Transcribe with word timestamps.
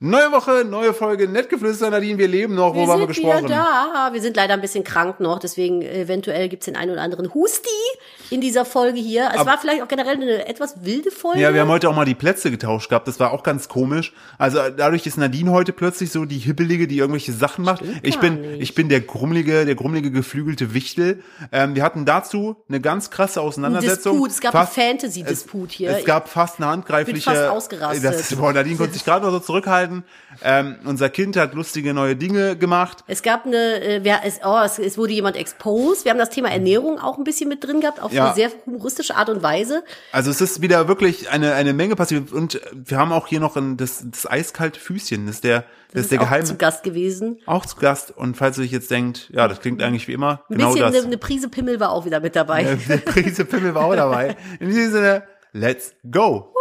Neue 0.00 0.30
Woche, 0.30 0.64
neue 0.64 0.94
Folge, 0.94 1.26
Nettgeflüster, 1.26 1.90
Nadine, 1.90 2.18
wir 2.18 2.28
leben 2.28 2.54
noch, 2.54 2.72
Wir 2.72 2.82
worüber 2.82 2.92
haben 2.92 3.08
wir 3.08 3.14
sind 3.14 3.24
wieder 3.24 3.40
gesprochen? 3.40 3.48
da. 3.48 4.10
Wir 4.12 4.22
sind 4.22 4.36
leider 4.36 4.54
ein 4.54 4.60
bisschen 4.60 4.84
krank 4.84 5.18
noch, 5.18 5.40
deswegen 5.40 5.82
eventuell 5.82 6.48
gibt's 6.48 6.66
den 6.66 6.76
einen 6.76 6.92
oder 6.92 7.02
anderen 7.02 7.34
Husti 7.34 7.68
in 8.30 8.40
dieser 8.40 8.64
Folge 8.64 9.00
hier. 9.00 9.28
Es 9.34 9.44
war 9.44 9.58
vielleicht 9.58 9.82
auch 9.82 9.88
generell 9.88 10.14
eine 10.14 10.46
etwas 10.46 10.84
wilde 10.84 11.10
Folge. 11.10 11.40
Ja, 11.40 11.52
wir 11.52 11.62
haben 11.62 11.68
heute 11.68 11.88
auch 11.88 11.96
mal 11.96 12.04
die 12.04 12.14
Plätze 12.14 12.52
getauscht 12.52 12.90
gehabt, 12.90 13.08
das 13.08 13.18
war 13.18 13.32
auch 13.32 13.42
ganz 13.42 13.66
komisch. 13.66 14.12
Also 14.38 14.60
dadurch 14.76 15.04
ist 15.04 15.18
Nadine 15.18 15.50
heute 15.50 15.72
plötzlich 15.72 16.12
so 16.12 16.24
die 16.26 16.38
Hibbelige, 16.38 16.86
die 16.86 16.98
irgendwelche 16.98 17.32
Sachen 17.32 17.64
macht. 17.64 17.82
ich 18.04 18.20
gar 18.20 18.20
bin, 18.20 18.40
nicht. 18.40 18.62
ich 18.62 18.74
bin 18.76 18.88
der 18.88 19.00
grummelige, 19.00 19.66
der 19.66 19.74
grummelige, 19.74 20.12
geflügelte 20.12 20.74
Wichtel. 20.74 21.24
Ähm, 21.50 21.74
wir 21.74 21.82
hatten 21.82 22.04
dazu 22.04 22.54
eine 22.68 22.80
ganz 22.80 23.10
krasse 23.10 23.40
Auseinandersetzung. 23.40 24.12
Disput, 24.12 24.30
es 24.30 24.40
gab 24.40 24.54
einen 24.54 24.68
Fantasy-Disput 24.68 25.70
es, 25.70 25.74
hier. 25.74 25.90
Es 25.90 26.04
gab 26.04 26.28
fast 26.28 26.60
eine 26.60 26.70
handgreifliche. 26.70 27.18
Ich 27.18 27.24
bin 27.24 27.34
fast 27.34 27.50
ausgerastet. 27.50 28.04
Das, 28.04 28.36
boah, 28.36 28.52
Nadine 28.52 28.76
konnte 28.76 28.92
sich 28.92 29.04
gerade 29.04 29.26
noch 29.26 29.32
so 29.32 29.40
zurückhalten. 29.40 29.87
Ähm, 30.42 30.76
unser 30.84 31.08
Kind 31.10 31.36
hat 31.36 31.54
lustige 31.54 31.94
neue 31.94 32.16
Dinge 32.16 32.56
gemacht. 32.56 33.04
Es 33.06 33.22
gab 33.22 33.46
eine, 33.46 33.80
äh, 33.82 34.00
wer, 34.04 34.20
es, 34.24 34.40
oh, 34.44 34.58
es, 34.64 34.78
es 34.78 34.96
wurde 34.98 35.12
jemand 35.12 35.36
exposed. 35.36 36.04
Wir 36.04 36.10
haben 36.12 36.18
das 36.18 36.30
Thema 36.30 36.50
Ernährung 36.50 36.98
auch 36.98 37.18
ein 37.18 37.24
bisschen 37.24 37.48
mit 37.48 37.64
drin 37.64 37.80
gehabt, 37.80 38.00
auf 38.02 38.12
Ja. 38.12 38.26
eine 38.26 38.34
sehr 38.34 38.50
humoristische 38.66 39.16
Art 39.16 39.28
und 39.28 39.42
Weise. 39.42 39.82
Also 40.12 40.30
es 40.30 40.40
ist 40.40 40.62
wieder 40.62 40.88
wirklich 40.88 41.30
eine, 41.30 41.54
eine 41.54 41.72
Menge 41.72 41.96
passiert. 41.96 42.32
Und 42.32 42.60
wir 42.72 42.98
haben 42.98 43.12
auch 43.12 43.26
hier 43.26 43.40
noch 43.40 43.56
ein, 43.56 43.76
das, 43.76 44.04
das 44.10 44.30
eiskalte 44.30 44.78
Füßchen. 44.80 45.26
Das 45.26 45.36
ist 45.36 45.44
der, 45.44 45.64
das, 45.92 46.02
ist 46.02 46.12
der 46.12 46.20
auch 46.20 46.24
geheime. 46.24 46.44
zu 46.44 46.56
Gast 46.56 46.82
gewesen. 46.82 47.38
auch 47.46 47.64
zu 47.66 47.76
Gast. 47.76 48.16
Und 48.16 48.36
falls 48.36 48.58
ihr 48.58 48.64
euch 48.64 48.72
jetzt 48.72 48.90
denkt, 48.90 49.30
ja, 49.32 49.48
das 49.48 49.60
klingt 49.60 49.82
eigentlich 49.82 50.06
wie 50.08 50.12
immer, 50.12 50.42
Ein 50.48 50.56
genau 50.58 50.72
bisschen 50.74 50.86
das. 50.92 50.96
eine, 50.96 51.06
eine 51.06 51.18
Prise 51.18 51.48
Pimmel 51.48 51.80
war 51.80 51.90
auch 51.90 52.04
wieder 52.04 52.20
mit 52.20 52.36
dabei. 52.36 52.62
Äh, 52.68 52.76
Der 52.88 52.96
Prise 52.98 53.44
Pimmel 53.44 53.74
war 53.74 53.84
auch 53.84 53.94
dabei. 53.96 54.36
In 54.60 54.68
diesem 54.68 54.92
Sinne, 54.92 55.22
let's 55.52 55.94
go. 56.10 56.52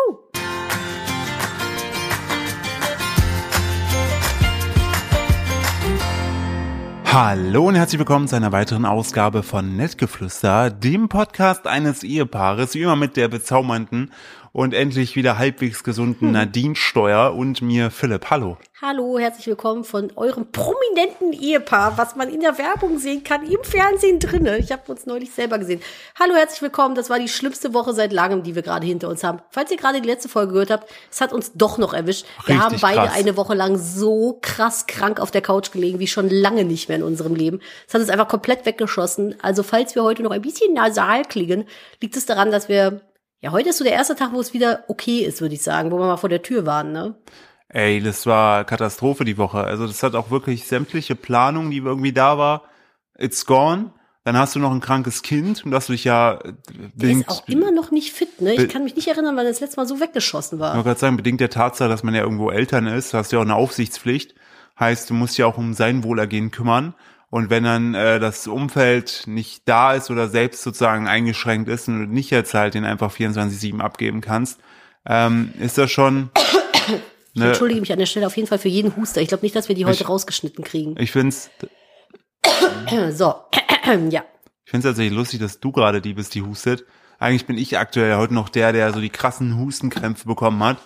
Hallo 7.10 7.70
und 7.70 7.76
herzlich 7.76 8.00
willkommen 8.00 8.28
zu 8.28 8.36
einer 8.36 8.52
weiteren 8.52 8.84
Ausgabe 8.84 9.42
von 9.42 9.78
Nettgeflüster, 9.78 10.70
dem 10.70 11.08
Podcast 11.08 11.66
eines 11.66 12.04
Ehepaares, 12.04 12.76
wie 12.76 12.82
immer 12.82 12.98
mit 12.98 13.16
der 13.16 13.30
bezaubernden 13.30 14.12
und 14.58 14.74
endlich 14.74 15.16
wieder 15.16 15.38
halbwegs 15.38 15.84
gesunden 15.84 16.32
Nadine 16.32 16.76
Steuer 16.76 17.36
und 17.36 17.62
mir 17.62 17.92
Philipp. 17.92 18.32
Hallo. 18.32 18.58
Hallo, 18.82 19.20
herzlich 19.20 19.46
willkommen 19.46 19.84
von 19.84 20.12
eurem 20.16 20.52
prominenten 20.52 21.32
Ehepaar, 21.32 22.00
was 22.00 22.16
man 22.16 22.28
in 22.28 22.40
der 22.40 22.58
Werbung 22.58 22.98
sehen 22.98 23.24
kann, 23.24 23.46
im 23.46 23.64
Fernsehen 23.64 24.20
drinne. 24.20 24.58
Ich 24.58 24.72
habe 24.72 24.92
uns 24.92 25.06
neulich 25.06 25.32
selber 25.32 25.60
gesehen. 25.60 25.80
Hallo, 26.20 26.34
herzlich 26.34 26.64
willkommen. 26.64 26.96
Das 26.96 27.12
war 27.12 27.20
die 27.20 27.28
schlimmste 27.28 27.76
Woche 27.76 27.94
seit 27.94 28.12
langem, 28.12 28.42
die 28.42 28.56
wir 28.56 28.64
gerade 28.64 28.88
hinter 28.88 29.10
uns 29.10 29.24
haben. 29.24 29.42
Falls 29.52 29.70
ihr 29.70 29.78
gerade 29.78 30.02
die 30.02 30.08
letzte 30.08 30.28
Folge 30.28 30.54
gehört 30.54 30.72
habt, 30.72 30.90
es 31.12 31.22
hat 31.22 31.34
uns 31.34 31.54
doch 31.54 31.78
noch 31.78 31.94
erwischt. 31.94 32.26
Wir 32.46 32.56
Richtig 32.56 32.64
haben 32.64 32.78
beide 32.82 33.08
krass. 33.08 33.16
eine 33.16 33.38
Woche 33.38 33.54
lang 33.54 33.78
so 33.78 34.40
krass 34.42 34.88
krank 34.88 35.20
auf 35.20 35.30
der 35.30 35.42
Couch 35.42 35.72
gelegen, 35.72 36.00
wie 36.00 36.08
schon 36.08 36.30
lange 36.30 36.66
nicht 36.66 36.90
mehr 36.90 36.98
in 36.98 37.04
unserem 37.04 37.36
Leben. 37.36 37.62
Es 37.88 37.94
hat 37.94 38.02
uns 38.02 38.10
einfach 38.10 38.28
komplett 38.28 38.66
weggeschossen. 38.66 39.36
Also 39.40 39.62
falls 39.62 39.94
wir 39.94 40.02
heute 40.02 40.24
noch 40.24 40.32
ein 40.32 40.42
bisschen 40.42 40.74
nasal 40.74 41.26
klingen, 41.26 41.66
liegt 42.02 42.18
es 42.18 42.26
daran, 42.26 42.50
dass 42.50 42.70
wir 42.70 43.02
ja, 43.42 43.52
heute 43.52 43.70
ist 43.70 43.78
so 43.78 43.84
der 43.84 43.94
erste 43.94 44.16
Tag, 44.16 44.34
wo 44.34 44.40
es 44.40 44.54
wieder 44.54 44.84
okay 44.88 45.20
ist, 45.20 45.42
würde 45.42 45.56
ich 45.56 45.62
sagen, 45.62 45.92
wo 45.92 45.98
wir 45.98 46.06
mal 46.06 46.18
vor 46.18 46.30
der 46.30 46.42
Tür 46.42 46.66
waren, 46.66 46.92
ne? 46.92 47.16
Ey, 47.70 48.02
das 48.02 48.26
war 48.26 48.64
Katastrophe 48.64 49.26
die 49.26 49.38
Woche. 49.38 49.60
Also 49.60 49.88
das 49.88 50.02
hat 50.02 50.16
auch 50.16 50.32
wirklich 50.32 50.66
sämtliche 50.66 51.16
Planung, 51.16 51.70
die 51.70 51.78
irgendwie 51.78 52.14
da 52.14 52.38
war, 52.38 52.64
it's 53.18 53.46
gone. 53.46 53.92
Dann 54.24 54.38
hast 54.38 54.56
du 54.56 54.60
noch 54.60 54.72
ein 54.72 54.82
krankes 54.82 55.22
Kind 55.22 55.64
und 55.64 55.72
das 55.72 55.88
du 55.88 55.94
dich 55.94 56.04
ja 56.04 56.34
äh, 56.34 56.54
Der 56.74 56.90
bedingt, 56.96 57.22
ist 57.22 57.30
auch 57.30 57.48
immer 57.48 57.72
noch 57.72 57.92
nicht 57.92 58.12
fit, 58.12 58.42
ne? 58.42 58.56
Ich 58.56 58.68
kann 58.68 58.84
mich 58.84 58.96
nicht 58.96 59.08
erinnern, 59.08 59.38
weil 59.38 59.46
das 59.46 59.62
letzte 59.62 59.80
Mal 59.80 59.88
so 59.88 60.02
weggeschossen 60.02 60.58
ich 60.58 60.62
war. 60.62 60.74
wollte 60.74 60.88
gerade 60.90 61.00
sagen, 61.00 61.18
bedingt 61.18 61.40
der 61.40 61.50
Tatsache, 61.50 61.88
dass 61.88 62.04
man 62.04 62.14
ja 62.14 62.24
irgendwo 62.24 62.50
Eltern 62.50 62.88
ist, 62.88 63.14
hast 63.14 63.32
du 63.32 63.38
ja 63.38 63.42
auch 63.42 63.46
eine 63.46 63.56
Aufsichtspflicht. 63.56 64.36
Heißt, 64.80 65.10
du 65.10 65.14
musst 65.14 65.38
ja 65.38 65.46
auch 65.46 65.58
um 65.58 65.74
sein 65.74 66.04
Wohlergehen 66.04 66.52
kümmern. 66.52 66.94
Und 67.30 67.50
wenn 67.50 67.64
dann 67.66 67.94
äh, 67.94 68.20
das 68.20 68.48
Umfeld 68.48 69.24
nicht 69.28 69.64
da 69.68 69.94
ist 69.94 70.10
oder 70.10 70.30
selbst 70.30 70.64
sozusagen 70.64 71.08
eingeschränkt 71.08 71.68
ist 71.70 71.88
und 71.90 72.00
du 72.00 72.06
nicht 72.14 72.30
jetzt 72.32 72.54
halt 72.54 72.74
den 72.74 72.86
einfach 72.86 73.14
24-7 73.14 73.80
abgeben 73.82 74.22
kannst, 74.22 74.60
ähm, 75.06 75.54
ist 75.60 75.78
das 75.78 75.92
schon. 75.92 76.30
Ich 77.34 77.42
Ne, 77.44 77.50
entschuldige 77.50 77.80
mich 77.82 77.92
an 77.94 78.00
der 78.00 78.08
Stelle 78.08 78.26
auf 78.26 78.36
jeden 78.36 78.48
Fall 78.48 78.58
für 78.58 78.68
jeden 78.68 78.96
Huster. 78.96 79.22
Ich 79.22 79.28
glaube 79.28 79.46
nicht, 79.46 79.56
dass 79.56 79.68
wir 79.68 79.76
die 79.76 79.86
heute 79.86 80.02
Ich- 80.02 80.10
rausgeschnitten 80.10 80.64
kriegen. 80.64 80.96
ich 80.98 81.12
find's, 81.12 81.52
So, 83.12 83.36
ja. 84.10 84.24
ich 84.66 84.72
find's 84.72 84.86
tatsächlich 84.88 85.14
lustig, 85.16 85.40
dass 85.40 85.60
du 85.60 85.72
gerade 85.72 86.02
die 86.02 86.14
bist, 86.14 86.34
die 86.34 86.42
hustet. 86.42 86.86
Eigentlich 87.20 87.46
bin 87.46 87.58
ich 87.58 87.78
aktuell 87.78 88.16
heute 88.16 88.34
noch 88.34 88.50
der, 88.50 88.74
der 88.74 88.92
so 88.92 89.00
die 89.02 89.10
krassen 89.12 89.56
Hustenkrämpfe 89.60 90.28
bekommen 90.28 90.64
hat. 90.64 90.78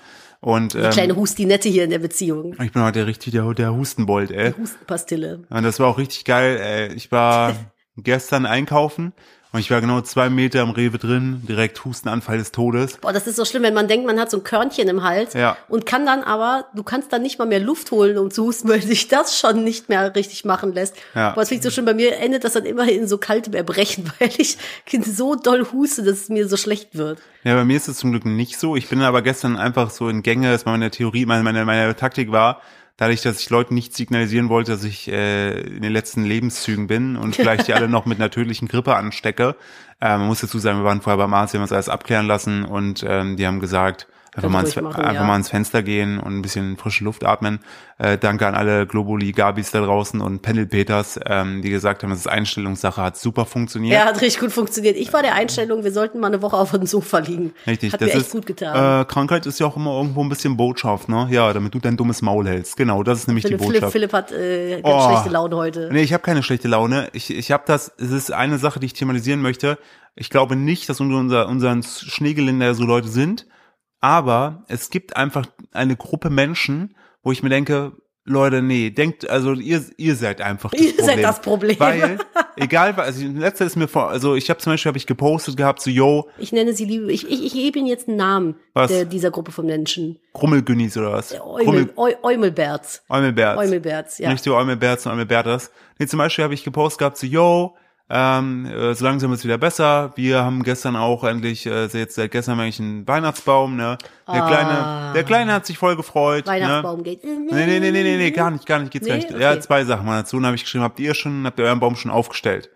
Und 0.42 0.74
Die 0.74 0.80
ähm, 0.80 0.90
kleine 0.92 1.16
Hustinette 1.16 1.70
hier 1.70 1.84
in 1.84 1.92
der 1.92 2.00
Beziehung. 2.00 2.56
ich 2.62 2.72
bin 2.72 2.82
heute 2.84 3.06
richtig 3.06 3.32
der, 3.32 3.54
der 3.54 3.74
Hustenbold, 3.74 4.32
ey. 4.32 4.54
Hustenpastille. 4.54 5.44
Und 5.50 5.64
das 5.64 5.80
war 5.80 5.88
auch 5.88 5.98
richtig 6.00 6.26
geil. 6.26 6.58
Ey. 6.60 6.94
Ich 6.96 7.12
war 7.12 7.56
gestern 7.98 8.46
einkaufen 8.48 9.14
und 9.54 9.60
ich 9.60 9.70
war 9.70 9.82
genau 9.82 10.00
zwei 10.02 10.30
Meter 10.30 10.62
im 10.62 10.70
Rewe 10.70 10.98
drin, 10.98 11.42
direkt 11.48 11.84
Hustenanfall 11.84 12.38
des 12.38 12.52
Todes. 12.52 12.98
Boah, 12.98 13.12
das 13.12 13.28
ist 13.28 13.36
so 13.36 13.44
schlimm, 13.46 13.64
wenn 13.64 13.74
man 13.74 13.88
denkt, 13.88 14.06
man 14.06 14.20
hat 14.20 14.32
so 14.32 14.38
ein 14.38 14.44
Körnchen 14.44 14.88
im 14.88 15.04
Hals 15.04 15.34
Ja. 15.34 15.58
und 15.68 15.86
kann 15.86 16.06
dann 16.06 16.24
aber, 16.24 16.66
du 16.74 16.84
kannst 16.84 17.12
dann 17.12 17.22
nicht 17.22 17.38
mal 17.38 17.46
mehr 17.48 17.60
Luft 17.60 17.92
holen, 17.92 18.18
um 18.18 18.32
zu 18.32 18.46
husten, 18.46 18.70
weil 18.70 18.82
sich 18.82 19.08
das 19.10 19.38
schon 19.38 19.64
nicht 19.64 19.90
mehr 19.90 20.16
richtig 20.16 20.46
machen 20.46 20.74
lässt. 20.74 20.96
Ja. 21.16 21.32
Boah, 21.32 21.42
das 21.42 21.50
finde 21.50 21.60
ich 21.60 21.64
so 21.66 21.72
schlimm. 21.72 21.86
Bei 21.86 21.94
mir 21.94 22.18
endet 22.18 22.44
das 22.44 22.54
dann 22.54 22.66
immer 22.66 22.88
in 22.90 23.08
so 23.08 23.18
kaltem 23.18 23.54
Erbrechen, 23.54 24.12
weil 24.20 24.30
ich 24.38 24.58
so 25.06 25.36
doll 25.36 25.68
huste, 25.74 26.04
dass 26.04 26.22
es 26.22 26.30
mir 26.30 26.48
so 26.48 26.56
schlecht 26.58 26.96
wird. 26.98 27.20
Ja, 27.44 27.56
bei 27.56 27.66
mir 27.66 27.76
ist 27.76 27.88
es 27.88 27.98
zum 27.98 28.12
Glück 28.12 28.26
nicht 28.26 28.60
so. 28.60 28.76
Ich 28.76 28.88
bin 28.88 29.02
aber 29.02 29.22
gestern 29.22 29.58
einfach 29.58 29.90
so 29.90 30.08
in 30.10 30.22
Gänge, 30.24 30.52
das 30.52 30.66
war 30.66 30.74
meine 30.74 30.92
Theorie, 30.92 31.26
meine, 31.26 31.44
meine, 31.44 31.66
meine 31.66 31.96
Taktik 31.96 32.32
war, 32.32 32.62
dadurch, 32.98 33.22
dass 33.22 33.40
ich 33.40 33.50
Leuten 33.50 33.74
nicht 33.74 33.96
signalisieren 33.96 34.50
wollte, 34.50 34.72
dass 34.72 34.84
ich 34.84 35.08
äh, 35.08 35.62
in 35.62 35.82
den 35.82 35.92
letzten 35.92 36.24
Lebenszügen 36.24 36.88
bin 36.88 37.16
und 37.16 37.36
vielleicht 37.36 37.68
die 37.68 37.74
alle 37.74 37.88
noch 37.88 38.06
mit 38.06 38.20
einer 38.20 38.30
tödlichen 38.30 38.68
Grippe 38.68 38.96
anstecke. 38.96 39.56
Äh, 40.00 40.18
man 40.18 40.28
muss 40.28 40.42
dazu 40.42 40.60
sagen, 40.60 40.80
wir 40.80 40.86
waren 40.86 41.02
vorher 41.02 41.18
beim 41.18 41.34
Arzt, 41.34 41.54
wir 41.54 41.60
haben 41.60 41.64
uns 41.64 41.72
alles 41.72 41.90
abklären 41.90 42.28
lassen 42.28 42.66
und 42.66 43.06
ähm, 43.08 43.38
die 43.38 43.48
haben 43.48 43.60
gesagt, 43.60 44.08
einfach, 44.34 44.50
mal 44.50 44.60
ans, 44.60 44.76
machen, 44.76 45.02
einfach 45.04 45.14
ja. 45.14 45.24
mal 45.24 45.34
ans 45.34 45.50
Fenster 45.50 45.84
gehen 45.84 46.20
und 46.20 46.38
ein 46.38 46.42
bisschen 46.42 46.78
frische 46.78 47.04
Luft 47.04 47.26
atmen. 47.26 47.60
Äh, 47.98 48.18
danke 48.18 48.48
an 48.48 48.56
alle 48.56 48.88
Globuli 48.88 49.32
Gabis 49.32 49.72
da 49.72 49.82
draußen 49.82 50.22
und 50.22 50.42
Pendel 50.42 50.66
Peters, 50.66 51.20
ähm, 51.26 51.62
die 51.62 51.70
gesagt 51.70 52.04
haben, 52.04 52.10
das 52.10 52.20
ist 52.20 52.28
Einstellungssache, 52.28 53.02
hat 53.02 53.18
super 53.18 53.46
funktioniert. 53.46 54.00
Ja, 54.00 54.06
hat 54.06 54.22
richtig 54.22 54.40
gut 54.40 54.52
funktioniert. 54.52 54.96
Ich 54.98 55.12
war 55.14 55.22
der 55.22 55.36
Einstellung, 55.36 55.84
wir 55.84 55.92
sollten 55.92 56.20
mal 56.20 56.28
eine 56.28 56.42
Woche 56.42 56.56
auf 56.58 56.72
dem 56.72 56.86
Sofa 56.86 57.20
liegen. 57.20 57.54
Richtig, 57.68 57.94
Hat 57.94 58.02
das 58.02 58.08
mir 58.08 58.14
echt 58.14 58.22
ist, 58.28 58.32
gut 58.32 58.46
getan. 58.46 59.02
Äh, 59.02 59.06
Krankheit 59.06 59.46
ist 59.46 59.60
ja 59.60 59.66
auch 59.68 59.76
immer 59.76 59.98
irgendwo 59.98 60.24
ein 60.24 60.30
bisschen 60.30 60.58
Botschaft, 60.58 61.10
ne? 61.10 61.28
Ja, 61.30 61.52
damit 61.54 61.74
du 61.74 61.80
dein 61.80 61.98
dummes 61.98 62.22
Maul 62.22 62.48
hältst. 62.48 62.78
Genau, 62.78 63.04
das 63.04 63.20
ist 63.20 63.28
nämlich 63.28 63.44
Philipp, 63.44 63.60
die 63.60 63.66
Philipp, 63.66 63.82
Botschaft. 63.82 63.94
Philipp 63.94 64.14
hat 64.14 64.32
äh, 64.32 64.82
ganz 64.82 65.04
Oh. 65.04 65.10
schlechte 65.10 65.30
Laune 65.30 65.56
heute. 65.58 65.90
Nee, 65.92 66.02
ich 66.04 66.14
habe 66.14 66.24
keine 66.24 66.42
schlechte 66.42 66.68
Laune. 66.68 67.10
Ich, 67.14 67.30
ich 67.36 67.52
habe 67.52 67.64
das, 67.66 67.92
es 67.98 68.12
ist 68.12 68.32
eine 68.32 68.58
Sache, 68.58 68.80
die 68.80 68.86
ich 68.88 68.94
thematisieren 68.94 69.42
möchte. 69.42 69.78
Ich 70.16 70.30
glaube 70.30 70.56
nicht, 70.56 70.90
dass 70.90 71.00
unter 71.00 71.18
unser, 71.18 71.48
unseren 71.48 71.84
Schneegeländer 71.84 72.74
so 72.74 72.84
Leute 72.84 73.08
sind, 73.08 73.46
aber 74.02 74.64
es 74.68 74.90
gibt 74.90 75.16
einfach 75.16 75.46
eine 75.72 75.96
Gruppe 75.96 76.30
Menschen, 76.30 76.96
wo 77.24 77.32
ich 77.32 77.44
mir 77.44 77.50
denke, 77.50 77.94
Leute, 78.24 78.62
nee, 78.62 78.92
denkt, 78.92 79.28
also 79.28 79.54
ihr, 79.54 79.84
ihr 79.98 80.16
seid 80.16 80.42
einfach 80.42 80.70
das 80.72 80.80
Ihr 80.80 80.90
Problem. 80.90 81.06
seid 81.08 81.24
das 81.24 81.42
Problem. 81.42 81.80
Weil, 81.80 82.20
egal, 82.56 82.94
also 82.94 83.26
letztes 83.26 83.68
ist 83.70 83.76
mir 83.78 83.88
vor, 83.88 84.10
also 84.10 84.36
ich 84.36 84.48
habe 84.52 84.60
zum 84.60 84.74
Beispiel, 84.74 84.90
habe 84.90 84.98
ich 85.00 85.08
gepostet 85.08 85.58
gehabt, 85.58 85.82
so, 85.82 85.90
yo, 85.90 86.30
Ich 86.38 86.52
nenne 86.52 86.74
sie 86.74 86.86
liebe, 86.86 87.12
ich, 87.12 87.28
ich, 87.28 87.44
ich 87.46 87.54
gebe 87.54 87.80
ihnen 87.80 87.88
jetzt 87.88 88.08
einen 88.08 88.18
Namen 88.18 88.56
Was? 88.76 88.92
der, 88.92 89.06
dieser 89.06 89.32
Gruppe 89.32 89.52
von 89.52 89.66
Menschen. 89.66 90.20
Krummelgünnis 90.34 90.96
oder 90.98 91.14
was? 91.14 91.34
Eumel, 91.42 91.92
Eu, 91.98 92.12
Eumelberts. 92.22 93.04
Eumelberts. 93.10 93.60
Eumelberts, 93.60 94.18
ja. 94.20 94.32
Nicht 94.32 94.44
so 94.44 94.56
Eumelberts 94.56 95.06
und 95.08 95.14
Eumelbertas. 95.14 95.72
Nee, 95.98 96.06
zum 96.06 96.20
Beispiel 96.20 96.44
habe 96.44 96.54
ich 96.54 96.64
gepostet 96.64 97.00
gehabt, 97.00 97.18
so, 97.18 97.26
yo, 97.26 97.76
ähm, 98.14 98.66
äh, 98.66 98.94
so 98.94 99.06
langsam 99.06 99.32
ist 99.32 99.46
wieder 99.46 99.58
besser. 99.58 100.12
Wir 100.16 100.44
haben 100.44 100.64
gestern 100.64 100.98
auch 100.98 101.24
endlich, 101.24 101.66
äh, 101.66 101.86
jetzt 101.86 102.16
seit 102.16 102.32
gestern 102.32 102.60
eigentlich 102.60 102.80
einen 102.82 103.08
Weihnachtsbaum, 103.08 103.78
ne? 103.78 103.98
Der 104.28 104.44
Ah. 104.44 104.48
Kleine, 104.48 105.14
der 105.14 105.24
Kleine 105.24 105.54
hat 105.54 105.66
sich 105.66 105.78
voll 105.78 105.96
gefreut. 105.96 106.46
Weihnachtsbaum 106.46 106.98
Ne? 106.98 107.04
geht. 107.04 107.24
Nee, 107.24 107.40
nee, 107.50 107.80
nee, 107.80 107.92
nee, 107.92 108.04
nee, 108.04 108.18
nee, 108.18 108.32
gar 108.32 108.52
nicht, 108.52 108.66
gar 108.66 108.80
nicht, 108.80 108.92
geht's 108.92 109.06
Nee? 109.06 109.12
gar 109.12 109.18
nicht. 109.18 109.32
Okay. 109.32 109.42
Ja, 109.42 109.60
zwei 109.62 109.86
Sachen 109.86 110.06
mal 110.06 110.20
dazu. 110.22 110.36
Und 110.36 110.44
dann 110.44 110.48
habe 110.48 110.56
ich 110.58 110.64
geschrieben, 110.64 110.84
habt 110.84 111.00
ihr 111.00 111.14
schon, 111.14 111.46
habt 111.46 111.58
ihr 111.58 111.66
euren 111.66 111.80
Baum 111.80 111.96
schon 111.96 112.12
aufgestellt? 112.12 112.70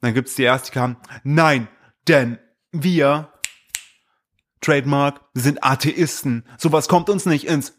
Dann 0.00 0.14
gibt's 0.14 0.34
die 0.36 0.42
erste, 0.44 0.70
die 0.70 0.78
kam, 0.78 0.96
nein, 1.22 1.68
denn 2.08 2.38
wir, 2.72 3.28
Trademark, 4.60 5.20
sind 5.34 5.62
Atheisten. 5.62 6.44
Sowas 6.56 6.88
kommt 6.88 7.10
uns 7.10 7.26
nicht 7.26 7.46
ins 7.46 7.74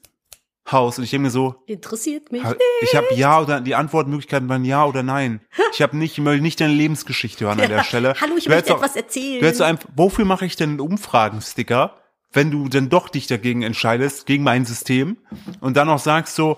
Haus. 0.71 0.97
Und 0.97 1.03
ich 1.03 1.09
denke 1.09 1.23
mir 1.23 1.29
so, 1.31 1.55
Interessiert 1.65 2.31
mich. 2.31 2.43
Ha- 2.43 2.55
Ich 2.81 2.95
habe 2.95 3.07
ja 3.15 3.41
oder 3.41 3.59
die 3.61 3.75
Antwortmöglichkeiten 3.75 4.47
waren 4.49 4.63
ja 4.63 4.85
oder 4.85 5.03
nein. 5.03 5.41
Ich 5.73 5.81
habe 5.81 5.97
nicht, 5.97 6.13
ich 6.17 6.23
möchte 6.23 6.41
nicht 6.41 6.59
deine 6.61 6.73
Lebensgeschichte 6.73 7.45
hören 7.45 7.59
an 7.59 7.69
der 7.69 7.83
Stelle. 7.83 8.15
Hallo, 8.21 8.35
ich 8.37 8.45
Du 8.45 8.49
möchte 8.51 8.73
auch- 8.73 8.77
etwas 8.77 8.95
erzählen. 8.95 9.41
Du 9.41 9.53
so 9.53 9.63
einfach, 9.63 9.89
wofür 9.95 10.25
mache 10.25 10.45
ich 10.45 10.55
denn 10.55 10.71
einen 10.71 10.79
Umfragensticker, 10.79 11.97
wenn 12.31 12.49
du 12.49 12.69
denn 12.69 12.89
doch 12.89 13.09
dich 13.09 13.27
dagegen 13.27 13.61
entscheidest, 13.61 14.25
gegen 14.25 14.43
mein 14.43 14.65
System 14.65 15.17
und 15.59 15.75
dann 15.77 15.89
auch 15.89 15.99
sagst 15.99 16.35
so, 16.35 16.57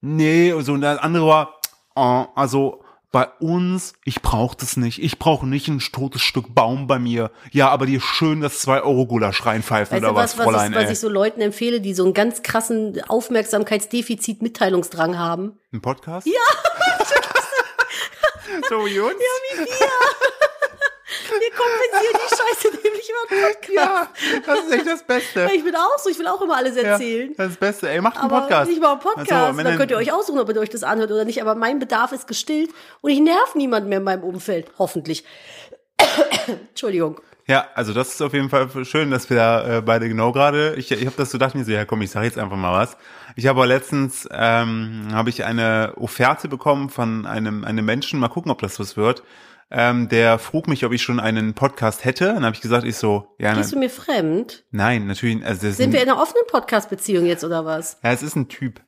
nee, 0.00 0.52
so 0.60 0.72
und 0.72 0.80
das 0.82 0.98
andere 0.98 1.26
war, 1.26 1.54
oh, 1.96 2.26
also 2.34 2.82
bei 3.10 3.26
uns, 3.40 3.94
ich 4.04 4.20
brauche 4.20 4.56
das 4.56 4.76
nicht. 4.76 5.02
Ich 5.02 5.18
brauche 5.18 5.46
nicht 5.46 5.66
ein 5.68 5.78
totes 5.78 6.20
Stück 6.20 6.54
Baum 6.54 6.86
bei 6.86 6.98
mir. 6.98 7.30
Ja, 7.52 7.70
aber 7.70 7.86
dir 7.86 8.00
schön 8.00 8.42
das 8.42 8.66
2-Euro-Gulasch 8.66 9.46
reinpfeifen 9.46 9.96
Weißt 9.96 10.04
oder 10.04 10.14
was, 10.14 10.36
was, 10.36 10.38
was, 10.38 10.44
Fräulein, 10.44 10.72
ich, 10.72 10.78
was 10.78 10.90
ich 10.90 11.00
so 11.00 11.08
Leuten 11.08 11.40
empfehle, 11.40 11.80
die 11.80 11.94
so 11.94 12.04
einen 12.04 12.12
ganz 12.12 12.42
krassen 12.42 13.02
Aufmerksamkeitsdefizit 13.08 14.42
Mitteilungsdrang 14.42 15.18
haben? 15.18 15.58
Ein 15.72 15.80
Podcast? 15.80 16.26
Ja. 16.26 16.34
so 18.68 18.84
wie 18.84 19.00
uns? 19.00 19.16
Wir 19.18 19.66
kompensieren 21.28 22.14
die 22.14 22.36
Scheiße 22.36 22.76
nämlich 22.82 23.10
über 23.10 23.36
den 23.36 23.42
Podcast. 23.42 23.74
Ja, 23.74 24.08
das 24.46 24.64
ist 24.64 24.72
echt 24.72 24.86
das 24.86 25.02
Beste. 25.02 25.48
Ich 25.54 25.64
bin 25.64 25.74
auch 25.76 25.98
so, 25.98 26.10
ich 26.10 26.18
will 26.18 26.26
auch 26.26 26.40
immer 26.42 26.56
alles 26.56 26.76
Ja, 26.76 26.82
erzählen. 26.82 27.34
das 27.36 27.46
ist 27.48 27.52
das 27.52 27.68
Beste. 27.68 27.88
Ey, 27.90 28.00
macht 28.00 28.16
einen 28.16 28.30
Aber 28.30 28.40
Podcast. 28.42 28.70
nicht 28.70 28.80
mal 28.80 28.92
einen 28.92 29.00
Podcast. 29.00 29.32
Also, 29.32 29.62
dann 29.62 29.76
könnt 29.76 29.90
ihr 29.90 29.96
euch 29.96 30.12
aussuchen, 30.12 30.38
ob 30.38 30.48
ihr 30.48 30.60
euch 30.60 30.70
das 30.70 30.82
anhört 30.82 31.10
oder 31.10 31.24
nicht. 31.24 31.40
Aber 31.42 31.54
mein 31.54 31.78
Bedarf 31.78 32.12
ist 32.12 32.26
gestillt 32.26 32.70
und 33.00 33.10
ich 33.10 33.20
nerv 33.20 33.54
niemanden 33.54 33.88
mehr 33.88 33.98
in 33.98 34.04
meinem 34.04 34.22
Umfeld. 34.24 34.70
Hoffentlich. 34.78 35.24
Entschuldigung. 36.70 37.20
Ja, 37.46 37.66
also 37.74 37.94
das 37.94 38.08
ist 38.10 38.20
auf 38.20 38.34
jeden 38.34 38.50
Fall 38.50 38.68
schön, 38.84 39.10
dass 39.10 39.30
wir 39.30 39.36
da 39.38 39.78
äh, 39.78 39.80
beide 39.80 40.06
genau 40.08 40.32
gerade. 40.32 40.74
Ich, 40.76 40.90
ich 40.92 41.06
habe 41.06 41.16
das 41.16 41.30
so 41.30 41.38
gedacht, 41.38 41.54
mir 41.54 41.64
so, 41.64 41.72
ja 41.72 41.86
komm, 41.86 42.02
ich 42.02 42.10
sage 42.10 42.26
jetzt 42.26 42.36
einfach 42.38 42.58
mal 42.58 42.72
was. 42.78 42.98
Ich 43.36 43.46
habe 43.46 43.58
aber 43.60 43.66
letztens 43.66 44.28
ähm, 44.30 45.08
habe 45.12 45.30
ich 45.30 45.44
eine 45.44 45.94
Offerte 45.96 46.48
bekommen 46.48 46.90
von 46.90 47.24
einem 47.24 47.64
einem 47.64 47.86
Menschen. 47.86 48.20
Mal 48.20 48.28
gucken, 48.28 48.50
ob 48.50 48.60
das 48.60 48.78
was 48.78 48.98
wird. 48.98 49.22
Ähm, 49.70 50.08
der 50.08 50.38
frug 50.38 50.66
mich, 50.66 50.84
ob 50.86 50.92
ich 50.92 51.02
schon 51.02 51.20
einen 51.20 51.52
Podcast 51.54 52.04
hätte. 52.04 52.26
Dann 52.26 52.44
habe 52.44 52.54
ich 52.56 52.62
gesagt, 52.62 52.86
ich 52.86 52.96
so, 52.96 53.34
ja, 53.38 53.52
Bist 53.54 53.72
du 53.72 53.78
mir 53.78 53.90
fremd? 53.90 54.64
nein, 54.70 55.06
natürlich. 55.06 55.44
Also 55.44 55.70
Sind 55.70 55.88
ein, 55.90 55.92
wir 55.92 56.02
in 56.02 56.08
einer 56.08 56.20
offenen 56.20 56.44
Podcast-Beziehung 56.50 57.26
jetzt 57.26 57.44
oder 57.44 57.64
was? 57.66 57.98
ja, 58.02 58.12
es 58.12 58.22
ist 58.22 58.34
ein 58.34 58.48
Typ. 58.48 58.80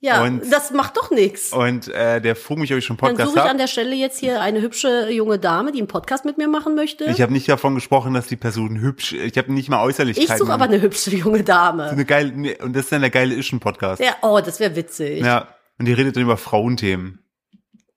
Ja, 0.00 0.22
Und- 0.24 0.52
das 0.52 0.72
macht 0.72 0.96
doch 0.96 1.10
nichts. 1.10 1.52
Und 1.52 1.88
äh, 1.88 2.20
der 2.20 2.36
frug 2.36 2.58
mich, 2.58 2.70
ob 2.72 2.78
ich 2.78 2.84
schon 2.84 2.96
Dann 2.98 3.10
Podcast 3.10 3.28
suche 3.30 3.38
ich 3.38 3.42
an 3.42 3.48
habe. 3.50 3.58
der 3.58 3.66
Stelle 3.66 3.94
jetzt 3.94 4.18
hier 4.18 4.40
eine 4.42 4.60
hübsche 4.60 5.08
junge 5.10 5.38
Dame, 5.38 5.72
die 5.72 5.78
einen 5.78 5.88
Podcast 5.88 6.24
mit 6.24 6.36
mir 6.38 6.48
machen 6.48 6.74
möchte. 6.74 7.04
Ich 7.04 7.22
habe 7.22 7.32
nicht 7.32 7.48
davon 7.48 7.74
gesprochen, 7.74 8.12
dass 8.12 8.26
die 8.26 8.36
Person 8.36 8.78
hübsch. 8.80 9.12
Ich 9.14 9.38
habe 9.38 9.52
nicht 9.52 9.68
mal 9.70 9.82
Äußerlichkeiten. 9.82 10.32
Ich 10.34 10.38
suche 10.38 10.52
aber 10.52 10.64
eine 10.64 10.82
hübsche 10.82 11.14
junge 11.16 11.42
Dame. 11.44 11.84
eine 11.90 12.04
geile 12.04 12.56
und 12.58 12.74
das 12.76 12.84
ist 12.84 12.92
dann 12.92 13.00
der 13.00 13.10
geile 13.10 13.34
Ischen-Podcast. 13.36 14.02
Ja, 14.02 14.16
oh, 14.22 14.40
das 14.44 14.60
wäre 14.60 14.76
witzig. 14.76 15.22
Ja. 15.24 15.48
Und 15.78 15.86
die 15.86 15.92
redet 15.92 16.16
dann 16.16 16.22
über 16.24 16.36
Frauenthemen. 16.36 17.20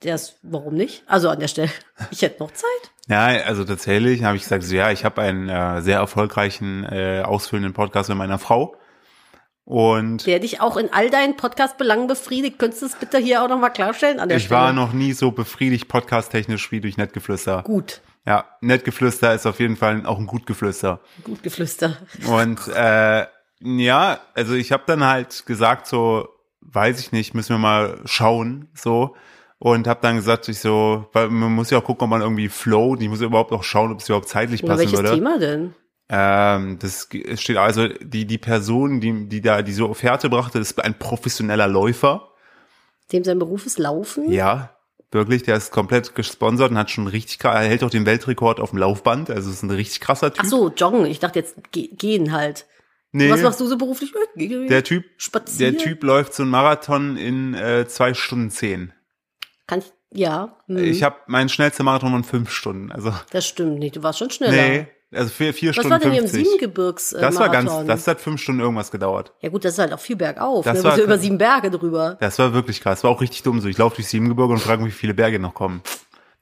Das, 0.01 0.37
warum 0.43 0.75
nicht? 0.75 1.03
Also 1.07 1.29
an 1.29 1.39
der 1.39 1.47
Stelle, 1.47 1.69
ich 2.11 2.21
hätte 2.21 2.41
noch 2.41 2.51
Zeit. 2.51 2.91
Ja, 3.07 3.25
also 3.45 3.65
tatsächlich 3.65 4.23
habe 4.23 4.37
ich 4.37 4.43
gesagt, 4.43 4.63
so, 4.63 4.75
ja, 4.75 4.91
ich 4.91 5.03
habe 5.03 5.21
einen 5.21 5.49
äh, 5.49 5.81
sehr 5.81 5.97
erfolgreichen, 5.97 6.83
äh, 6.85 7.23
ausfüllenden 7.25 7.73
Podcast 7.73 8.07
mit 8.09 8.17
meiner 8.17 8.39
Frau. 8.39 8.75
Und 9.65 10.25
Der 10.25 10.39
dich 10.39 10.61
auch 10.61 10.77
in 10.77 10.91
all 10.93 11.09
deinen 11.11 11.37
Podcast-Belangen 11.37 12.07
befriedigt. 12.07 12.57
Könntest 12.57 12.81
du 12.81 12.85
es 12.87 12.95
bitte 12.95 13.19
hier 13.19 13.43
auch 13.43 13.47
nochmal 13.49 13.71
klarstellen 13.71 14.19
an 14.19 14.27
der 14.29 14.37
ich 14.37 14.45
Stelle? 14.45 14.61
war 14.61 14.73
noch 14.73 14.93
nie 14.93 15.13
so 15.13 15.31
befriedigt 15.31 15.87
podcast-technisch 15.87 16.71
wie 16.71 16.81
durch 16.81 16.97
Nettgeflüster. 16.97 17.61
Gut, 17.63 18.01
Ja, 18.25 18.45
Nettgeflüster 18.61 19.33
ist 19.35 19.45
auf 19.45 19.59
jeden 19.59 19.75
Fall 19.77 20.05
auch 20.07 20.17
ein 20.17 20.25
Gutgeflüster. 20.25 21.01
gut 21.23 21.43
geflüster. 21.43 21.97
Und 22.27 22.59
äh, 22.73 23.25
ja, 23.61 24.19
also 24.33 24.53
ich 24.55 24.71
habe 24.71 24.83
dann 24.87 25.03
halt 25.03 25.45
gesagt, 25.45 25.85
so, 25.85 26.27
weiß 26.61 26.99
ich 26.99 27.11
nicht, 27.11 27.35
müssen 27.35 27.53
wir 27.53 27.59
mal 27.59 27.99
schauen, 28.05 28.69
so. 28.73 29.15
Und 29.61 29.87
habe 29.87 29.99
dann 30.01 30.15
gesagt, 30.15 30.47
ich 30.47 30.59
so, 30.59 31.07
weil 31.11 31.29
man 31.29 31.53
muss 31.53 31.69
ja 31.69 31.79
auch 31.79 31.83
gucken, 31.83 32.05
ob 32.05 32.09
man 32.09 32.21
irgendwie 32.21 32.47
flowt. 32.47 33.01
Ich 33.01 33.09
muss 33.09 33.19
überhaupt 33.19 33.51
auch 33.51 33.63
schauen, 33.63 33.91
ob 33.91 33.99
es 33.99 34.07
überhaupt 34.07 34.29
zeitlich 34.29 34.63
Oder 34.63 34.73
passen 34.73 34.79
welches 34.79 34.99
würde. 34.99 35.13
Thema 35.15 35.37
denn? 35.37 35.73
Ähm, 36.07 36.79
das 36.79 37.09
steht 37.35 37.57
also, 37.57 37.87
die, 37.87 38.25
die 38.25 38.37
Person, 38.37 38.99
die, 39.01 39.27
die 39.27 39.41
da 39.41 39.61
diese 39.61 39.87
Offerte 39.87 40.29
brachte, 40.29 40.59
ist 40.59 40.83
ein 40.83 40.97
professioneller 40.97 41.67
Läufer. 41.67 42.29
Dem 43.11 43.23
sein 43.23 43.37
Beruf 43.37 43.65
ist 43.65 43.77
Laufen? 43.79 44.31
Ja, 44.31 44.75
wirklich, 45.11 45.43
der 45.43 45.57
ist 45.57 45.71
komplett 45.71 46.15
gesponsert 46.15 46.71
und 46.71 46.77
hat 46.77 46.89
schon 46.89 47.07
richtig, 47.07 47.43
er 47.43 47.59
hält 47.59 47.83
auch 47.83 47.89
den 47.89 48.05
Weltrekord 48.05 48.59
auf 48.59 48.71
dem 48.71 48.79
Laufband, 48.79 49.29
also 49.29 49.49
ist 49.49 49.61
ein 49.61 49.71
richtig 49.71 49.99
krasser 49.99 50.33
Typ. 50.33 50.43
Ach 50.45 50.49
so, 50.49 50.69
joggen. 50.69 51.05
Ich 51.05 51.19
dachte 51.19 51.39
jetzt 51.39 51.57
ge 51.71 51.89
gehen 51.91 52.31
halt. 52.31 52.65
nee, 53.11 53.29
Was 53.29 53.41
machst 53.41 53.59
du 53.59 53.67
so 53.67 53.77
beruflich? 53.77 54.13
Der 54.35 54.83
Typ, 54.83 55.05
Spazieren? 55.17 55.75
der 55.75 55.83
Typ 55.83 56.03
läuft 56.03 56.33
so 56.33 56.43
einen 56.43 56.51
Marathon 56.51 57.17
in 57.17 57.53
äh, 57.53 57.87
zwei 57.87 58.13
Stunden 58.13 58.49
zehn. 58.51 58.93
Kann 59.69 59.79
ich, 59.79 59.93
ja. 60.11 60.57
Hm, 60.65 60.77
Ich 60.77 61.03
habe 61.03 61.17
meinen 61.27 61.47
schnellsten 61.47 61.85
Marathon 61.85 62.15
in 62.15 62.23
fünf 62.23 62.49
Stunden, 62.49 62.91
also 62.91 63.13
das 63.29 63.45
stimmt 63.45 63.77
nicht. 63.77 63.95
Du 63.95 64.01
warst 64.01 64.17
schon 64.17 64.31
schneller. 64.31 64.51
nee, 64.51 64.87
also 65.11 65.29
vier, 65.29 65.53
vier 65.53 65.69
Was 65.69 65.75
Stunden 65.75 65.91
war 65.91 65.99
denn 65.99 66.11
hier 66.11 66.21
im 66.21 66.27
50. 66.27 66.43
Siebengebirgs 66.43 67.13
äh, 67.13 67.21
das 67.21 67.35
war 67.37 67.49
ganz, 67.49 67.71
das 67.85 68.07
hat 68.07 68.19
fünf 68.19 68.41
Stunden 68.41 68.61
irgendwas 68.61 68.89
gedauert. 68.89 69.31
Ja 69.41 69.49
gut, 69.49 69.63
das 69.63 69.73
ist 69.73 69.79
halt 69.79 69.93
auch 69.93 69.99
viel 69.99 70.15
bergauf. 70.15 70.65
Das 70.65 70.79
ne? 70.79 70.83
war 70.83 70.97
du 70.97 71.03
über 71.03 71.19
sieben 71.19 71.37
Berge 71.37 71.69
drüber. 71.69 72.17
Das 72.19 72.39
war 72.39 72.51
wirklich 72.53 72.81
krass, 72.81 73.03
war 73.03 73.11
auch 73.11 73.21
richtig 73.21 73.43
dumm 73.43 73.61
so. 73.61 73.67
Ich 73.67 73.77
laufe 73.77 73.97
durch 73.97 74.07
Siebengebirge 74.07 74.53
und 74.53 74.59
frage 74.59 74.81
mich, 74.81 74.93
wie 74.93 74.97
viele 74.97 75.13
Berge 75.13 75.37
noch 75.37 75.53
kommen. 75.53 75.83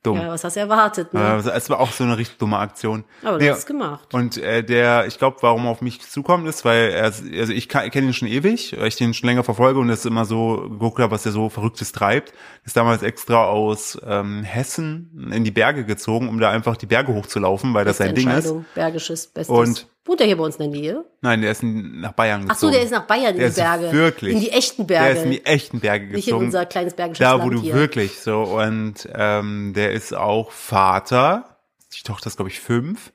Dumm. 0.04 0.20
Ja, 0.22 0.30
was 0.30 0.44
hast 0.44 0.56
du 0.56 0.60
erwartet, 0.60 1.14
ne? 1.14 1.42
Äh, 1.44 1.50
Es 1.50 1.70
war 1.70 1.80
auch 1.80 1.92
so 1.92 2.04
eine 2.04 2.18
richtig 2.18 2.38
dumme 2.38 2.58
Aktion. 2.60 3.04
Aber 3.24 3.40
du 3.40 3.44
Nee, 3.44 3.52
hast 3.52 3.60
es 3.60 3.66
gemacht. 3.66 4.14
Und 4.14 4.38
äh, 4.38 4.64
der, 4.64 5.06
ich 5.08 5.18
glaube, 5.18 5.38
warum 5.42 5.66
er 5.66 5.72
auf 5.72 5.82
mich 5.82 6.00
zukommt, 6.02 6.48
ist, 6.48 6.64
weil 6.66 6.92
er, 6.92 7.04
also 7.06 7.24
ich 7.52 7.68
kenne 7.68 8.08
ihn 8.08 8.14
schon 8.14 8.28
ewig, 8.28 8.76
weil 8.78 8.88
ich 8.88 8.96
den 8.96 9.14
schon 9.14 9.28
länger 9.28 9.44
verfolge 9.44 9.80
und 9.80 9.88
das 9.88 10.06
immer 10.06 10.26
so 10.26 10.68
geguckt 10.70 11.00
habe, 11.00 11.12
was 11.12 11.26
er 11.26 11.32
so 11.32 11.50
Verrücktes 11.50 11.92
treibt. 11.92 12.32
Ist 12.64 12.78
damals 12.78 13.02
extra 13.02 13.46
aus 13.46 13.98
ähm, 14.06 14.44
Hessen 14.44 15.30
in 15.34 15.44
die 15.44 15.52
Berge 15.52 15.84
gezogen, 15.84 16.30
um 16.30 16.40
da 16.40 16.52
einfach 16.52 16.78
die 16.78 16.86
Berge 16.86 17.14
hochzulaufen, 17.14 17.74
weil 17.74 17.84
das 17.86 17.98
sein 17.98 18.14
Ding 18.16 18.30
ist. 18.30 18.54
Bergisches 18.76 19.28
Bestes. 19.28 19.50
Und- 19.50 19.88
Wohnt 20.08 20.22
er 20.22 20.28
hier 20.28 20.38
bei 20.38 20.44
uns 20.44 20.56
in 20.56 20.72
der 20.72 20.82
Nähe? 20.82 21.06
Nein, 21.22 21.42
der 21.42 21.52
ist 21.52 21.62
in, 21.64 22.00
nach 22.02 22.14
Bayern 22.14 22.46
Ach 22.50 22.56
so, 22.56 22.68
gezogen. 22.68 22.74
der 22.74 22.82
ist 22.84 22.92
nach 22.92 23.06
Bayern 23.08 23.34
in 23.34 23.38
Der 23.40 23.48
die 23.48 23.50
ist 23.52 23.56
Berge. 23.58 23.92
wirklich. 23.92 24.34
In 24.34 24.40
die 24.40 24.52
echten 24.52 24.88
Berge. 24.88 25.06
Der 25.06 25.16
ist 25.18 25.26
in 25.26 25.32
die 25.32 25.46
echten 25.46 25.80
Berge 25.80 26.06
nicht 26.06 26.14
in 26.14 26.22
gezogen. 26.22 26.46
unser 26.46 26.66
kleines 26.66 26.94
bergisches 26.96 27.20
da, 27.20 27.44
wo 27.44 27.50
du 27.50 27.62
hier. 27.62 27.74
wirklich 27.74 28.20
so 28.20 28.42
und 28.44 29.08
ähm, 29.14 29.74
der 29.76 29.92
ist 29.92 30.16
auch 30.16 30.52
Vater. 30.52 31.58
Die 31.96 32.04
Tochter 32.04 32.28
ist 32.28 32.38
glaube 32.38 32.50
ich 32.50 32.60
fünf. 32.60 33.12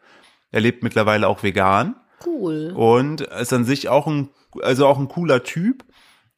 Er 0.51 0.61
lebt 0.61 0.83
mittlerweile 0.83 1.29
auch 1.29 1.43
vegan 1.43 1.97
Cool. 2.27 2.73
und 2.77 3.23
ist 3.23 3.53
an 3.53 3.65
sich 3.65 3.89
auch 3.89 4.07
ein 4.07 4.29
also 4.61 4.87
auch 4.87 4.99
ein 4.99 5.09
cooler 5.09 5.43
Typ. 5.43 5.85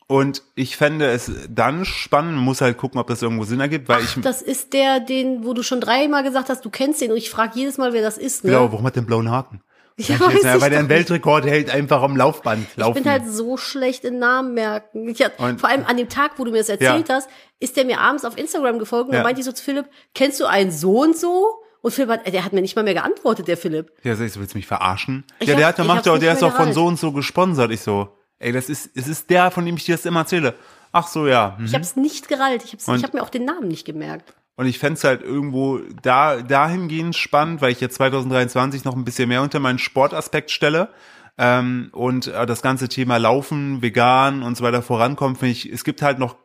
Und 0.06 0.42
ich 0.54 0.76
fände 0.76 1.06
es 1.06 1.32
dann 1.48 1.84
spannend, 1.86 2.36
muss 2.38 2.60
halt 2.60 2.76
gucken, 2.76 3.00
ob 3.00 3.06
das 3.06 3.22
irgendwo 3.22 3.44
Sinn 3.44 3.58
ergibt, 3.60 3.88
weil 3.88 4.04
ich 4.04 4.14
Das 4.20 4.42
ist 4.42 4.74
der, 4.74 5.00
den, 5.00 5.44
wo 5.46 5.54
du 5.54 5.62
schon 5.62 5.80
dreimal 5.80 6.22
gesagt 6.22 6.50
hast, 6.50 6.62
du 6.64 6.68
kennst 6.70 7.00
den 7.00 7.10
und 7.10 7.16
ich 7.16 7.30
frage 7.30 7.52
jedes 7.58 7.78
Mal, 7.78 7.94
wer 7.94 8.02
das 8.02 8.18
ist. 8.18 8.44
Ne? 8.44 8.50
blau, 8.50 8.70
warum 8.70 8.84
hat 8.86 8.96
der 8.96 9.00
einen 9.00 9.06
blauen 9.06 9.30
Haken? 9.30 9.62
Ja, 9.96 10.16
ich 10.16 10.42
ja, 10.42 10.56
ich 10.56 10.60
weil 10.60 10.70
der 10.70 10.80
einen 10.80 10.88
Weltrekord 10.88 11.44
hält, 11.46 11.70
einfach 11.70 12.02
am 12.02 12.16
Laufband 12.16 12.66
laufen. 12.76 12.96
Ich 12.98 13.04
bin 13.04 13.12
halt 13.12 13.28
so 13.28 13.56
schlecht 13.56 14.04
in 14.04 14.18
Namen 14.18 14.52
merken. 14.54 15.08
Ich 15.08 15.22
hab, 15.22 15.38
Und- 15.38 15.60
vor 15.60 15.68
allem 15.68 15.84
an 15.86 15.96
dem 15.96 16.08
Tag, 16.08 16.32
wo 16.36 16.44
du 16.44 16.50
mir 16.50 16.58
das 16.58 16.68
erzählt 16.68 17.08
Ja. 17.08 17.14
hast, 17.14 17.28
ist 17.60 17.76
der 17.76 17.84
mir 17.84 18.00
abends 18.00 18.24
auf 18.24 18.36
Instagram 18.36 18.78
gefolgt 18.80 19.10
und 19.10 19.14
Ja. 19.14 19.22
meinte 19.22 19.40
ich 19.40 19.44
so 19.46 19.52
zu 19.52 19.62
Philipp, 19.62 19.86
kennst 20.14 20.40
du 20.40 20.46
einen 20.46 20.72
so 20.72 21.02
und 21.02 21.16
so? 21.16 21.46
Und 21.80 21.92
Philipp 21.92 22.10
hat, 22.10 22.26
der 22.32 22.44
hat 22.44 22.52
mir 22.52 22.62
nicht 22.62 22.74
mal 22.74 22.82
mehr 22.82 22.94
geantwortet, 22.94 23.46
der 23.46 23.56
Philipp. 23.56 23.92
Der 24.02 24.16
sagt, 24.16 24.32
so, 24.32 24.40
willst 24.40 24.54
du 24.54 24.58
mich 24.58 24.66
verarschen? 24.66 25.24
Ich 25.38 25.48
ja, 25.48 25.54
der 25.54 25.66
hab- 25.66 25.72
hat, 25.74 25.78
der 25.78 25.84
ich 25.84 25.88
macht 25.88 25.96
hab's 25.98 26.06
ja, 26.06 26.18
der 26.18 26.32
ist 26.32 26.42
auch 26.42 26.56
von 26.56 26.72
so 26.72 26.86
und 26.86 26.98
so 26.98 27.12
gesponsert. 27.12 27.70
Ich 27.70 27.82
so, 27.82 28.08
ey, 28.40 28.50
das 28.52 28.68
ist, 28.68 28.90
es 28.96 29.06
ist 29.06 29.30
der, 29.30 29.50
von 29.52 29.64
dem 29.64 29.76
ich 29.76 29.84
dir 29.84 29.94
das 29.96 30.06
immer 30.06 30.20
erzähle. 30.20 30.54
Ach 30.90 31.06
so, 31.06 31.26
ja. 31.28 31.56
mhm. 31.58 31.66
Ich 31.66 31.74
habe 31.74 31.84
es 31.84 31.94
nicht 31.94 32.26
gerallt. 32.28 32.64
Ich 32.64 32.72
habe 32.72 32.82
Und- 32.90 32.98
ich 32.98 33.04
hab 33.04 33.14
mir 33.14 33.22
auch 33.22 33.28
den 33.30 33.44
Namen 33.44 33.68
nicht 33.68 33.84
gemerkt. 33.84 34.34
Und 34.56 34.66
ich 34.66 34.78
fänd's 34.78 35.04
halt 35.04 35.22
irgendwo 35.22 35.80
da, 36.02 36.40
dahingehend 36.40 37.16
spannend, 37.16 37.60
weil 37.60 37.72
ich 37.72 37.80
jetzt 37.80 37.96
2023 37.96 38.84
noch 38.84 38.94
ein 38.94 39.04
bisschen 39.04 39.28
mehr 39.28 39.42
unter 39.42 39.58
meinen 39.58 39.78
Sportaspekt 39.78 40.50
stelle. 40.50 40.90
Ähm, 41.36 41.88
und 41.92 42.28
äh, 42.28 42.46
das 42.46 42.62
ganze 42.62 42.88
Thema 42.88 43.16
Laufen, 43.16 43.82
vegan 43.82 44.44
und 44.44 44.56
so 44.56 44.62
weiter 44.62 44.82
vorankommt, 44.82 45.38
finde 45.38 45.52
ich, 45.52 45.70
es 45.70 45.82
gibt 45.82 46.00
halt 46.00 46.20
noch 46.20 46.36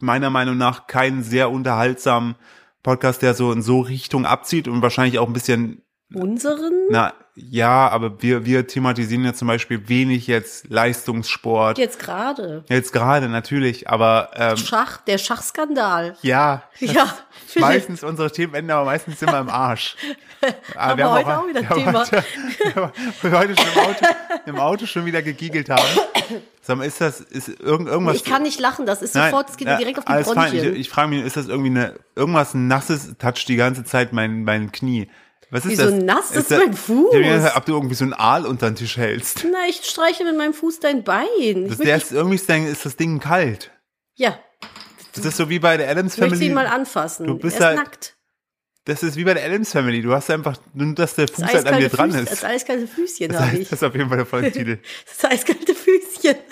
meiner 0.00 0.30
Meinung 0.30 0.56
nach 0.56 0.88
keinen 0.88 1.22
sehr 1.22 1.50
unterhaltsamen 1.50 2.34
Podcast, 2.82 3.22
der 3.22 3.34
so 3.34 3.52
in 3.52 3.62
so 3.62 3.80
Richtung 3.80 4.26
abzieht 4.26 4.66
und 4.66 4.82
wahrscheinlich 4.82 5.20
auch 5.20 5.28
ein 5.28 5.32
bisschen 5.32 5.82
Unseren? 6.14 6.88
Na, 6.90 7.14
ja, 7.34 7.88
aber 7.88 8.20
wir, 8.20 8.44
wir 8.44 8.66
thematisieren 8.66 9.24
ja 9.24 9.32
zum 9.32 9.48
Beispiel 9.48 9.88
wenig 9.88 10.26
jetzt 10.26 10.68
Leistungssport. 10.68 11.78
Jetzt 11.78 11.98
gerade. 11.98 12.62
Jetzt 12.68 12.92
gerade 12.92 13.28
natürlich, 13.30 13.88
aber 13.88 14.30
ähm, 14.34 14.58
Schach, 14.58 14.98
der 14.98 15.16
Schachskandal. 15.16 16.16
ja, 16.20 16.62
Ja, 16.78 17.16
meistens 17.56 18.04
unsere 18.04 18.30
Themen 18.30 18.52
enden 18.54 18.72
aber 18.72 18.84
meistens 18.84 19.22
immer 19.22 19.40
im 19.40 19.48
Arsch. 19.48 19.96
Haben 20.76 20.98
wir 20.98 21.10
heute 21.10 21.38
auch 21.38 21.48
wieder 21.48 21.60
ein 21.60 21.68
haben 21.70 21.84
Thema. 21.84 22.00
Heute, 22.00 22.24
wir 23.22 23.30
haben 23.30 23.38
heute 23.38 23.56
schon 23.56 23.72
im 23.72 23.78
Auto, 23.78 24.06
im 24.46 24.56
Auto 24.58 24.86
schon 24.86 25.06
wieder 25.06 25.22
gegiegelt 25.22 25.70
haben. 25.70 25.86
Sag 26.60 26.78
mal, 26.78 26.84
ist 26.84 27.00
das, 27.00 27.20
ist 27.20 27.48
irgend, 27.48 27.88
irgendwas? 27.88 28.16
Ich 28.16 28.24
kann 28.24 28.42
nicht 28.42 28.60
lachen, 28.60 28.84
das 28.84 29.00
ist 29.00 29.14
Nein, 29.14 29.30
sofort, 29.30 29.50
es 29.50 29.56
geht 29.56 29.68
ja, 29.68 29.78
direkt 29.78 29.98
auf 29.98 30.04
die. 30.04 30.12
Bronchien. 30.12 30.74
Ich, 30.74 30.80
ich 30.80 30.90
frage 30.90 31.08
mich, 31.08 31.24
ist 31.24 31.36
das 31.36 31.48
irgendwie 31.48 31.70
eine, 31.70 31.94
irgendwas 32.14 32.54
Nasses 32.54 33.14
toucht 33.18 33.48
die 33.48 33.56
ganze 33.56 33.84
Zeit 33.84 34.12
mein, 34.12 34.44
mein 34.44 34.70
Knie? 34.70 35.08
Was 35.52 35.66
ist 35.66 35.72
Wieso 35.72 35.90
das? 35.90 36.02
nass 36.02 36.30
ist 36.30 36.50
das- 36.50 36.58
mein 36.58 36.72
Fuß? 36.74 37.14
Ich 37.14 37.26
hab 37.28 37.56
ob 37.58 37.64
du 37.66 37.72
irgendwie 37.74 37.94
so 37.94 38.04
einen 38.04 38.14
Aal 38.14 38.46
unter 38.46 38.70
den 38.70 38.74
Tisch 38.76 38.96
hältst. 38.96 39.46
Na, 39.52 39.58
ich 39.68 39.82
streiche 39.84 40.24
mit 40.24 40.36
meinem 40.36 40.54
Fuß 40.54 40.80
dein 40.80 41.04
Bein. 41.04 41.26
Ich 41.38 41.68
Das, 41.68 41.78
der 41.78 41.96
ist, 41.96 42.10
irgendwie 42.10 42.36
ist, 42.36 42.48
dein, 42.48 42.66
ist 42.66 42.86
das 42.86 42.96
Ding 42.96 43.20
kalt. 43.20 43.70
ja, 44.14 44.38
Das 45.14 45.26
ist 45.26 45.36
so 45.36 45.50
wie 45.50 45.58
bei 45.58 45.76
der 45.76 45.90
Adams 45.90 46.14
ich 46.14 46.20
möchte 46.20 46.36
Family. 46.36 46.50
ihn 46.50 46.54
mal 46.54 46.66
anfassen. 46.66 47.26
Du 47.26 47.36
bist 47.38 47.60
er 47.60 47.66
halt- 47.66 47.78
ist 47.78 47.84
nackt. 47.84 48.16
Das 48.86 49.02
ist 49.04 49.14
wie 49.16 49.24
bei 49.24 49.34
der 49.34 49.44
Adams 49.44 49.70
Family. 49.70 50.00
Du 50.02 50.12
hast 50.12 50.28
einfach, 50.30 50.56
nur, 50.72 50.94
dass 50.94 51.14
der 51.16 51.28
Fuß 51.28 51.36
Das 51.44 51.54
halt 51.54 51.66
an 51.68 51.78
dir 51.78 51.88
dran 51.90 52.10
Füß, 52.12 52.20
ist. 52.22 52.32
das 52.32 52.44
eiskalte 52.44 52.88
Füßchen 52.88 53.38
habe 53.38 53.56
ich. 53.58 53.68
das 53.68 53.80
ist 53.80 53.84
auf 53.84 53.94
jeden 53.94 54.08
Fall 54.08 54.16
der 54.16 54.26
Folgetitel. 54.26 54.78
Das 55.20 55.30
eiskalte 55.30 55.74
Füßchen. 55.74 56.34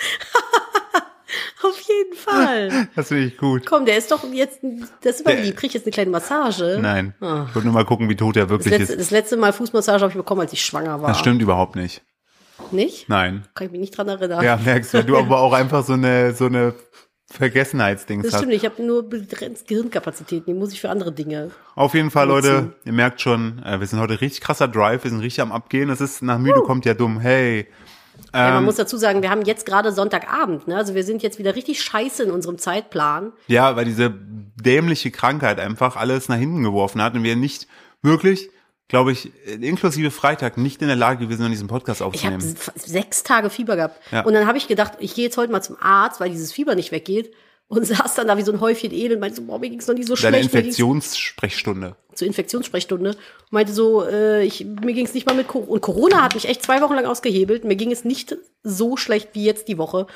Auf 1.63 1.81
jeden 1.81 2.15
Fall. 2.17 2.89
Das 2.97 3.09
finde 3.09 3.25
ich 3.25 3.37
gut. 3.37 3.67
Komm, 3.67 3.85
der 3.87 3.97
ist 3.99 4.11
doch 4.11 4.25
jetzt, 4.33 4.61
das 5.03 5.17
ist 5.17 5.27
Der- 5.27 5.41
lieb. 5.43 5.57
Krieg 5.57 5.69
ich 5.71 5.75
jetzt 5.75 5.85
eine 5.87 5.93
kleine 5.93 6.11
Massage? 6.11 6.79
Nein. 6.81 7.15
Ah. 7.21 7.47
Ich 7.49 7.55
wollte 7.55 7.67
nur 7.67 7.75
mal 7.75 7.85
gucken, 7.85 8.09
wie 8.09 8.17
tot 8.17 8.37
er 8.37 8.43
Das 8.45 8.51
wirklich 8.51 8.79
letzte, 8.79 8.93
ist. 8.95 9.01
das 9.01 9.11
letzte 9.11 9.37
Mal 9.37 9.53
Fußmassage 9.53 10.01
habe 10.03 10.11
ich 10.11 10.17
bekommen, 10.17 10.41
als 10.41 10.53
ich 10.53 10.65
schwanger 10.65 11.01
war. 11.03 11.09
Das 11.09 11.19
stimmt 11.19 11.41
überhaupt 11.43 11.77
nicht. 11.77 12.03
Nicht? 12.73 13.09
Nein. 13.09 13.47
Kann 13.55 13.67
ich 13.67 13.73
mich 13.73 13.81
nicht 13.81 13.97
dran 13.97 14.09
erinnern. 14.09 14.45
Ja, 14.45 14.57
merkst 14.57 14.93
du, 14.95 15.05
du 15.05 15.17
aber 15.19 15.41
auch 15.41 15.53
einfach 15.53 15.85
so 15.85 15.95
eine, 15.95 16.35
so 16.35 16.47
eine 16.47 16.75
Vergessenheitsdings 17.33 18.29
Das 18.29 18.39
stimmt, 18.39 18.53
ich 18.53 18.65
habe 18.65 18.83
nur 18.83 19.09
begrenzte 19.09 19.65
Gehirnkapazitäten, 19.67 20.53
die 20.53 20.59
muss 20.59 20.73
ich 20.73 20.81
für 20.81 20.91
andere 20.91 21.13
Dinge. 21.13 21.53
Auf 21.77 21.95
jeden 21.95 22.11
Fall, 22.11 22.27
Nutzen. 22.27 22.53
Leute, 22.53 22.73
ihr 22.85 22.93
merkt 22.93 23.21
schon, 23.21 23.63
äh, 23.65 23.79
wir 23.81 23.87
sind 23.87 24.01
heute 24.01 24.21
richtig 24.21 24.41
krasser 24.41 24.67
Drive, 24.69 25.05
wir 25.05 25.11
sind 25.11 25.21
richtig 25.21 25.41
am 25.41 25.53
Abgehen. 25.53 25.89
Das 25.89 26.01
ist 26.01 26.23
nach 26.23 26.39
müde 26.39 26.61
kommt 26.63 26.85
ja 26.85 26.95
dumm. 26.95 27.21
Hey. 27.21 27.67
Ja, 28.35 28.51
man 28.51 28.59
Ähm, 28.59 28.65
muss 28.65 28.77
dazu 28.77 28.97
sagen, 28.97 29.23
wir 29.23 29.31
haben 29.31 29.43
jetzt 29.43 29.67
gerade 29.67 29.93
Sonntagabend, 29.93 30.69
ne? 30.69 30.77
Also 30.77 30.95
wir 30.95 31.05
sind 31.05 31.23
jetzt 31.23 31.39
wieder 31.39 31.55
richtig 31.57 31.83
scheiße 31.83 32.23
in 32.23 32.31
unserem 32.31 32.59
Zeitplan. 32.59 33.33
Ja, 33.47 33.77
weil 33.77 33.85
diese 33.85 34.13
dämliche 34.13 35.11
Krankheit 35.11 35.59
einfach 35.61 35.97
alles 35.97 36.29
nach 36.29 36.37
hinten 36.37 36.63
geworfen 36.63 37.03
hat 37.03 37.15
und 37.15 37.23
wir 37.23 37.37
nicht 37.37 37.67
wirklich, 38.03 38.51
glaube 38.89 39.13
ich, 39.13 39.31
inklusive 39.61 40.11
Freitag 40.11 40.57
nicht 40.59 40.83
in 40.83 40.89
der 40.89 40.97
Lage 40.97 41.25
gewesen, 41.27 41.45
an 41.45 41.51
diesem 41.51 41.69
Podcast 41.69 42.01
Ich 42.13 42.25
habe 42.25 42.37
aufzunehmen. 42.37 42.57
sechs 42.75 43.23
Tage 43.23 43.51
Fieber 43.51 43.77
gehabt. 43.77 44.01
Ja. 44.11 44.23
Und 44.23 44.35
dann 44.35 44.47
habe 44.47 44.59
ich 44.59 44.69
gedacht, 44.69 44.95
ich 44.99 45.15
gehe 45.15 45.25
jetzt 45.25 45.37
heute 45.37 45.53
mal 45.53 45.63
zum 45.63 45.77
Arzt, 45.81 46.21
weil 46.21 46.31
dieses 46.31 46.53
Fieber 46.53 46.75
nicht 46.75 46.93
weggeht. 46.93 47.33
Und 47.71 47.87
saß 47.87 48.17
dann 48.17 48.27
da 48.27 48.37
wie 48.37 48.43
so 48.43 48.51
ein 48.53 48.61
Häufchen 48.61 48.93
Elend 48.93 49.15
und 49.15 49.21
meinte 49.21 49.37
so, 49.37 49.43
boah, 49.43 49.59
mir 49.59 49.71
ging's 49.71 49.87
noch 49.87 49.95
nie 49.95 50.03
so 50.03 50.15
Deine 50.17 50.39
schlecht. 50.39 50.51
Ging's 50.53 50.55
Infektionssprechstunde. 50.79 51.97
zur 52.15 52.27
Infektionssprechstunde. 52.27 53.11
Und 53.11 53.53
meinte 53.53 53.73
so, 53.73 54.05
äh, 54.05 54.45
ich, 54.45 54.65
mir 54.65 54.93
ging's 54.93 55.15
nicht 55.15 55.27
mal 55.27 55.35
mit 55.37 55.49
Corona. 55.49 55.71
Und 55.71 55.81
Corona 55.81 56.23
hat 56.23 56.35
mich 56.35 56.49
echt 56.49 56.63
zwei 56.63 56.81
Wochen 56.83 56.95
lang 56.95 57.07
ausgehebelt. 57.07 57.65
Mir 57.65 57.77
ging 57.77 57.93
es 57.93 58.05
nicht 58.05 58.37
so 58.65 58.97
schlecht 58.97 59.31
wie 59.35 59.45
jetzt 59.45 59.69
die 59.69 59.79
Woche. 59.79 60.07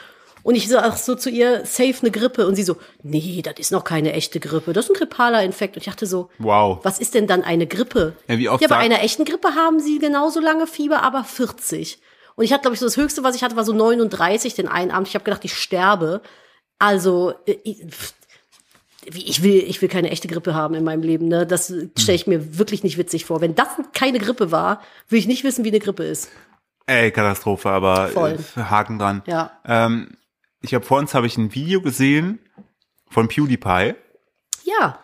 Und 0.42 0.56
ich 0.56 0.68
sag 0.68 0.99
so 0.99 1.14
zu 1.14 1.30
ihr, 1.30 1.64
safe 1.64 1.94
eine 2.02 2.11
Grippe. 2.11 2.46
Und 2.46 2.56
sie 2.56 2.64
so, 2.64 2.76
nee, 3.02 3.40
das 3.42 3.54
ist 3.58 3.70
noch 3.73 3.84
keine 3.84 4.12
echte 4.12 4.40
Grippe. 4.40 4.73
Das 4.73 4.87
ist 4.87 4.90
ein 4.90 4.99
grippaler 4.99 5.42
Infekt. 5.44 5.76
Und 5.76 5.82
ich 5.82 5.87
dachte 5.87 6.06
so, 6.06 6.28
Wow. 6.38 6.80
was 6.82 6.99
ist 6.99 7.14
denn 7.14 7.26
dann 7.28 7.44
eine 7.44 7.66
Grippe? 7.66 8.14
Ja, 8.28 8.37
wie 8.37 8.49
oft 8.49 8.61
ja, 8.62 8.68
bei 8.68 8.76
einer 8.76 9.00
echten 9.02 9.25
Grippe 9.25 9.54
haben 9.54 9.78
sie 9.80 9.99
genauso 10.00 10.40
lange 10.40 10.66
Fieber, 10.66 11.02
aber 11.02 11.23
40. 11.25 11.99
Und 12.34 12.44
ich 12.44 12.52
hatte, 12.52 12.62
glaube 12.62 12.75
ich, 12.75 12.80
so 12.80 12.87
das 12.87 12.96
Höchste, 12.96 13.23
was 13.23 13.37
ich 13.37 13.44
hatte, 13.44 13.54
war 13.56 13.64
so 13.64 13.73
39 13.73 14.54
den 14.54 14.66
einen 14.68 14.90
Abend. 14.90 15.06
Ich 15.08 15.14
habe 15.14 15.25
gedacht, 15.25 15.44
ich 15.44 15.54
sterbe. 15.54 16.20
Also, 16.78 17.35
äh, 17.47 17.57
ich, 19.07 19.43
will, 19.43 19.57
ich 19.66 19.81
will 19.83 19.88
keine 19.88 20.11
echte 20.11 20.28
Grippe 20.28 20.54
haben 20.54 20.75
in 20.75 20.85
meinem 20.85 21.02
Leben. 21.02 21.28
Ne? 21.28 21.47
Das 21.47 21.73
stelle 21.99 22.16
ich 22.16 22.26
mir 22.26 22.59
wirklich 22.59 22.83
nicht 22.83 22.97
witzig 22.99 23.25
vor. 23.25 23.40
Wenn 23.40 23.54
das 23.54 23.69
keine 23.93 24.19
Grippe 24.19 24.50
war, 24.50 24.81
will 25.09 25.19
ich 25.19 25.26
nicht 25.26 25.45
wissen, 25.45 25.64
wie 25.64 25.69
eine 25.71 25.81
Grippe 25.81 26.04
ist. 26.04 26.31
Ey, 26.87 27.11
Katastrophe, 27.11 27.71
aber 27.71 28.09
Voll. 28.09 28.38
äh, 28.57 28.61
Haken 28.61 28.99
dran. 28.99 29.23
Ja. 29.26 29.50
Ähm, 29.64 30.16
ich 30.61 30.75
habe 30.75 30.85
vor 30.85 30.99
uns 30.99 31.14
habe 31.14 31.26
ich 31.26 31.37
ein 31.37 31.54
Video 31.54 31.81
gesehen 31.83 32.38
von 33.09 33.28
PewDiePie. 33.28 33.95
Ja, 34.64 34.99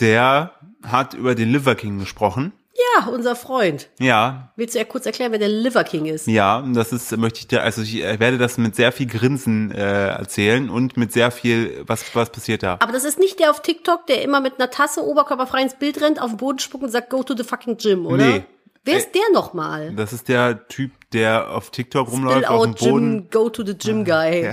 Der 0.00 0.52
hat 0.82 1.14
über 1.14 1.34
den 1.34 1.50
Liver 1.52 1.74
King 1.74 1.98
gesprochen. 1.98 2.52
Ja, 2.74 3.06
unser 3.08 3.36
Freund. 3.36 3.88
Ja, 3.98 4.52
Willst 4.56 4.74
du 4.74 4.78
ja 4.78 4.84
kurz 4.84 5.06
erklären, 5.06 5.32
wer 5.32 5.38
der 5.38 5.48
Liver 5.48 5.84
King 5.84 6.06
ist? 6.06 6.26
ja, 6.26 6.58
und 6.58 6.74
das 6.74 6.92
ist, 6.92 7.16
möchte 7.16 7.40
ich 7.40 7.46
dir, 7.46 7.62
also 7.62 7.82
ich 7.82 8.02
werde 8.02 8.38
das 8.38 8.58
mit 8.58 8.74
sehr 8.74 8.92
viel 8.92 9.06
Grinsen 9.06 9.70
äh, 9.70 10.08
erzählen 10.08 10.70
und 10.70 10.96
mit 10.96 11.12
sehr 11.12 11.30
viel, 11.30 11.82
was, 11.86 12.14
was 12.14 12.30
passiert 12.30 12.62
da? 12.62 12.76
Aber 12.80 12.92
das 12.92 13.04
ist 13.04 13.18
nicht 13.18 13.38
der 13.38 13.50
auf 13.50 13.62
TikTok, 13.62 14.06
der 14.06 14.22
immer 14.22 14.40
mit 14.40 14.58
einer 14.58 14.70
Tasse 14.70 15.04
oberkörperfrei 15.04 15.62
ins 15.62 15.74
Bild 15.74 16.00
rennt, 16.00 16.20
auf 16.20 16.30
den 16.30 16.36
Boden 16.38 16.58
spuckt 16.58 16.84
und 16.84 16.90
sagt, 16.90 17.10
go 17.10 17.22
to 17.22 17.36
the 17.36 17.44
fucking 17.44 17.76
gym, 17.76 18.06
oder? 18.06 18.24
Nee. 18.24 18.44
Wer 18.86 18.98
ist 18.98 19.14
der 19.14 19.22
nochmal? 19.32 19.94
Das 19.94 20.12
ist 20.12 20.28
der 20.28 20.68
Typ, 20.68 20.92
der 21.12 21.50
auf 21.50 21.70
TikTok 21.70 22.08
Spill 22.08 22.18
rumläuft, 22.18 22.48
auf 22.48 22.64
dem 22.64 22.74
Boden. 22.74 23.12
Gym, 23.12 23.30
go 23.30 23.48
to 23.48 23.64
the 23.64 23.74
gym 23.78 24.04
guy. 24.04 24.52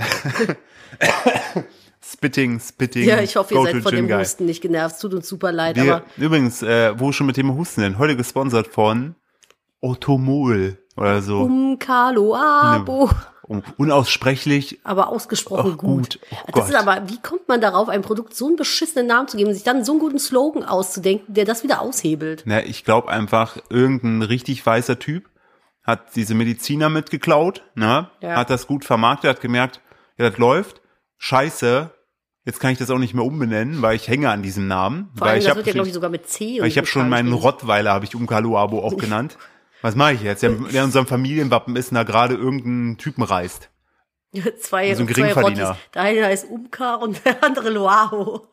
Spitting, 2.12 2.60
Spitting. 2.60 3.04
Ja, 3.04 3.20
ich 3.20 3.36
hoffe, 3.36 3.54
ihr 3.54 3.62
seid 3.62 3.82
von 3.82 3.94
dem 3.94 4.08
Guy. 4.08 4.18
Husten 4.20 4.44
nicht 4.46 4.60
genervt. 4.60 5.00
Tut 5.00 5.14
uns 5.14 5.28
super 5.28 5.52
leid, 5.52 5.76
Wir, 5.76 5.96
aber 5.96 6.04
übrigens, 6.16 6.62
äh, 6.62 6.98
wo 6.98 7.12
schon 7.12 7.26
mit 7.26 7.36
dem 7.36 7.54
Husten 7.54 7.80
denn? 7.80 7.98
Heute 7.98 8.16
gesponsert 8.16 8.68
von 8.68 9.14
Otomol 9.80 10.78
oder 10.96 11.22
so. 11.22 11.40
um 11.40 11.78
Carlo 11.78 12.34
Abo. 12.34 13.10
Um, 13.44 13.62
unaussprechlich. 13.76 14.78
Aber 14.84 15.08
ausgesprochen 15.08 15.76
gut. 15.76 16.20
gut. 16.20 16.20
Oh 16.46 16.52
das 16.54 16.68
ist 16.68 16.76
aber, 16.76 17.08
wie 17.08 17.18
kommt 17.20 17.48
man 17.48 17.60
darauf, 17.60 17.88
einem 17.88 18.02
Produkt 18.02 18.34
so 18.36 18.46
einen 18.46 18.56
beschissenen 18.56 19.08
Namen 19.08 19.26
zu 19.26 19.36
geben, 19.36 19.52
sich 19.52 19.64
dann 19.64 19.84
so 19.84 19.92
einen 19.92 20.00
guten 20.00 20.20
Slogan 20.20 20.64
auszudenken, 20.64 21.34
der 21.34 21.44
das 21.44 21.64
wieder 21.64 21.80
aushebelt? 21.80 22.44
Na, 22.46 22.62
ich 22.64 22.84
glaube 22.84 23.08
einfach, 23.10 23.58
irgendein 23.68 24.22
richtig 24.22 24.64
weißer 24.64 24.98
Typ 24.98 25.28
hat 25.82 26.14
diese 26.14 26.34
Mediziner 26.34 26.88
mitgeklaut, 26.88 27.62
ne? 27.74 28.08
Ja. 28.20 28.36
hat 28.36 28.50
das 28.50 28.68
gut 28.68 28.84
vermarktet, 28.84 29.30
hat 29.30 29.40
gemerkt, 29.40 29.80
ja, 30.16 30.30
das 30.30 30.38
läuft. 30.38 30.80
Scheiße, 31.18 31.90
jetzt 32.44 32.60
kann 32.60 32.72
ich 32.72 32.78
das 32.78 32.90
auch 32.90 32.98
nicht 32.98 33.14
mehr 33.14 33.24
umbenennen, 33.24 33.82
weil 33.82 33.96
ich 33.96 34.08
hänge 34.08 34.30
an 34.30 34.42
diesem 34.42 34.66
Namen. 34.66 35.10
Vor 35.14 35.26
weil 35.26 35.30
allem, 35.30 35.38
ich 35.40 35.46
das 35.46 35.56
wird 35.56 35.66
ja, 35.66 35.72
glaube 35.72 35.88
ich, 35.88 35.94
sogar 35.94 36.10
mit 36.10 36.28
C. 36.28 36.60
weil 36.60 36.68
ich 36.68 36.76
habe 36.76 36.86
schon 36.86 37.08
meinen 37.08 37.32
Rottweiler, 37.32 37.92
habe 37.92 38.04
ich 38.04 38.14
Umkaluabo 38.14 38.80
auch 38.80 38.96
genannt. 38.98 39.38
Was 39.82 39.96
mache 39.96 40.12
ich 40.14 40.22
jetzt? 40.22 40.42
Der, 40.42 40.50
der 40.50 40.80
in 40.82 40.86
unserem 40.86 41.06
Familienwappen 41.06 41.74
ist, 41.76 41.90
und 41.90 41.96
da 41.96 42.04
gerade 42.04 42.34
irgendein 42.34 42.98
Typen 42.98 43.22
reist. 43.22 43.68
zwei, 44.60 44.94
so 44.94 45.02
ein 45.02 45.08
zwei. 45.08 45.32
Rottis. 45.32 45.68
Der 45.94 46.02
eine 46.02 46.26
heißt 46.26 46.48
Umkar 46.48 47.02
und 47.02 47.24
der 47.24 47.42
andere 47.44 47.70
Loaho. 47.70 48.46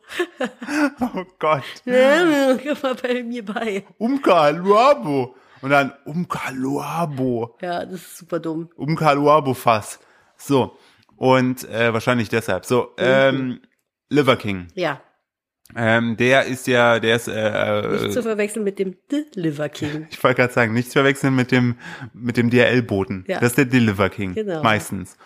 Oh 1.00 1.24
Gott. 1.38 1.62
Ja, 1.84 2.56
Komm 2.56 2.76
mal 2.82 2.94
bei 2.94 3.22
mir 3.22 3.44
bei. 3.44 3.84
Umkaluabo. 3.98 5.34
Und 5.62 5.70
dann 5.70 5.92
Umkaluabo. 6.04 7.56
Ja, 7.60 7.84
das 7.84 8.00
ist 8.00 8.18
super 8.18 8.40
dumm. 8.40 8.68
Umkaluabo-Fass. 8.76 10.00
So. 10.36 10.76
Und 11.16 11.68
äh, 11.68 11.92
wahrscheinlich 11.92 12.28
deshalb. 12.28 12.64
So, 12.66 12.92
ähm, 12.96 13.60
Liver 14.10 14.36
King. 14.36 14.66
Ja, 14.74 15.00
Ähm, 15.76 16.16
der 16.16 16.46
ist 16.46 16.66
ja, 16.66 16.98
der 16.98 17.14
ist, 17.14 17.28
äh, 17.28 17.82
nicht 17.92 18.04
äh, 18.06 18.10
zu 18.10 18.22
verwechseln 18.22 18.64
mit 18.64 18.80
dem 18.80 18.96
The 19.08 19.24
Liver 19.34 19.68
King. 19.68 20.08
ich 20.10 20.22
wollte 20.22 20.40
gerade 20.40 20.52
sagen, 20.52 20.72
nichts 20.72 20.92
verwechseln 20.92 21.34
mit 21.36 21.52
dem, 21.52 21.76
mit 22.12 22.36
dem 22.36 22.50
DRL-Boten. 22.50 23.24
Ja. 23.28 23.38
Das 23.38 23.50
ist 23.50 23.58
der 23.58 23.66
Deliver 23.66 24.10
King. 24.10 24.34
Genau. 24.34 24.62
Meistens. 24.64 25.16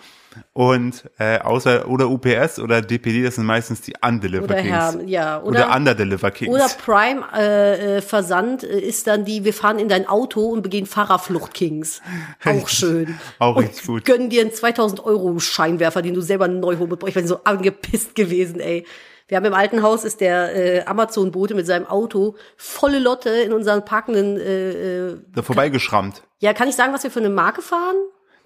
Und 0.52 1.04
äh, 1.18 1.38
außer 1.38 1.88
oder 1.88 2.08
UPS 2.08 2.58
oder 2.58 2.80
DPD, 2.80 3.24
das 3.24 3.36
sind 3.36 3.46
meistens 3.46 3.80
die 3.80 3.94
Undeliver 4.04 4.44
Oder 4.44 4.56
Kings. 4.56 4.68
Herr, 4.70 5.02
ja, 5.04 5.42
oder, 5.42 5.66
oder, 5.66 5.76
Underdeliver 5.76 6.30
Kings. 6.30 6.54
oder 6.54 6.68
Prime 6.84 7.24
äh, 7.34 7.96
äh, 7.96 8.00
Versand 8.02 8.62
äh, 8.62 8.78
ist 8.80 9.06
dann 9.06 9.24
die, 9.24 9.44
wir 9.44 9.54
fahren 9.54 9.78
in 9.78 9.88
dein 9.88 10.06
Auto 10.08 10.46
und 10.48 10.62
begehen 10.62 10.86
Fahrerflucht 10.86 11.54
Kings. 11.54 12.00
Auch 12.44 12.68
schön. 12.68 13.18
Auch 13.38 13.56
richtig 13.56 13.86
gut. 13.86 14.04
gönnen 14.04 14.30
dir 14.30 14.42
einen 14.42 14.52
2000 14.52 15.04
Euro 15.04 15.38
Scheinwerfer, 15.38 16.02
den 16.02 16.14
du 16.14 16.20
selber 16.20 16.48
neu 16.48 16.78
holen 16.78 16.96
Ich 17.06 17.14
bin 17.14 17.26
so 17.26 17.40
angepisst 17.44 18.14
gewesen, 18.14 18.60
ey. 18.60 18.86
Wir 19.26 19.38
haben 19.38 19.46
im 19.46 19.54
alten 19.54 19.82
Haus 19.82 20.04
ist 20.04 20.20
der 20.20 20.54
äh, 20.54 20.84
Amazon-Bote 20.84 21.54
mit 21.54 21.66
seinem 21.66 21.86
Auto 21.86 22.36
volle 22.58 22.98
Lotte 22.98 23.30
in 23.30 23.54
unseren 23.54 23.84
parkenden. 23.84 24.36
Äh, 24.38 25.12
äh, 25.12 25.16
da 25.34 25.42
vorbeigeschrammt. 25.42 26.22
ja, 26.40 26.52
kann 26.52 26.68
ich 26.68 26.76
sagen, 26.76 26.92
was 26.92 27.04
wir 27.04 27.10
für 27.10 27.20
eine 27.20 27.30
Marke 27.30 27.62
fahren? 27.62 27.96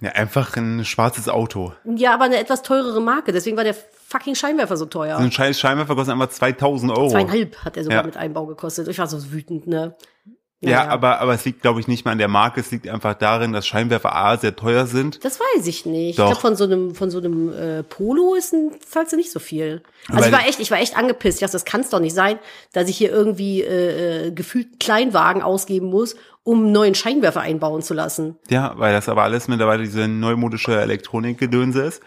Ja, 0.00 0.10
einfach 0.12 0.56
ein 0.56 0.84
schwarzes 0.84 1.28
Auto. 1.28 1.72
Ja, 1.84 2.14
aber 2.14 2.24
eine 2.24 2.38
etwas 2.38 2.62
teurere 2.62 3.00
Marke. 3.00 3.32
Deswegen 3.32 3.56
war 3.56 3.64
der 3.64 3.74
fucking 3.74 4.36
Scheinwerfer 4.36 4.76
so 4.76 4.86
teuer. 4.86 5.16
So 5.18 5.24
ein 5.24 5.32
scheiß 5.32 5.58
Scheinwerfer 5.58 5.96
kostet 5.96 6.12
einfach 6.14 6.28
2000 6.28 6.92
Euro. 6.96 7.08
Zweieinhalb 7.08 7.64
hat 7.64 7.76
er 7.76 7.82
sogar 7.82 7.98
Ja. 8.00 8.06
mit 8.06 8.16
Einbau 8.16 8.46
gekostet. 8.46 8.86
Ich 8.88 8.98
war 8.98 9.08
so 9.08 9.32
wütend, 9.32 9.66
ne? 9.66 9.96
Ja, 10.60 10.78
Naja. 10.78 10.90
aber, 10.90 11.20
aber 11.20 11.34
es 11.34 11.44
liegt, 11.44 11.62
glaube 11.62 11.78
ich, 11.78 11.86
nicht 11.86 12.04
mal 12.04 12.10
an 12.10 12.18
der 12.18 12.26
Marke. 12.26 12.58
Es 12.60 12.72
liegt 12.72 12.88
einfach 12.88 13.14
darin, 13.14 13.52
dass 13.52 13.64
Scheinwerfer 13.64 14.16
A 14.16 14.36
sehr 14.38 14.56
teuer 14.56 14.86
sind. 14.86 15.24
Das 15.24 15.38
weiß 15.38 15.66
ich 15.68 15.86
nicht. 15.86 16.18
Doch. 16.18 16.24
Ich 16.24 16.30
glaube, 16.30 16.40
von 16.40 16.56
so 16.56 16.64
einem, 16.64 16.96
von 16.96 17.10
so 17.10 17.18
einem 17.18 17.52
äh, 17.52 17.82
Polo 17.84 18.34
ist 18.34 18.52
ein, 18.52 18.72
zahlst 18.84 19.12
du 19.12 19.16
nicht 19.16 19.30
so 19.30 19.38
viel. 19.38 19.82
Also 20.08 20.20
Weil- 20.22 20.26
ich 20.26 20.32
war 20.32 20.48
echt, 20.48 20.58
ich 20.58 20.70
war 20.72 20.78
echt 20.80 20.96
angepisst. 20.96 21.36
Ich 21.38 21.40
dachte, 21.42 21.52
das 21.52 21.64
kann 21.64 21.82
es 21.82 21.90
doch 21.90 22.00
nicht 22.00 22.14
sein, 22.14 22.40
dass 22.72 22.88
ich 22.88 22.96
hier 22.96 23.10
irgendwie 23.10 23.62
äh, 23.62 24.26
äh, 24.26 24.30
gefühlt 24.32 24.80
Kleinwagen 24.80 25.42
ausgeben 25.42 25.86
muss, 25.90 26.16
um 26.42 26.64
einen 26.64 26.72
neuen 26.72 26.94
Scheinwerfer 26.96 27.40
einbauen 27.40 27.82
zu 27.82 27.94
lassen. 27.94 28.36
Ja, 28.50 28.72
weil 28.78 28.92
das 28.92 29.08
aber 29.08 29.22
alles 29.22 29.46
mittlerweile 29.46 29.84
diese 29.84 30.08
neumodische 30.08 30.80
Elektronikgedönse 30.80 31.82
ist. 31.82 32.02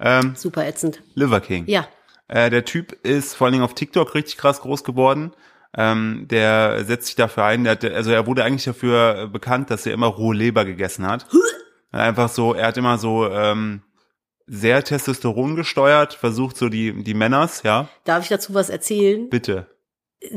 Ähm, 0.00 0.32
Super 0.36 0.66
ätzend. 0.66 1.02
Liver 1.14 1.40
King. 1.40 1.64
Ja. 1.68 1.86
Äh, 2.26 2.50
der 2.50 2.64
Typ 2.64 2.92
ist 3.06 3.34
vor 3.36 3.44
allen 3.46 3.52
Dingen 3.52 3.64
auf 3.64 3.74
TikTok 3.74 4.16
richtig 4.16 4.38
krass 4.38 4.60
groß 4.60 4.82
geworden. 4.82 5.32
Ähm, 5.76 6.26
der 6.30 6.84
setzt 6.84 7.06
sich 7.06 7.16
dafür 7.16 7.44
ein, 7.44 7.64
der 7.64 7.72
hat, 7.72 7.84
also 7.84 8.10
er 8.10 8.26
wurde 8.26 8.44
eigentlich 8.44 8.64
dafür 8.64 9.22
äh, 9.22 9.26
bekannt, 9.26 9.70
dass 9.70 9.86
er 9.86 9.94
immer 9.94 10.06
rohe 10.08 10.34
Leber 10.36 10.64
gegessen 10.64 11.06
hat. 11.08 11.26
Einfach 11.90 12.28
so, 12.28 12.52
er 12.54 12.66
hat 12.68 12.76
immer 12.76 12.98
so 12.98 13.28
ähm, 13.30 13.82
sehr 14.46 14.82
Testosteron 14.84 15.56
gesteuert, 15.56 16.14
versucht 16.14 16.56
so 16.56 16.68
die, 16.68 17.02
die 17.02 17.14
Männers, 17.14 17.62
ja, 17.62 17.88
Darf 18.04 18.22
ich 18.24 18.28
dazu 18.28 18.52
was 18.54 18.68
erzählen? 18.70 19.28
bitte. 19.30 19.66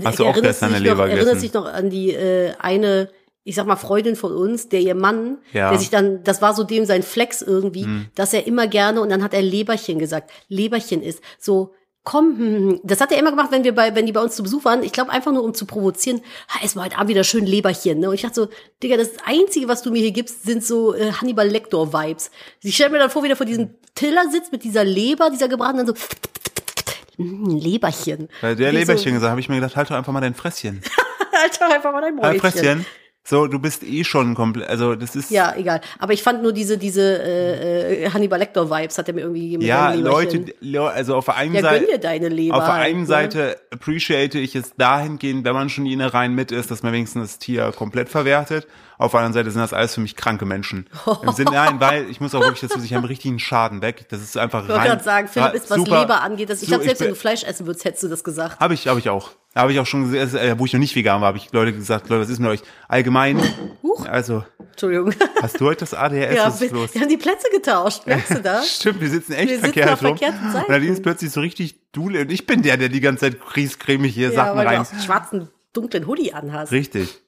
Hast 0.03 0.19
du 0.19 0.25
auch 0.25 0.41
gestern 0.41 0.73
eine 0.73 0.77
noch, 0.79 0.83
Leber 0.91 1.03
Erinnerst 1.07 1.25
gegessen? 1.27 1.41
dich 1.43 1.53
noch 1.53 1.65
an 1.65 1.89
die 1.91 2.11
äh, 2.13 2.53
eine, 2.59 3.09
ich 3.43 3.55
sag 3.55 3.67
mal, 3.67 3.75
Freundin 3.75 4.15
von 4.15 4.31
uns, 4.33 4.67
der 4.69 4.79
ihr 4.79 4.95
Mann, 4.95 5.37
Ja. 5.53 5.69
der 5.69 5.77
sich 5.79 5.89
dann, 5.91 6.23
das 6.23 6.41
war 6.41 6.55
so 6.55 6.63
dem 6.63 6.85
sein 6.85 7.03
Flex 7.03 7.41
irgendwie, 7.43 7.83
Hm. 7.83 8.05
dass 8.15 8.33
er 8.33 8.47
immer 8.47 8.67
gerne, 8.67 9.01
und 9.01 9.09
dann 9.09 9.21
hat 9.23 9.33
er 9.33 9.41
Leberchen 9.43 9.99
gesagt, 9.99 10.31
Leberchen 10.47 11.01
ist 11.03 11.21
so, 11.39 11.73
komm, 12.05 12.37
hm, 12.37 12.79
das 12.83 13.01
hat 13.01 13.11
er 13.11 13.17
immer 13.17 13.31
gemacht, 13.31 13.51
wenn 13.51 13.65
wir 13.65 13.75
bei, 13.75 13.93
wenn 13.95 14.05
die 14.05 14.13
bei 14.13 14.21
uns 14.21 14.35
zu 14.35 14.43
Besuch 14.43 14.63
waren. 14.63 14.83
Ich 14.83 14.93
glaube 14.93 15.11
einfach 15.11 15.33
nur, 15.33 15.43
um 15.43 15.53
zu 15.53 15.65
provozieren. 15.65 16.21
Ha, 16.49 16.59
es 16.63 16.75
war 16.75 16.85
heute 16.85 16.97
Abend 16.97 17.09
wieder 17.09 17.23
schön 17.25 17.45
Leberchen, 17.45 17.99
ne? 17.99 18.07
Und 18.09 18.15
ich 18.15 18.21
dachte 18.21 18.35
so, 18.35 18.47
Digga, 18.81 18.95
das 18.95 19.09
Einzige, 19.25 19.67
was 19.67 19.81
du 19.81 19.91
mir 19.91 20.01
hier 20.01 20.11
gibst, 20.11 20.43
sind 20.43 20.63
so 20.63 20.93
äh, 20.93 21.11
Hannibal 21.11 21.47
Lecter 21.47 21.91
Vibes. 21.91 22.31
Ich 22.61 22.75
stelle 22.75 22.91
mir 22.91 22.99
dann 22.99 23.09
vor, 23.09 23.23
wie 23.23 23.27
der 23.27 23.35
vor 23.35 23.45
diesem 23.47 23.71
Tiller 23.95 24.29
sitzt 24.31 24.51
mit 24.51 24.63
dieser 24.63 24.83
Leber, 24.83 25.29
dieser 25.31 25.47
gebratenen, 25.47 25.87
dann 25.87 25.95
so 25.95 27.23
mm, 27.23 27.57
Leberchen. 27.57 28.29
Bei 28.41 28.55
der 28.55 28.71
Wie 28.71 28.77
Leberchen 28.77 29.09
So, 29.09 29.15
gesagt, 29.15 29.31
habe 29.31 29.41
ich 29.41 29.49
mir 29.49 29.55
gedacht, 29.55 29.75
halt 29.75 29.89
doch 29.89 29.95
einfach 29.95 30.13
mal 30.13 30.21
dein 30.21 30.35
Fresschen. 30.35 30.81
Alter, 31.43 31.73
einfach 31.73 31.91
mal 31.91 32.01
dein 32.01 32.21
Halt 32.21 32.41
Mäuschen. 32.41 32.59
Fresschen. 32.59 32.85
So, 33.27 33.47
du 33.47 33.57
bist 33.57 33.81
eh 33.81 34.03
schon 34.03 34.35
komplett, 34.35 34.69
also 34.69 34.93
das 34.93 35.15
ist, 35.15 35.31
Ja, 35.31 35.55
egal. 35.57 35.81
Aber 35.97 36.13
ich 36.13 36.21
fand 36.21 36.43
nur 36.43 36.53
diese, 36.53 36.77
diese 36.77 37.01
äh, 37.01 38.03
äh, 38.03 38.09
Hannibal 38.11 38.37
Lecter 38.37 38.69
Vibes 38.69 38.99
hat 38.99 39.07
er 39.07 39.15
mir 39.15 39.21
irgendwie 39.21 39.41
gegeben. 39.49 39.63
ja. 39.63 39.93
Leute, 39.95 40.45
Le- 40.59 40.91
also 40.91 41.15
auf 41.15 41.25
der 41.25 41.35
einen 41.37 41.55
Ja, 41.55 41.61
gönn 41.61 41.71
Seite, 41.71 41.85
dir 41.93 41.97
deine 41.97 42.29
Leber. 42.29 42.57
Auf 42.57 42.65
der 42.65 42.73
einen 42.75 42.99
ne? 43.01 43.05
Seite 43.07 43.57
appreciate 43.73 44.37
ich 44.37 44.55
es 44.55 44.75
dahingehend, 44.77 45.43
wenn 45.43 45.53
man 45.55 45.69
schon 45.69 45.85
die 45.85 45.93
Innereien 45.93 46.35
mit 46.35 46.51
ist, 46.51 46.69
dass 46.69 46.83
man 46.83 46.93
wenigstens 46.93 47.31
das 47.31 47.39
Tier 47.39 47.71
komplett 47.75 48.09
verwertet. 48.09 48.67
Auf 48.97 49.11
der 49.11 49.19
anderen 49.19 49.33
Seite 49.33 49.51
sind 49.51 49.61
das 49.61 49.73
alles 49.73 49.93
für 49.95 50.01
mich 50.01 50.15
kranke 50.15 50.45
Menschen. 50.45 50.89
Im 51.23 51.31
Sinne, 51.33 51.51
nein, 51.51 51.79
weil 51.79 52.09
ich 52.09 52.21
muss 52.21 52.33
auch 52.33 52.41
wirklich 52.41 52.61
dazu 52.61 52.75
sagen, 52.75 52.85
ich 52.85 52.91
habe 52.93 52.99
einen 52.99 53.07
richtigen 53.07 53.39
Schaden 53.39 53.81
weg. 53.81 54.07
Das 54.09 54.21
ist 54.21 54.37
einfach 54.37 54.63
Ich 54.63 54.69
wollte 54.69 54.79
rein. 54.81 54.87
gerade 54.89 55.03
sagen, 55.03 55.27
Philipp 55.27 55.53
ist, 55.53 55.69
was 55.69 55.77
super. 55.77 55.99
Leber 56.01 56.21
angeht. 56.21 56.49
Das, 56.49 56.61
ich 56.61 56.69
So, 56.69 56.75
glaube, 56.75 56.85
selbst 56.85 57.01
wenn 57.01 57.09
du 57.09 57.15
Fleisch 57.15 57.43
essen 57.43 57.65
würdest, 57.65 57.83
hättest 57.85 58.03
du 58.03 58.07
das 58.07 58.23
gesagt. 58.23 58.59
Habe 58.59 58.73
ich, 58.73 58.87
habe 58.87 58.99
ich 58.99 59.09
auch. 59.09 59.31
Habe 59.53 59.71
ich 59.71 59.79
auch 59.79 59.85
schon 59.85 60.11
gesehen, 60.11 60.35
äh, 60.37 60.59
wo 60.59 60.65
ich 60.65 60.73
noch 60.73 60.79
nicht 60.81 60.95
vegan 60.95 61.21
war, 61.21 61.29
habe 61.29 61.37
ich 61.37 61.51
Leute 61.53 61.71
gesagt, 61.73 62.09
Leute, 62.09 62.23
was 62.23 62.29
ist 62.29 62.39
mit 62.39 62.49
euch? 62.49 62.61
Allgemein, 62.89 63.41
Huch. 63.83 64.05
also, 64.05 64.43
Entschuldigung. 64.71 65.13
hast 65.41 65.61
du 65.61 65.65
heute 65.65 65.79
das 65.81 65.93
ADHS? 65.93 66.35
Ja, 66.35 66.47
was 66.47 66.59
wir, 66.59 66.67
ist 66.67 66.73
los? 66.73 66.93
wir 66.93 66.99
haben 67.01 67.07
die 67.09 67.15
Plätze 67.17 67.47
getauscht. 67.53 68.01
Merkst 68.05 68.31
du 68.31 68.41
das? 68.41 68.75
Stimmt, 68.75 68.99
wir 68.99 69.09
sitzen 69.09 69.31
echt 69.31 69.43
Wir 69.49 69.55
sitzen 69.59 69.73
verkehrt 69.73 69.89
auf 69.93 70.01
rum. 70.03 70.17
verkehrten 70.17 70.51
Seiten. 70.51 70.65
Und 70.65 70.69
Nadine 70.71 70.91
ist 70.91 71.03
plötzlich 71.03 71.31
so 71.31 71.39
richtig 71.39 71.91
dule 71.93 72.21
und 72.21 72.31
ich 72.31 72.45
bin 72.45 72.63
der, 72.63 72.75
der 72.75 72.89
die 72.89 72.99
ganze 72.99 73.21
Zeit 73.31 73.39
kriescremig 73.39 74.13
hier 74.13 74.29
Ja, 74.29 74.35
Sachen 74.35 74.57
weil 74.57 74.65
du 74.65 74.71
rein. 74.71 74.81
auch 74.81 74.85
so 74.85 74.93
einen 74.93 75.03
schwarzen, 75.03 75.49
dunklen 75.71 76.05
Hoodie 76.05 76.33
anhast. 76.33 76.73
Richtig. 76.73 77.21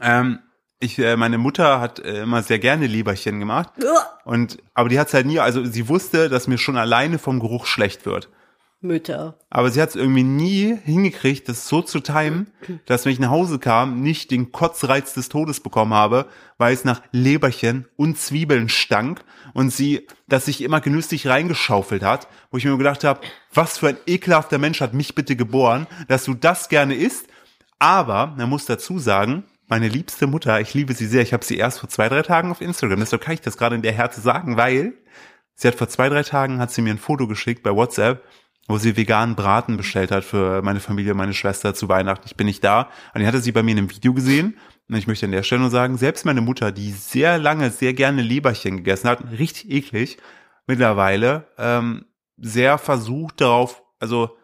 Ähm, 0.00 0.38
ich, 0.82 0.98
äh, 0.98 1.16
meine 1.16 1.38
Mutter 1.38 1.80
hat 1.80 2.00
äh, 2.00 2.22
immer 2.22 2.42
sehr 2.42 2.58
gerne 2.58 2.86
Leberchen 2.86 3.38
gemacht. 3.38 3.72
Und, 4.24 4.58
aber 4.74 4.88
die 4.88 4.98
hat's 4.98 5.14
halt 5.14 5.26
nie, 5.26 5.38
also 5.38 5.64
sie 5.64 5.88
wusste, 5.88 6.28
dass 6.28 6.48
mir 6.48 6.58
schon 6.58 6.76
alleine 6.76 7.18
vom 7.18 7.40
Geruch 7.40 7.66
schlecht 7.66 8.04
wird. 8.04 8.28
Mütter. 8.82 9.38
Aber 9.48 9.70
sie 9.70 9.80
hat 9.80 9.90
es 9.90 9.94
irgendwie 9.94 10.24
nie 10.24 10.76
hingekriegt, 10.76 11.48
das 11.48 11.68
so 11.68 11.82
zu 11.82 12.00
timen, 12.00 12.48
dass 12.86 13.04
wenn 13.04 13.12
ich 13.12 13.20
nach 13.20 13.30
Hause 13.30 13.60
kam, 13.60 14.00
nicht 14.00 14.32
den 14.32 14.50
Kotzreiz 14.50 15.14
des 15.14 15.28
Todes 15.28 15.60
bekommen 15.60 15.94
habe, 15.94 16.26
weil 16.58 16.74
es 16.74 16.84
nach 16.84 17.00
Leberchen 17.12 17.86
und 17.94 18.18
Zwiebeln 18.18 18.68
stank 18.68 19.24
und 19.54 19.70
sie 19.70 20.08
das 20.26 20.46
sich 20.46 20.62
immer 20.62 20.80
genüsslich 20.80 21.28
reingeschaufelt 21.28 22.02
hat, 22.02 22.26
wo 22.50 22.58
ich 22.58 22.64
mir 22.64 22.76
gedacht 22.76 23.04
habe, 23.04 23.20
was 23.54 23.78
für 23.78 23.88
ein 23.88 23.98
ekelhafter 24.06 24.58
Mensch 24.58 24.80
hat 24.80 24.94
mich 24.94 25.14
bitte 25.14 25.36
geboren, 25.36 25.86
dass 26.08 26.24
du 26.24 26.34
das 26.34 26.68
gerne 26.68 26.96
isst. 26.96 27.28
Aber, 27.78 28.34
man 28.36 28.48
muss 28.48 28.66
dazu 28.66 28.98
sagen, 28.98 29.44
meine 29.72 29.88
liebste 29.88 30.26
Mutter, 30.26 30.60
ich 30.60 30.74
liebe 30.74 30.92
sie 30.92 31.06
sehr, 31.06 31.22
ich 31.22 31.32
habe 31.32 31.46
sie 31.46 31.56
erst 31.56 31.80
vor 31.80 31.88
zwei, 31.88 32.10
drei 32.10 32.20
Tagen 32.20 32.50
auf 32.50 32.60
Instagram, 32.60 33.00
deshalb 33.00 33.22
kann 33.22 33.32
ich 33.32 33.40
das 33.40 33.56
gerade 33.56 33.74
in 33.74 33.80
der 33.80 33.94
Härte 33.94 34.20
sagen, 34.20 34.58
weil 34.58 34.92
sie 35.54 35.66
hat 35.66 35.76
vor 35.76 35.88
zwei, 35.88 36.10
drei 36.10 36.22
Tagen, 36.22 36.58
hat 36.58 36.70
sie 36.70 36.82
mir 36.82 36.90
ein 36.90 36.98
Foto 36.98 37.26
geschickt 37.26 37.62
bei 37.62 37.74
WhatsApp, 37.74 38.22
wo 38.68 38.76
sie 38.76 38.98
veganen 38.98 39.34
Braten 39.34 39.78
bestellt 39.78 40.10
hat 40.10 40.24
für 40.24 40.60
meine 40.60 40.80
Familie 40.80 41.12
und 41.12 41.16
meine 41.16 41.32
Schwester 41.32 41.72
zu 41.72 41.88
Weihnachten. 41.88 42.24
Ich 42.26 42.36
bin 42.36 42.48
nicht 42.48 42.62
da. 42.62 42.90
Und 43.14 43.22
die 43.22 43.26
hatte 43.26 43.40
sie 43.40 43.50
bei 43.50 43.62
mir 43.62 43.70
in 43.70 43.78
einem 43.78 43.90
Video 43.90 44.12
gesehen. 44.12 44.58
Und 44.90 44.96
ich 44.96 45.06
möchte 45.06 45.24
an 45.24 45.32
der 45.32 45.42
Stelle 45.42 45.62
nur 45.62 45.70
sagen, 45.70 45.96
selbst 45.96 46.26
meine 46.26 46.42
Mutter, 46.42 46.70
die 46.70 46.92
sehr 46.92 47.38
lange, 47.38 47.70
sehr 47.70 47.94
gerne 47.94 48.20
Leberchen 48.20 48.76
gegessen 48.76 49.08
hat, 49.08 49.24
richtig 49.38 49.70
eklig, 49.70 50.18
mittlerweile 50.66 51.46
ähm, 51.56 52.04
sehr 52.36 52.76
versucht 52.76 53.40
darauf, 53.40 53.82
also 53.98 54.36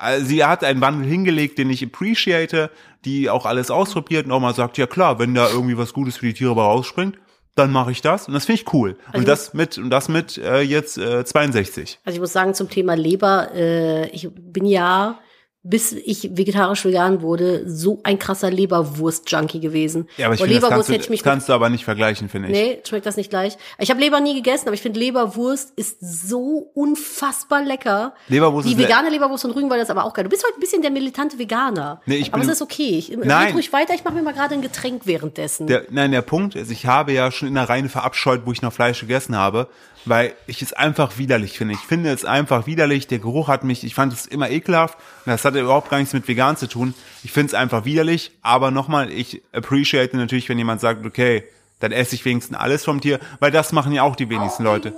äh, 0.00 0.20
sie 0.20 0.44
hat 0.44 0.64
einen 0.64 0.80
Wandel 0.80 1.08
hingelegt, 1.08 1.58
den 1.58 1.70
ich 1.70 1.84
appreciate, 1.84 2.70
die 3.04 3.30
auch 3.30 3.46
alles 3.46 3.70
ausprobiert 3.70 4.26
und 4.26 4.32
auch 4.32 4.40
mal 4.40 4.54
sagt, 4.54 4.78
ja 4.78 4.86
klar, 4.86 5.18
wenn 5.18 5.34
da 5.34 5.48
irgendwie 5.48 5.78
was 5.78 5.92
Gutes 5.92 6.16
für 6.16 6.26
die 6.26 6.34
Tiere 6.34 6.54
rausspringt, 6.54 7.16
dann 7.54 7.72
mache 7.72 7.90
ich 7.90 8.02
das 8.02 8.28
und 8.28 8.34
das 8.34 8.44
finde 8.44 8.60
ich 8.60 8.72
cool. 8.74 8.96
Also 9.06 9.18
und 9.18 9.28
das 9.28 9.54
mit 9.54 9.78
und 9.78 9.90
das 9.90 10.08
mit 10.08 10.36
äh, 10.38 10.60
jetzt 10.60 10.98
äh, 10.98 11.24
62. 11.24 12.00
Also 12.04 12.16
ich 12.16 12.20
muss 12.20 12.32
sagen, 12.32 12.54
zum 12.54 12.68
Thema 12.68 12.94
Leber, 12.94 13.48
äh, 13.54 14.08
ich 14.10 14.28
bin 14.30 14.66
ja, 14.66 15.18
bis 15.68 15.92
ich 15.92 16.30
vegetarisch-vegan 16.36 17.22
wurde, 17.22 17.68
so 17.68 17.98
ein 18.04 18.18
krasser 18.18 18.50
Leberwurst-Junkie 18.50 19.60
gewesen. 19.60 20.08
Ja, 20.16 20.26
aber 20.26 20.34
ich 20.34 20.40
Boah, 20.40 20.44
finde, 20.46 20.60
das 20.60 20.62
Leberwurst 20.62 20.70
kannst, 20.76 20.88
du, 20.88 20.92
hätte 20.92 21.04
ich 21.04 21.10
mich 21.10 21.22
das 21.22 21.32
kannst 21.32 21.48
du 21.48 21.52
aber 21.52 21.68
nicht 21.70 21.84
vergleichen, 21.84 22.28
finde 22.28 22.48
ich. 22.48 22.54
Nee, 22.54 22.78
schmeckt 22.86 23.04
das 23.06 23.16
nicht 23.16 23.30
gleich. 23.30 23.56
Ich 23.78 23.90
habe 23.90 24.00
Leber 24.00 24.20
nie 24.20 24.34
gegessen, 24.34 24.68
aber 24.68 24.74
ich 24.74 24.82
finde 24.82 25.00
Leberwurst 25.00 25.72
ist 25.76 25.98
so 26.00 26.70
unfassbar 26.74 27.62
lecker. 27.64 28.14
Leberwurst 28.28 28.68
Die 28.68 28.72
ist 28.74 28.78
vegane 28.78 29.10
Leberwurst 29.10 29.42
von 29.42 29.50
Rügenwald 29.50 29.82
ist 29.82 29.90
aber 29.90 30.04
auch 30.04 30.14
geil. 30.14 30.24
Du 30.24 30.30
bist 30.30 30.44
heute 30.44 30.56
ein 30.56 30.60
bisschen 30.60 30.82
der 30.82 30.90
militante 30.92 31.38
Veganer. 31.38 32.00
Nee, 32.06 32.16
ich 32.16 32.32
aber 32.32 32.40
bin- 32.40 32.48
es 32.48 32.56
ist 32.56 32.62
okay. 32.62 32.98
Ich, 32.98 33.10
Nein. 33.16 33.52
Ruhig 33.52 33.72
weiter, 33.72 33.94
ich 33.94 34.04
mache 34.04 34.14
mir 34.14 34.22
mal 34.22 34.34
gerade 34.34 34.54
ein 34.54 34.62
Getränk 34.62 35.02
währenddessen. 35.06 35.66
Der, 35.66 35.84
nein, 35.90 36.12
der 36.12 36.22
Punkt 36.22 36.54
ist, 36.54 36.70
ich 36.70 36.86
habe 36.86 37.12
ja 37.12 37.30
schon 37.32 37.48
in 37.48 37.54
der 37.54 37.68
Reine 37.68 37.88
verabscheut, 37.88 38.42
wo 38.44 38.52
ich 38.52 38.62
noch 38.62 38.72
Fleisch 38.72 39.00
gegessen 39.00 39.36
habe, 39.36 39.68
weil 40.08 40.34
ich 40.46 40.62
es 40.62 40.72
einfach 40.72 41.18
widerlich 41.18 41.58
finde. 41.58 41.74
Ich 41.74 41.80
finde 41.80 42.12
es 42.12 42.24
einfach 42.24 42.66
widerlich. 42.66 43.06
Der 43.08 43.18
Geruch 43.18 43.48
hat 43.48 43.64
mich, 43.64 43.84
ich 43.84 43.94
fand 43.94 44.12
es 44.12 44.26
immer 44.26 44.48
ekelhaft. 44.50 44.96
Und 45.24 45.32
das 45.32 45.44
hatte 45.44 45.60
überhaupt 45.60 45.90
gar 45.90 45.98
nichts 45.98 46.14
mit 46.14 46.26
vegan 46.28 46.56
zu 46.56 46.68
tun. 46.68 46.94
Ich 47.24 47.32
finde 47.32 47.48
es 47.48 47.54
einfach 47.54 47.84
widerlich. 47.84 48.32
Aber 48.42 48.70
nochmal, 48.70 49.10
ich 49.10 49.42
appreciate 49.52 50.16
natürlich, 50.16 50.48
wenn 50.48 50.58
jemand 50.58 50.80
sagt, 50.80 51.04
okay, 51.04 51.44
dann 51.80 51.92
esse 51.92 52.14
ich 52.14 52.24
wenigstens 52.24 52.56
alles 52.56 52.84
vom 52.84 53.00
Tier, 53.00 53.20
weil 53.40 53.50
das 53.50 53.72
machen 53.72 53.92
ja 53.92 54.02
auch 54.02 54.16
die 54.16 54.30
wenigsten 54.30 54.64
Leute. 54.64 54.94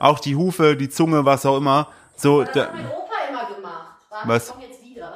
Auch 0.00 0.18
die 0.18 0.34
Hufe, 0.34 0.76
die 0.76 0.88
Zunge, 0.88 1.24
was 1.24 1.46
auch 1.46 1.56
immer. 1.56 1.88
So, 2.16 2.42
da, 2.42 2.70
mein 2.72 2.86
Opa 2.86 3.14
immer 3.28 3.54
gemacht. 3.54 3.88
Warte, 4.10 4.28
Was? 4.28 4.54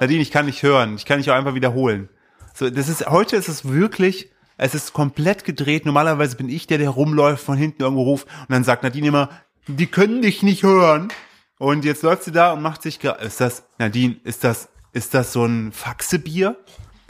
Nadine, 0.01 0.23
ich 0.23 0.31
kann 0.31 0.47
nicht 0.47 0.63
hören. 0.63 0.97
Ich 0.97 1.05
kann 1.05 1.19
nicht 1.19 1.31
auch 1.31 1.35
einfach 1.35 1.55
wiederholen. 1.55 2.09
So, 2.55 2.69
das 2.71 2.89
ist, 2.89 3.07
heute 3.07 3.37
ist 3.37 3.49
es 3.49 3.69
wirklich, 3.69 4.29
es 4.57 4.75
ist 4.75 4.93
komplett 4.93 5.45
gedreht. 5.45 5.87
Normalerweise 5.87 6.37
bin 6.37 6.49
ich 6.49 6.67
der, 6.67 6.79
der 6.79 6.91
rumläuft, 6.91 7.45
von 7.45 7.57
hinten 7.57 7.83
irgendwo 7.83 8.03
ruft 8.03 8.27
und 8.27 8.51
dann 8.51 8.65
sagt 8.65 8.83
Nadine 8.83 9.09
immer, 9.09 9.29
die 9.67 9.87
können 9.87 10.23
dich 10.23 10.43
nicht 10.43 10.63
hören. 10.63 11.13
Und 11.59 11.85
jetzt 11.85 12.03
läuft 12.03 12.25
sie 12.25 12.33
da 12.33 12.53
und 12.53 12.63
macht 12.63 12.83
sich 12.83 12.99
gerade, 12.99 13.25
ist 13.25 13.41
das, 13.41 13.65
Nadine, 13.79 14.17
ist 14.25 14.43
das, 14.43 14.69
ist 14.93 15.15
das 15.15 15.33
so 15.33 15.45
ein 15.45 15.73
Faxebier? 15.73 16.57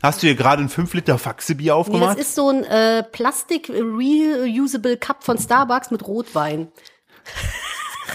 Hast 0.03 0.23
du 0.23 0.27
hier 0.27 0.37
gerade 0.37 0.63
ein 0.63 0.69
5 0.69 0.93
Liter 0.95 1.17
Faxebier 1.17 1.75
Nee, 1.75 1.79
das 1.79 1.87
aufgemacht? 1.87 2.19
ist 2.19 2.35
so 2.35 2.51
ein 2.51 2.65
äh, 2.65 3.03
Plastik 3.05 3.71
Reusable 3.71 4.97
Cup 4.97 5.23
von 5.25 5.39
Starbucks 5.39 5.91
mit 5.91 6.07
Rotwein. 6.07 6.73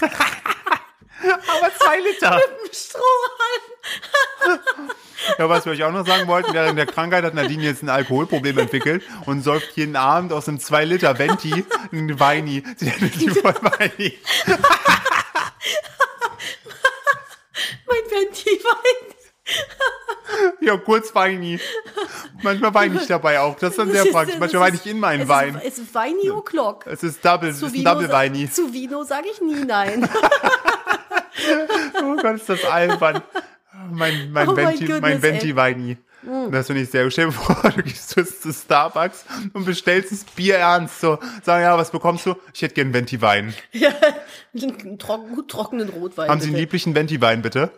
aber 0.00 1.70
2 1.78 1.98
Liter. 2.00 2.40
Strohhalm. 2.72 4.60
Ja, 5.36 5.48
was 5.48 5.64
wir 5.66 5.72
euch 5.72 5.82
auch 5.84 5.92
noch 5.92 6.06
sagen 6.06 6.26
wollten, 6.28 6.52
während 6.54 6.78
der 6.78 6.86
Krankheit 6.86 7.24
hat 7.24 7.34
Nadine 7.34 7.62
jetzt 7.64 7.82
ein 7.82 7.88
Alkoholproblem 7.88 8.58
entwickelt 8.58 9.02
und 9.26 9.42
säuft 9.42 9.76
jeden 9.76 9.96
Abend 9.96 10.32
aus 10.32 10.48
einem 10.48 10.60
2 10.60 10.84
Liter 10.84 11.18
Venti 11.18 11.64
ein 11.92 12.18
Weini. 12.20 12.62
Sie 12.76 12.90
hat 12.90 13.00
die 13.00 13.30
voll 13.30 13.54
Weini. 13.60 14.18
Mein 17.86 18.10
Venti-Wein. 18.10 19.14
Ja, 20.60 20.76
kurz 20.76 21.14
Weini. 21.14 21.58
Manchmal 22.42 22.74
weine 22.74 23.00
ich 23.00 23.06
dabei 23.06 23.40
auch. 23.40 23.56
Das 23.58 23.70
ist 23.70 23.78
dann 23.78 23.90
sehr 23.90 24.04
ist- 24.04 24.12
praktisch. 24.12 24.38
Manchmal 24.38 24.62
weine 24.62 24.76
ich 24.76 24.86
in 24.86 25.00
meinen 25.00 25.22
es 25.22 25.28
Wein. 25.28 25.54
Ist, 25.56 25.64
es 25.64 25.78
ist 25.78 25.94
Weini 25.94 26.30
O'Clock. 26.30 26.86
Es 26.86 27.02
ist 27.02 27.24
Double, 27.24 27.48
es 27.48 27.62
ist 27.62 27.74
ein 27.74 27.84
Double 27.84 28.10
Weini. 28.12 28.50
Zu 28.50 28.72
Vino 28.72 29.02
sage 29.04 29.28
ich 29.32 29.40
nie 29.40 29.64
nein. 29.64 30.08
Oh 32.02 32.16
Gott, 32.20 32.34
ist 32.36 32.48
das 32.48 32.64
albern. 32.64 33.22
Mein, 33.90 34.30
mein 34.32 34.48
Oh 34.48 34.56
Venti, 34.56 34.80
goodness, 34.86 35.00
mein 35.00 35.22
Venti. 35.22 35.56
Weini. 35.56 35.96
Das 36.50 36.66
finde 36.66 36.82
ich 36.82 36.90
sehr 36.90 37.04
gut. 37.04 37.12
Stell 37.12 37.26
dir 37.26 37.32
vor, 37.32 37.70
du 37.70 37.82
gehst 37.82 38.10
zu, 38.10 38.52
Starbucks 38.52 39.24
und 39.52 39.64
bestellst 39.64 40.10
das 40.12 40.24
Bier 40.24 40.56
ernst. 40.56 41.00
So, 41.00 41.18
sag 41.44 41.62
ja, 41.62 41.78
was 41.78 41.90
bekommst 41.90 42.26
du? 42.26 42.34
Ich 42.52 42.60
hätte 42.62 42.74
gern 42.74 42.92
Venti 42.92 43.20
Wein. 43.22 43.54
ja, 43.72 43.90
einen 44.54 44.98
trocken, 44.98 45.34
gut 45.34 45.48
trockenen 45.50 45.88
Rotwein. 45.88 46.28
Haben 46.28 46.40
Sie 46.40 46.46
einen 46.46 46.54
bitte. 46.54 46.60
lieblichen 46.62 46.94
Venti 46.94 47.20
Wein, 47.20 47.40
bitte? 47.42 47.70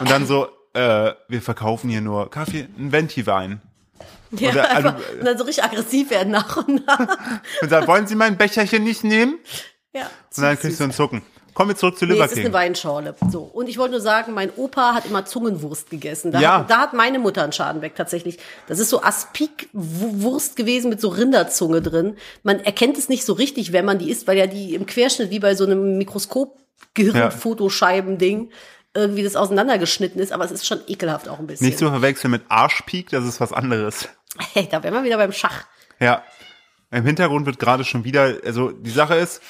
Und 0.00 0.10
dann 0.10 0.26
so, 0.26 0.48
äh, 0.74 1.12
wir 1.28 1.40
verkaufen 1.40 1.88
hier 1.88 2.00
nur 2.00 2.30
Kaffee, 2.30 2.66
einen 2.76 2.90
Venti 2.92 3.26
Wein. 3.26 3.62
ja, 4.32 4.50
oder- 4.50 4.70
einfach, 4.70 4.94
also- 4.96 5.18
und 5.20 5.24
dann 5.24 5.38
so 5.38 5.44
richtig 5.44 5.64
aggressiv 5.64 6.10
werden 6.10 6.30
nach 6.32 6.56
und 6.56 6.84
nach. 6.86 7.18
Und 7.62 7.70
dann, 7.72 7.86
wollen 7.86 8.06
Sie 8.06 8.16
mein 8.16 8.36
Becherchen 8.36 8.82
nicht 8.84 9.04
nehmen? 9.04 9.38
Ja, 9.94 10.10
Und 10.36 10.42
dann 10.42 10.58
kriegst 10.58 10.80
du 10.80 10.84
einen 10.84 10.92
Zucken. 10.92 11.22
Kommen 11.58 11.70
wir 11.70 11.76
zurück 11.76 11.98
zu 11.98 12.06
Nee, 12.06 12.12
Liver 12.12 12.24
es 12.26 12.30
ist 12.30 12.36
eine 12.38 12.44
King. 12.44 12.52
Weinschorle. 12.54 13.16
So. 13.32 13.42
Und 13.42 13.68
ich 13.68 13.78
wollte 13.78 13.90
nur 13.90 14.00
sagen, 14.00 14.32
mein 14.32 14.52
Opa 14.56 14.94
hat 14.94 15.06
immer 15.06 15.24
Zungenwurst 15.24 15.90
gegessen. 15.90 16.30
Da, 16.30 16.40
Ja. 16.40 16.58
hat, 16.60 16.70
da 16.70 16.78
hat 16.78 16.92
meine 16.94 17.18
Mutter 17.18 17.42
einen 17.42 17.50
Schaden 17.52 17.82
weg, 17.82 17.96
tatsächlich. 17.96 18.38
Das 18.68 18.78
ist 18.78 18.90
so 18.90 19.02
Aspik-Wurst 19.02 20.54
gewesen 20.54 20.88
mit 20.88 21.00
so 21.00 21.08
Rinderzunge 21.08 21.82
drin. 21.82 22.16
Man 22.44 22.60
erkennt 22.60 22.96
es 22.96 23.08
nicht 23.08 23.24
so 23.24 23.32
richtig, 23.32 23.72
wenn 23.72 23.84
man 23.84 23.98
die 23.98 24.08
isst, 24.08 24.28
weil 24.28 24.38
ja 24.38 24.46
die 24.46 24.76
im 24.76 24.86
Querschnitt 24.86 25.30
wie 25.30 25.40
bei 25.40 25.56
so 25.56 25.64
einem 25.64 25.98
Mikroskop-Gehirnfotoscheiben-Ding 25.98 28.52
irgendwie 28.94 29.24
das 29.24 29.34
auseinandergeschnitten 29.34 30.20
ist. 30.20 30.30
Aber 30.32 30.44
es 30.44 30.52
ist 30.52 30.64
schon 30.64 30.78
ekelhaft 30.86 31.28
auch 31.28 31.40
ein 31.40 31.48
bisschen. 31.48 31.66
Nicht 31.66 31.80
zu 31.80 31.88
verwechseln 31.88 32.30
mit 32.30 32.42
Arschpeak, 32.48 33.10
das 33.10 33.24
ist 33.24 33.40
was 33.40 33.52
anderes. 33.52 34.08
Hey, 34.54 34.68
da 34.70 34.80
wären 34.84 34.94
wir 34.94 35.02
wieder 35.04 35.16
beim 35.16 35.32
Schach. 35.32 35.64
Ja. 35.98 36.22
Im 36.90 37.04
Hintergrund 37.04 37.44
wird 37.46 37.58
gerade 37.58 37.84
schon 37.84 38.04
wieder, 38.04 38.36
also 38.46 38.70
die 38.70 38.88
Sache 38.90 39.16
ist, 39.16 39.42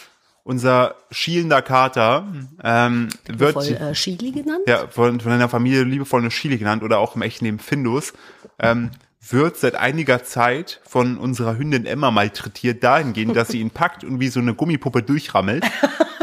unser 0.48 0.94
schielender 1.10 1.60
Kater 1.60 2.26
ähm, 2.64 3.10
wird 3.26 3.52
Voll 3.52 3.66
äh, 3.66 3.92
Chili 3.92 4.30
genannt? 4.30 4.62
ja, 4.66 4.86
von, 4.88 5.20
von 5.20 5.30
einer 5.30 5.50
Familie 5.50 5.84
liebevoll 5.84 6.22
eine 6.22 6.30
Chili 6.30 6.56
genannt 6.56 6.82
oder 6.82 7.00
auch 7.00 7.16
im 7.16 7.20
echten 7.20 7.44
Leben 7.44 7.58
Findus, 7.58 8.14
ähm, 8.58 8.90
wird 9.28 9.58
seit 9.58 9.74
einiger 9.74 10.24
Zeit 10.24 10.80
von 10.86 11.18
unserer 11.18 11.58
Hündin 11.58 11.84
Emma 11.84 12.10
malträtiert 12.10 12.82
dahingehend, 12.82 13.36
dass 13.36 13.48
sie 13.48 13.60
ihn 13.60 13.68
packt 13.70 14.04
und 14.04 14.20
wie 14.20 14.28
so 14.28 14.40
eine 14.40 14.54
Gummipuppe 14.54 15.02
durchrammelt. 15.02 15.66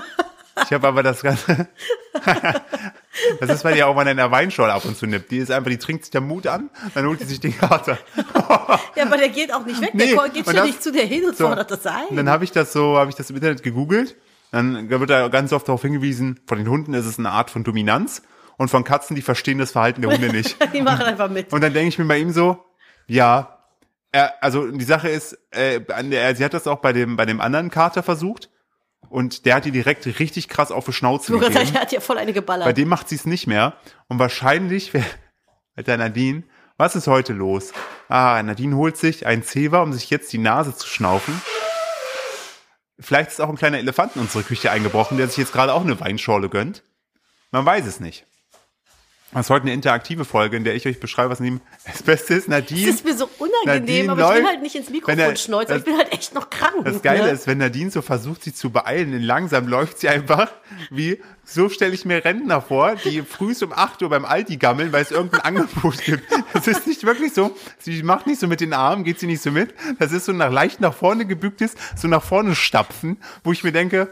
Ich 0.63 0.72
habe 0.72 0.88
aber 0.88 1.04
das 1.04 1.22
Ganze. 1.22 1.68
das 3.39 3.50
ist, 3.50 3.65
weil 3.65 3.76
die 3.76 3.84
auch 3.84 3.96
mal 3.96 4.08
in 4.08 4.18
der 4.18 4.32
Weinschorle 4.32 4.74
ab 4.74 4.86
und 4.86 4.98
zu 4.98 5.06
nippt. 5.06 5.32
Die 5.32 5.38
ist 5.38 5.52
einfach, 5.52 5.70
die 5.70 5.78
trinkt 5.78 6.06
sich 6.06 6.12
der 6.12 6.22
Mut 6.22 6.48
an, 6.48 6.70
dann 6.94 7.06
holt 7.06 7.20
sie 7.20 7.26
sich 7.26 7.39
den 7.39 7.58
Kater. 7.58 7.98
Ja, 8.96 9.04
aber 9.06 9.18
der 9.18 9.30
geht 9.30 9.54
auch 9.54 9.65
nicht 9.65 9.82
weg. 9.82 9.91
Nee, 9.94 10.15
Der 10.15 10.30
geht 10.30 10.46
schon 10.46 10.56
das- 10.56 10.65
nicht 10.65 10.82
zu 10.84 10.91
der 10.91 11.06
hin 11.06 11.26
und 11.26 11.36
So. 11.38 11.48
fordert 11.48 11.72
das 11.72 11.86
ein. 11.86 12.06
Und 12.10 12.15
dann 12.18 12.30
habe 12.30 12.44
ich 12.44 12.52
das 12.52 12.72
so, 12.74 12.98
habe 12.98 13.10
ich 13.10 13.15
das 13.15 13.30
im 13.30 13.36
Internet 13.36 13.63
gegoogelt. 13.63 14.15
Dann 14.52 14.89
wird 14.89 15.10
da 15.10 15.28
ganz 15.28 15.52
oft 15.52 15.68
darauf 15.68 15.82
hingewiesen, 15.82 16.39
von 16.48 16.58
den 16.58 16.70
Hunden 16.70 16.94
ist 16.94 17.06
es 17.06 17.20
eine 17.20 17.32
Art 17.32 17.50
von 17.50 17.63
Dominanz 17.65 18.22
und 18.58 18.70
von 18.70 18.86
Katzen, 18.86 19.15
die 19.15 19.22
verstehen 19.22 19.58
das 19.58 19.72
Verhalten 19.72 20.02
der 20.02 20.12
Hunde 20.12 20.30
nicht. 20.30 20.56
Die 20.74 20.82
machen 20.82 21.02
einfach 21.02 21.30
mit. 21.30 21.52
Und 21.52 21.62
dann 21.62 21.74
denke 21.74 21.89
ich 21.89 22.00
mir 22.00 22.06
bei 22.06 22.18
ihm 22.20 22.32
so, 22.32 22.63
ja, 23.08 23.60
er, 24.13 24.34
also 24.41 24.72
die 24.72 24.86
Sache 24.86 25.10
ist, 25.10 25.38
äh, 25.52 25.82
sie 26.36 26.46
hat 26.46 26.54
das 26.54 26.68
auch 26.68 26.78
bei 26.80 26.94
dem, 26.94 27.18
bei 27.18 27.26
dem 27.26 27.41
anderen 27.41 27.70
Kater 27.70 28.02
versucht 28.02 28.50
und 29.10 29.46
der 29.46 29.56
hat 29.56 29.65
die 29.65 29.72
direkt 29.72 30.06
richtig 30.20 30.50
krass 30.50 30.72
auf 30.72 30.86
die 30.86 30.94
Schnauze 30.94 31.32
Sogar 31.32 31.50
gegeben. 31.50 31.72
der 31.74 31.82
hat 31.82 31.91
ja 31.91 32.00
voll 32.00 32.18
eine 32.18 32.32
Bei 32.32 32.39
geballert. 32.39 32.78
dem 32.78 32.88
macht 32.89 33.10
sie 33.10 33.15
es 33.15 33.26
nicht 33.26 33.48
mehr 33.48 33.74
und 34.08 34.20
wahrscheinlich, 34.20 34.91
Alter 35.76 35.98
Nadine, 35.98 36.44
was 36.78 36.96
ist 36.96 37.08
heute 37.08 37.34
los? 37.34 37.72
Ah, 38.10 38.41
Nadine 38.44 38.76
holt 38.76 38.98
sich 38.98 39.26
ein 39.26 39.44
Zewa, 39.44 39.82
um 39.82 39.94
sich 39.94 40.10
jetzt 40.10 40.32
die 40.34 40.38
Nase 40.38 40.76
zu 40.76 40.88
schnaufen. 40.88 41.41
Vielleicht 43.00 43.32
ist 43.32 43.41
auch 43.41 43.50
ein 43.50 43.58
kleiner 43.58 43.78
Elefant 43.80 44.15
in 44.15 44.22
unsere 44.22 44.44
Küche 44.44 44.72
eingebrochen, 44.72 45.18
der 45.18 45.28
sich 45.28 45.38
jetzt 45.38 45.54
gerade 45.54 45.74
auch 45.74 45.84
eine 45.84 46.00
Weinschorle 46.00 46.50
gönnt. 46.50 46.84
Man 47.52 47.65
weiß 47.65 47.86
es 47.86 48.00
nicht. 48.00 48.26
Das 49.36 49.48
ist 49.48 49.50
heute 49.50 49.63
eine 49.63 49.74
interaktive 49.74 50.24
Folge, 50.24 50.56
in 50.56 50.63
der 50.63 50.76
ich 50.76 50.88
euch 50.88 51.00
beschreibe, 51.00 51.30
was 51.30 51.41
neben 51.41 51.60
das 51.86 52.02
Beste 52.04 52.34
ist. 52.36 52.48
Nadine, 52.48 52.88
Das 52.88 52.95
ist 52.95 53.06
mir 53.06 53.15
so 53.17 53.30
unangenehm, 53.38 54.08
Nadine 54.08 54.12
aber 54.13 54.21
ich 54.21 54.28
will 54.30 54.36
läuft- 54.43 54.48
halt 54.54 54.62
nicht 54.63 54.76
ins 54.76 54.89
Mikrofon 54.89 55.19
er- 55.19 55.36
schneuzen. 55.36 55.67
das- 55.69 55.78
Ich 55.80 55.84
bin 55.84 55.98
halt 55.98 56.13
echt 56.13 56.34
noch 56.34 56.50
krank. 56.50 56.74
das 56.86 57.02
Geile 57.02 57.26
ne? 57.26 57.30
ist, 57.32 57.45
wenn 57.45 57.58
Nadine 57.58 57.91
so 57.91 58.02
versucht, 58.02 58.43
sich 58.43 58.56
zu 58.56 58.69
beeilen, 58.69 59.12
denn 59.12 59.21
langsam 59.21 59.67
läuft 59.67 60.00
sie 60.00 60.08
einfach 60.08 60.50
wie, 60.89 61.21
so 61.43 61.67
stelle 61.67 61.93
ich 61.93 62.06
mir 62.06 62.24
Rentner 62.24 62.62
vor, 62.62 62.95
die 62.95 63.24
frühs 63.24 63.62
um 63.62 63.74
8 63.74 64.02
Uhr 64.04 64.10
beim 64.10 64.24
Aldi 64.24 64.56
gammeln, 64.56 64.93
weil 64.93 65.04
es 65.04 65.12
irgendein 65.12 65.41
Angebot 65.58 66.02
gibt. 66.04 66.24
Das 66.54 66.65
ist 66.67 66.88
nicht 66.88 67.04
wirklich 67.06 67.34
so. 67.34 67.56
Sie 67.78 68.04
macht 68.04 68.28
nicht 68.28 68.39
so 68.39 68.48
mit 68.48 68.62
den 68.62 68.71
Armen, 68.71 69.04
geht 69.04 69.19
sie 69.19 69.28
nicht 69.28 69.41
so 69.41 69.52
mit. 69.52 69.74
Das 70.00 70.13
ist 70.13 70.26
so 70.26 70.32
nach 70.32 70.50
leicht 70.52 70.80
nach 70.80 70.93
vorne 70.93 71.26
gebücktes, 71.26 71.76
so 71.98 72.08
nach 72.08 72.24
vorne 72.24 72.56
stapfen, 72.56 73.17
wo 73.43 73.52
ich 73.52 73.65
mir 73.65 73.74
denke, 73.74 74.08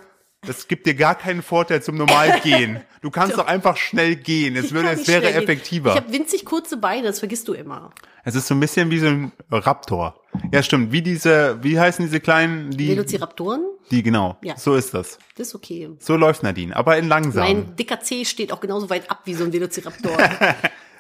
das 0.46 0.68
gibt 0.68 0.86
dir 0.86 0.96
gar 0.96 1.16
keinen 1.16 1.42
Vorteil 1.42 1.82
zum 1.82 1.96
normal 1.98 2.40
gehen. 2.42 2.82
Du 3.04 3.12
kannst 3.12 3.38
doch 3.38 3.48
einfach 3.48 3.76
schnell 3.76 4.16
gehen. 4.16 4.56
Es, 4.56 4.72
würde, 4.72 4.92
es 4.92 5.10
wäre 5.10 5.34
effektiver. 5.34 5.90
Ich 5.90 5.98
habe 5.98 6.14
winzig 6.14 6.46
kurze 6.46 6.78
Beine, 6.78 7.08
das 7.08 7.20
vergisst 7.20 7.50
du 7.50 7.54
immer. 7.54 7.92
Es 8.24 8.34
ist 8.34 8.48
so 8.48 8.56
ein 8.56 8.62
bisschen 8.62 8.92
wie 8.92 9.00
so 9.00 9.08
ein 9.08 9.34
Raptor. 9.52 10.22
Ja, 10.54 10.64
stimmt. 10.64 10.94
Wie 10.94 11.02
diese, 11.02 11.62
wie 11.62 11.78
heißen 11.78 12.06
diese 12.06 12.22
kleinen, 12.22 12.72
die, 12.72 12.88
Velociraptoren, 12.88 13.66
die 13.92 14.04
genau. 14.04 14.38
Ja. 14.42 14.56
So 14.56 14.76
ist 14.76 14.94
das. 14.94 15.20
das 15.36 15.50
ist 15.50 15.56
okay. 15.56 15.90
So 16.00 16.16
läuft 16.16 16.44
Nadine, 16.44 16.74
aber 16.74 16.98
in 16.98 17.10
langsam. 17.10 17.44
Mein 17.44 17.76
dicker 17.76 18.00
C 18.00 18.24
steht 18.24 18.54
auch 18.54 18.62
genauso 18.62 18.90
weit 18.90 19.12
ab 19.12 19.24
wie 19.26 19.34
so 19.34 19.44
ein 19.44 19.52
Velociraptor. 19.52 20.18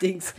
Dings. 0.01 0.33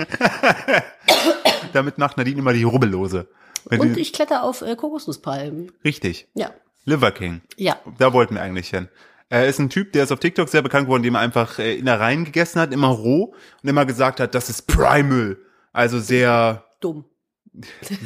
Damit 1.72 1.96
macht 1.96 2.18
Nadine 2.18 2.38
immer 2.40 2.52
die 2.52 2.64
Rubbellose. 2.64 3.26
Und 3.70 3.96
ich 3.96 4.12
kletter 4.12 4.42
auf 4.42 4.60
äh, 4.60 4.76
Kokosnusspalmen. 4.76 5.72
richtig. 5.82 6.28
Ja. 6.34 6.50
Liver 6.84 7.12
King. 7.12 7.42
Ja. 7.56 7.76
Da 7.98 8.12
wollten 8.12 8.34
wir 8.34 8.42
eigentlich 8.42 8.70
hin. 8.70 8.88
Er 9.28 9.46
ist 9.46 9.58
ein 9.58 9.70
Typ, 9.70 9.92
der 9.92 10.04
ist 10.04 10.12
auf 10.12 10.20
TikTok 10.20 10.48
sehr 10.48 10.62
bekannt 10.62 10.86
geworden, 10.86 11.02
dem 11.02 11.14
er 11.14 11.20
einfach 11.20 11.58
äh, 11.58 11.76
Innereien 11.76 12.24
gegessen 12.24 12.60
hat, 12.60 12.72
immer 12.72 12.88
roh 12.88 13.34
und 13.62 13.68
immer 13.68 13.86
gesagt 13.86 14.20
hat, 14.20 14.34
das 14.34 14.50
ist 14.50 14.66
Primal. 14.66 15.38
Also 15.72 15.98
sehr, 15.98 16.64
Dumm. 16.80 17.04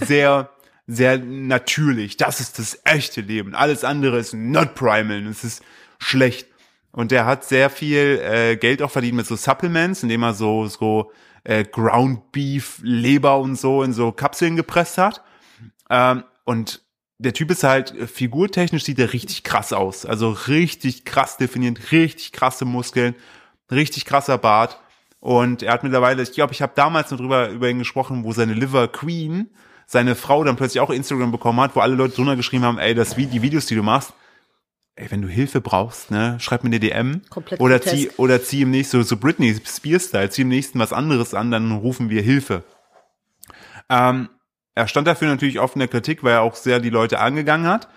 sehr, 0.01 0.51
sehr 0.87 1.19
natürlich. 1.19 2.17
Das 2.17 2.41
ist 2.41 2.59
das 2.59 2.81
echte 2.85 3.21
Leben. 3.21 3.55
Alles 3.55 3.85
andere 3.85 4.19
ist 4.19 4.33
not 4.33 4.75
primal. 4.75 5.27
Es 5.27 5.45
ist 5.45 5.63
schlecht. 5.99 6.49
Und 6.93 7.11
der 7.11 7.27
hat 7.27 7.45
sehr 7.45 7.69
viel 7.69 8.21
äh, 8.23 8.57
Geld 8.57 8.81
auch 8.81 8.91
verdient 8.91 9.17
mit 9.17 9.27
so 9.27 9.37
Supplements, 9.37 10.03
indem 10.03 10.23
er 10.23 10.33
so 10.33 10.67
so 10.67 11.13
äh, 11.45 11.65
Ground 11.65 12.33
Beef, 12.33 12.81
Leber 12.83 13.39
und 13.39 13.57
so 13.57 13.83
in 13.83 13.93
so 13.93 14.13
Kapseln 14.13 14.57
gepresst 14.57 14.99
hat. 14.99 15.23
Ähm, 15.91 16.25
und 16.45 16.81
der 17.19 17.33
Typ 17.33 17.51
ist 17.51 17.65
halt 17.65 17.95
äh, 17.95 18.07
figurtechnisch 18.07 18.85
sieht 18.85 18.99
er 18.99 19.13
richtig 19.13 19.43
krass 19.43 19.73
aus. 19.73 20.07
Also 20.07 20.31
richtig 20.31 21.05
krass 21.05 21.37
definiert, 21.37 21.93
richtig 21.93 22.33
krasse 22.33 22.65
Muskeln, 22.65 23.15
richtig 23.71 24.05
krasser 24.05 24.39
Bart. 24.39 24.81
Und 25.21 25.63
er 25.65 25.73
hat 25.73 25.83
mittlerweile, 25.83 26.23
ich 26.23 26.33
glaube, 26.33 26.53
ich 26.53 26.63
habe 26.63 26.73
damals 26.77 27.11
noch 27.11 27.19
drüber 27.19 27.49
über 27.51 27.69
ihn 27.69 27.81
gesprochen, 27.81 28.23
wo 28.23 28.33
seine 28.33 28.55
Liver 28.55 28.87
Queen, 28.87 29.51
seine 29.87 30.15
Frau 30.15 30.45
dann 30.45 30.57
plötzlich 30.57 30.81
auch 30.81 30.91
Instagram 30.91 31.33
bekommen 31.33 31.61
hat, 31.61 31.75
wo 31.75 31.81
alle 31.81 31.97
Leute 31.97 32.15
drunter 32.15 32.37
geschrieben 32.37 32.65
haben, 32.65 32.79
ey, 32.79 32.95
das, 32.95 33.17
die 33.17 33.43
Videos, 33.43 33.67
die 33.67 33.75
du 33.75 33.83
machst, 33.83 34.13
ey, 34.95 35.11
wenn 35.11 35.23
du 35.23 35.29
Hilfe 35.29 35.61
brauchst, 35.61 36.13
ne, 36.13 36.37
schreib 36.39 36.63
mir 36.63 36.69
eine 36.69 36.79
DM. 36.79 37.23
Komplett 37.31 37.59
oder 37.59 37.81
grotesk. 37.81 37.97
zieh, 37.97 38.11
oder 38.17 38.43
zieh 38.43 38.63
im 38.63 38.71
nächsten, 38.71 38.99
so, 38.99 39.03
so 39.03 39.17
Britney 39.17 39.57
Spears-Style, 39.65 40.31
zieh 40.31 40.43
im 40.43 40.49
nächsten 40.49 40.79
was 40.79 40.93
anderes 40.93 41.35
an, 41.35 41.51
dann 41.51 41.73
rufen 41.73 42.11
wir 42.11 42.23
Hilfe. 42.23 42.63
Ähm, 43.89 44.29
er 44.79 44.87
stand 44.87 45.09
dafür 45.09 45.27
natürlich 45.27 45.59
oft 45.59 45.75
in 45.75 45.81
der 45.81 45.89
Kritik, 45.89 46.23
weil 46.23 46.35
er 46.35 46.43
auch 46.43 46.55
sehr 46.55 46.79
die 46.79 46.89
Leute 46.89 47.19
angegangen 47.19 47.67
hat. 47.67 47.89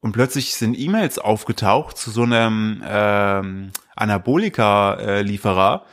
Und 0.00 0.12
plötzlich 0.12 0.54
sind 0.54 0.78
E-Mails 0.78 1.18
aufgetaucht 1.18 1.96
zu 1.96 2.10
so 2.10 2.24
einem 2.24 2.82
ähm, 2.86 3.70
Anabolika-Lieferer, 3.96 5.86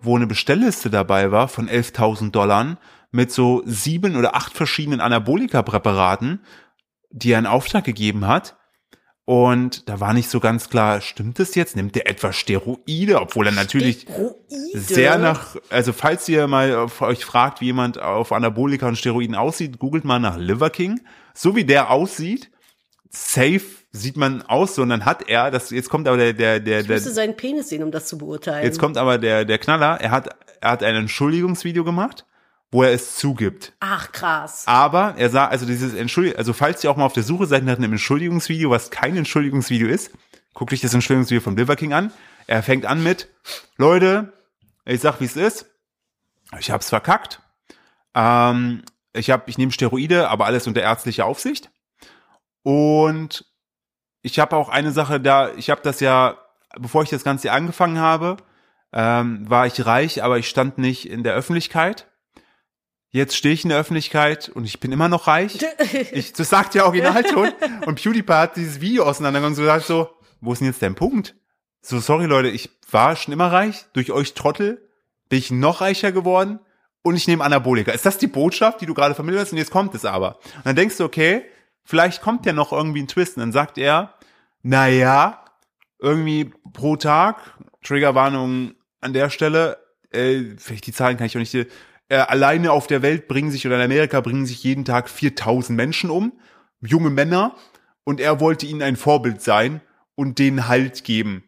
wo 0.00 0.16
eine 0.16 0.26
Bestellliste 0.26 0.90
dabei 0.90 1.30
war 1.30 1.46
von 1.46 1.68
11.000 1.68 2.32
Dollar 2.32 2.78
mit 3.12 3.30
so 3.30 3.62
sieben 3.64 4.16
oder 4.16 4.34
acht 4.34 4.56
verschiedenen 4.56 5.00
Anabolika-Präparaten, 5.00 6.40
die 7.10 7.30
er 7.30 7.38
in 7.38 7.46
Auftrag 7.46 7.84
gegeben 7.84 8.26
hat. 8.26 8.56
Und 9.30 9.88
da 9.88 10.00
war 10.00 10.12
nicht 10.12 10.28
so 10.28 10.40
ganz 10.40 10.70
klar, 10.70 11.00
stimmt 11.00 11.38
es 11.38 11.54
jetzt? 11.54 11.76
Nimmt 11.76 11.96
er 11.96 12.10
etwa 12.10 12.32
Steroide? 12.32 13.20
Obwohl 13.20 13.46
er 13.46 13.52
natürlich 13.52 14.00
Steroide? 14.00 14.34
sehr 14.74 15.18
nach, 15.18 15.54
also 15.68 15.92
falls 15.92 16.28
ihr 16.28 16.48
mal 16.48 16.88
euch 16.98 17.24
fragt, 17.24 17.60
wie 17.60 17.66
jemand 17.66 18.02
auf 18.02 18.32
Anabolika 18.32 18.88
und 18.88 18.98
Steroiden 18.98 19.36
aussieht, 19.36 19.78
googelt 19.78 20.04
mal 20.04 20.18
nach 20.18 20.36
Liver 20.36 20.70
King. 20.70 21.00
So 21.32 21.54
wie 21.54 21.62
der 21.62 21.92
aussieht, 21.92 22.50
safe 23.08 23.62
sieht 23.92 24.16
man 24.16 24.42
aus, 24.42 24.74
so 24.74 24.82
und 24.82 24.88
dann 24.88 25.04
hat 25.04 25.28
er, 25.28 25.52
das, 25.52 25.70
jetzt 25.70 25.90
kommt 25.90 26.08
aber 26.08 26.16
der, 26.16 26.32
der, 26.32 26.58
der, 26.58 26.80
Ich 26.80 26.88
der 26.88 26.96
müsste 26.96 27.12
seinen 27.12 27.36
Penis 27.36 27.68
sehen, 27.68 27.84
um 27.84 27.92
das 27.92 28.08
zu 28.08 28.18
beurteilen. 28.18 28.64
jetzt 28.64 28.80
kommt 28.80 28.96
aber 28.96 29.18
der, 29.18 29.44
der 29.44 29.58
Knaller, 29.58 30.00
er 30.00 30.10
hat, 30.10 30.34
er 30.60 30.70
hat 30.72 30.82
ein 30.82 30.96
Entschuldigungsvideo 30.96 31.84
gemacht, 31.84 32.26
wo 32.70 32.82
er 32.82 32.92
es 32.92 33.16
zugibt. 33.16 33.72
Ach, 33.80 34.12
krass. 34.12 34.64
Aber 34.66 35.14
er 35.16 35.30
sah, 35.30 35.46
also 35.46 35.66
dieses 35.66 35.94
Entschuldigung, 35.94 36.38
also 36.38 36.52
falls 36.52 36.84
ihr 36.84 36.90
auch 36.90 36.96
mal 36.96 37.04
auf 37.04 37.12
der 37.12 37.22
Suche 37.22 37.46
seid 37.46 37.64
nach 37.64 37.76
einem 37.76 37.92
Entschuldigungsvideo, 37.92 38.70
was 38.70 38.90
kein 38.90 39.16
Entschuldigungsvideo 39.16 39.88
ist, 39.88 40.12
guckt 40.54 40.72
euch 40.72 40.80
das 40.80 40.94
Entschuldigungsvideo 40.94 41.42
von 41.42 41.56
Liver 41.56 41.76
King 41.76 41.92
an. 41.92 42.12
Er 42.46 42.62
fängt 42.62 42.86
an 42.86 43.02
mit, 43.02 43.28
Leute, 43.76 44.32
ich 44.84 45.00
sag 45.00 45.20
wie 45.20 45.24
es 45.24 45.36
ist, 45.36 45.66
ich 46.58 46.70
hab's 46.70 46.88
verkackt. 46.88 47.40
Ähm, 48.14 48.82
ich 49.12 49.30
hab, 49.30 49.48
ich 49.48 49.58
nehme 49.58 49.72
Steroide, 49.72 50.28
aber 50.28 50.46
alles 50.46 50.66
unter 50.66 50.80
ärztlicher 50.80 51.26
Aufsicht. 51.26 51.70
Und 52.62 53.44
ich 54.22 54.38
habe 54.38 54.56
auch 54.56 54.68
eine 54.68 54.92
Sache 54.92 55.20
da, 55.20 55.52
ich 55.54 55.70
habe 55.70 55.80
das 55.82 56.00
ja, 56.00 56.38
bevor 56.78 57.02
ich 57.02 57.10
das 57.10 57.24
Ganze 57.24 57.52
angefangen 57.52 57.98
habe, 57.98 58.36
ähm, 58.92 59.48
war 59.48 59.66
ich 59.66 59.86
reich, 59.86 60.22
aber 60.22 60.38
ich 60.38 60.48
stand 60.48 60.78
nicht 60.78 61.08
in 61.08 61.22
der 61.22 61.34
Öffentlichkeit. 61.34 62.09
Jetzt 63.12 63.36
stehe 63.36 63.54
ich 63.54 63.64
in 63.64 63.70
der 63.70 63.78
Öffentlichkeit 63.78 64.48
und 64.48 64.64
ich 64.64 64.78
bin 64.78 64.92
immer 64.92 65.08
noch 65.08 65.26
reich. 65.26 65.58
Ich, 66.12 66.32
das 66.32 66.48
sagt 66.48 66.74
ja 66.74 66.84
Originalton. 66.84 67.50
Und 67.84 68.00
PewDiePie 68.00 68.32
hat 68.32 68.56
dieses 68.56 68.80
Video 68.80 69.04
auseinandergegangen 69.04 69.52
und 69.52 69.56
so 69.56 69.62
gesagt 69.62 69.86
so, 69.86 70.10
wo 70.40 70.52
ist 70.52 70.60
denn 70.60 70.68
jetzt 70.68 70.82
dein 70.82 70.94
Punkt? 70.94 71.34
So, 71.82 71.98
sorry 71.98 72.26
Leute, 72.26 72.48
ich 72.48 72.70
war 72.90 73.16
schon 73.16 73.32
immer 73.32 73.50
reich. 73.50 73.86
Durch 73.92 74.12
euch 74.12 74.34
Trottel 74.34 74.88
bin 75.28 75.38
ich 75.38 75.50
noch 75.50 75.80
reicher 75.80 76.12
geworden 76.12 76.60
und 77.02 77.16
ich 77.16 77.26
nehme 77.26 77.42
Anabolika. 77.42 77.92
Ist 77.92 78.06
das 78.06 78.18
die 78.18 78.26
Botschaft, 78.26 78.80
die 78.80 78.86
du 78.86 78.94
gerade 78.94 79.14
vermittelt 79.14 79.42
hast? 79.42 79.52
Und 79.52 79.58
jetzt 79.58 79.70
kommt 79.70 79.94
es 79.94 80.04
aber. 80.04 80.36
Und 80.56 80.66
dann 80.66 80.76
denkst 80.76 80.98
du, 80.98 81.04
okay, 81.04 81.44
vielleicht 81.84 82.22
kommt 82.22 82.46
ja 82.46 82.52
noch 82.52 82.72
irgendwie 82.72 83.02
ein 83.02 83.08
Twist. 83.08 83.36
Und 83.36 83.40
dann 83.40 83.52
sagt 83.52 83.78
er, 83.78 84.14
na 84.62 84.88
ja, 84.88 85.44
irgendwie 85.98 86.52
pro 86.72 86.96
Tag, 86.96 87.58
Triggerwarnung 87.82 88.74
an 89.00 89.12
der 89.12 89.30
Stelle, 89.30 89.78
äh, 90.10 90.56
vielleicht 90.58 90.86
die 90.86 90.92
Zahlen 90.92 91.16
kann 91.16 91.26
ich 91.26 91.36
auch 91.36 91.40
nicht, 91.40 91.66
äh, 92.10 92.16
alleine 92.16 92.72
auf 92.72 92.86
der 92.86 93.02
Welt 93.02 93.28
bringen 93.28 93.50
sich 93.50 93.66
oder 93.66 93.76
in 93.76 93.82
Amerika 93.82 94.20
bringen 94.20 94.44
sich 94.44 94.62
jeden 94.62 94.84
Tag 94.84 95.08
4000 95.08 95.76
Menschen 95.76 96.10
um, 96.10 96.32
junge 96.80 97.10
Männer, 97.10 97.54
und 98.04 98.20
er 98.20 98.40
wollte 98.40 98.66
ihnen 98.66 98.82
ein 98.82 98.96
Vorbild 98.96 99.40
sein 99.40 99.80
und 100.16 100.38
denen 100.38 100.68
Halt 100.68 101.04
geben. 101.04 101.44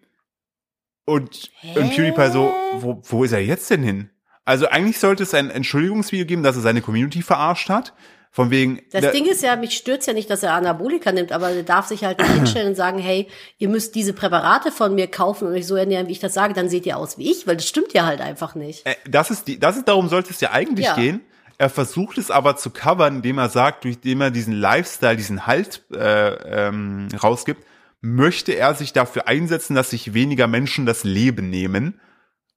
Und, 1.04 1.50
und 1.74 1.90
PewDiePie 1.90 2.30
so, 2.30 2.54
wo, 2.74 3.02
wo 3.02 3.24
ist 3.24 3.32
er 3.32 3.44
jetzt 3.44 3.68
denn 3.70 3.82
hin? 3.82 4.10
Also 4.44 4.68
eigentlich 4.68 4.98
sollte 4.98 5.24
es 5.24 5.34
ein 5.34 5.50
Entschuldigungsvideo 5.50 6.26
geben, 6.26 6.42
dass 6.42 6.56
er 6.56 6.62
seine 6.62 6.80
Community 6.80 7.22
verarscht 7.22 7.68
hat, 7.68 7.92
Von 8.34 8.50
wegen. 8.50 8.80
Das 8.92 9.02
da- 9.02 9.10
Ding 9.10 9.26
ist 9.26 9.42
ja, 9.42 9.56
mich 9.56 9.76
stört's 9.76 10.06
ja 10.06 10.14
nicht, 10.14 10.30
dass 10.30 10.42
er 10.42 10.54
Anabolika 10.54 11.12
nimmt, 11.12 11.32
aber 11.32 11.50
er 11.50 11.62
darf 11.64 11.86
sich 11.86 12.02
halt 12.02 12.18
nicht 12.18 12.30
hinstellen 12.34 12.68
und 12.68 12.74
sagen, 12.76 12.98
hey, 12.98 13.28
ihr 13.58 13.68
müsst 13.68 13.94
diese 13.94 14.14
Präparate 14.14 14.72
von 14.72 14.94
mir 14.94 15.06
kaufen 15.06 15.46
und 15.48 15.52
euch 15.54 15.66
so 15.66 15.76
ernähren, 15.76 16.08
wie 16.08 16.12
ich 16.12 16.18
das 16.20 16.32
sage, 16.32 16.54
dann 16.54 16.70
seht 16.70 16.86
ihr 16.86 16.96
aus 16.96 17.18
wie 17.18 17.30
ich, 17.30 17.46
weil 17.46 17.56
das 17.56 17.68
stimmt 17.68 17.92
ja 17.92 18.06
halt 18.06 18.22
einfach 18.22 18.54
nicht. 18.54 18.86
Äh, 18.86 18.94
das 19.08 19.30
ist 19.30 19.48
die, 19.48 19.58
das 19.60 19.76
ist 19.76 19.86
darum 19.86 20.08
sollte 20.08 20.30
es 20.30 20.40
ja 20.40 20.50
eigentlich 20.50 20.86
Ja. 20.86 20.94
gehen. 20.94 21.20
Er 21.58 21.68
versucht 21.68 22.16
es 22.18 22.30
aber 22.30 22.56
zu 22.56 22.70
covern, 22.70 23.16
indem 23.16 23.36
er 23.38 23.50
sagt, 23.50 23.84
durch 23.84 24.00
dem 24.00 24.20
er 24.22 24.30
diesen 24.30 24.54
Lifestyle, 24.54 25.16
diesen 25.16 25.46
Halt 25.46 25.82
äh, 25.92 26.68
ähm, 26.68 27.08
rausgibt, 27.22 27.62
möchte 28.00 28.52
er 28.52 28.74
sich 28.74 28.92
dafür 28.92 29.28
einsetzen, 29.28 29.74
dass 29.76 29.90
sich 29.90 30.14
weniger 30.14 30.46
Menschen 30.48 30.86
das 30.86 31.04
Leben 31.04 31.50
nehmen. 31.50 32.00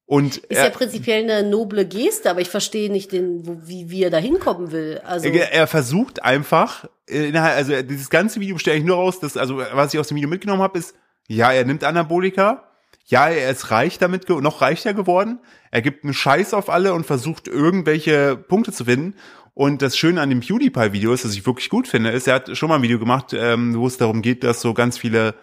Und 0.07 0.37
Ist 0.37 0.51
er, 0.51 0.65
ja 0.65 0.69
prinzipiell 0.69 1.23
eine 1.23 1.49
noble 1.49 1.85
Geste, 1.85 2.29
aber 2.29 2.41
ich 2.41 2.49
verstehe 2.49 2.91
nicht, 2.91 3.11
den, 3.11 3.47
wo, 3.47 3.57
wie, 3.65 3.89
wie 3.89 4.03
er 4.03 4.11
da 4.11 4.17
hinkommen 4.17 4.71
will. 4.71 5.01
Also, 5.03 5.27
er, 5.27 5.51
er 5.51 5.67
versucht 5.67 6.23
einfach, 6.23 6.85
äh, 7.09 7.29
innerhalb- 7.29 7.55
also 7.55 7.81
dieses 7.81 8.11
ganze 8.11 8.39
Video 8.39 8.55
besteht 8.55 8.73
eigentlich 8.73 8.85
nur 8.85 8.97
raus, 8.97 9.19
dass, 9.19 9.35
also 9.35 9.57
was 9.57 9.93
ich 9.93 9.99
aus 9.99 10.07
dem 10.07 10.17
Video 10.17 10.29
mitgenommen 10.29 10.61
habe, 10.61 10.77
ist, 10.77 10.93
ja, 11.27 11.51
er 11.51 11.65
nimmt 11.65 11.83
Anabolika, 11.83 12.69
ja, 13.07 13.29
er 13.29 13.49
ist 13.49 13.71
reich 13.71 13.97
damit, 13.97 14.29
noch 14.29 14.61
reicher 14.61 14.93
geworden, 14.93 15.39
er 15.71 15.81
gibt 15.81 16.03
einen 16.03 16.13
Scheiß 16.13 16.53
auf 16.53 16.69
alle 16.69 16.93
und 16.93 17.05
versucht 17.05 17.47
irgendwelche 17.47 18.35
Punkte 18.35 18.71
zu 18.71 18.85
finden. 18.85 19.15
Und 19.55 19.81
das 19.81 19.97
Schöne 19.97 20.21
an 20.21 20.29
dem 20.29 20.41
PewDiePie-Video 20.41 21.13
ist, 21.13 21.23
was 21.23 21.33
ich 21.33 21.45
wirklich 21.45 21.69
gut 21.69 21.87
finde, 21.87 22.09
ist, 22.11 22.27
er 22.27 22.35
hat 22.35 22.57
schon 22.57 22.69
mal 22.69 22.75
ein 22.75 22.81
Video 22.81 22.99
gemacht, 22.99 23.33
ähm, 23.33 23.75
wo 23.75 23.87
es 23.87 23.97
darum 23.97 24.21
geht, 24.21 24.43
dass 24.43 24.59
so 24.61 24.73
ganz 24.73 24.97
viele 24.97 25.33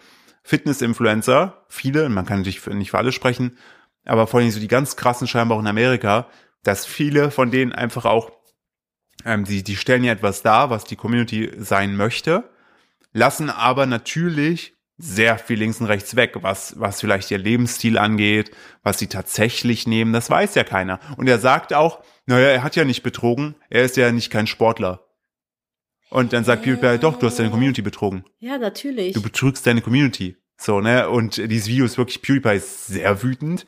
Fitness-Influencer, 0.43 1.63
viele, 1.67 2.09
man 2.09 2.25
kann 2.25 2.39
natürlich 2.39 2.65
nicht 2.67 2.91
für 2.91 2.97
alle 2.97 3.11
sprechen, 3.11 3.57
aber 4.05 4.27
vor 4.27 4.39
allem 4.39 4.51
so 4.51 4.59
die 4.59 4.67
ganz 4.67 4.95
krassen 4.95 5.27
scheinbar 5.27 5.57
auch 5.57 5.61
in 5.61 5.67
Amerika, 5.67 6.27
dass 6.63 6.85
viele 6.85 7.31
von 7.31 7.51
denen 7.51 7.71
einfach 7.71 8.05
auch 8.05 8.31
ähm, 9.25 9.45
die, 9.45 9.63
die 9.63 9.75
stellen 9.75 10.03
ja 10.03 10.13
etwas 10.13 10.41
dar, 10.41 10.69
was 10.69 10.83
die 10.83 10.95
Community 10.95 11.51
sein 11.57 11.95
möchte, 11.95 12.49
lassen 13.11 13.49
aber 13.49 13.85
natürlich 13.85 14.73
sehr 14.97 15.37
viel 15.37 15.59
links 15.59 15.81
und 15.81 15.87
rechts 15.87 16.15
weg, 16.15 16.35
was, 16.41 16.79
was 16.79 17.01
vielleicht 17.01 17.31
ihr 17.31 17.37
Lebensstil 17.37 17.97
angeht, 17.97 18.51
was 18.83 18.99
sie 18.99 19.07
tatsächlich 19.07 19.87
nehmen, 19.87 20.13
das 20.13 20.29
weiß 20.29 20.55
ja 20.55 20.63
keiner. 20.63 20.99
Und 21.17 21.27
er 21.27 21.39
sagt 21.39 21.73
auch, 21.73 22.03
naja, 22.25 22.47
er 22.47 22.63
hat 22.63 22.75
ja 22.75 22.85
nicht 22.85 23.03
betrogen, 23.03 23.55
er 23.69 23.83
ist 23.83 23.97
ja 23.97 24.11
nicht 24.11 24.29
kein 24.29 24.47
Sportler. 24.47 25.07
Und 26.09 26.31
dann 26.31 26.43
sagt 26.43 26.61
PewDiePie, 26.63 26.99
doch, 26.99 27.17
du 27.17 27.25
hast 27.25 27.39
deine 27.39 27.49
Community 27.49 27.81
betrogen. 27.81 28.23
ja, 28.39 28.59
natürlich. 28.59 29.13
Du 29.13 29.21
betrügst 29.21 29.65
deine 29.65 29.81
Community. 29.81 30.37
So, 30.57 30.79
ne? 30.81 31.09
Und 31.09 31.37
dieses 31.37 31.67
Video 31.67 31.85
ist 31.85 31.97
wirklich, 31.97 32.21
PewDiePie 32.21 32.55
ist 32.55 32.87
sehr 32.87 33.21
wütend, 33.23 33.65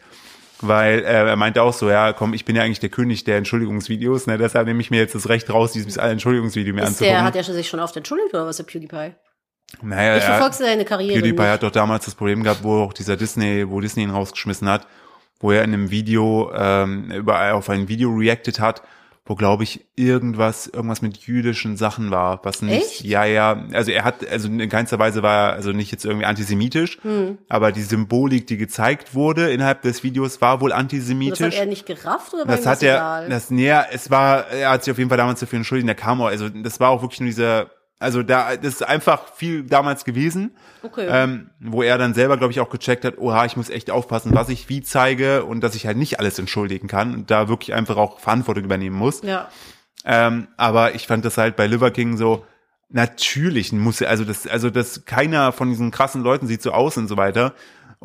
weil 0.62 1.00
äh, 1.00 1.28
er 1.30 1.36
meinte 1.36 1.62
auch 1.62 1.74
so, 1.74 1.90
ja, 1.90 2.14
komm, 2.14 2.34
ich 2.34 2.46
bin 2.46 2.56
ja 2.56 2.64
eigentlich 2.64 2.80
der 2.80 2.90
König 2.90 3.24
der 3.26 3.38
Entschuldigungsvideos, 3.38 4.28
ne? 4.28 4.38
Deshalb 4.38 4.68
nehme 4.68 4.82
ich 4.82 4.92
mir 4.92 5.00
jetzt 5.00 5.16
das 5.16 5.28
Recht 5.30 5.50
raus, 5.52 5.74
dieses 5.74 5.98
Entschuldigungsvideo 5.98 6.74
mir 6.74 6.84
ist 6.84 7.02
der, 7.02 7.08
anzugucken. 7.20 7.24
hat 7.26 7.36
er 7.36 7.54
sich 7.54 7.68
schon 7.68 7.80
oft 7.80 7.96
entschuldigt 7.98 8.34
oder 8.34 8.46
was, 8.46 8.58
der 8.58 8.64
PewDiePie? 8.64 9.14
naja, 9.82 10.18
Ich 10.18 10.24
er- 10.24 10.30
verfolge 10.36 10.56
seine 10.56 10.86
Karriere 10.86 11.16
PewDiePie 11.20 11.42
nicht. 11.42 11.50
hat 11.52 11.64
doch 11.64 11.72
damals 11.72 12.06
das 12.06 12.16
Problem 12.16 12.44
gehabt, 12.44 12.64
wo 12.64 12.84
auch 12.84 12.94
dieser 12.94 13.18
Disney, 13.18 13.68
wo 13.70 13.82
Disney 13.82 14.04
ihn 14.04 14.12
rausgeschmissen 14.12 14.70
hat, 14.70 14.88
wo 15.40 15.52
er 15.52 15.64
in 15.64 15.74
einem 15.74 15.92
Video 15.92 16.52
ähm, 16.56 17.12
über 17.12 17.54
auf 17.56 17.70
ein 17.70 17.88
Video 17.90 18.10
reacted 18.12 18.60
hat, 18.62 18.84
wo 19.28 19.34
glaube 19.36 19.64
ich 19.64 19.84
irgendwas 19.96 20.68
irgendwas 20.68 21.02
mit 21.02 21.18
jüdischen 21.18 21.78
Sachen 21.78 22.12
war, 22.12 22.40
was 22.44 22.62
nicht 22.62 22.76
Echt? 22.78 23.06
ja 23.06 23.26
ja, 23.26 23.66
also 23.74 23.92
er 23.92 24.04
hat 24.04 24.28
also 24.28 24.48
in 24.48 24.70
keinster 24.70 25.00
Weise 25.00 25.24
war 25.24 25.50
er 25.50 25.54
also 25.54 25.72
nicht 25.72 25.92
jetzt 25.92 26.06
irgendwie 26.06 26.26
antisemitisch, 26.26 27.00
Hm. 27.02 27.40
aber 27.50 27.72
die 27.72 27.82
Symbolik, 27.82 28.46
die 28.48 28.58
gezeigt 28.58 29.16
wurde 29.16 29.52
innerhalb 29.52 29.82
des 29.82 30.04
Videos 30.04 30.42
war 30.42 30.62
wohl 30.62 30.66
Und 30.70 30.72
das 30.72 30.80
antisemitisch. 30.80 31.42
hat 31.56 31.62
er 31.62 31.66
nicht 31.66 31.86
gerafft 31.86 32.34
oder 32.34 32.48
war 32.48 32.56
Das 32.56 32.66
hat 32.68 32.84
er, 32.84 32.96
egal? 32.96 33.30
das, 33.30 33.50
nee, 33.50 33.74
es 33.92 34.12
war, 34.12 34.48
er 34.50 34.70
hat 34.70 34.84
sich 34.84 34.92
auf 34.92 34.98
jeden 35.00 35.10
Fall 35.10 35.18
damals 35.18 35.40
dafür 35.40 35.58
entschuldigt, 35.58 35.88
der 35.88 35.96
kam 35.96 36.22
auch, 36.22 36.28
also 36.28 36.48
das 36.50 36.80
war 36.80 36.90
auch 36.90 37.02
wirklich 37.02 37.20
nur 37.22 37.28
dieser, 37.30 37.72
also 38.00 38.24
da, 38.24 38.56
das 38.58 38.76
ist 38.76 38.84
einfach 38.84 39.34
viel 39.34 39.64
damals 39.64 40.04
gewesen, 40.06 40.56
Okay. 40.84 41.08
ähm, 41.10 41.50
wo 41.60 41.82
er 41.82 41.98
dann 41.98 42.14
selber, 42.14 42.38
glaube 42.38 42.52
ich, 42.52 42.60
auch 42.60 42.70
gecheckt 42.70 43.06
hat, 43.06 43.18
oha, 43.18 43.46
ich 43.46 43.56
muss 43.58 43.70
echt 43.70 43.90
aufpassen, 43.90 44.34
was 44.36 44.50
ich 44.50 44.70
wie 44.70 44.82
zeige 44.82 45.46
und 45.46 45.62
dass 45.62 45.76
ich 45.76 45.88
halt 45.88 45.98
nicht 45.98 46.20
alles 46.20 46.38
entschuldigen 46.38 46.88
kann 46.88 47.14
und 47.14 47.32
da 47.32 47.48
wirklich 47.48 47.74
einfach 47.74 47.98
auch 47.98 48.20
Verantwortung 48.20 48.64
übernehmen 48.66 48.96
muss. 48.98 49.22
ja. 49.22 49.50
Ähm, 50.08 50.50
aber 50.56 50.94
ich 50.94 51.08
fand 51.08 51.26
das 51.26 51.38
halt 51.40 51.56
bei 51.56 51.66
Liver 51.66 51.90
King 51.90 52.16
so, 52.16 52.46
natürlich 52.90 53.72
muss 53.74 54.02
er, 54.02 54.10
also 54.10 54.24
das, 54.24 54.46
also 54.46 54.70
das, 54.70 55.06
keiner 55.06 55.52
von 55.52 55.70
diesen 55.70 55.90
krassen 55.90 56.22
Leuten 56.22 56.46
sieht 56.46 56.62
so 56.62 56.72
aus 56.74 56.96
und 56.98 57.08
so 57.08 57.18
weiter. 57.18 57.54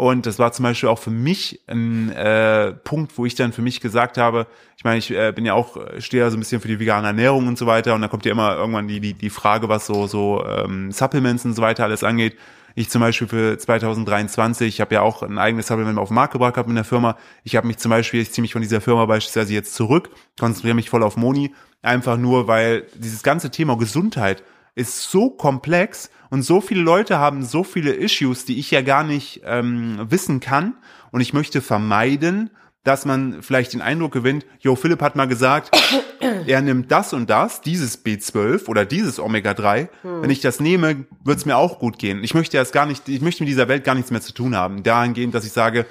Und 0.01 0.25
das 0.25 0.39
war 0.39 0.51
zum 0.51 0.63
Beispiel 0.63 0.89
auch 0.89 0.99
für 0.99 1.11
mich 1.11 1.61
ein 1.67 2.11
äh, 2.13 2.73
Punkt, 2.73 3.19
wo 3.19 3.27
ich 3.27 3.35
dann 3.35 3.53
für 3.53 3.61
mich 3.61 3.83
gesagt 3.83 4.17
habe, 4.17 4.47
ich 4.79 4.83
meine, 4.83 4.97
ich 4.97 5.11
äh, 5.11 5.31
bin 5.31 5.45
ja 5.45 5.53
auch, 5.53 5.77
äh, 5.77 6.01
stehe 6.01 6.23
ja 6.23 6.31
so 6.31 6.39
ein 6.39 6.41
bisschen 6.41 6.63
für 6.63 6.69
die 6.69 6.81
vegane 6.81 7.09
Ernährung 7.09 7.47
und 7.47 7.59
so 7.59 7.67
weiter. 7.67 7.95
Und 7.95 8.01
da 8.01 8.09
kommt 8.09 8.25
ja 8.25 8.33
immer 8.33 8.57
irgendwann 8.57 8.89
die, 8.89 9.01
die, 9.01 9.13
die 9.13 9.29
Frage, 9.29 9.69
was 9.69 9.85
so, 9.85 10.07
so 10.07 10.43
ähm, 10.47 10.91
Supplements 10.91 11.45
und 11.45 11.53
so 11.53 11.61
weiter 11.61 11.85
alles 11.85 12.03
angeht. 12.03 12.39
Ich 12.75 12.89
zum 12.89 13.03
Beispiel 13.03 13.29
für 13.29 13.59
2023, 13.59 14.69
ich 14.69 14.81
habe 14.81 14.95
ja 14.95 15.03
auch 15.03 15.23
ein 15.23 15.37
eigenes 15.37 15.67
Supplement 15.67 15.99
auf 15.99 16.09
den 16.09 16.15
Markt 16.15 16.33
gebracht 16.33 16.55
gehabt 16.55 16.71
in 16.71 16.77
der 16.77 16.85
Firma. 16.85 17.19
Ich 17.45 17.57
habe 17.57 17.67
mich 17.67 17.77
zum 17.77 17.91
Beispiel, 17.91 18.23
ich 18.23 18.33
ziehe 18.33 18.41
mich 18.41 18.55
von 18.55 18.63
dieser 18.63 18.81
Firma 18.81 19.05
beispielsweise 19.05 19.53
jetzt 19.53 19.75
zurück, 19.75 20.09
konzentriere 20.39 20.77
mich 20.77 20.89
voll 20.89 21.03
auf 21.03 21.19
Moni, 21.19 21.53
einfach 21.83 22.17
nur, 22.17 22.49
weil 22.49 22.87
dieses 22.95 23.23
ganze 23.23 23.51
Thema 23.51 23.77
Gesundheit 23.77 24.43
ist 24.81 25.11
so 25.11 25.31
komplex 25.31 26.11
und 26.31 26.43
so 26.43 26.61
viele 26.61 26.83
Leute 26.83 27.19
haben 27.19 27.45
so 27.45 27.64
viele 27.64 27.93
Issues, 27.93 28.45
die 28.45 28.59
ich 28.59 28.71
ja 28.71 28.83
gar 28.83 29.05
nicht 29.05 29.43
ähm, 29.45 30.07
wissen 30.09 30.40
kann. 30.40 30.77
Und 31.11 31.21
ich 31.21 31.33
möchte 31.33 31.61
vermeiden, 31.61 32.51
dass 32.85 33.05
man 33.05 33.43
vielleicht 33.43 33.75
den 33.75 33.83
Eindruck 33.83 34.12
gewinnt, 34.12 34.47
Jo, 34.61 34.75
Philipp 34.75 35.03
hat 35.03 35.16
mal 35.16 35.27
gesagt, 35.27 35.77
er 36.47 36.62
nimmt 36.62 36.90
das 36.90 37.12
und 37.12 37.29
das, 37.29 37.61
dieses 37.61 38.05
B12 38.05 38.69
oder 38.69 38.87
dieses 38.87 39.19
Omega-3. 39.19 39.88
Wenn 40.03 40.31
ich 40.31 40.40
das 40.40 40.61
nehme, 40.61 41.05
wird 41.25 41.38
es 41.38 41.47
mir 41.47 41.57
auch 41.57 41.79
gut 41.79 41.99
gehen. 41.99 42.25
Ich 42.25 42.33
möchte 42.33 42.57
das 42.57 42.73
gar 42.73 42.87
nicht, 42.87 43.09
ich 43.09 43.21
möchte 43.21 43.43
mit 43.43 43.51
dieser 43.51 43.69
Welt 43.69 43.85
gar 43.85 43.95
nichts 43.95 44.11
mehr 44.11 44.23
zu 44.23 44.33
tun 44.33 44.57
haben. 44.57 44.83
Dahingehend, 44.83 45.35
dass 45.35 45.45
ich 45.45 45.53
sage, 45.53 45.85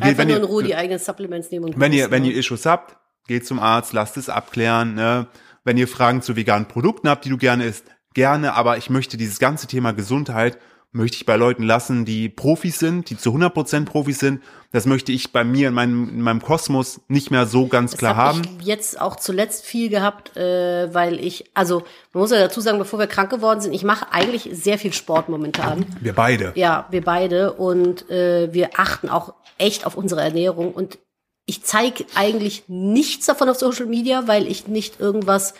Einfach 0.00 0.18
wenn 0.18 0.28
nur 0.28 0.36
ihr, 0.36 0.42
in 0.42 0.48
Ruhe 0.48 0.62
die 0.62 0.74
eigenen 0.74 0.98
Supplements 0.98 1.50
nehmen 1.50 1.66
und 1.66 1.80
wenn 1.80 1.92
ihr, 1.92 2.10
wenn 2.10 2.22
ne? 2.22 2.30
ihr 2.30 2.36
Issues 2.36 2.66
habt, 2.66 2.96
geht 3.28 3.46
zum 3.46 3.58
Arzt, 3.58 3.92
lasst 3.92 4.16
es 4.16 4.28
abklären. 4.28 4.94
Ne? 4.94 5.26
Wenn 5.64 5.76
ihr 5.76 5.88
Fragen 5.88 6.22
zu 6.22 6.36
veganen 6.36 6.68
Produkten 6.68 7.08
habt, 7.08 7.24
die 7.24 7.28
du 7.28 7.38
gerne 7.38 7.64
isst, 7.64 7.84
gerne. 8.16 8.54
Aber 8.54 8.76
ich 8.78 8.90
möchte 8.90 9.16
dieses 9.16 9.38
ganze 9.38 9.68
Thema 9.68 9.92
Gesundheit 9.92 10.58
möchte 10.96 11.16
ich 11.18 11.26
bei 11.26 11.36
Leuten 11.36 11.62
lassen, 11.62 12.04
die 12.04 12.28
Profis 12.28 12.78
sind, 12.78 13.10
die 13.10 13.16
zu 13.16 13.30
100% 13.30 13.84
Profis 13.84 14.18
sind. 14.18 14.42
Das 14.72 14.86
möchte 14.86 15.12
ich 15.12 15.32
bei 15.32 15.44
mir 15.44 15.68
in 15.68 15.74
meinem, 15.74 16.08
in 16.08 16.22
meinem 16.22 16.42
Kosmos 16.42 17.00
nicht 17.08 17.30
mehr 17.30 17.46
so 17.46 17.66
ganz 17.66 17.92
Das 17.92 17.98
klar 17.98 18.16
hab 18.16 18.26
haben. 18.36 18.42
ich 18.60 18.66
jetzt 18.66 19.00
auch 19.00 19.16
zuletzt 19.16 19.64
viel 19.64 19.88
gehabt, 19.88 20.36
äh, 20.36 20.92
weil 20.92 21.20
ich, 21.20 21.50
also 21.54 21.84
man 22.12 22.22
muss 22.22 22.30
ja 22.30 22.38
dazu 22.38 22.60
sagen, 22.60 22.78
bevor 22.78 22.98
wir 22.98 23.06
krank 23.06 23.30
geworden 23.30 23.60
sind, 23.60 23.74
ich 23.74 23.84
mache 23.84 24.06
eigentlich 24.10 24.48
sehr 24.52 24.78
viel 24.78 24.92
Sport 24.92 25.28
momentan. 25.28 25.86
Wir 26.00 26.14
beide. 26.14 26.52
Ja, 26.56 26.86
wir 26.90 27.04
beide 27.04 27.52
und 27.52 28.08
äh, 28.10 28.52
wir 28.52 28.70
achten 28.76 29.08
auch 29.08 29.34
echt 29.58 29.86
auf 29.86 29.96
unsere 29.96 30.22
Ernährung 30.22 30.72
und 30.72 30.98
ich 31.46 31.62
zeige 31.62 32.04
eigentlich 32.14 32.64
nichts 32.66 33.26
davon 33.26 33.48
auf 33.48 33.58
Social 33.58 33.86
Media, 33.86 34.26
weil 34.26 34.48
ich 34.48 34.66
nicht 34.66 34.98
irgendwas 34.98 35.54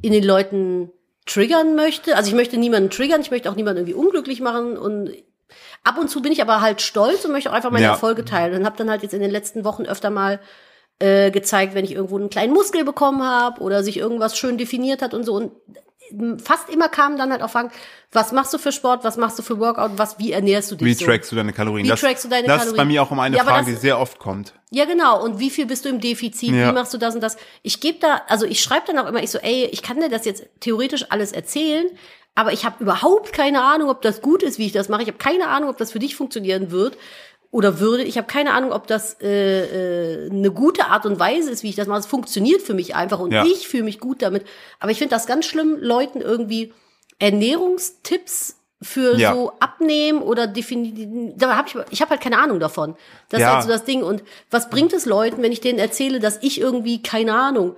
in 0.00 0.12
den 0.12 0.24
Leuten 0.24 0.90
triggern 1.28 1.76
möchte. 1.76 2.16
Also 2.16 2.28
ich 2.28 2.34
möchte 2.34 2.56
niemanden 2.56 2.90
triggern, 2.90 3.20
ich 3.20 3.30
möchte 3.30 3.50
auch 3.50 3.54
niemanden 3.56 3.78
irgendwie 3.86 3.94
unglücklich 3.94 4.40
machen 4.40 4.76
und 4.76 5.12
ab 5.84 5.98
und 5.98 6.08
zu 6.08 6.20
bin 6.22 6.32
ich 6.32 6.42
aber 6.42 6.60
halt 6.60 6.80
stolz 6.80 7.24
und 7.24 7.32
möchte 7.32 7.50
auch 7.50 7.54
einfach 7.54 7.70
meine 7.70 7.84
Ja. 7.84 7.92
Erfolge 7.92 8.24
teilen 8.24 8.58
und 8.58 8.66
habe 8.66 8.76
dann 8.76 8.90
halt 8.90 9.02
jetzt 9.02 9.14
in 9.14 9.20
den 9.20 9.30
letzten 9.30 9.64
Wochen 9.64 9.84
öfter 9.84 10.10
mal 10.10 10.40
äh, 10.98 11.30
gezeigt, 11.30 11.74
wenn 11.74 11.84
ich 11.84 11.92
irgendwo 11.92 12.16
einen 12.16 12.30
kleinen 12.30 12.52
Muskel 12.52 12.84
bekommen 12.84 13.22
habe 13.22 13.60
oder 13.60 13.82
sich 13.84 13.96
irgendwas 13.98 14.36
schön 14.36 14.58
definiert 14.58 15.00
hat 15.02 15.14
und 15.14 15.24
so 15.24 15.34
und 15.34 15.52
fast 16.42 16.68
immer 16.70 16.88
kamen 16.88 17.16
dann 17.18 17.30
halt 17.32 17.42
auch 17.42 17.50
Fragen, 17.50 17.70
was 18.12 18.32
machst 18.32 18.52
du 18.54 18.58
für 18.58 18.72
Sport, 18.72 19.04
was 19.04 19.16
machst 19.16 19.38
du 19.38 19.42
für 19.42 19.58
Workout, 19.58 19.92
was, 19.96 20.18
wie 20.18 20.32
ernährst 20.32 20.70
du 20.70 20.76
dich 20.76 20.86
Wie 20.86 20.94
so? 20.94 21.04
trackst 21.04 21.30
du 21.30 21.36
deine 21.36 21.52
Kalorien? 21.52 21.84
Wie 21.84 21.90
das 21.90 22.00
trackst 22.00 22.24
du 22.24 22.28
deine 22.28 22.46
das 22.46 22.62
ist 22.64 22.70
bei 22.70 22.76
Kalorien? 22.78 22.88
mir 22.88 23.02
auch 23.02 23.10
immer 23.10 23.22
eine 23.22 23.36
Ja, 23.36 23.44
Frage, 23.44 23.66
das- 23.70 23.74
die 23.74 23.80
sehr 23.80 23.98
oft 23.98 24.18
kommt. 24.18 24.54
Ja, 24.70 24.84
genau. 24.84 25.22
Und 25.22 25.38
wie 25.38 25.50
viel 25.50 25.66
bist 25.66 25.84
du 25.84 25.88
im 25.88 26.00
Defizit? 26.00 26.50
Ja. 26.50 26.68
Wie 26.68 26.72
machst 26.74 26.92
du 26.94 26.98
das 26.98 27.14
und 27.14 27.20
das? 27.22 27.36
Ich 27.62 27.80
gebe 27.80 27.98
da, 28.00 28.22
also 28.28 28.46
ich 28.46 28.60
schreibe 28.62 28.86
dann 28.86 28.98
auch 28.98 29.06
immer, 29.08 29.22
ich 29.22 29.30
so, 29.30 29.38
ey, 29.38 29.66
ich 29.72 29.82
kann 29.82 30.00
dir 30.00 30.08
das 30.08 30.24
jetzt 30.24 30.44
theoretisch 30.60 31.06
alles 31.10 31.32
erzählen, 31.32 31.86
aber 32.34 32.52
ich 32.52 32.64
habe 32.64 32.82
überhaupt 32.82 33.32
keine 33.32 33.62
Ahnung, 33.64 33.88
ob 33.90 34.00
das 34.02 34.22
gut 34.22 34.42
ist, 34.42 34.58
wie 34.58 34.66
ich 34.66 34.72
das 34.72 34.88
mache. 34.88 35.02
Ich 35.02 35.08
habe 35.08 35.18
keine 35.18 35.48
Ahnung, 35.48 35.70
ob 35.70 35.76
das 35.78 35.92
für 35.92 35.98
dich 35.98 36.16
funktionieren 36.16 36.70
wird 36.70 36.96
oder 37.50 37.80
würde. 37.80 38.02
Ich 38.04 38.16
habe 38.18 38.26
keine 38.26 38.52
Ahnung, 38.52 38.72
ob 38.72 38.86
das 38.86 39.16
äh, 39.22 40.26
äh, 40.26 40.30
eine 40.30 40.50
gute 40.50 40.86
Art 40.86 41.06
und 41.06 41.18
Weise 41.18 41.50
ist, 41.50 41.62
wie 41.62 41.70
ich 41.70 41.76
das 41.76 41.86
mache. 41.88 42.00
Es 42.00 42.06
funktioniert 42.06 42.60
für 42.62 42.74
mich 42.74 42.94
einfach 42.94 43.18
und 43.20 43.32
Ja. 43.32 43.44
ich 43.44 43.66
fühle 43.68 43.84
mich 43.84 44.00
gut 44.00 44.20
damit. 44.22 44.44
Aber 44.80 44.90
ich 44.90 44.98
finde 44.98 45.14
das 45.14 45.26
ganz 45.26 45.46
schlimm, 45.46 45.76
Leuten 45.80 46.20
irgendwie 46.20 46.72
Ernährungstipps 47.18 48.56
für 48.80 49.16
Ja. 49.18 49.34
so 49.34 49.52
abnehmen 49.58 50.22
oder 50.22 50.46
definieren. 50.46 51.32
Da 51.36 51.56
habe 51.56 51.68
ich, 51.68 51.74
ich 51.90 52.00
habe 52.00 52.10
halt 52.10 52.20
keine 52.20 52.38
Ahnung 52.38 52.60
davon. 52.60 52.94
Das 53.28 53.40
Ja. 53.40 53.48
ist 53.48 53.54
halt 53.54 53.62
so 53.64 53.68
das 53.70 53.84
Ding. 53.84 54.02
Und 54.02 54.22
was 54.50 54.70
bringt 54.70 54.92
es 54.92 55.04
Leuten, 55.06 55.42
wenn 55.42 55.50
ich 55.50 55.60
denen 55.60 55.78
erzähle, 55.80 56.20
dass 56.20 56.38
ich 56.42 56.60
irgendwie 56.60 57.02
keine 57.02 57.34
Ahnung, 57.34 57.74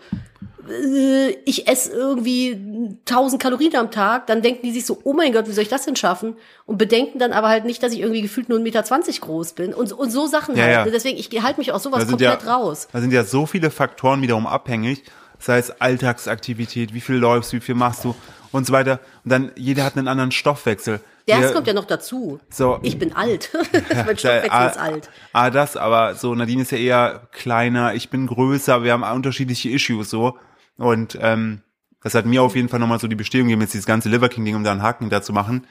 ich 1.45 1.67
esse 1.69 1.93
irgendwie 1.93 2.97
1000 3.07 3.41
Kalorien 3.43 3.75
am 3.77 3.91
Tag, 3.91 4.27
dann 4.27 4.43
denken 4.43 4.63
die 4.67 4.73
sich 4.73 4.87
so, 4.87 5.01
oh 5.05 5.13
mein 5.13 5.33
Gott, 5.33 5.49
wie 5.49 5.53
soll 5.53 5.63
ich 5.63 5.69
das 5.69 5.85
denn 5.85 5.97
schaffen? 5.97 6.37
Und 6.67 6.79
bedenken 6.79 7.19
dann 7.19 7.33
aber 7.33 7.49
halt 7.49 7.65
nicht, 7.65 7.83
dass 7.83 7.93
ich 7.93 8.01
irgendwie 8.01 8.23
gefühlt 8.23 8.49
nur 8.49 8.59
1,20 8.59 8.63
Meter 9.07 9.21
groß 9.21 9.53
bin. 9.55 9.75
Und, 9.75 9.93
und 9.93 10.11
so 10.11 10.27
Sachen 10.27 10.57
Ja, 10.57 10.65
halt. 10.65 10.73
ja. 10.75 10.85
Deswegen, 10.87 11.19
ich 11.19 11.31
halte 11.43 11.61
mich 11.61 11.73
aus 11.73 11.83
sowas 11.83 12.07
komplett 12.07 12.43
ja, 12.43 12.55
raus. 12.55 12.89
Da 12.93 13.01
sind 13.01 13.13
ja 13.13 13.25
so 13.25 13.47
viele 13.47 13.71
Faktoren 13.71 14.23
wiederum 14.23 14.47
abhängig. 14.47 15.03
sei 15.39 15.59
es 15.59 15.81
Alltagsaktivität, 15.81 16.93
wie 16.95 17.01
viel 17.01 17.17
läufst, 17.17 17.53
wie 17.53 17.61
viel 17.61 17.75
machst 17.75 18.05
du 18.05 18.15
und 18.53 18.67
so 18.67 18.73
weiter. 18.73 19.01
Und 19.25 19.33
dann 19.33 19.53
jeder 19.57 19.85
hat 19.85 19.97
einen 19.97 20.09
anderen 20.09 20.33
Stoffwechsel. 20.33 21.01
Das 21.27 21.41
Wir- 21.41 21.53
kommt 21.53 21.67
ja 21.67 21.73
noch 21.73 21.85
dazu. 21.85 22.41
So. 22.51 22.79
Ich 22.83 22.99
bin 22.99 23.15
alt. 23.15 23.51
mein 23.89 24.19
Stoffwechsel 24.19 24.51
ah, 24.51 24.67
ist 24.67 24.79
alt. 24.79 25.11
Ah, 25.33 25.51
das, 25.51 25.77
aber 25.77 26.15
so, 26.15 26.35
Nadine 26.35 26.63
ist 26.63 26.73
ja 26.73 26.79
eher 26.79 27.29
kleiner, 27.33 27.95
ich 27.95 28.11
bin 28.11 28.27
größer, 28.27 28.83
wir 28.83 28.93
haben 28.93 29.03
unterschiedliche 29.03 29.71
Issues 29.71 30.11
so. 30.11 30.37
Und 30.81 31.19
ähm, 31.21 31.61
das 32.03 32.15
hat 32.15 32.25
mir 32.25 32.43
auf 32.43 32.57
jeden 32.57 32.71
Fall 32.71 32.81
nochmal 32.81 32.99
so 32.99 33.07
die 33.07 33.15
Bestätigung 33.15 33.49
gegeben, 33.49 33.61
jetzt 33.61 33.75
dieses 33.75 33.85
ganze 33.85 34.09
Liver 34.09 34.31
King-Ding, 34.31 34.57
um 34.57 34.65
da 34.65 34.73
einen 34.73 34.83
Haken 34.83 35.11
da 35.11 35.21
zu 35.21 35.35
machen, 35.35 35.67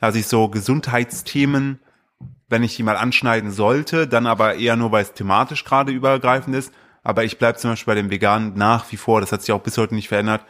dass 0.00 0.16
ich 0.16 0.26
so 0.26 0.48
Gesundheitsthemen, 0.48 1.78
wenn 2.48 2.64
ich 2.64 2.74
die 2.74 2.82
mal 2.82 2.96
anschneiden 2.96 3.52
sollte, 3.52 4.08
dann 4.08 4.26
aber 4.26 4.56
eher 4.56 4.74
nur, 4.74 4.90
weil 4.90 5.04
es 5.04 5.12
thematisch 5.12 5.64
gerade 5.64 5.92
übergreifend 5.92 6.56
ist. 6.56 6.72
Aber 7.04 7.22
ich 7.22 7.38
bleib 7.38 7.60
zum 7.60 7.70
Beispiel 7.70 7.92
bei 7.92 8.00
dem 8.00 8.10
Veganen 8.10 8.54
nach 8.54 8.90
wie 8.90 8.96
vor, 8.96 9.20
das 9.20 9.30
hat 9.30 9.42
sich 9.42 9.52
auch 9.52 9.62
bis 9.62 9.78
heute 9.78 9.94
nicht 9.94 10.08
verändert. 10.08 10.44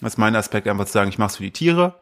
Das 0.00 0.14
ist 0.14 0.18
mein 0.18 0.34
Aspekt, 0.34 0.66
einfach 0.66 0.86
zu 0.86 0.92
sagen, 0.92 1.08
ich 1.08 1.18
mach's 1.18 1.36
für 1.36 1.44
die 1.44 1.52
Tiere. 1.52 2.00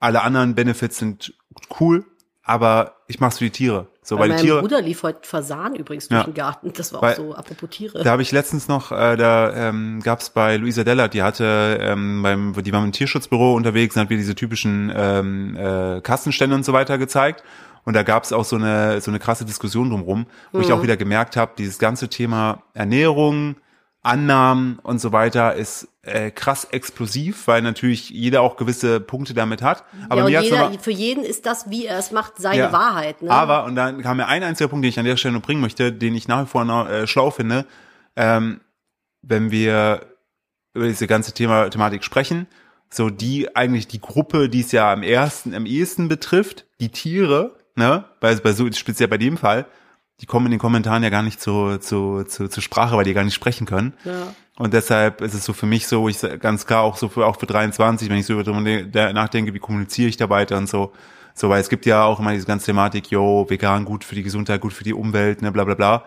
Alle 0.00 0.22
anderen 0.22 0.54
Benefits 0.54 0.96
sind 0.96 1.34
cool, 1.78 2.06
aber 2.42 2.96
ich 3.06 3.20
mach's 3.20 3.36
für 3.36 3.44
die 3.44 3.50
Tiere. 3.50 3.88
So, 4.04 4.16
Bei 4.16 4.22
weil 4.22 4.28
meinem 4.30 4.40
Tiere. 4.40 4.60
Bruder 4.60 4.82
lief 4.82 5.04
heute 5.04 5.20
Fasan 5.22 5.76
übrigens 5.76 6.08
durch 6.08 6.20
Ja. 6.20 6.24
den 6.24 6.34
Garten. 6.34 6.72
Das 6.76 6.92
war 6.92 7.02
auch 7.04 7.14
so, 7.14 7.34
apropos 7.34 7.70
Tiere. 7.70 8.02
Da 8.02 8.10
habe 8.10 8.22
ich 8.22 8.32
letztens 8.32 8.66
noch, 8.66 8.90
äh, 8.90 9.16
da 9.16 9.68
ähm, 9.68 10.00
gab 10.02 10.20
es 10.20 10.30
bei 10.30 10.56
Luisa 10.56 10.82
Della, 10.82 11.06
die 11.06 11.22
hatte 11.22 11.78
ähm, 11.80 12.20
beim, 12.22 12.52
die 12.52 12.72
war 12.72 12.82
im 12.82 12.90
Tierschutzbüro 12.90 13.54
unterwegs 13.54 13.94
und 13.94 14.02
hat 14.02 14.10
mir 14.10 14.16
diese 14.16 14.34
typischen 14.34 14.92
ähm, 14.94 15.56
äh, 15.56 16.00
Kassenstände 16.00 16.56
und 16.56 16.64
so 16.64 16.72
weiter 16.72 16.98
gezeigt. 16.98 17.44
Und 17.84 17.94
da 17.94 18.02
gab 18.02 18.24
es 18.24 18.32
auch 18.32 18.44
so 18.44 18.56
eine 18.56 19.00
so 19.00 19.10
eine 19.10 19.18
krasse 19.18 19.44
Diskussion 19.44 19.90
drumherum, 19.90 20.26
wo 20.52 20.60
ich 20.60 20.72
auch 20.72 20.82
wieder 20.82 20.96
gemerkt 20.96 21.36
habe, 21.36 21.52
dieses 21.58 21.78
ganze 21.80 22.08
Thema 22.08 22.62
Ernährung, 22.74 23.56
Annahmen 24.02 24.80
und 24.82 25.00
so 25.00 25.12
weiter 25.12 25.54
ist 25.54 25.88
äh, 26.02 26.32
krass 26.32 26.64
explosiv, 26.64 27.46
weil 27.46 27.62
natürlich 27.62 28.10
jeder 28.10 28.42
auch 28.42 28.56
gewisse 28.56 28.98
Punkte 28.98 29.32
damit 29.32 29.62
hat. 29.62 29.84
Aber 30.08 30.28
ja, 30.28 30.40
jeder, 30.40 30.72
für 30.80 30.90
jeden 30.90 31.24
ist 31.24 31.46
das, 31.46 31.70
wie 31.70 31.86
er 31.86 31.98
es 31.98 32.10
macht, 32.10 32.38
seine 32.38 32.58
Ja. 32.58 32.72
Wahrheit. 32.72 33.22
Ne? 33.22 33.30
Aber, 33.30 33.64
und 33.64 33.76
dann 33.76 34.02
kam 34.02 34.16
mir 34.16 34.26
ein 34.26 34.42
einziger 34.42 34.68
Punkt, 34.68 34.84
den 34.84 34.88
ich 34.88 34.98
an 34.98 35.04
der 35.04 35.16
Stelle 35.16 35.34
noch 35.34 35.42
bringen 35.42 35.60
möchte, 35.60 35.92
den 35.92 36.16
ich 36.16 36.26
nach 36.26 36.42
wie 36.42 36.48
vor 36.48 36.64
noch, 36.64 36.88
äh, 36.88 37.06
schlau 37.06 37.30
finde, 37.30 37.64
ähm, 38.16 38.60
wenn 39.22 39.52
wir 39.52 40.06
über 40.74 40.88
diese 40.88 41.06
ganze 41.06 41.32
Thema, 41.32 41.68
Thematik 41.68 42.02
sprechen, 42.02 42.48
so 42.90 43.08
die 43.08 43.54
eigentlich 43.54 43.86
die 43.86 44.00
Gruppe, 44.00 44.48
die 44.48 44.60
es 44.60 44.72
ja 44.72 44.92
am 44.92 45.04
ersten, 45.04 45.54
am 45.54 45.64
ehesten 45.64 46.08
betrifft, 46.08 46.66
die 46.80 46.88
Tiere, 46.88 47.56
ne, 47.76 48.04
bei, 48.20 48.34
bei 48.34 48.52
so, 48.52 48.70
speziell 48.72 49.08
bei 49.08 49.18
dem 49.18 49.36
Fall, 49.36 49.66
die 50.20 50.26
kommen 50.26 50.46
in 50.46 50.52
den 50.52 50.60
Kommentaren 50.60 51.02
ja 51.02 51.08
gar 51.10 51.22
nicht 51.22 51.40
zu, 51.40 51.78
zu, 51.78 52.22
zu, 52.24 52.48
zur 52.48 52.62
Sprache, 52.62 52.96
weil 52.96 53.04
die 53.04 53.14
gar 53.14 53.24
nicht 53.24 53.34
sprechen 53.34 53.66
können. 53.66 53.94
Ja. 54.04 54.34
Und 54.56 54.72
deshalb 54.74 55.20
ist 55.20 55.34
es 55.34 55.44
so 55.44 55.52
für 55.52 55.66
mich 55.66 55.86
so, 55.88 56.08
ich 56.08 56.20
ganz 56.38 56.66
klar 56.66 56.82
auch 56.82 56.96
so 56.96 57.08
für 57.08 57.26
auch 57.26 57.40
für 57.40 57.46
23, 57.46 58.08
wenn 58.08 58.18
ich 58.18 58.26
so 58.26 58.40
darüber 58.42 58.62
de- 58.62 59.12
nachdenke, 59.12 59.52
wie 59.54 59.58
kommuniziere 59.58 60.08
ich 60.08 60.16
da 60.16 60.28
weiter 60.30 60.56
und 60.58 60.68
so. 60.68 60.92
So, 61.34 61.48
weil 61.48 61.60
es 61.60 61.70
gibt 61.70 61.86
ja 61.86 62.04
auch 62.04 62.20
immer 62.20 62.32
diese 62.32 62.46
ganze 62.46 62.66
Thematik, 62.66 63.10
yo, 63.10 63.46
vegan, 63.48 63.84
gut 63.86 64.04
für 64.04 64.14
die 64.14 64.22
Gesundheit, 64.22 64.60
gut 64.60 64.74
für 64.74 64.84
die 64.84 64.92
Umwelt, 64.92 65.40
ne, 65.42 65.50
bla 65.50 65.64
bla 65.64 65.74
bla. 65.74 66.04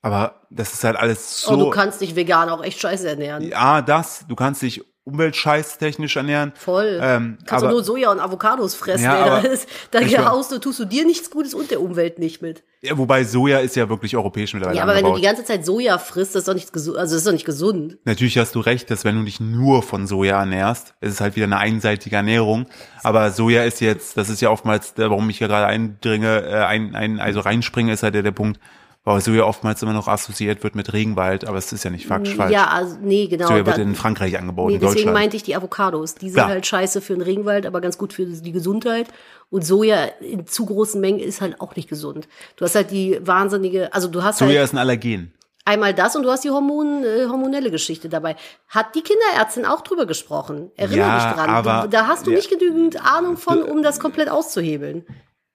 Aber 0.00 0.40
das 0.50 0.72
ist 0.72 0.82
halt 0.82 0.96
alles 0.96 1.42
so. 1.42 1.52
oh, 1.52 1.56
du 1.56 1.70
kannst 1.70 2.00
dich 2.00 2.16
vegan 2.16 2.48
auch 2.48 2.64
echt 2.64 2.80
scheiße 2.80 3.08
ernähren. 3.08 3.42
ja, 3.42 3.82
das, 3.82 4.24
du 4.26 4.34
kannst 4.34 4.62
dich 4.62 4.82
umweltscheißtechnisch 5.04 6.16
ernähren. 6.16 6.52
Voll. 6.54 6.98
Ähm, 7.02 7.38
Kannst 7.46 7.62
du 7.62 7.66
aber- 7.66 7.74
nur 7.74 7.84
Soja 7.84 8.10
und 8.12 8.20
Avocados 8.20 8.74
fressen. 8.74 9.04
Ja, 9.04 9.24
ey. 9.24 9.30
aber- 9.30 9.42
da 9.90 9.98
ist, 10.00 10.14
da 10.14 10.30
haust 10.30 10.52
du, 10.52 10.58
tust 10.58 10.78
du 10.78 10.84
dir 10.84 11.04
nichts 11.04 11.30
Gutes 11.30 11.54
und 11.54 11.70
der 11.70 11.80
Umwelt 11.80 12.18
nicht 12.18 12.42
mit. 12.42 12.62
Ja, 12.82 12.98
wobei 12.98 13.22
Soja 13.24 13.58
ist 13.60 13.76
ja 13.76 13.88
wirklich 13.88 14.16
europäisch 14.16 14.54
mittlerweile 14.54 14.76
Ja, 14.76 14.82
aber 14.84 14.94
wenn 14.94 15.02
du 15.04 15.10
angebaut. 15.10 15.20
die 15.22 15.26
ganze 15.26 15.44
Zeit 15.44 15.64
Soja 15.64 15.98
frisst, 15.98 16.34
das 16.34 16.40
ist 16.42 16.48
doch 16.48 16.54
nicht 16.54 16.72
gesund. 16.72 16.98
Also 16.98 17.14
das 17.14 17.20
ist 17.22 17.26
doch 17.26 17.32
nicht 17.32 17.44
gesund. 17.44 17.98
Natürlich 18.04 18.38
hast 18.38 18.54
du 18.54 18.60
recht, 18.60 18.90
dass 18.90 19.04
wenn 19.04 19.16
du 19.18 19.24
dich 19.24 19.38
nur 19.40 19.82
von 19.82 20.06
Soja 20.06 20.40
ernährst, 20.40 20.94
ist 21.00 21.12
es 21.12 21.20
halt 21.20 21.36
wieder 21.36 21.46
eine 21.46 21.58
einseitige 21.58 22.16
Ernährung. 22.16 22.66
Aber 23.02 23.30
Soja 23.30 23.64
ist 23.64 23.80
jetzt, 23.80 24.16
das 24.16 24.28
ist 24.28 24.40
ja 24.40 24.50
oftmals, 24.50 24.94
warum 24.96 25.28
ich 25.30 25.38
hier 25.38 25.48
gerade 25.48 25.66
eindringe, 25.66 26.42
äh, 26.44 26.54
ein, 26.64 26.94
ein, 26.94 27.20
also 27.20 27.40
reinspringe, 27.40 27.92
ist 27.92 28.02
halt 28.02 28.14
der, 28.14 28.22
der 28.22 28.32
Punkt, 28.32 28.58
weil 29.04 29.20
Soja 29.20 29.44
oftmals 29.44 29.82
immer 29.82 29.92
noch 29.92 30.06
assoziiert 30.06 30.62
wird 30.62 30.74
mit 30.76 30.92
Regenwald, 30.92 31.44
aber 31.44 31.58
es 31.58 31.72
ist 31.72 31.82
ja 31.84 31.90
nicht 31.90 32.06
faktisch 32.06 32.36
falsch. 32.36 32.52
Ja, 32.52 32.68
also 32.68 32.96
nee, 33.00 33.26
genau. 33.26 33.48
Soja 33.48 33.66
wird 33.66 33.78
da- 33.78 33.82
in 33.82 33.94
Frankreich 33.96 34.38
angebaut, 34.38 34.68
Nee, 34.68 34.74
in 34.74 34.80
deswegen 34.80 34.94
Deutschland. 34.96 35.14
meinte 35.18 35.36
ich 35.36 35.42
die 35.42 35.56
Avocados. 35.56 36.14
Die 36.14 36.28
sind 36.30 36.38
Ja. 36.38 36.46
halt 36.48 36.66
scheiße 36.66 37.00
für 37.00 37.14
den 37.14 37.22
Regenwald, 37.22 37.66
aber 37.66 37.80
ganz 37.80 37.98
gut 37.98 38.12
für 38.12 38.24
die 38.26 38.52
Gesundheit. 38.52 39.08
Und 39.50 39.64
Soja 39.66 40.04
in 40.20 40.46
zu 40.46 40.66
großen 40.66 41.00
Mengen 41.00 41.18
ist 41.20 41.40
halt 41.40 41.60
auch 41.60 41.74
nicht 41.76 41.88
gesund. 41.88 42.28
Du 42.56 42.64
hast 42.64 42.74
halt 42.74 42.90
die 42.90 43.18
wahnsinnige, 43.22 43.92
also 43.92 44.08
du 44.08 44.22
hast 44.22 44.38
Soja 44.38 44.58
halt 44.60 44.64
ist 44.64 44.72
ein 44.72 44.78
Allergen. 44.78 45.32
einmal 45.64 45.92
das 45.94 46.14
und 46.16 46.22
du 46.22 46.30
hast 46.30 46.44
die 46.44 46.50
Hormon, 46.50 47.04
äh, 47.04 47.26
hormonelle 47.28 47.70
Geschichte 47.70 48.08
dabei. 48.08 48.36
Hat 48.68 48.94
die 48.94 49.02
Kinderärztin 49.02 49.64
auch 49.66 49.80
drüber 49.82 50.06
gesprochen? 50.06 50.70
Erinnere 50.76 50.98
Ja, 51.08 51.26
dich 51.28 51.36
dran. 51.36 51.50
aber- 51.50 51.82
du, 51.82 51.88
da 51.88 52.06
hast 52.06 52.26
du 52.26 52.30
ja. 52.30 52.36
nicht 52.36 52.50
genügend 52.50 53.04
Ahnung 53.04 53.36
von, 53.36 53.62
um 53.62 53.82
das 53.82 53.98
komplett 54.00 54.28
auszuhebeln. 54.30 55.04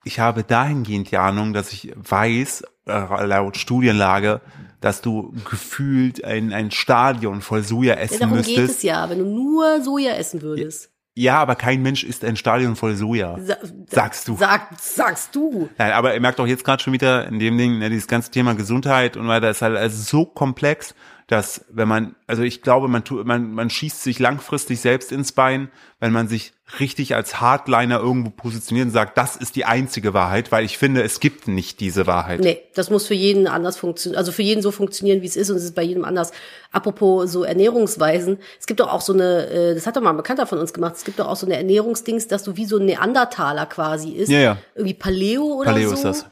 Ich 0.04 0.20
habe 0.20 0.44
dahingehend 0.44 1.12
die 1.12 1.18
Ahnung, 1.18 1.54
dass 1.54 1.72
ich 1.74 1.92
weiß, 1.96 2.64
äh, 2.88 3.26
laut 3.26 3.58
Studienlage, 3.58 4.42
dass 4.82 5.02
du 5.02 5.34
gefühlt 5.50 6.24
ein, 6.24 6.54
ein 6.54 6.72
Stadion 6.72 7.42
voll 7.42 7.64
Soja 7.64 7.96
Ja, 7.96 8.00
essen 8.02 8.20
darum 8.20 8.38
geht 8.38 8.58
müsstest. 8.58 8.78
es 8.78 8.84
ja, 8.84 9.10
wenn 9.10 9.20
du 9.20 9.26
nur 9.26 9.82
Soja 9.82 10.14
essen 10.14 10.42
würdest. 10.42 10.92
Ja, 11.16 11.40
aber 11.40 11.56
kein 11.56 11.82
Mensch 11.82 12.04
isst 12.04 12.24
ein 12.24 12.36
Stadion 12.36 12.76
voll 12.76 12.96
Soja. 12.96 13.40
Sa 13.40 13.56
Sagst 13.90 14.28
du. 14.28 14.38
Sag, 14.38 14.68
sagst 14.80 15.36
du. 15.36 15.68
Nein, 15.80 15.92
aber 15.94 16.14
ihr 16.14 16.22
merkt 16.22 16.40
auch 16.40 16.46
jetzt 16.46 16.64
gerade 16.64 16.84
schon 16.84 16.94
wieder 16.94 17.28
in 17.28 17.40
dem 17.40 17.58
Ding, 17.58 17.80
ne, 17.80 17.90
dieses 17.90 18.08
ganze 18.08 18.30
Thema 18.30 18.54
Gesundheit 18.54 19.18
und 19.18 19.28
weiter 19.28 19.50
ist 19.50 19.64
halt 19.64 19.76
also 19.78 20.00
so 20.00 20.26
komplex, 20.26 20.94
dass 21.28 21.66
wenn 21.70 21.90
man, 21.90 22.16
also 22.26 22.42
ich 22.42 22.62
glaube, 22.62 22.88
man 22.88 23.04
tut, 23.04 23.26
man, 23.26 23.52
man 23.52 23.70
schießt 23.70 24.02
sich 24.02 24.18
langfristig 24.18 24.80
selbst 24.80 25.12
ins 25.12 25.34
Bein, 25.34 25.70
wenn 26.00 26.14
man 26.14 26.30
sich 26.30 26.54
richtig 26.80 27.16
als 27.16 27.42
Hardliner 27.42 28.00
irgendwo 28.00 28.30
positioniert 28.30 28.88
und 28.88 28.92
sagt, 28.94 29.18
das 29.18 29.36
ist 29.36 29.58
die 29.58 29.66
einzige 29.66 30.14
Wahrheit, 30.14 30.54
weil 30.54 30.64
ich 30.64 30.78
finde, 30.78 31.04
es 31.04 31.20
gibt 31.20 31.50
nicht 31.50 31.82
diese 31.82 32.08
Wahrheit. 32.08 32.40
Nee, 32.40 32.62
das 32.76 32.90
muss 32.90 33.08
für 33.08 33.14
jeden 33.14 33.48
anders 33.48 33.76
funktionieren, 33.76 34.18
also 34.18 34.32
für 34.32 34.42
jeden 34.42 34.62
so 34.62 34.72
funktionieren, 34.72 35.22
wie 35.22 35.26
es 35.26 35.36
ist 35.36 35.50
und 35.50 35.58
es 35.58 35.66
ist 35.66 35.76
bei 35.76 35.84
jedem 35.84 36.06
anders. 36.06 36.32
Apropos 36.72 37.30
so 37.30 37.44
Ernährungsweisen, 37.44 38.38
es 38.58 38.66
gibt 38.66 38.80
doch 38.80 38.92
auch 38.92 39.02
so 39.02 39.12
eine, 39.12 39.48
äh, 39.48 39.74
das 39.76 39.86
hat 39.86 39.98
doch 39.98 40.02
mal 40.02 40.12
ein 40.12 40.18
Bekannter 40.18 40.48
von 40.48 40.60
uns 40.60 40.74
gemacht, 40.74 40.96
es 40.96 41.04
gibt 41.04 41.20
doch 41.20 41.28
auch 41.28 41.36
so 41.36 41.46
eine 41.46 41.58
Ernährungsdings, 41.58 42.28
dass 42.30 42.44
du 42.44 42.56
wie 42.56 42.66
so 42.66 42.78
ein 42.78 42.86
Neandertaler 42.86 43.66
quasi 43.66 44.12
isst. 44.12 44.32
Ja, 44.32 44.40
ja. 44.40 44.58
Irgendwie 44.76 44.94
Paleo 44.94 45.44
oder 45.44 45.72
Paleo 45.72 45.90
so. 45.90 45.96
ist 45.96 46.04
das. 46.06 46.26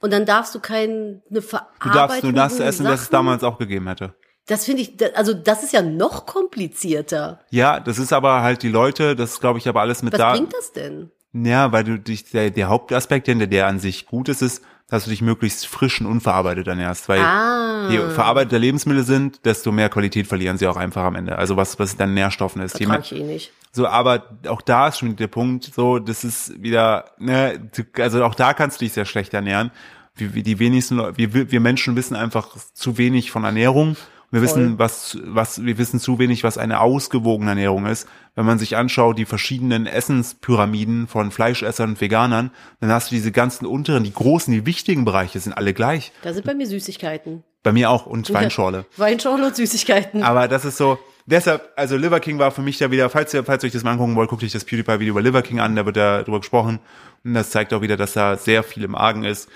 Und 0.00 0.12
dann 0.12 0.26
darfst 0.26 0.54
du 0.54 0.60
keine 0.60 1.22
Verarbeitung. 1.40 1.70
Du 1.80 1.88
darfst 1.90 2.22
nur 2.24 2.32
das 2.32 2.58
essen, 2.58 2.84
das 2.84 2.94
es 2.94 3.00
Sachen- 3.02 3.12
damals 3.12 3.44
auch 3.44 3.56
gegeben 3.56 3.88
hätte. 3.88 4.14
Das 4.46 4.64
finde 4.64 4.82
ich, 4.82 4.94
also 5.16 5.34
das 5.34 5.62
ist 5.62 5.72
ja 5.72 5.82
noch 5.82 6.26
komplizierter. 6.26 7.40
Ja, 7.50 7.80
das 7.80 7.98
ist 7.98 8.12
aber 8.12 8.42
halt 8.42 8.62
die 8.62 8.68
Leute, 8.68 9.14
das 9.16 9.40
glaube 9.40 9.58
ich 9.58 9.68
aber 9.68 9.80
alles 9.80 10.02
mit 10.02 10.12
Was 10.14 10.18
da. 10.18 10.32
bringt 10.32 10.52
das 10.52 10.72
denn? 10.72 11.10
Ja, 11.32 11.72
weil 11.72 11.84
du 11.84 11.98
dich, 11.98 12.30
der, 12.30 12.50
der 12.50 12.68
Hauptaspekt, 12.68 13.26
der, 13.26 13.34
der 13.46 13.66
an 13.66 13.78
sich 13.78 14.06
gut 14.06 14.28
ist, 14.28 14.42
ist, 14.42 14.62
dass 14.88 15.04
du 15.04 15.10
dich 15.10 15.22
möglichst 15.22 15.66
frisch 15.66 16.00
und 16.02 16.06
unverarbeitet 16.06 16.66
ernährst. 16.68 17.08
Weil 17.08 17.20
Ah. 17.20 17.88
je 17.90 17.98
verarbeitete 18.10 18.58
Lebensmittel 18.58 19.04
sind, 19.04 19.44
desto 19.46 19.72
mehr 19.72 19.88
Qualität 19.88 20.26
verlieren 20.26 20.58
sie 20.58 20.66
auch 20.66 20.76
einfach 20.76 21.04
am 21.04 21.14
Ende. 21.14 21.38
Also 21.38 21.56
was, 21.56 21.78
was 21.78 21.96
dann 21.96 22.12
Nährstoffen 22.12 22.60
ist. 22.60 22.78
Mehr, 22.78 22.88
Vertrag 22.88 23.10
ich 23.12 23.18
eh 23.18 23.22
nicht. 23.22 23.52
so, 23.70 23.86
aber 23.86 24.26
auch 24.48 24.60
da 24.60 24.88
ist 24.88 24.98
schon 24.98 25.16
der 25.16 25.28
Punkt, 25.28 25.72
so, 25.74 25.98
das 25.98 26.24
ist 26.24 26.62
wieder, 26.62 27.06
ne, 27.18 27.70
also 27.96 28.22
auch 28.24 28.34
da 28.34 28.52
kannst 28.52 28.80
du 28.80 28.84
dich 28.84 28.92
sehr 28.92 29.06
schlecht 29.06 29.32
ernähren. 29.32 29.70
Wir, 30.14 30.34
wir 30.34 30.42
die 30.42 30.58
wenigsten, 30.58 30.98
wir, 31.16 31.50
wir 31.50 31.60
Menschen 31.60 31.96
wissen 31.96 32.14
einfach 32.14 32.48
zu 32.74 32.98
wenig 32.98 33.30
von 33.30 33.44
Ernährung. 33.44 33.96
Wir 34.32 34.40
wissen, 34.40 34.78
was, 34.78 35.18
was, 35.24 35.62
wir 35.62 35.76
wissen 35.76 36.00
zu 36.00 36.18
wenig, 36.18 36.42
was 36.42 36.56
eine 36.56 36.80
ausgewogene 36.80 37.50
Ernährung 37.50 37.84
ist. 37.84 38.08
Wenn 38.34 38.46
man 38.46 38.58
sich 38.58 38.78
anschaut, 38.78 39.18
die 39.18 39.26
verschiedenen 39.26 39.84
Essenspyramiden 39.84 41.06
von 41.06 41.30
Fleischessern 41.30 41.90
und 41.90 42.00
Veganern, 42.00 42.50
dann 42.80 42.90
hast 42.90 43.10
du 43.10 43.14
diese 43.14 43.30
ganzen 43.30 43.66
unteren, 43.66 44.04
die 44.04 44.12
großen, 44.12 44.50
die 44.50 44.64
wichtigen 44.64 45.04
Bereiche 45.04 45.38
sind 45.38 45.52
alle 45.52 45.74
gleich. 45.74 46.12
Da 46.22 46.32
sind 46.32 46.46
bei 46.46 46.54
mir 46.54 46.66
Süßigkeiten. 46.66 47.44
Bei 47.62 47.72
mir 47.72 47.90
auch 47.90 48.06
und 48.06 48.32
Weinschorle. 48.32 48.86
Weinschorle 48.96 49.48
und 49.48 49.54
Süßigkeiten. 49.54 50.22
Aber 50.22 50.48
das 50.48 50.64
ist 50.64 50.78
so, 50.78 50.98
deshalb, 51.26 51.70
also 51.76 51.98
Liver 51.98 52.20
King 52.20 52.38
war 52.38 52.52
für 52.52 52.62
mich 52.62 52.78
da 52.78 52.90
wieder, 52.90 53.10
falls 53.10 53.34
ihr, 53.34 53.44
falls 53.44 53.62
ihr 53.62 53.66
euch 53.66 53.74
das 53.74 53.84
mal 53.84 53.92
angucken 53.92 54.16
wollt, 54.16 54.30
guckt 54.30 54.42
euch 54.42 54.52
das 54.52 54.64
PewDiePie-Video 54.64 55.10
über 55.10 55.20
Liver 55.20 55.42
King 55.42 55.60
an, 55.60 55.76
da 55.76 55.84
wird 55.84 55.98
da 55.98 56.22
drüber 56.22 56.40
gesprochen. 56.40 56.78
Und 57.22 57.34
das 57.34 57.50
zeigt 57.50 57.74
auch 57.74 57.82
wieder, 57.82 57.98
dass 57.98 58.14
da 58.14 58.38
sehr 58.38 58.62
viel 58.62 58.82
im 58.84 58.94
Argen 58.94 59.24
ist, 59.24 59.50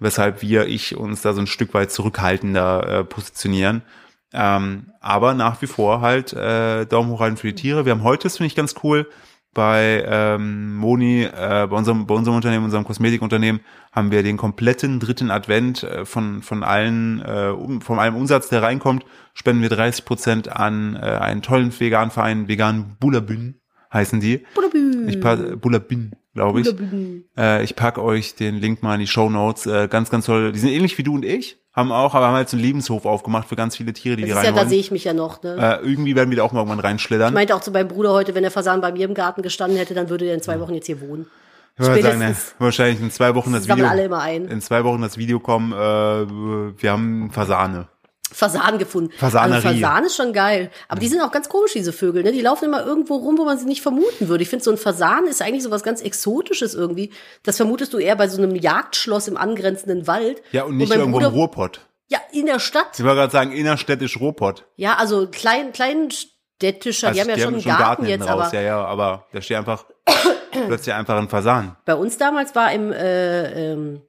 weshalb 0.00 0.40
wir, 0.40 0.66
ich, 0.66 0.96
uns 0.96 1.20
da 1.20 1.34
so 1.34 1.42
ein 1.42 1.46
Stück 1.46 1.74
weit 1.74 1.92
zurückhaltender 1.92 2.88
äh, 2.88 3.04
positionieren. 3.04 3.82
Ähm, 4.34 4.90
aber 5.00 5.34
nach 5.34 5.62
wie 5.62 5.66
vor 5.66 6.00
halt 6.00 6.32
äh, 6.32 6.84
Daumen 6.86 7.10
hoch 7.10 7.20
halten 7.20 7.36
für 7.36 7.46
die 7.46 7.54
Tiere. 7.54 7.84
Wir 7.84 7.92
haben 7.92 8.02
heute, 8.02 8.24
das 8.24 8.36
finde 8.36 8.48
ich 8.48 8.56
ganz 8.56 8.74
cool, 8.82 9.08
bei 9.54 10.04
ähm, 10.06 10.74
Moni, 10.76 11.22
äh, 11.22 11.66
bei 11.70 11.76
unserem, 11.76 12.06
bei 12.06 12.14
unserem 12.14 12.36
Unternehmen, 12.36 12.64
unserem 12.64 12.84
Kosmetikunternehmen, 12.84 13.60
haben 13.92 14.10
wir 14.10 14.24
den 14.24 14.36
kompletten 14.36 14.98
dritten 14.98 15.30
Advent 15.30 15.84
äh, 15.84 16.04
von, 16.04 16.42
von 16.42 16.64
allen, 16.64 17.22
äh, 17.24 17.52
um, 17.56 17.80
von 17.80 18.00
allem 18.00 18.16
Umsatz, 18.16 18.48
der 18.48 18.62
reinkommt, 18.62 19.06
spenden 19.32 19.62
wir 19.62 19.68
30 19.68 20.04
Prozent 20.04 20.48
an 20.50 20.96
äh, 20.96 20.98
einen 20.98 21.42
tollen 21.42 21.72
veganen 21.78 22.10
Verein, 22.10 22.48
vegan 22.48 22.96
Bulabün 22.98 23.60
heißen 23.94 24.20
die. 24.20 24.44
Bulabü. 24.54 25.06
Ich 25.08 25.20
pack, 25.20 25.60
Bulabün, 25.60 26.16
glaube 26.34 26.60
ich. 26.60 26.76
Bulabü. 26.76 27.24
Äh, 27.38 27.64
ich 27.64 27.76
pack 27.76 27.98
euch 27.98 28.34
den 28.34 28.56
Link 28.56 28.82
mal 28.82 28.94
in 28.94 29.00
die 29.00 29.06
Show 29.06 29.30
Notes. 29.30 29.66
Äh, 29.66 29.88
ganz, 29.88 30.10
ganz 30.10 30.26
toll. 30.26 30.52
Die 30.52 30.58
sind 30.58 30.70
ähnlich 30.70 30.98
wie 30.98 31.04
du 31.04 31.14
und 31.14 31.24
ich. 31.24 31.63
Haben 31.74 31.92
auch, 31.92 32.14
aber 32.14 32.26
haben 32.28 32.34
halt 32.34 32.48
so 32.48 32.56
einen 32.56 32.64
Lebenshof 32.64 33.04
aufgemacht 33.04 33.48
für 33.48 33.56
ganz 33.56 33.76
viele 33.76 33.92
Tiere, 33.92 34.16
die 34.16 34.22
Das 34.22 34.30
die 34.30 34.36
ist 34.38 34.44
ja, 34.44 34.50
rein 34.50 34.54
da 34.54 34.66
sehe 34.66 34.78
ich 34.78 34.90
mich 34.90 35.04
ja 35.04 35.12
noch, 35.12 35.42
ne? 35.42 35.80
Äh, 35.82 35.86
irgendwie 35.86 36.14
werden 36.14 36.30
wir 36.30 36.36
da 36.36 36.42
auch 36.44 36.52
mal 36.52 36.60
irgendwann 36.60 36.78
Ich 36.78 36.84
reinschlittern. 36.84 37.34
meinte 37.34 37.54
auch 37.54 37.60
zu 37.60 37.70
meinem 37.72 37.88
Bruder 37.88 38.12
heute, 38.12 38.34
wenn 38.34 38.42
der 38.42 38.50
Fasan 38.52 38.80
bei 38.80 38.92
mir 38.92 39.04
im 39.06 39.14
Garten 39.14 39.42
gestanden 39.42 39.76
hätte, 39.78 39.94
dann 39.94 40.08
würde 40.08 40.24
der 40.24 40.34
in 40.34 40.42
zwei 40.42 40.60
Wochen 40.60 40.74
jetzt 40.74 40.86
hier 40.86 41.00
wohnen. 41.00 41.26
Ich 41.76 41.84
würde 41.84 42.02
sagen, 42.02 42.20
ne, 42.20 42.36
wahrscheinlich 42.60 43.00
in 43.00 43.10
zwei 43.10 43.34
Wochen 43.34 43.52
das 43.52 43.66
Video. 43.68 43.86
alle 43.86 44.04
immer 44.04 44.20
ein. 44.20 44.46
In 44.46 44.60
zwei 44.60 44.84
Wochen 44.84 45.02
das 45.02 45.18
Video 45.18 45.40
kommen. 45.40 45.72
Äh, 45.72 45.76
wir 45.76 46.90
haben 46.92 47.30
Fasane. 47.32 47.88
Fasan 48.32 48.78
gefunden. 48.78 49.12
Fasanerie. 49.16 49.66
Also 49.66 49.80
Fasan 49.80 50.04
ist 50.04 50.16
schon 50.16 50.32
geil. 50.32 50.70
Aber 50.88 51.00
die 51.00 51.08
sind 51.08 51.20
auch 51.20 51.30
ganz 51.30 51.48
komisch, 51.48 51.72
diese 51.72 51.92
Vögel. 51.92 52.22
Ne? 52.22 52.32
Die 52.32 52.40
laufen 52.40 52.64
immer 52.64 52.84
irgendwo 52.84 53.16
rum, 53.16 53.38
wo 53.38 53.44
man 53.44 53.58
sie 53.58 53.66
nicht 53.66 53.82
vermuten 53.82 54.28
würde. 54.28 54.42
Ich 54.42 54.48
finde, 54.48 54.64
so 54.64 54.70
ein 54.70 54.76
Fasan 54.76 55.26
ist 55.26 55.40
eigentlich 55.40 55.62
so 55.62 55.70
was 55.70 55.82
ganz 55.82 56.00
Exotisches 56.00 56.74
irgendwie. 56.74 57.12
Das 57.42 57.56
vermutest 57.56 57.92
du 57.92 57.98
eher 57.98 58.16
bei 58.16 58.28
so 58.28 58.42
einem 58.42 58.56
Jagdschloss 58.56 59.28
im 59.28 59.36
angrenzenden 59.36 60.06
Wald. 60.06 60.42
Ja, 60.52 60.64
und 60.64 60.76
nicht 60.76 60.88
mein 60.88 60.98
irgendwo 60.98 61.18
Bruder, 61.18 61.28
im 61.28 61.34
Ruhrpott. 61.34 61.80
Ja, 62.08 62.18
in 62.32 62.46
der 62.46 62.58
Stadt. 62.58 62.98
Ich 62.98 63.04
wollte 63.04 63.16
gerade 63.16 63.32
sagen, 63.32 63.52
innerstädtisch 63.52 64.18
Ruhrpott. 64.20 64.66
Ja, 64.76 64.96
also 64.96 65.28
klein, 65.28 65.72
klein 65.72 66.10
städtischer. 66.10 67.12
die 67.12 67.20
haben 67.20 67.28
ja 67.28 67.38
schon 67.38 67.54
einen 67.54 67.64
Garten, 67.64 68.04
jetzt, 68.04 68.10
hinten 68.10 68.28
raus, 68.28 68.48
aber 68.48 68.54
ja, 68.54 68.62
ja, 68.62 68.84
aber 68.84 69.26
da 69.32 69.40
steht 69.40 69.56
einfach 69.56 69.84
plötzlich 70.66 70.94
einfach 70.94 71.16
ein 71.16 71.28
Fasan. 71.28 71.76
bei 71.84 71.94
uns 71.94 72.18
damals 72.18 72.54
war 72.54 72.72
im 72.72 72.92
äh, 72.92 73.72
ähm, 73.72 74.02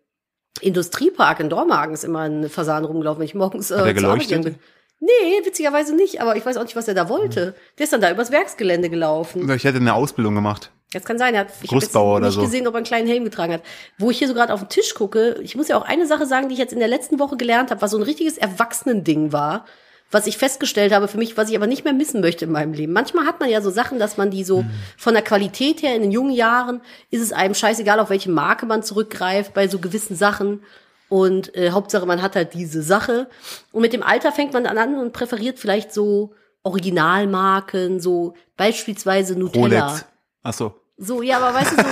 Industriepark 0.62 1.39
in 1.39 1.49
Dormagen 1.49 1.93
ist 1.93 2.03
immer 2.03 2.22
ein 2.22 2.49
Fasan 2.49 2.86
rumgelaufen, 2.86 3.20
wenn 3.20 3.26
ich 3.28 3.36
morgens 3.36 3.72
äh, 3.72 3.76
Hat 3.78 3.86
er 3.88 3.95
zur 3.97 4.10
Arbeit 4.10 4.28
geleuchtet? 4.28 4.43
bin. 4.43 4.56
Nee, 5.01 5.45
witzigerweise 5.45 5.93
nicht, 5.95 6.22
aber 6.22 6.36
ich 6.38 6.45
weiß 6.45 6.58
auch 6.58 6.64
nicht, 6.64 6.76
was 6.76 6.88
er 6.88 6.93
da 6.93 7.10
wollte. 7.10 7.53
Der 7.78 7.84
ist 7.84 7.91
dann 7.93 8.01
da 8.01 8.10
übers 8.10 8.32
Werksgelände 8.32 8.89
gelaufen. 8.89 9.47
Ich 9.51 9.66
hätte 9.66 9.78
eine 9.78 9.93
Ausbildung 9.93 10.34
gemacht. 10.36 10.72
Das 10.93 11.03
kann 11.03 11.18
sein, 11.18 11.34
er 11.34 11.41
hat, 11.41 11.47
ich 11.49 11.70
habe 11.70 11.82
jetzt 11.82 11.91
Brustbauer 11.91 12.20
nicht 12.20 12.28
oder 12.28 12.32
so. 12.32 12.41
gesehen, 12.41 12.66
ob 12.68 12.74
er 12.74 12.78
einen 12.78 12.86
kleinen 12.86 13.08
Helm 13.08 13.26
getragen 13.26 13.53
hat. 13.53 13.62
Wo 13.97 14.10
ich 14.10 14.18
hier 14.18 14.30
so 14.30 14.34
gerade 14.34 14.53
auf 14.53 14.62
den 14.62 14.70
Tisch 14.70 14.93
gucke, 14.95 15.38
ich 15.43 15.56
muss 15.58 15.68
ja 15.68 15.78
auch 15.78 15.84
eine 15.84 16.08
Sache 16.08 16.26
sagen, 16.26 16.47
die 16.47 16.53
ich 16.53 16.60
jetzt 16.60 16.72
in 16.72 16.80
der 16.80 16.88
letzten 16.88 17.20
Woche 17.20 17.36
gelernt 17.36 17.70
habe, 17.72 17.82
was 17.82 17.91
so 17.91 17.97
ein 17.97 18.03
richtiges 18.03 18.38
Erwachsenending 18.38 19.34
war, 19.34 19.66
was 20.12 20.28
ich 20.28 20.38
festgestellt 20.38 20.93
habe 20.93 21.08
für 21.08 21.18
mich, 21.18 21.36
was 21.36 21.49
ich 21.49 21.56
aber 21.56 21.68
nicht 21.68 21.84
mehr 21.84 21.93
missen 21.93 22.22
möchte 22.22 22.45
in 22.45 22.51
meinem 22.51 22.74
Leben. 22.74 22.93
Manchmal 22.93 23.26
hat 23.26 23.39
man 23.39 23.49
ja 23.49 23.62
so 23.62 23.70
Sachen, 23.70 23.99
dass 23.99 24.18
man 24.18 24.32
die 24.32 24.43
so 24.43 24.62
Mhm. 24.62 24.70
von 24.97 25.14
der 25.14 25.24
Qualität 25.24 25.82
her 25.82 25.95
in 25.95 26.03
den 26.03 26.12
jungen 26.12 26.32
Jahren 26.32 26.82
ist 27.12 27.22
es 27.22 27.34
einem 27.34 27.53
scheißegal, 27.56 27.99
auf 27.99 28.10
welche 28.10 28.32
Marke 28.32 28.66
man 28.66 28.84
zurückgreift 28.84 29.53
bei 29.53 29.68
so 29.68 29.80
gewissen 29.80 30.16
Sachen. 30.16 30.64
Und 31.10 31.53
äh, 31.56 31.72
Hauptsache, 31.72 32.06
man 32.06 32.22
hat 32.22 32.36
halt 32.36 32.53
diese 32.53 32.82
Sache. 32.82 33.28
Und 33.72 33.82
mit 33.82 33.93
dem 33.93 34.03
Alter 34.03 34.32
fängt 34.32 34.53
man 34.53 34.64
dann 34.64 34.78
an 34.78 34.95
und 34.99 35.12
präferiert 35.14 35.60
vielleicht 35.60 35.93
so 35.93 36.34
Originalmarken, 36.64 37.99
so 37.99 38.34
beispielsweise 38.58 39.38
Nutella. 39.38 39.86
Rolex. 39.88 40.06
Ach 40.43 40.53
so. 40.53 40.74
So, 40.97 41.22
ja, 41.22 41.38
aber 41.39 41.53
weißt 41.53 41.74
du 41.74 41.84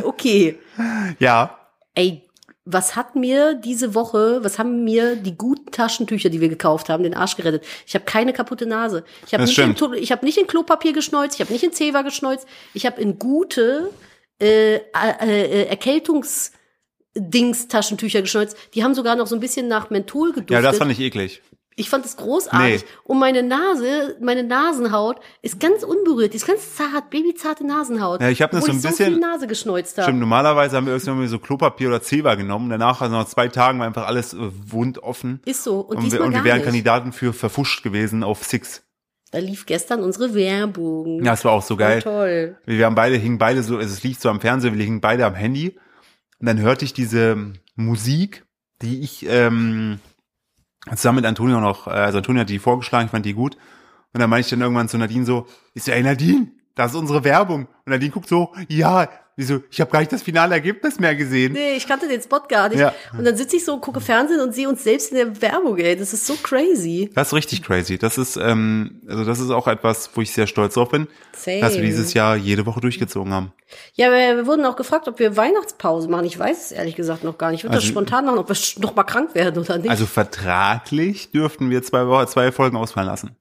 so. 0.00 0.08
okay. 0.08 0.58
Ja. 1.18 1.56
Ey, 1.94 2.28
was 2.72 2.96
hat 2.96 3.16
mir 3.16 3.54
diese 3.54 3.94
Woche, 3.94 4.42
was 4.42 4.58
haben 4.58 4.84
mir 4.84 5.16
die 5.16 5.36
guten 5.36 5.70
Taschentücher, 5.70 6.28
die 6.28 6.40
wir 6.40 6.48
gekauft 6.48 6.88
haben, 6.88 7.02
den 7.02 7.14
Arsch 7.14 7.36
gerettet? 7.36 7.64
Ich 7.86 7.94
habe 7.94 8.04
keine 8.04 8.32
kaputte 8.32 8.66
Nase. 8.66 9.04
Ich 9.26 9.34
habe 9.34 9.44
nicht, 9.44 9.58
in, 9.58 9.76
ich 9.94 10.12
hab 10.12 10.22
nicht 10.22 10.38
in 10.38 10.46
Klopapier 10.46 10.92
geschneuzt, 10.92 11.34
ich 11.34 11.40
habe 11.40 11.52
nicht 11.52 11.64
in 11.64 11.72
Zewa 11.72 12.02
geschneuzt, 12.02 12.46
ich 12.74 12.86
habe 12.86 13.00
in 13.00 13.18
gute 13.18 13.90
äh, 14.40 14.76
äh, 14.76 14.80
äh, 15.22 15.66
Erkältungs 15.66 16.52
Dings 17.14 17.68
Taschentücher 17.68 18.22
geschneuzt. 18.22 18.56
Die 18.74 18.84
haben 18.84 18.94
sogar 18.94 19.16
noch 19.16 19.26
so 19.26 19.34
ein 19.34 19.40
bisschen 19.40 19.68
nach 19.68 19.90
Menthol 19.90 20.28
geduftet. 20.28 20.50
Ja, 20.52 20.62
das 20.62 20.78
fand 20.78 20.92
ich 20.92 21.00
eklig. 21.00 21.42
Ich 21.80 21.88
fand 21.88 22.04
es 22.04 22.16
großartig. 22.18 22.82
Nee. 22.82 22.88
Und 23.04 23.18
meine 23.18 23.42
Nase, 23.42 24.16
meine 24.20 24.42
Nasenhaut 24.42 25.18
ist 25.40 25.58
ganz 25.58 25.82
unberührt. 25.82 26.34
Die 26.34 26.36
ist 26.36 26.46
ganz 26.46 26.74
zart, 26.76 27.08
babyzarte 27.08 27.66
Nasenhaut. 27.66 28.20
Ja, 28.20 28.28
ich 28.28 28.42
hab 28.42 28.50
das 28.50 28.66
so 28.66 28.70
ein 28.72 28.76
ich 28.76 28.82
so 28.82 28.88
viel 28.90 29.06
bisschen- 29.06 29.20
Nase 29.20 29.46
geschneuzt 29.46 29.96
habe. 29.96 30.04
Stimmt, 30.04 30.20
normalerweise 30.20 30.76
haben 30.76 30.84
wir 30.86 30.92
irgendwann 30.92 31.26
so 31.28 31.38
Klopapier 31.38 31.88
oder 31.88 32.02
Zewa 32.02 32.34
genommen. 32.34 32.68
Danach, 32.68 33.00
also 33.00 33.16
nach 33.16 33.24
zwei 33.26 33.48
Tagen, 33.48 33.78
war 33.78 33.86
einfach 33.86 34.06
alles 34.06 34.34
äh, 34.34 34.36
wundoffen. 34.40 35.40
Ist 35.46 35.64
so. 35.64 35.80
Und, 35.80 35.96
Und, 35.96 36.02
wir, 36.04 36.10
diesmal 36.10 36.28
und 36.28 36.34
wir 36.34 36.44
wären 36.44 36.56
nicht. 36.58 36.64
Kandidaten 36.66 37.12
für 37.12 37.32
verfuscht 37.32 37.82
gewesen 37.82 38.22
auf 38.22 38.44
Six. 38.44 38.82
Da 39.30 39.38
lief 39.38 39.64
gestern 39.64 40.02
unsere 40.02 40.34
Werbung. 40.34 41.18
Ja, 41.24 41.30
das 41.30 41.44
war 41.46 41.52
auch 41.52 41.62
so 41.62 41.76
geil. 41.76 42.02
toll. 42.02 42.58
Wir 42.66 42.84
haben 42.84 42.94
beide, 42.94 43.16
hingen 43.16 43.38
beide 43.38 43.62
so, 43.62 43.78
also 43.78 43.88
es 43.94 44.02
lief 44.02 44.18
so 44.20 44.28
am 44.28 44.40
Fernseher, 44.40 44.74
wir 44.76 44.84
hingen 44.84 45.00
beide 45.00 45.24
am 45.24 45.34
Handy. 45.34 45.78
Und 46.40 46.46
dann 46.46 46.58
hörte 46.60 46.84
ich 46.84 46.92
diese 46.92 47.52
Musik, 47.76 48.44
die 48.82 49.00
ich 49.00 49.24
ähm, 49.28 49.98
zusammen 50.88 51.16
mit 51.16 51.26
Antonio 51.26 51.60
noch, 51.60 51.86
äh, 51.86 51.90
also 51.90 52.18
Antonio 52.18 52.40
hat 52.40 52.48
die 52.48 52.58
vorgeschlagen, 52.58 53.06
ich 53.06 53.10
fand 53.10 53.26
die 53.26 53.34
gut. 53.34 53.56
Und 54.12 54.20
dann 54.20 54.30
meinte 54.30 54.46
ich 54.46 54.50
dann 54.50 54.60
irgendwann 54.60 54.88
zu 54.88 54.98
Nadine 54.98 55.24
so, 55.24 55.46
ist 55.74 55.86
ja, 55.86 55.94
ey 55.94 56.02
Nadine, 56.02 56.48
das 56.74 56.92
ist 56.92 56.98
unsere 56.98 57.24
Werbung. 57.24 57.66
Und 57.84 57.92
Nadine 57.92 58.10
guckt 58.10 58.28
so, 58.28 58.52
ja, 58.68 59.08
wieso, 59.40 59.60
ich 59.70 59.80
habe 59.80 59.90
gar 59.90 60.00
nicht 60.00 60.12
das 60.12 60.22
finale 60.22 60.54
Ergebnis 60.54 61.00
mehr 61.00 61.16
gesehen. 61.16 61.52
Nee, 61.54 61.72
ich 61.76 61.86
kannte 61.88 62.06
den 62.06 62.20
Spot 62.20 62.40
gar 62.48 62.68
nicht. 62.68 62.78
Ja. 62.78 62.94
Und 63.16 63.24
dann 63.24 63.36
sitze 63.36 63.56
ich 63.56 63.64
so 63.64 63.74
und 63.74 63.80
gucke 63.80 64.00
Fernsehen 64.00 64.40
und 64.40 64.54
sehe 64.54 64.68
uns 64.68 64.84
selbst 64.84 65.10
in 65.12 65.16
der 65.16 65.42
Werbung, 65.42 65.78
ey. 65.78 65.96
Das 65.96 66.12
ist 66.12 66.26
so 66.26 66.34
crazy. 66.42 67.10
Das 67.14 67.28
ist 67.28 67.34
richtig 67.34 67.62
crazy. 67.62 67.98
Das 67.98 68.18
ist, 68.18 68.36
ähm, 68.36 69.00
also 69.08 69.24
das 69.24 69.40
ist 69.40 69.50
auch 69.50 69.66
etwas, 69.66 70.10
wo 70.14 70.20
ich 70.20 70.30
sehr 70.32 70.46
stolz 70.46 70.74
drauf 70.74 70.90
bin, 70.90 71.08
Same. 71.36 71.60
dass 71.60 71.74
wir 71.76 71.82
dieses 71.82 72.14
Jahr 72.14 72.36
jede 72.36 72.66
Woche 72.66 72.80
durchgezogen 72.80 73.32
haben. 73.32 73.52
Ja, 73.94 74.10
wir, 74.10 74.36
wir 74.36 74.46
wurden 74.46 74.64
auch 74.66 74.76
gefragt, 74.76 75.08
ob 75.08 75.18
wir 75.18 75.36
Weihnachtspause 75.36 76.08
machen. 76.08 76.24
Ich 76.26 76.38
weiß 76.38 76.66
es 76.66 76.72
ehrlich 76.72 76.96
gesagt 76.96 77.24
noch 77.24 77.38
gar 77.38 77.50
nicht. 77.50 77.60
Ich 77.60 77.64
würde 77.64 77.76
das 77.76 77.84
Also- 77.84 77.92
spontan 77.92 78.26
machen, 78.26 78.38
ob 78.38 78.48
wir 78.48 78.56
noch 78.82 78.94
mal 78.94 79.04
krank 79.04 79.34
werden 79.34 79.58
oder 79.62 79.78
nicht. 79.78 79.90
Also 79.90 80.06
vertraglich 80.06 81.30
dürften 81.32 81.70
wir 81.70 81.82
zwei, 81.82 82.06
Wochen, 82.06 82.26
zwei 82.28 82.52
Folgen 82.52 82.76
ausfallen 82.76 83.08
lassen. 83.08 83.36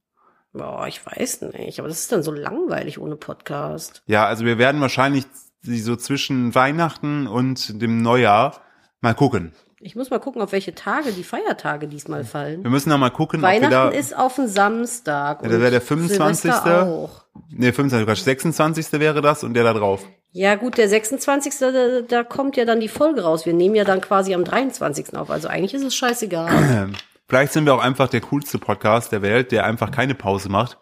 Boah, 0.52 0.88
ich 0.88 1.06
weiß 1.06 1.42
nicht. 1.54 1.80
Aber 1.80 1.88
das 1.88 2.00
ist 2.00 2.12
dann 2.12 2.24
so 2.24 2.32
langweilig 2.32 3.00
ohne 3.00 3.16
Podcast. 3.16 4.02
Ja, 4.08 4.26
also 4.26 4.46
wir 4.46 4.58
werden 4.58 4.82
wahrscheinlich 4.82 5.26
die 5.64 5.80
so 5.80 5.96
zwischen 5.96 6.56
Weihnachten 6.56 7.28
und 7.28 7.82
dem 7.82 8.02
Neujahr 8.02 8.62
mal 9.02 9.14
gucken. 9.14 9.54
Ich 9.82 9.96
muss 9.96 10.10
mal 10.10 10.20
gucken, 10.20 10.42
auf 10.42 10.52
welche 10.52 10.76
Tage 10.76 11.14
die 11.14 11.24
Feiertage 11.24 11.88
diesmal 11.88 12.26
fallen. 12.26 12.64
Wir 12.64 12.70
müssen 12.70 12.90
da 12.90 12.98
mal 12.98 13.12
gucken, 13.12 13.40
ob 13.40 13.44
wir 13.44 13.56
Weihnachten 13.56 13.72
da, 13.72 13.90
ist 13.90 14.16
auf 14.16 14.36
den 14.36 14.50
Samstag. 14.50 15.42
Ja, 15.42 15.48
da 15.48 15.60
wäre 15.60 15.72
der 15.72 15.80
und 15.80 15.88
25. 15.88 16.42
Silvester 16.42 16.86
auch. 16.86 17.24
nee, 17.50 17.72
25, 17.72 18.06
Quatsch, 18.06 18.24
26. 18.24 18.92
wäre 18.94 19.22
das 19.22 19.44
und 19.46 19.54
der 19.54 19.64
da 19.64 19.74
drauf. 19.74 20.06
Ja, 20.32 20.56
gut, 20.56 20.78
der 20.78 20.90
26. 20.90 21.54
Da, 21.60 22.02
da 22.02 22.24
kommt 22.24 22.58
ja 22.58 22.66
dann 22.66 22.82
die 22.82 22.90
Folge 22.90 23.22
raus. 23.22 23.46
Wir 23.46 23.54
nehmen 23.54 23.76
ja 23.76 23.86
dann 23.86 24.02
quasi 24.02 24.34
am 24.34 24.44
23. 24.44 25.16
auf. 25.16 25.30
Also 25.30 25.48
eigentlich 25.48 25.74
ist 25.74 25.84
es 25.84 25.96
scheißegal. 25.96 26.90
Vielleicht 27.28 27.54
sind 27.54 27.66
wir 27.66 27.74
auch 27.74 27.82
einfach 27.82 28.10
der 28.10 28.22
coolste 28.22 28.58
Podcast 28.58 29.12
der 29.12 29.22
Welt, 29.22 29.52
der 29.52 29.64
einfach 29.66 29.92
keine 29.92 30.14
Pause 30.14 30.50
macht. 30.50 30.78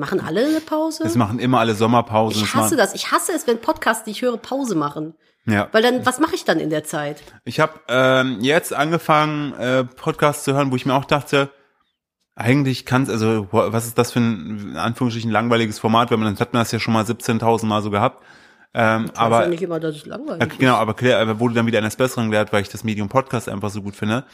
Machen 0.00 0.20
alle 0.20 0.44
eine 0.44 0.60
Pause? 0.60 1.04
Es 1.04 1.14
machen 1.14 1.38
immer 1.38 1.60
alle 1.60 1.74
Sommerpausen. 1.74 2.42
ich 2.42 2.48
es 2.48 2.54
hasse 2.54 2.76
das. 2.76 2.94
Ich 2.94 3.12
hasse 3.12 3.32
es, 3.32 3.46
wenn 3.46 3.60
Podcasts, 3.60 4.02
die 4.04 4.10
ich 4.10 4.22
höre, 4.22 4.36
Pause 4.38 4.74
machen. 4.74 5.14
Ja. 5.46 5.68
Weil 5.72 5.82
dann, 5.82 6.04
was 6.04 6.18
mache 6.20 6.34
ich 6.34 6.44
dann 6.44 6.58
in 6.60 6.70
der 6.70 6.84
Zeit? 6.84 7.22
Ich 7.44 7.60
habe 7.60 7.74
ähm, 7.88 8.38
jetzt 8.40 8.72
angefangen, 8.74 9.52
äh, 9.54 9.84
Podcasts 9.84 10.44
zu 10.44 10.52
hören, 10.54 10.70
wo 10.72 10.76
ich 10.76 10.84
mir 10.86 10.94
auch 10.94 11.04
dachte, 11.04 11.50
eigentlich 12.34 12.86
kann's, 12.86 13.10
also 13.10 13.48
wo- 13.50 13.72
was 13.72 13.86
ist 13.86 13.98
das 13.98 14.12
für 14.12 14.20
ein 14.20 14.70
in 14.72 14.76
Anführungsstrichen 14.76 15.30
langweiliges 15.30 15.78
Format, 15.78 16.10
wenn 16.10 16.20
man 16.20 16.32
dann 16.34 16.40
hat 16.40 16.52
man 16.52 16.60
das 16.62 16.72
ja 16.72 16.78
schon 16.78 16.94
mal 16.94 17.04
17.000 17.04 17.66
Mal 17.66 17.82
so 17.82 17.90
gehabt. 17.90 18.22
Ähm, 18.72 19.10
Aber 19.16 19.36
aber 19.36 19.42
ja 19.44 19.48
nicht 19.48 19.62
immer, 19.62 19.80
dass 19.80 19.96
es 19.96 20.06
langweilig 20.06 20.46
ist. 20.52 20.58
genau, 20.58 20.76
aber 20.76 20.94
Claire 20.94 21.18
aber 21.20 21.40
wurde 21.40 21.54
dann 21.54 21.66
wieder 21.66 21.78
eines 21.78 21.96
Besseren 21.96 22.30
gelehrt, 22.30 22.52
weil 22.52 22.62
ich 22.62 22.68
das 22.68 22.84
Medium 22.84 23.08
Podcast 23.08 23.48
einfach 23.48 23.70
so 23.70 23.82
gut 23.82 23.96
finde. 23.96 24.24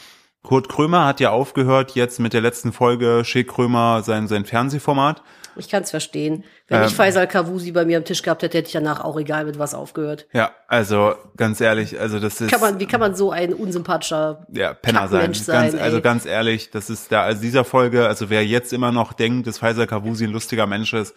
Kurt 0.46 0.68
Krömer 0.68 1.04
hat 1.04 1.18
ja 1.18 1.30
aufgehört 1.30 1.96
jetzt 1.96 2.20
mit 2.20 2.32
der 2.32 2.40
letzten 2.40 2.72
Folge 2.72 3.24
Schick 3.24 3.48
Krömer 3.48 4.04
sein, 4.04 4.28
sein 4.28 4.44
Fernsehformat. 4.44 5.20
Ich 5.56 5.68
kann 5.68 5.82
es 5.82 5.90
verstehen. 5.90 6.44
Wenn 6.68 6.82
Ähm. 6.82 6.86
ich 6.86 6.94
Faisal 6.94 7.26
Kavusi 7.26 7.72
bei 7.72 7.84
mir 7.84 7.96
am 7.96 8.04
Tisch 8.04 8.22
gehabt 8.22 8.44
hätte, 8.44 8.58
hätte 8.58 8.68
ich 8.68 8.72
danach 8.72 9.02
auch 9.02 9.18
egal 9.18 9.44
mit 9.44 9.58
was 9.58 9.74
aufgehört. 9.74 10.26
Ja, 10.32 10.52
also 10.68 11.14
ganz 11.36 11.60
ehrlich, 11.60 11.98
also 11.98 12.20
das 12.20 12.40
ist 12.40 12.52
Kann 12.52 12.60
man, 12.60 12.78
wie 12.78 12.86
kann 12.86 13.00
man 13.00 13.16
so 13.16 13.32
ein 13.32 13.54
unsympathischer 13.54 14.46
ja, 14.52 14.72
Penner 14.72 15.08
sein. 15.08 15.34
Sein, 15.34 15.72
Ganz, 15.72 15.82
also 15.82 16.00
ganz 16.00 16.26
ehrlich, 16.26 16.70
das 16.70 16.90
ist 16.90 17.10
da, 17.10 17.22
also 17.22 17.40
dieser 17.40 17.64
Folge, 17.64 18.06
also 18.06 18.30
wer 18.30 18.46
jetzt 18.46 18.72
immer 18.72 18.92
noch 18.92 19.14
denkt, 19.14 19.48
dass 19.48 19.58
Faisal 19.58 19.88
Kavusi 19.88 20.26
ein 20.26 20.32
lustiger 20.32 20.68
Mensch 20.68 20.92
ist, 20.92 21.16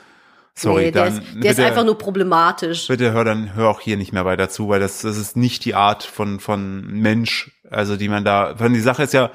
sorry, 0.55 0.85
nee, 0.85 0.91
der, 0.91 1.05
dann 1.05 1.13
ist, 1.13 1.27
der 1.27 1.33
bitte, 1.35 1.47
ist 1.47 1.59
einfach 1.59 1.85
nur 1.85 1.97
problematisch. 1.97 2.87
bitte 2.87 3.11
hör 3.11 3.23
dann, 3.23 3.55
hör 3.55 3.69
auch 3.69 3.81
hier 3.81 3.97
nicht 3.97 4.13
mehr 4.13 4.25
weiter 4.25 4.49
zu, 4.49 4.69
weil 4.69 4.79
das, 4.79 5.01
das 5.01 5.17
ist 5.17 5.37
nicht 5.37 5.65
die 5.65 5.75
Art 5.75 6.03
von, 6.03 6.39
von 6.39 6.85
Mensch, 6.87 7.51
also 7.69 7.97
die 7.97 8.09
man 8.09 8.23
da, 8.23 8.59
weil 8.59 8.71
die 8.71 8.79
Sache 8.79 9.03
ist 9.03 9.13
ja, 9.13 9.31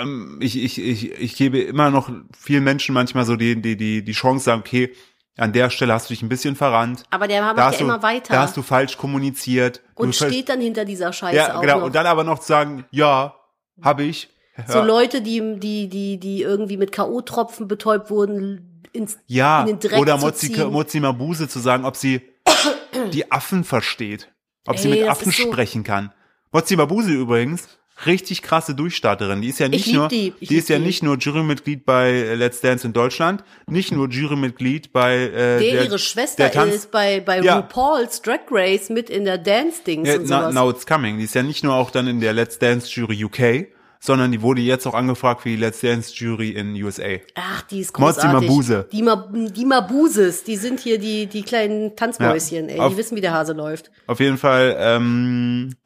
ähm, 0.00 0.38
ich, 0.40 0.62
ich, 0.62 0.78
ich, 0.78 1.12
ich 1.12 1.36
gebe 1.36 1.60
immer 1.60 1.90
noch 1.90 2.10
vielen 2.36 2.64
Menschen 2.64 2.94
manchmal 2.94 3.24
so 3.24 3.36
die, 3.36 3.60
die, 3.60 3.76
die, 3.76 4.04
die 4.04 4.12
Chance 4.12 4.44
sagen, 4.44 4.60
okay, 4.60 4.92
an 5.36 5.52
der 5.52 5.70
Stelle 5.70 5.94
hast 5.94 6.10
du 6.10 6.14
dich 6.14 6.22
ein 6.22 6.28
bisschen 6.28 6.56
verrannt. 6.56 7.04
Aber 7.10 7.26
der 7.26 7.42
macht 7.42 7.56
ja 7.56 7.70
du, 7.70 7.84
immer 7.84 8.02
weiter 8.02 8.34
da 8.34 8.42
hast 8.42 8.56
du 8.56 8.62
falsch 8.62 8.98
kommuniziert. 8.98 9.80
und 9.94 10.14
steht 10.14 10.48
dann 10.48 10.60
hinter 10.60 10.84
dieser 10.84 11.12
Scheiße 11.12 11.36
ja, 11.36 11.56
auch 11.56 11.62
genau. 11.62 11.78
noch. 11.78 11.86
Und 11.86 11.94
dann 11.94 12.06
aber 12.06 12.24
noch 12.24 12.40
zu 12.40 12.48
sagen, 12.48 12.84
ja, 12.90 13.34
habe 13.80 14.02
ich. 14.02 14.28
so 14.66 14.78
Ja. 14.78 14.84
Leute, 14.84 15.22
die, 15.22 15.58
die, 15.58 15.88
die, 15.88 16.20
die 16.20 16.42
irgendwie 16.42 16.76
mit 16.76 16.92
K.O.-Tropfen 16.92 17.66
betäubt 17.66 18.10
wurden, 18.10 18.71
ins, 18.92 19.18
Ja, 19.26 19.62
in 19.62 19.78
den 19.78 19.80
Dreck 19.80 19.98
oder 20.00 20.18
zu 20.18 20.26
Mozzi, 20.26 20.52
ziehen. 20.52 20.70
Mozzi 20.70 21.00
Mabuse 21.00 21.48
zu 21.48 21.58
sagen, 21.58 21.84
ob 21.84 21.96
sie 21.96 22.20
die 23.12 23.30
Affen 23.32 23.64
versteht. 23.64 24.28
Ob 24.66 24.78
sie 24.78 24.88
Ey, 24.88 24.94
mit 24.94 25.02
das 25.02 25.08
Affen 25.18 25.32
so- 25.32 25.42
sprechen 25.50 25.82
kann. 25.84 26.12
Mozzi 26.52 26.76
Mabuse 26.76 27.10
übrigens 27.12 27.68
richtig 28.06 28.42
krasse 28.42 28.74
Durchstarterin. 28.74 29.42
Die 29.42 29.48
ist 29.48 29.60
ja 29.60 29.68
nicht 29.68 29.92
nur, 29.92 30.08
die. 30.08 30.32
die, 30.40 30.56
ist 30.56 30.68
ja 30.68 30.78
die. 30.78 30.84
nicht 30.84 31.02
nur 31.02 31.18
Jurymitglied 31.18 31.84
bei 31.84 32.10
äh, 32.10 32.34
Let's 32.34 32.60
Dance 32.60 32.86
in 32.86 32.92
Deutschland, 32.92 33.44
nicht 33.66 33.92
nur 33.92 34.08
Jurymitglied 34.08 34.92
bei 34.92 35.14
äh, 35.16 35.30
Der, 35.30 35.58
der, 35.58 35.84
ihre 35.84 35.98
Schwester 35.98 36.44
der 36.44 36.52
Tanz- 36.52 36.74
ist 36.74 36.90
bei, 36.90 37.20
bei 37.20 37.40
Ja. 37.40 37.56
RuPaul's 37.58 38.20
Drag 38.22 38.40
Race 38.50 38.88
mit 38.90 39.08
in 39.08 39.24
der 39.24 39.38
Dance-Dings 39.38 40.08
Ja, 40.08 40.16
und 40.16 40.26
sowas. 40.26 40.54
now 40.54 40.68
it's 40.70 40.84
coming. 40.86 41.18
Die 41.18 41.24
ist 41.24 41.34
ja 41.34 41.42
nicht 41.42 41.62
nur 41.62 41.74
auch 41.74 41.90
dann 41.90 42.06
in 42.08 42.20
der 42.20 42.32
Let's 42.32 42.58
Dance 42.58 42.88
Jury 42.90 43.24
UK, 43.24 43.68
sondern 44.04 44.32
die 44.32 44.42
wurde 44.42 44.60
jetzt 44.60 44.84
auch 44.86 44.94
angefragt 44.94 45.42
für 45.42 45.48
die 45.50 45.54
Let's 45.56 45.80
Dance 45.80 46.12
Jury 46.12 46.50
in 46.50 46.74
USA. 46.82 47.18
Ach, 47.36 47.62
die 47.62 47.78
ist 47.78 47.92
großartig. 47.92 48.48
Mabuse. 48.48 48.88
Die, 48.90 49.00
Ma 49.02 49.28
die 49.32 49.64
Mabuses, 49.64 50.42
die 50.42 50.56
sind 50.56 50.80
hier 50.80 50.98
die, 50.98 51.26
die 51.28 51.42
kleinen 51.42 51.94
Tanzmäuschen, 51.94 52.68
Ja. 52.68 52.74
ey. 52.74 52.80
Auf- 52.80 52.92
Die 52.92 52.98
wissen, 52.98 53.16
wie 53.16 53.20
der 53.20 53.32
Hase 53.32 53.52
läuft. 53.52 53.92
Auf 54.08 54.18
jeden 54.18 54.38
Fall 54.38 54.74
ähm, 54.78 55.76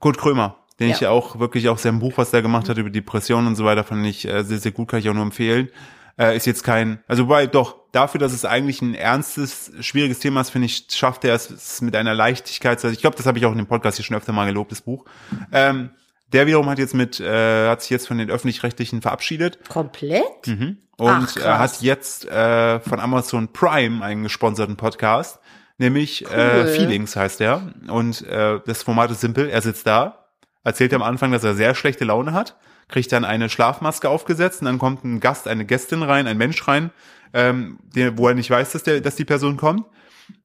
Kurt 0.00 0.18
Krömer, 0.18 0.56
den 0.78 0.90
Ja. 0.90 0.94
ich 0.94 1.00
ja 1.00 1.10
auch 1.10 1.38
wirklich 1.38 1.68
auch 1.70 1.78
sein 1.78 1.98
Buch, 1.98 2.12
was 2.16 2.30
der 2.30 2.42
gemacht 2.42 2.68
hat 2.68 2.76
über 2.76 2.90
Depressionen 2.90 3.46
und 3.46 3.56
so 3.56 3.64
weiter, 3.64 3.84
fand 3.84 4.04
ich 4.06 4.28
äh, 4.28 4.44
sehr, 4.44 4.58
sehr 4.58 4.72
gut, 4.72 4.88
kann 4.88 5.00
ich 5.00 5.08
auch 5.08 5.14
nur 5.14 5.22
empfehlen. 5.22 5.70
Äh, 6.18 6.36
ist 6.36 6.44
jetzt 6.44 6.62
kein, 6.62 7.02
also 7.08 7.24
wobei 7.24 7.46
doch, 7.46 7.76
dafür, 7.92 8.18
dass 8.20 8.34
es 8.34 8.44
eigentlich 8.44 8.82
ein 8.82 8.94
ernstes, 8.94 9.72
schwieriges 9.80 10.18
Thema 10.18 10.42
ist, 10.42 10.50
finde 10.50 10.66
ich, 10.66 10.86
schafft 10.90 11.24
er 11.24 11.34
es, 11.34 11.48
es 11.48 11.80
mit 11.80 11.96
einer 11.96 12.12
Leichtigkeit. 12.14 12.76
Also 12.84 12.92
ich 12.92 13.00
glaube, 13.00 13.16
das 13.16 13.24
habe 13.24 13.38
ich 13.38 13.46
auch 13.46 13.52
in 13.52 13.56
dem 13.58 13.66
Podcast 13.66 13.96
hier 13.96 14.04
schon 14.04 14.16
öfter 14.18 14.32
mal 14.34 14.44
gelobt, 14.46 14.70
das 14.72 14.82
Buch. 14.82 15.06
Ähm, 15.52 15.88
der 16.32 16.46
wiederum 16.46 16.68
hat 16.68 16.78
jetzt 16.78 16.94
mit, 16.94 17.20
äh, 17.20 17.68
hat 17.68 17.82
sich 17.82 17.90
jetzt 17.90 18.08
von 18.08 18.18
den 18.18 18.30
öffentlich-rechtlichen 18.30 19.02
verabschiedet 19.02 19.58
Komplett? 19.68 20.46
und 20.46 20.78
Ach, 21.08 21.36
er 21.36 21.42
krass. 21.42 21.58
hat 21.58 21.82
jetzt 21.82 22.26
äh, 22.28 22.80
von 22.80 23.00
Amazon 23.00 23.52
Prime 23.52 24.04
einen 24.04 24.22
gesponserten 24.22 24.76
Podcast, 24.76 25.40
nämlich 25.78 26.24
äh, 26.30 26.60
Cool. 26.60 26.66
Feelings 26.68 27.16
heißt 27.16 27.40
er. 27.40 27.72
Und 27.88 28.26
äh, 28.26 28.60
das 28.66 28.82
Format 28.82 29.10
ist 29.10 29.20
simpel. 29.20 29.48
Er 29.48 29.62
sitzt 29.62 29.86
da, 29.86 30.26
erzählt 30.62 30.92
am 30.94 31.02
Anfang, 31.02 31.32
dass 31.32 31.42
er 31.44 31.54
sehr 31.54 31.74
schlechte 31.74 32.04
Laune 32.04 32.32
hat, 32.32 32.56
kriegt 32.88 33.10
dann 33.12 33.24
eine 33.24 33.48
Schlafmaske 33.48 34.08
aufgesetzt 34.08 34.60
und 34.60 34.66
dann 34.66 34.78
kommt 34.78 35.04
ein 35.04 35.20
Gast, 35.20 35.48
eine 35.48 35.64
Gästin 35.64 36.02
rein, 36.02 36.26
ein 36.26 36.36
Mensch 36.38 36.66
rein, 36.68 36.90
ähm, 37.32 37.78
der, 37.94 38.18
wo 38.18 38.28
er 38.28 38.34
nicht 38.34 38.50
weiß, 38.50 38.72
dass, 38.72 38.82
der, 38.82 39.00
dass 39.00 39.16
die 39.16 39.24
Person 39.24 39.56
kommt 39.56 39.84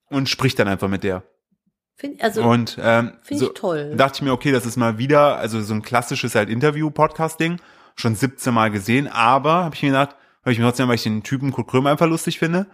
und 0.10 0.30
spricht 0.30 0.58
dann 0.60 0.68
einfach 0.68 0.88
mit 0.88 1.04
der. 1.04 1.24
Find, 1.96 2.22
also, 2.22 2.44
Und 2.44 2.78
ähm, 2.82 3.14
Find 3.24 3.40
so, 3.40 3.48
ich 3.48 3.54
toll. 3.54 3.96
dachte 3.96 4.18
ich 4.18 4.22
mir, 4.22 4.34
okay, 4.34 4.52
das 4.52 4.66
ist 4.66 4.76
mal 4.76 4.98
wieder, 4.98 5.38
also 5.38 5.62
so 5.62 5.74
ein 5.74 5.82
klassisches 5.82 6.36
halt 6.36 6.50
Interview-Podcast-Ding, 6.50 7.60
schon 7.96 8.16
17 8.16 8.54
Mal 8.54 8.70
gesehen, 8.70 9.08
aber 9.08 9.64
habe 9.64 9.76
ich 9.76 9.82
mir 9.82 9.90
gedacht, 9.90 10.16
habe 10.44 10.52
ich 10.52 10.60
mir 10.60 10.66
trotzdem, 10.66 10.88
weil 10.90 10.96
ich 10.96 11.04
den 11.04 11.24
Typen 11.24 11.52
Kurt 11.52 11.68
Krömer 11.68 11.90
einfach 11.90 12.08
lustig 12.08 12.38
finde. 12.38 12.68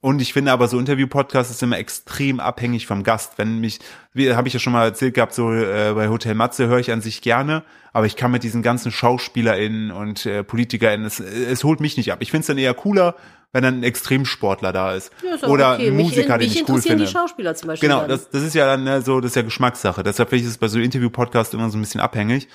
Und 0.00 0.20
ich 0.20 0.34
finde 0.34 0.52
aber 0.52 0.68
so 0.68 0.78
Interview-Podcast 0.78 1.50
ist 1.50 1.62
immer 1.62 1.78
extrem 1.78 2.38
abhängig 2.38 2.86
vom 2.86 3.04
Gast. 3.04 3.38
Wenn 3.38 3.60
mich, 3.60 3.78
wie 4.12 4.34
habe 4.34 4.48
ich 4.48 4.52
ja 4.52 4.60
schon 4.60 4.74
mal 4.74 4.84
erzählt 4.84 5.14
gehabt, 5.14 5.32
so 5.32 5.50
äh, 5.50 5.92
bei 5.94 6.10
Hotel 6.10 6.34
Matze 6.34 6.66
höre 6.66 6.78
ich 6.78 6.92
an 6.92 7.00
sich 7.00 7.22
gerne, 7.22 7.62
aber 7.94 8.04
ich 8.04 8.14
kann 8.14 8.30
mit 8.30 8.42
diesen 8.42 8.60
ganzen 8.60 8.92
SchauspielerInnen 8.92 9.92
und 9.92 10.26
äh, 10.26 10.44
PolitikerInnen, 10.44 11.06
es, 11.06 11.20
es 11.20 11.64
holt 11.64 11.80
mich 11.80 11.96
nicht 11.96 12.12
ab. 12.12 12.18
Ich 12.20 12.32
finde 12.32 12.40
es 12.42 12.48
dann 12.48 12.58
eher 12.58 12.74
cooler, 12.74 13.14
wenn 13.54 13.62
dann 13.62 13.78
ein 13.80 13.82
Extremsportler 13.84 14.72
da 14.72 14.94
ist. 14.94 15.12
ja, 15.24 15.36
ist 15.36 15.44
Oder 15.44 15.74
okay. 15.74 15.86
ein 15.88 15.96
mich, 15.96 16.06
Musiker, 16.06 16.36
den 16.38 16.48
mich 16.48 16.60
ich 16.60 16.68
cool 16.68 16.82
finde. 16.82 17.04
die 17.04 17.10
Schauspieler 17.10 17.54
zum 17.54 17.68
Beispiel. 17.68 17.88
Genau, 17.88 18.04
das, 18.06 18.28
das 18.28 18.42
ist 18.42 18.54
ja 18.54 18.66
dann 18.66 18.82
ne, 18.82 19.00
so, 19.00 19.20
das 19.20 19.30
ist 19.30 19.36
ja 19.36 19.42
Geschmackssache. 19.42 20.02
Deshalb 20.02 20.28
finde 20.28 20.42
ich 20.44 20.50
es 20.50 20.58
bei 20.58 20.66
so 20.66 20.80
Interview-Podcasts 20.80 21.54
immer 21.54 21.70
so 21.70 21.78
ein 21.78 21.80
bisschen 21.80 22.00
abhängig. 22.00 22.48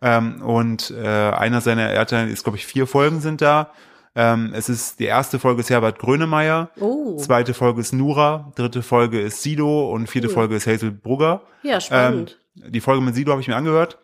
Ähm, 0.00 0.40
und 0.42 0.90
äh, 0.90 1.06
einer 1.06 1.60
seiner, 1.60 1.82
er 1.90 2.00
hat 2.00 2.12
dann, 2.12 2.28
ist 2.30 2.42
glaube 2.42 2.56
ich 2.56 2.64
vier 2.66 2.86
Folgen 2.86 3.20
sind 3.20 3.42
da. 3.42 3.70
Ähm, 4.14 4.52
es 4.54 4.70
ist 4.70 4.98
die 4.98 5.04
erste 5.04 5.38
Folge 5.38 5.60
ist 5.60 5.68
Herbert 5.68 5.98
Grönemeyer, 5.98 6.70
Oh. 6.80 7.18
zweite 7.18 7.52
Folge 7.52 7.82
ist 7.82 7.92
Nura, 7.92 8.50
dritte 8.56 8.82
Folge 8.82 9.20
ist 9.20 9.42
Sido 9.42 9.90
und 9.92 10.08
vierte 10.08 10.28
Cool. 10.28 10.34
Folge 10.34 10.56
ist 10.56 10.66
Hazel 10.66 10.90
Brugger. 10.90 11.42
ja, 11.62 11.78
spannend. 11.82 12.38
Ähm, 12.64 12.72
die 12.72 12.80
Folge 12.80 13.02
mit 13.02 13.14
Sido 13.14 13.30
habe 13.32 13.42
ich 13.42 13.48
mir 13.48 13.56
angehört. 13.56 13.98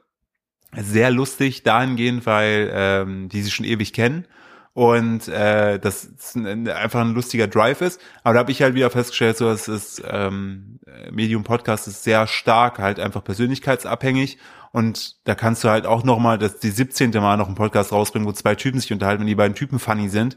Sehr 0.77 1.11
lustig 1.11 1.63
dahingehend, 1.63 2.27
weil 2.27 2.71
ähm, 2.75 3.31
die 3.31 3.41
sich 3.41 3.55
schon 3.55 3.65
ewig 3.65 3.95
kennen 3.95 4.27
und 4.75 5.29
äh, 5.29 5.79
das 5.79 6.05
ist 6.05 6.37
ein, 6.37 6.69
einfach 6.69 7.01
ein 7.01 7.15
lustiger 7.15 7.47
Drive 7.47 7.81
ist. 7.83 8.01
Aber 8.25 8.35
da 8.35 8.41
habe 8.41 8.53
ich 8.53 8.63
halt 8.63 8.75
wieder 8.75 8.91
festgestellt, 8.91 9.37
so 9.37 9.47
dass 9.47 9.69
es 9.69 10.03
ähm, 10.09 10.79
Medium 11.11 11.45
Podcast 11.45 11.89
ist 11.89 12.05
sehr 12.05 12.27
stark 12.27 12.79
halt 12.79 12.99
einfach 12.99 13.23
persönlichkeitsabhängig 13.23 14.39
und 14.73 15.17
da 15.25 15.35
kannst 15.35 15.65
du 15.65 15.69
halt 15.69 15.87
auch 15.87 16.03
noch 16.03 16.19
mal 16.19 16.39
das 16.39 16.59
die 16.59 16.71
17. 16.71 17.11
Mal 17.11 17.37
noch 17.37 17.47
einen 17.47 17.55
Podcast 17.55 17.93
rausbringen, 17.93 18.27
wo 18.27 18.33
zwei 18.33 18.55
Typen 18.55 18.81
sich 18.81 18.93
unterhalten, 18.93 19.21
wenn 19.21 19.27
die 19.27 19.35
beiden 19.35 19.55
Typen 19.55 19.79
funny 19.79 20.09
sind, 20.09 20.37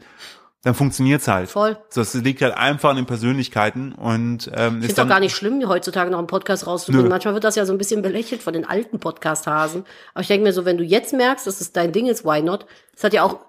dann 0.62 0.74
funktioniert's 0.74 1.28
halt. 1.28 1.48
Voll. 1.48 1.78
So, 1.88 2.00
es 2.00 2.12
liegt 2.12 2.42
halt 2.42 2.54
einfach 2.54 2.90
an 2.90 2.96
den 2.96 3.06
Persönlichkeiten 3.06 3.92
und 3.92 4.50
ähm, 4.54 4.80
Ich 4.82 4.90
ist 4.90 5.00
auch 5.00 5.08
gar 5.08 5.20
nicht 5.20 5.34
schlimm, 5.34 5.66
heutzutage 5.68 6.10
noch 6.10 6.18
einen 6.18 6.26
Podcast 6.26 6.66
rauszubringen. 6.66 7.04
Nö. 7.04 7.08
Manchmal 7.10 7.34
wird 7.34 7.44
das 7.44 7.54
ja 7.54 7.64
so 7.64 7.72
ein 7.72 7.78
bisschen 7.78 8.02
belächelt 8.02 8.42
von 8.42 8.52
den 8.52 8.66
alten 8.66 8.98
Podcast-Hasen. 8.98 9.84
Aber 10.12 10.22
ich 10.22 10.26
denke 10.26 10.44
mir 10.44 10.52
so, 10.52 10.64
wenn 10.64 10.76
du 10.76 10.84
jetzt 10.84 11.12
merkst, 11.12 11.46
dass 11.46 11.60
es 11.60 11.72
dein 11.72 11.92
Ding 11.92 12.06
ist, 12.06 12.24
why 12.24 12.42
not? 12.42 12.66
Es 12.94 13.04
hat 13.04 13.12
ja 13.12 13.22
auch, 13.22 13.45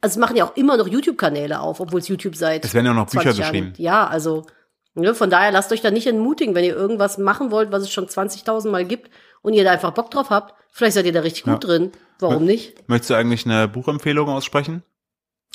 also 0.00 0.14
es 0.14 0.16
machen 0.18 0.36
ja 0.36 0.44
auch 0.44 0.56
immer 0.56 0.76
noch 0.76 0.88
YouTube-Kanäle 0.88 1.60
auf, 1.60 1.80
obwohl 1.80 2.00
es 2.00 2.08
YouTube 2.08 2.36
seit 2.36 2.64
Es 2.64 2.74
werden 2.74 2.86
ja 2.86 2.92
auch 2.92 2.96
noch 2.96 3.06
20 3.06 3.30
Bücher 3.30 3.42
geschrieben. 3.42 3.72
Ja, 3.76 4.06
also 4.06 4.46
ne, 4.94 5.14
von 5.14 5.30
daher 5.30 5.52
lasst 5.52 5.72
euch 5.72 5.80
da 5.82 5.90
nicht 5.90 6.06
entmutigen, 6.06 6.54
wenn 6.54 6.64
ihr 6.64 6.74
irgendwas 6.76 7.18
machen 7.18 7.50
wollt, 7.50 7.70
was 7.72 7.82
es 7.82 7.92
schon 7.92 8.06
20.000 8.06 8.70
Mal 8.70 8.84
gibt 8.84 9.10
und 9.42 9.52
ihr 9.54 9.64
da 9.64 9.70
einfach 9.72 9.92
Bock 9.92 10.10
drauf 10.10 10.30
habt. 10.30 10.54
Vielleicht 10.72 10.94
seid 10.94 11.06
ihr 11.06 11.12
da 11.12 11.20
richtig 11.20 11.44
gut 11.44 11.64
drin. 11.64 11.92
Warum 12.20 12.44
nicht? 12.44 12.88
Möchtest 12.88 13.10
du 13.10 13.14
eigentlich 13.14 13.44
eine 13.46 13.66
Buchempfehlung 13.68 14.28
aussprechen? 14.28 14.82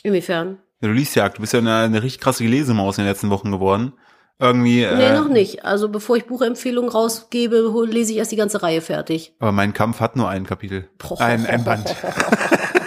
Inwiefern? 0.03 0.57
Ja, 0.81 0.89
du 0.89 0.93
liest 0.93 1.15
ja, 1.15 1.29
du 1.29 1.41
bist 1.41 1.53
ja 1.53 1.59
eine, 1.59 1.75
eine 1.77 2.03
richtig 2.03 2.21
krasse 2.21 2.43
Lesemaus 2.43 2.97
in 2.97 3.03
den 3.05 3.11
letzten 3.11 3.29
Wochen 3.29 3.51
geworden. 3.51 3.93
Irgendwie, 4.37 4.79
Nee, 4.81 5.05
äh, 5.05 5.13
noch 5.17 5.29
nicht. 5.29 5.63
Also 5.63 5.87
bevor 5.87 6.17
ich 6.17 6.25
Buchempfehlungen 6.25 6.91
rausgebe, 6.91 7.71
lese 7.87 8.11
ich 8.11 8.17
erst 8.17 8.33
die 8.33 8.35
ganze 8.35 8.61
Reihe 8.61 8.81
fertig. 8.81 9.33
aber 9.39 9.53
mein 9.53 9.73
Kampf 9.73 10.01
hat 10.01 10.17
nur 10.17 10.27
ein 10.27 10.45
Kapitel. 10.45 10.89
Boah. 10.97 11.21
Ein, 11.21 11.45
ein 11.45 11.63
Band. 11.63 11.95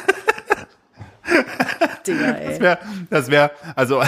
Digga, 2.09 2.31
ey. 2.33 2.49
Das 2.49 2.61
wäre, 2.61 2.79
das 3.11 3.31
wäre, 3.31 3.51
also, 3.77 4.03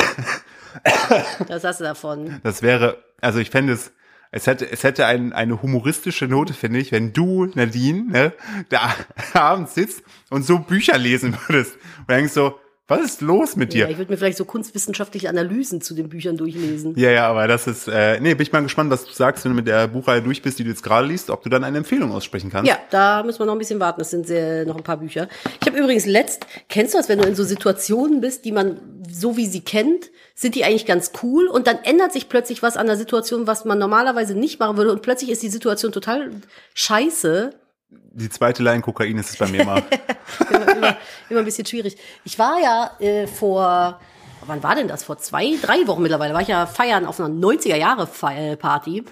Was 1.48 1.64
hast 1.64 1.80
du 1.80 1.84
davon? 1.84 2.40
das 2.42 2.62
wäre, 2.62 3.02
also 3.20 3.38
ich 3.38 3.50
fände 3.50 3.72
es, 3.72 3.92
es 4.32 4.46
hätte, 4.46 4.70
es 4.70 4.84
hätte 4.84 5.06
ein, 5.06 5.32
eine 5.32 5.60
humoristische 5.60 6.26
Note, 6.28 6.54
finde 6.54 6.78
ich, 6.78 6.92
wenn 6.92 7.12
du, 7.12 7.46
Nadine, 7.46 8.04
ne, 8.10 8.32
da 8.68 8.94
abends 9.32 9.74
sitzt 9.74 10.02
und 10.30 10.44
so 10.44 10.60
Bücher 10.60 10.98
lesen 10.98 11.36
würdest. 11.48 11.76
Und 11.98 12.10
denkst 12.10 12.32
so, 12.32 12.58
was 12.90 13.00
ist 13.00 13.20
los 13.20 13.56
mit 13.56 13.72
dir? 13.72 13.84
Ja, 13.84 13.88
ich 13.88 13.98
würde 13.98 14.10
mir 14.10 14.18
vielleicht 14.18 14.36
so 14.36 14.44
kunstwissenschaftliche 14.44 15.28
Analysen 15.28 15.80
zu 15.80 15.94
den 15.94 16.08
Büchern 16.08 16.36
durchlesen. 16.36 16.94
Ja, 16.96 17.10
ja, 17.10 17.28
aber 17.28 17.46
das 17.46 17.66
ist, 17.66 17.88
äh, 17.88 18.20
nee, 18.20 18.34
bin 18.34 18.42
ich 18.42 18.52
mal 18.52 18.62
gespannt, 18.62 18.90
was 18.90 19.04
du 19.04 19.12
sagst, 19.12 19.44
wenn 19.44 19.52
du 19.52 19.56
mit 19.56 19.68
der 19.68 19.86
Buchreihe 19.86 20.20
durch 20.20 20.42
bist, 20.42 20.58
die 20.58 20.64
du 20.64 20.70
jetzt 20.70 20.82
gerade 20.82 21.06
liest, 21.06 21.30
ob 21.30 21.42
du 21.42 21.48
dann 21.48 21.62
eine 21.62 21.78
Empfehlung 21.78 22.10
aussprechen 22.10 22.50
kannst. 22.50 22.68
Ja, 22.68 22.78
da 22.90 23.22
müssen 23.22 23.38
wir 23.38 23.46
noch 23.46 23.54
ein 23.54 23.58
bisschen 23.58 23.80
warten. 23.80 24.00
Das 24.00 24.10
sind 24.10 24.26
sehr, 24.26 24.66
noch 24.66 24.76
ein 24.76 24.82
paar 24.82 24.96
Bücher. 24.96 25.28
Ich 25.60 25.66
habe 25.66 25.78
übrigens 25.78 26.06
letzt, 26.06 26.46
kennst 26.68 26.94
du 26.94 26.98
das, 26.98 27.08
wenn 27.08 27.20
du 27.20 27.28
in 27.28 27.36
so 27.36 27.44
Situationen 27.44 28.20
bist, 28.20 28.44
die 28.44 28.52
man 28.52 28.80
so 29.08 29.36
wie 29.36 29.46
sie 29.46 29.60
kennt, 29.60 30.10
sind 30.34 30.54
die 30.54 30.64
eigentlich 30.64 30.86
ganz 30.86 31.12
cool 31.22 31.46
und 31.46 31.66
dann 31.66 31.78
ändert 31.84 32.12
sich 32.12 32.28
plötzlich 32.28 32.62
was 32.62 32.76
an 32.76 32.86
der 32.86 32.96
Situation, 32.96 33.46
was 33.46 33.64
man 33.64 33.78
normalerweise 33.78 34.34
nicht 34.34 34.58
machen 34.58 34.76
würde 34.76 34.92
und 34.92 35.02
plötzlich 35.02 35.30
ist 35.30 35.42
die 35.42 35.48
Situation 35.48 35.92
total 35.92 36.30
scheiße. 36.74 37.52
Die 37.90 38.28
zweite 38.28 38.62
Line 38.62 38.82
Kokain 38.82 39.18
ist 39.18 39.30
es 39.30 39.36
bei 39.36 39.48
mir 39.48 39.64
mal. 39.64 39.82
immer, 40.50 40.76
immer, 40.76 40.96
immer 41.28 41.38
ein 41.40 41.44
bisschen 41.44 41.66
schwierig. 41.66 41.96
Ich 42.24 42.38
war 42.38 42.58
ja 42.60 42.96
äh, 43.00 43.26
vor, 43.26 44.00
wann 44.46 44.62
war 44.62 44.74
denn 44.74 44.88
das? 44.88 45.04
Vor 45.04 45.18
zwei, 45.18 45.56
drei 45.60 45.86
Wochen 45.86 46.02
mittlerweile, 46.02 46.34
war 46.34 46.40
ich 46.40 46.48
ja 46.48 46.66
feiern 46.66 47.06
auf 47.06 47.18
einer 47.18 47.28
90er-Jahre-Party. 47.28 49.04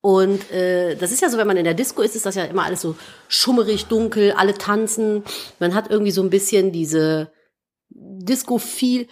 Und 0.00 0.50
äh, 0.50 0.96
das 0.96 1.12
ist 1.12 1.20
ja 1.20 1.28
so, 1.28 1.38
wenn 1.38 1.46
man 1.46 1.56
in 1.56 1.64
der 1.64 1.74
Disco 1.74 2.02
ist, 2.02 2.16
ist 2.16 2.24
das 2.24 2.34
ja 2.34 2.44
immer 2.44 2.64
alles 2.64 2.80
so 2.80 2.96
schummerig, 3.28 3.86
dunkel, 3.86 4.32
alle 4.32 4.54
tanzen. 4.54 5.24
Man 5.58 5.74
hat 5.74 5.90
irgendwie 5.90 6.12
so 6.12 6.22
ein 6.22 6.30
bisschen 6.30 6.72
diese 6.72 7.32
Disco-Feel. 7.90 9.08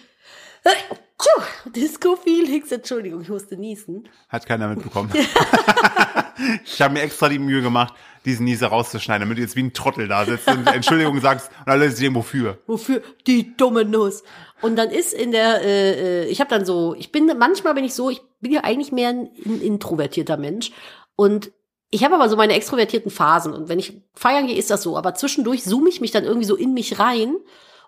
Disco-Feelings, 1.75 2.71
Entschuldigung, 2.71 3.21
ich 3.21 3.29
musste 3.29 3.57
niesen. 3.57 4.07
Hat 4.29 4.45
keiner 4.45 4.67
mitbekommen. 4.69 5.11
ich 6.65 6.81
habe 6.81 6.93
mir 6.93 7.01
extra 7.01 7.29
die 7.29 7.39
Mühe 7.39 7.61
gemacht, 7.61 7.93
diesen 8.29 8.45
Nieser 8.45 8.67
rauszuschneiden, 8.67 9.21
damit 9.21 9.37
du 9.37 9.41
jetzt 9.41 9.55
wie 9.55 9.63
ein 9.63 9.73
Trottel 9.73 10.07
da 10.07 10.25
sitzt 10.25 10.47
und 10.47 10.67
Entschuldigung 10.67 11.19
sagst 11.21 11.51
und 11.65 11.71
alle 11.71 11.91
sehen 11.91 12.15
wofür. 12.15 12.57
Wofür? 12.67 13.01
Die 13.27 13.55
dumme 13.55 13.85
Nuss. 13.85 14.23
Und 14.61 14.75
dann 14.75 14.89
ist 14.89 15.13
in 15.13 15.31
der, 15.31 15.61
äh, 15.63 16.23
äh, 16.23 16.25
ich 16.27 16.39
habe 16.39 16.49
dann 16.49 16.65
so, 16.65 16.95
ich 16.97 17.11
bin, 17.11 17.31
manchmal 17.37 17.73
bin 17.73 17.83
ich 17.83 17.93
so, 17.93 18.09
ich 18.09 18.21
bin 18.39 18.51
ja 18.51 18.63
eigentlich 18.63 18.91
mehr 18.91 19.09
ein, 19.09 19.29
ein 19.45 19.61
introvertierter 19.61 20.37
Mensch. 20.37 20.71
Und 21.15 21.51
ich 21.91 22.03
habe 22.03 22.15
aber 22.15 22.29
so 22.29 22.35
meine 22.35 22.53
extrovertierten 22.53 23.11
Phasen. 23.11 23.53
Und 23.53 23.69
wenn 23.69 23.79
ich 23.79 24.01
feiern 24.13 24.47
gehe, 24.47 24.57
ist 24.57 24.69
das 24.69 24.83
so. 24.83 24.97
Aber 24.97 25.15
zwischendurch 25.15 25.63
zoome 25.63 25.89
ich 25.89 26.01
mich 26.01 26.11
dann 26.11 26.23
irgendwie 26.23 26.45
so 26.45 26.55
in 26.55 26.73
mich 26.73 26.99
rein. 26.99 27.35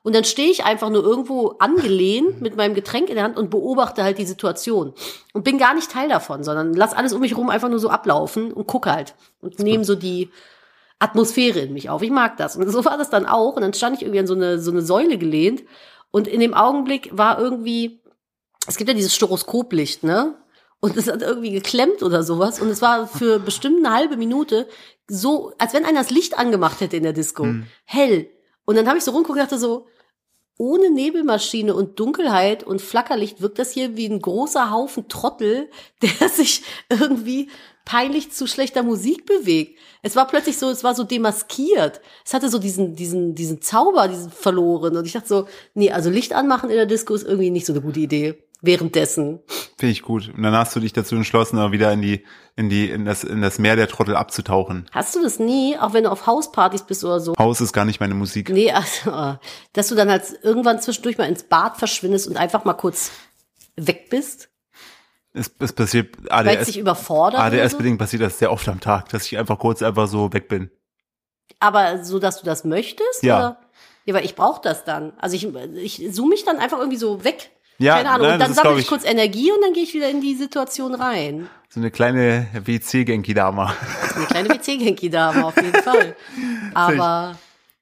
Und 0.04 0.16
dann 0.16 0.24
stehe 0.24 0.50
ich 0.50 0.64
einfach 0.64 0.90
nur 0.90 1.04
irgendwo 1.04 1.56
angelehnt 1.60 2.42
mit 2.42 2.56
meinem 2.56 2.74
Getränk 2.74 3.10
in 3.10 3.16
der 3.16 3.24
Hand 3.24 3.38
und 3.38 3.50
beobachte 3.50 4.04
halt 4.04 4.18
die 4.18 4.26
Situation. 4.26 4.94
Und 5.34 5.44
bin 5.44 5.58
gar 5.58 5.74
nicht 5.74 5.92
Teil 5.92 6.10
davon, 6.10 6.44
sondern 6.44 6.74
lass 6.74 6.94
alles 6.94 7.14
um 7.14 7.22
mich 7.22 7.38
rum 7.38 7.50
einfach 7.50 7.70
nur 7.70 7.80
so 7.80 7.90
ablaufen 7.90 8.52
und 8.52 8.68
gucke 8.68 8.92
halt. 8.92 9.16
Und 9.42 9.60
nehme 9.60 9.86
so 9.86 9.96
die, 9.96 10.30
Atmosphäre 11.02 11.62
in 11.62 11.74
mich 11.74 11.90
auf. 11.90 12.04
Ich 12.04 12.12
mag 12.12 12.38
das. 12.38 12.56
Und 12.56 12.70
so 12.70 12.86
war 12.86 12.96
das 12.96 13.10
dann 13.10 13.26
auch. 13.26 13.56
Und 13.56 13.64
dann 13.64 13.74
stand 13.74 13.98
ich 13.98 14.04
irgendwie 14.04 14.20
an 14.20 14.28
so 14.28 14.36
eine, 14.36 14.60
so 14.60 14.70
eine 14.70 14.84
Säule 14.84 15.18
gelehnt. 15.18 15.64
Und 16.12 16.28
in 16.28 16.40
dem 16.40 16.54
Augenblick 16.54 17.10
war 17.12 17.40
irgendwie, 17.40 18.04
es 18.68 18.78
gibt 18.78 18.88
ja 18.88 18.94
dieses 18.94 19.16
Stroboskoplicht, 19.16 20.04
ne? 20.04 20.36
und 20.82 20.98
es 20.98 21.08
hat 21.08 21.22
irgendwie 21.22 21.52
geklemmt 21.52 22.04
oder 22.04 22.24
sowas 22.24 22.60
und 22.60 22.68
es 22.70 22.82
war 22.82 23.08
für 23.08 23.40
bestimmt 23.40 23.86
eine 23.86 23.96
halbe 23.96 24.18
Minute 24.18 24.68
so, 25.08 25.54
als 25.60 25.74
wenn 25.74 25.86
einer 25.86 26.00
das 26.00 26.10
Licht 26.10 26.38
angemacht 26.38 26.82
hätte 26.82 26.98
in 26.98 27.04
der 27.04 27.14
Disco. 27.14 27.44
Hm. 27.44 27.68
Hell. 27.86 28.30
Und 28.66 28.76
dann 28.76 28.88
habe 28.88 28.98
ich 28.98 29.04
so 29.04 29.12
rumgeguckt 29.12 29.40
und 29.40 29.44
dachte 29.44 29.58
so, 29.58 29.88
ohne 30.58 30.92
Nebelmaschine 30.92 31.74
und 31.74 32.00
Dunkelheit 32.00 32.64
und 32.64 32.82
Flackerlicht 32.82 33.42
wirkt 33.42 33.58
das 33.58 33.72
hier 33.72 33.98
wie 33.98 34.06
ein 34.06 34.22
großer 34.22 34.70
Haufen 34.70 35.08
Trottel, 35.08 35.70
der 36.02 36.30
sich 36.30 36.64
irgendwie 36.90 37.50
peinlich 37.84 38.32
zu 38.32 38.46
schlechter 38.46 38.84
Musik 38.84 39.26
bewegt. 39.26 39.80
Es 40.04 40.16
war 40.16 40.28
plötzlich 40.28 40.58
so, 40.60 40.70
es 40.70 40.84
war 40.84 40.94
so 40.94 41.04
demaskiert. 41.04 42.00
Es 42.24 42.34
hatte 42.34 42.50
so 42.50 42.60
diesen, 42.60 42.96
diesen, 42.96 43.34
diesen 43.34 43.62
Zauber, 43.62 44.08
diesen 44.08 44.30
verloren. 44.30 44.96
Und 44.96 45.06
ich 45.06 45.14
dachte 45.14 45.28
so, 45.28 45.48
nee, 45.74 45.92
also 45.92 46.12
Licht 46.12 46.34
anmachen 46.34 46.70
in 46.70 46.76
der 46.76 46.86
Disco 46.86 47.16
ist 47.16 47.26
irgendwie 47.26 47.50
nicht 47.50 47.66
so 47.66 47.74
eine 47.74 47.82
gute 47.82 48.00
Idee. 48.00 48.44
Währenddessen. 48.64 49.40
Finde 49.78 49.92
ich 49.92 50.04
gut. 50.04 50.32
Und 50.36 50.44
dann 50.44 50.54
hast 50.54 50.76
du 50.76 50.80
dich 50.80 50.94
dazu 50.94 51.16
entschlossen, 51.16 51.58
aber 51.58 51.72
wieder 51.72 51.92
in 51.92 52.02
die, 52.02 52.24
in 52.56 52.70
die, 52.70 52.90
in 52.92 53.06
das, 53.06 53.24
in 53.24 53.42
das 53.42 53.58
Meer 53.58 53.76
der 53.76 53.88
Trottel 53.88 54.16
abzutauchen. 54.16 54.88
Hast 54.92 55.16
du 55.16 55.24
das 55.24 55.40
nie, 55.40 55.76
auch 55.80 55.94
wenn 55.94 56.04
du 56.04 56.12
auf 56.12 56.28
Hauspartys 56.28 56.84
bist 56.84 57.04
oder 57.04 57.20
so? 57.20 57.34
Haus 57.40 57.60
ist 57.60 57.74
gar 57.74 57.86
nicht 57.86 58.00
meine 58.00 58.14
Musik. 58.14 58.50
Nee, 58.50 58.72
also, 58.72 59.38
dass 59.74 59.88
du 59.88 59.96
dann 59.96 60.12
halt 60.12 60.24
irgendwann 60.44 60.80
zwischendurch 60.80 61.18
mal 61.18 61.28
ins 61.28 61.44
Bad 61.44 61.78
verschwindest 61.78 62.28
und 62.28 62.38
einfach 62.38 62.64
mal 62.64 62.74
kurz 62.76 63.12
weg 63.76 64.10
bist? 64.12 64.50
Es, 65.34 65.50
es 65.60 65.74
passiert, 65.74 66.16
Weil 66.30 66.50
es 66.50 66.58
ADS, 66.58 66.66
dich 66.68 66.78
überfordert? 66.78 67.40
so? 67.40 67.58
ADS-bedingt 67.58 67.98
passiert 67.98 68.22
das 68.22 68.38
sehr 68.38 68.52
oft 68.52 68.68
am 68.68 68.80
Tag, 68.80 69.10
dass 69.10 69.26
ich 69.26 69.38
einfach 69.38 69.58
kurz 69.58 69.82
einfach 69.82 70.08
so 70.08 70.32
weg 70.34 70.48
bin. 70.50 70.70
Aber 71.60 72.04
so, 72.04 72.20
dass 72.20 72.40
du 72.40 72.46
das 72.46 72.64
möchtest? 72.64 73.24
Ja. 73.24 73.38
Oder? 73.38 73.58
Ja, 74.06 74.14
weil 74.14 74.26
ich 74.26 74.36
brauche 74.36 74.62
das 74.62 74.84
dann. 74.84 75.14
Also 75.18 75.36
ich, 75.36 75.48
ich 76.02 76.14
zoome 76.14 76.30
mich 76.30 76.44
dann 76.44 76.58
einfach 76.58 76.80
irgendwie 76.80 76.98
so 76.98 77.24
weg. 77.24 77.52
Ja, 77.82 77.96
Keine 77.98 78.10
Ahnung. 78.12 78.28
nein, 78.28 78.34
und 78.36 78.40
dann 78.42 78.54
sammle 78.54 78.74
ich 78.76 78.80
ich- 78.82 78.88
kurz 78.88 79.04
Energie 79.06 79.52
und 79.52 79.62
dann 79.62 79.74
gehe 79.74 79.84
ich 79.84 79.94
wieder 79.94 80.10
in 80.10 80.22
die 80.22 80.36
Situation 80.36 80.94
rein. 80.96 81.50
So 81.70 81.80
eine 81.80 81.90
kleine 81.92 82.48
WC-Genki-Dama. 82.54 83.74
Eine 84.16 84.26
kleine 84.26 84.50
WC-Genki-Dame 84.50 85.46
auf 85.46 85.56
jeden 85.56 85.74
Fall. 85.82 86.16
Aber 86.74 87.36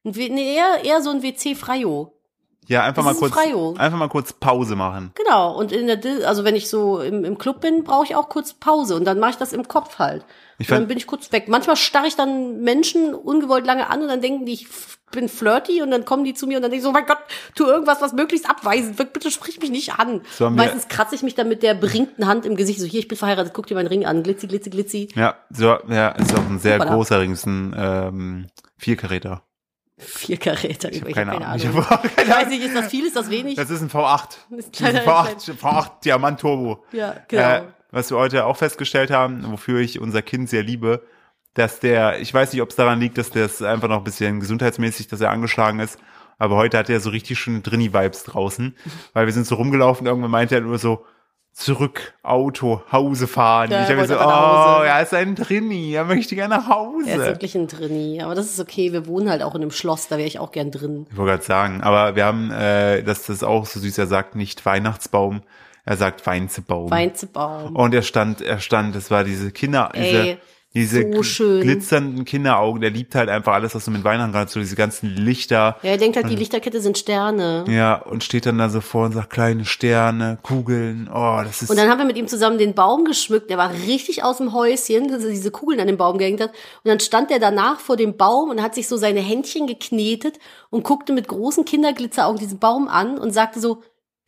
ein 0.05 0.11
nee, 0.11 0.55
eher, 0.55 0.83
eher 0.83 1.01
so 1.01 1.09
ein 1.09 1.21
WC-Freio. 1.23 2.13
Ja, 2.67 2.83
einfach 2.83 3.03
Das 3.03 3.13
mal 3.15 3.19
kurz, 3.19 3.33
Freio. 3.33 3.73
einfach 3.79 3.97
mal 3.97 4.09
kurz 4.09 4.31
Pause 4.31 4.75
machen. 4.75 5.11
Genau. 5.15 5.57
Und 5.57 5.71
in 5.71 5.87
der, 5.87 6.27
also 6.27 6.43
wenn 6.43 6.55
ich 6.55 6.69
so 6.69 6.99
im, 7.01 7.25
im 7.25 7.39
Club 7.39 7.61
bin, 7.61 7.83
brauche 7.83 8.05
ich 8.05 8.15
auch 8.15 8.29
kurz 8.29 8.53
Pause 8.53 8.95
und 8.95 9.05
dann 9.05 9.19
mache 9.19 9.31
ich 9.31 9.37
das 9.37 9.53
im 9.53 9.67
Kopf 9.67 9.97
halt. 9.97 10.23
Ich 10.59 10.69
und 10.69 10.75
dann 10.77 10.87
bin 10.87 10.97
ich 10.97 11.07
kurz 11.07 11.31
weg. 11.31 11.47
Manchmal 11.47 11.77
starre 11.77 12.05
ich 12.05 12.15
dann 12.15 12.61
Menschen 12.61 13.15
ungewollt 13.15 13.65
lange 13.65 13.89
an 13.89 14.03
und 14.03 14.07
dann 14.07 14.21
denken 14.21 14.45
die, 14.45 14.53
ich 14.53 14.67
bin 15.11 15.29
flirty 15.29 15.81
und 15.81 15.91
dann 15.91 16.05
kommen 16.05 16.23
die 16.23 16.33
zu 16.33 16.47
mir 16.47 16.57
und 16.57 16.63
dann 16.63 16.71
denke 16.71 16.77
ich 16.81 16.83
so, 16.83 16.89
oh 16.89 16.93
mein 16.93 17.05
Gott, 17.05 17.17
tu 17.55 17.65
irgendwas, 17.65 18.01
was 18.01 18.13
möglichst 18.13 18.49
abweisend 18.49 18.97
wirkt. 18.99 19.13
Bitte 19.13 19.31
sprich 19.31 19.59
mich 19.59 19.69
nicht 19.71 19.93
an. 19.99 20.21
So 20.37 20.49
Meistens 20.49 20.87
kratze 20.87 21.15
ich 21.15 21.23
mich 21.23 21.35
dann 21.35 21.47
mit 21.49 21.63
der 21.63 21.73
beringten 21.73 22.27
Hand 22.27 22.45
im 22.45 22.55
Gesicht. 22.55 22.79
So, 22.79 22.85
hier, 22.85 22.99
ich 22.99 23.07
bin 23.07 23.17
verheiratet, 23.17 23.53
guck 23.53 23.67
dir 23.67 23.75
meinen 23.75 23.87
Ring 23.87 24.05
an. 24.05 24.23
Glitzi, 24.23 24.47
glitzi, 24.47 24.69
glitzi. 24.69 25.09
Ja, 25.15 25.35
so, 25.49 25.77
ja, 25.89 26.09
ist 26.09 26.33
auch 26.33 26.45
ein 26.49 26.59
sehr 26.59 26.75
Hoppala. 26.75 26.93
großer 26.95 27.19
Ring, 27.21 27.31
ist 27.33 27.45
ein 27.45 27.75
ähm, 27.77 28.47
Vierkaräter. 28.77 29.43
Vier 29.97 30.37
Karäter. 30.37 30.91
Ich 30.93 31.01
habe 31.01 31.09
hab 31.09 31.15
keine, 31.15 31.31
Ahnung. 31.33 31.55
Ich, 31.57 31.65
Ahnung. 31.67 31.81
auch 31.83 31.89
keine 31.89 32.23
Ich 32.23 32.29
weiß 32.29 32.47
nicht, 32.47 32.63
ist 32.63 32.75
das 32.75 32.87
viel, 32.87 33.05
ist 33.05 33.15
das 33.17 33.29
wenig? 33.29 33.55
Das 33.55 33.69
ist 33.69 33.81
ein 33.81 33.89
V8. 33.89 34.29
Das 34.49 34.59
ist 34.59 34.81
Das 34.81 34.89
ist 34.89 34.95
ein 34.95 35.03
kleiner- 35.03 35.05
V8, 35.05 35.53
V8 35.61 35.91
Diamant 36.05 36.39
Turbo. 36.39 36.85
ja, 36.93 37.15
genau. 37.27 37.43
Äh, 37.43 37.61
was 37.91 38.09
wir 38.11 38.17
heute 38.17 38.45
auch 38.45 38.55
festgestellt 38.55 39.09
haben, 39.11 39.51
wofür 39.51 39.79
ich 39.79 39.99
unser 39.99 40.21
Kind 40.21 40.47
sehr 40.49 40.61
liebe, 40.63 41.03
dass 41.53 41.79
der, 41.79 42.19
ich 42.19 42.33
weiß 42.33 42.53
nicht, 42.53 42.61
ob 42.61 42.69
es 42.69 42.75
daran 42.75 42.99
liegt, 42.99 43.17
dass 43.17 43.31
der 43.31 43.45
es 43.45 43.61
einfach 43.61 43.87
noch 43.87 43.97
ein 43.97 44.03
bisschen 44.03 44.39
gesundheitsmäßig, 44.39 45.07
dass 45.07 45.21
er 45.21 45.31
angeschlagen 45.31 45.79
ist, 45.79 45.99
aber 46.37 46.55
heute 46.55 46.77
hat 46.77 46.89
er 46.89 46.99
so 46.99 47.09
richtig 47.09 47.39
schöne 47.39 47.61
Drini-Vibes 47.61 48.23
draußen, 48.23 48.75
weil 49.13 49.25
wir 49.25 49.33
sind 49.33 49.45
so 49.45 49.55
rumgelaufen, 49.55 50.07
irgendwann 50.07 50.31
meinte 50.31 50.55
er 50.55 50.61
nur 50.61 50.77
so, 50.77 51.05
zurück, 51.51 52.13
Auto, 52.23 52.81
Hause 52.91 53.27
fahren. 53.27 53.71
Ja, 53.71 53.83
ich 53.83 53.89
habe 53.89 54.07
so, 54.07 54.15
oh, 54.15 54.83
er 54.83 55.01
ist 55.01 55.13
ein 55.13 55.35
Drini, 55.35 55.93
er 55.93 56.05
möchte 56.05 56.35
gerne 56.35 56.55
nach 56.55 56.69
Hause. 56.69 57.09
er 57.09 57.17
ist 57.17 57.25
wirklich 57.25 57.55
ein 57.55 57.67
Drini. 57.67 58.21
Aber 58.21 58.35
das 58.35 58.47
ist 58.47 58.59
okay. 58.59 58.93
Wir 58.93 59.07
wohnen 59.07 59.29
halt 59.29 59.43
auch 59.43 59.55
in 59.55 59.61
einem 59.61 59.71
Schloss, 59.71 60.07
da 60.07 60.17
wäre 60.17 60.27
ich 60.27 60.39
auch 60.39 60.51
gern 60.51 60.71
drin. 60.71 61.05
Ich 61.11 61.17
wollte 61.17 61.31
gerade 61.31 61.43
sagen, 61.43 61.81
aber 61.81 62.15
wir 62.15 62.25
haben, 62.25 62.51
äh, 62.51 63.03
das 63.03 63.27
ist 63.29 63.43
auch 63.43 63.65
so 63.65 63.79
süß, 63.79 63.97
er 63.97 64.07
sagt 64.07 64.35
nicht 64.35 64.65
Weihnachtsbaum, 64.65 65.41
er 65.85 65.97
sagt 65.97 66.25
Weinzebaum. 66.25 66.89
Weinzebaum. 66.91 67.75
Und 67.75 67.93
er 67.93 68.03
stand, 68.03 68.41
er 68.41 68.59
stand, 68.59 68.95
das 68.95 69.11
war 69.11 69.23
diese 69.23 69.51
Kinder, 69.51 69.89
Ey, 69.93 70.01
diese 70.01 70.37
so 70.73 70.97
gl- 70.99 71.23
schön. 71.23 71.61
glitzernden 71.61 72.25
Kinderaugen, 72.25 72.79
der 72.81 72.91
liebt 72.91 73.15
halt 73.15 73.27
einfach 73.27 73.53
alles, 73.53 73.73
was 73.73 73.85
so 73.85 73.91
mit 73.91 74.03
Weihnachten 74.03 74.31
gerade 74.31 74.51
so 74.51 74.59
diese 74.59 74.75
ganzen 74.75 75.09
Lichter. 75.09 75.77
Ja, 75.81 75.89
er 75.91 75.97
denkt 75.97 76.15
halt, 76.15 76.29
die 76.29 76.35
Lichterkette 76.35 76.79
sind 76.79 76.97
Sterne. 76.97 77.65
Ja, 77.67 77.95
und 77.95 78.23
steht 78.23 78.45
dann 78.45 78.59
da 78.59 78.69
so 78.69 78.79
vor 78.79 79.05
und 79.05 79.13
sagt 79.13 79.31
kleine 79.31 79.65
Sterne, 79.65 80.37
Kugeln, 80.43 81.09
oh, 81.11 81.41
das 81.43 81.63
ist, 81.63 81.71
Und 81.71 81.77
dann 81.77 81.89
haben 81.89 81.97
wir 81.97 82.05
mit 82.05 82.17
ihm 82.17 82.27
zusammen 82.27 82.59
den 82.59 82.75
Baum 82.75 83.03
geschmückt. 83.05 83.49
Der 83.49 83.57
war 83.57 83.71
richtig 83.71 84.23
aus 84.23 84.37
dem 84.37 84.53
Häuschen, 84.53 85.07
dass 85.07 85.23
er 85.23 85.31
diese 85.31 85.49
Kugeln 85.49 85.79
an 85.79 85.87
den 85.87 85.97
Baum 85.97 86.19
gehängt 86.19 86.41
hat. 86.41 86.49
Und 86.49 86.89
dann 86.89 86.99
stand 86.99 87.31
er 87.31 87.39
danach 87.39 87.79
vor 87.79 87.97
dem 87.97 88.15
Baum 88.15 88.51
und 88.51 88.61
hat 88.61 88.75
sich 88.75 88.87
so 88.87 88.95
seine 88.95 89.21
Händchen 89.21 89.65
geknetet 89.65 90.37
und 90.69 90.83
guckte 90.83 91.13
mit 91.13 91.27
großen 91.27 91.65
Kinderglitzeraugen 91.65 92.39
diesen 92.39 92.59
Baum 92.59 92.87
an 92.87 93.17
und 93.17 93.31
sagte 93.33 93.59
so, 93.59 93.81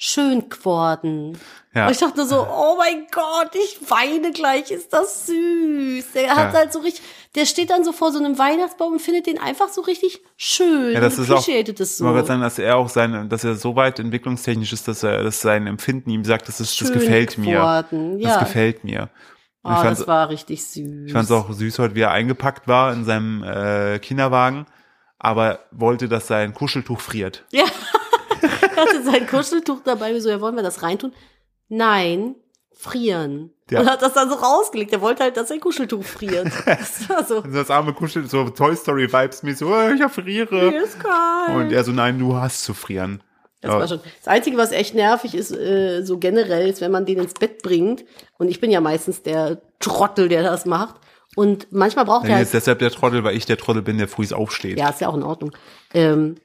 schön 0.04 0.50
geworden. 0.50 1.38
ja. 1.76 1.86
Und 1.86 1.92
ich 1.92 2.00
dachte 2.00 2.26
so, 2.26 2.42
oh 2.42 2.76
mein 2.78 3.06
Gott, 3.12 3.52
ich 3.54 3.78
weine 3.90 4.32
gleich, 4.32 4.72
ist 4.72 4.92
das 4.92 5.28
süß. 5.28 6.14
Der 6.16 6.36
hat 6.36 6.54
Ja. 6.54 6.60
halt 6.60 6.74
so 6.74 6.80
richtig, 6.80 7.04
der 7.36 7.46
steht 7.46 7.70
dann 7.70 7.84
so 7.84 7.92
vor 7.92 8.12
so 8.12 8.18
einem 8.18 8.40
Weihnachtsbaum 8.40 8.94
und 8.94 9.00
findet 9.00 9.28
den 9.28 9.38
einfach 9.40 9.70
so 9.70 9.82
richtig 9.82 10.22
schön. 10.38 10.94
Ja, 10.94 11.00
das 11.02 11.20
ist 11.20 11.30
auch, 11.30 11.48
ich 11.48 11.78
so. 11.78 12.06
gerade 12.06 12.26
sagen, 12.28 12.42
dass 12.42 12.58
er 12.58 12.78
auch 12.78 12.90
sein, 12.90 13.30
dass 13.30 13.44
er 13.44 13.54
so 13.56 13.76
weit 13.76 14.00
entwicklungstechnisch 14.00 14.74
ist, 14.74 14.88
dass 14.88 15.04
er, 15.04 15.24
dass 15.24 15.40
sein 15.40 15.68
Empfinden 15.68 16.10
ihm 16.10 16.26
sagt, 16.26 16.48
das 16.48 16.60
ist, 16.60 16.82
das 16.82 16.88
Schön 16.88 16.98
gefällt 17.00 17.38
mir. 17.38 17.58
geworden, 17.60 18.20
Das 18.20 18.32
ja. 18.34 18.40
gefällt 18.40 18.84
mir. 18.84 19.10
Und 19.62 19.78
oh, 19.78 19.84
das 19.84 20.08
war 20.08 20.30
richtig 20.30 20.66
süß. 20.66 21.06
Ich 21.06 21.14
fand 21.14 21.26
es 21.26 21.32
auch 21.32 21.52
süß 21.54 21.78
heute, 21.78 21.94
wie 21.94 22.02
er 22.02 22.10
eingepackt 22.12 22.68
war 22.68 22.92
in 22.92 23.06
seinem 23.06 23.44
äh, 23.44 24.00
Kinderwagen, 24.00 24.66
aber 25.20 25.60
wollte, 25.70 26.10
dass 26.10 26.26
sein 26.26 26.56
Kuscheltuch 26.56 27.00
friert. 27.00 27.46
Ja. 27.52 27.66
Er 28.76 28.84
hatte 28.84 29.04
sein 29.04 29.28
Kuscheltuch 29.28 29.82
dabei. 29.84 30.14
Wir 30.14 30.22
so, 30.22 30.30
ja, 30.30 30.42
wollen 30.42 30.56
wir 30.56 30.64
das 30.64 30.84
reintun? 30.84 31.14
Nein, 31.70 32.36
frieren. 32.74 33.52
Ja. 33.70 33.82
Und 33.82 33.90
hat 33.90 34.02
das 34.02 34.14
dann 34.14 34.30
so 34.30 34.36
rausgelegt. 34.36 34.92
Er 34.92 35.02
wollte 35.02 35.24
halt, 35.24 35.38
dass 35.38 35.50
sein 35.50 35.60
Kuscheltuch 35.60 36.04
friert. 36.04 36.52
Das 36.66 37.10
war 37.10 37.24
so, 37.24 37.42
das 37.42 37.70
arme 37.70 37.94
Kuschel, 37.94 38.28
so 38.28 38.50
Toy 38.50 38.76
Story 38.76 39.12
Vibes 39.12 39.44
mäßig, 39.44 39.68
oh, 39.68 39.90
ich 39.94 40.02
erfriere. 40.02 40.72
mir 40.72 40.84
ist 40.84 41.00
kalt. 41.00 41.56
Und 41.56 41.72
er 41.72 41.84
so, 41.84 41.92
nein, 41.92 42.20
du 42.20 42.36
hast 42.36 42.64
zu 42.64 42.74
frieren. 42.74 43.24
Das 43.62 43.72
war 43.72 43.88
schon. 43.88 44.00
Das 44.18 44.28
Einzige, 44.28 44.58
was 44.58 44.72
echt 44.72 44.96
nervig 44.96 45.36
ist, 45.36 45.52
äh, 45.52 46.02
so 46.04 46.18
generell, 46.18 46.68
ist, 46.68 46.82
wenn 46.82 46.92
man 46.92 47.06
den 47.06 47.20
ins 47.20 47.34
Bett 47.34 47.62
bringt. 47.62 48.04
Und 48.40 48.50
ich 48.50 48.60
bin 48.60 48.72
ja 48.72 48.82
meistens 48.82 49.22
der 49.22 49.62
Trottel, 49.80 50.30
der 50.30 50.42
das 50.44 50.66
macht. 50.66 50.96
Und 51.36 51.68
manchmal 51.72 52.06
braucht 52.06 52.24
Wenn 52.24 52.32
er 52.32 52.40
jetzt 52.40 52.54
halt, 52.54 52.64
deshalb 52.64 52.80
der 52.80 52.92
Trottel, 52.92 53.24
weil 53.24 53.38
ich 53.38 53.46
der 53.46 53.58
Trottel 53.58 53.84
bin, 53.84 53.98
der 53.98 54.08
früh 54.08 54.26
aufsteht. 54.34 54.78
ja, 54.78 54.90
ist 54.90 55.00
ja 55.00 55.08
auch 55.08 55.16
in 55.16 55.24
Ordnung. 55.24 55.52
Ähm, 55.94 56.36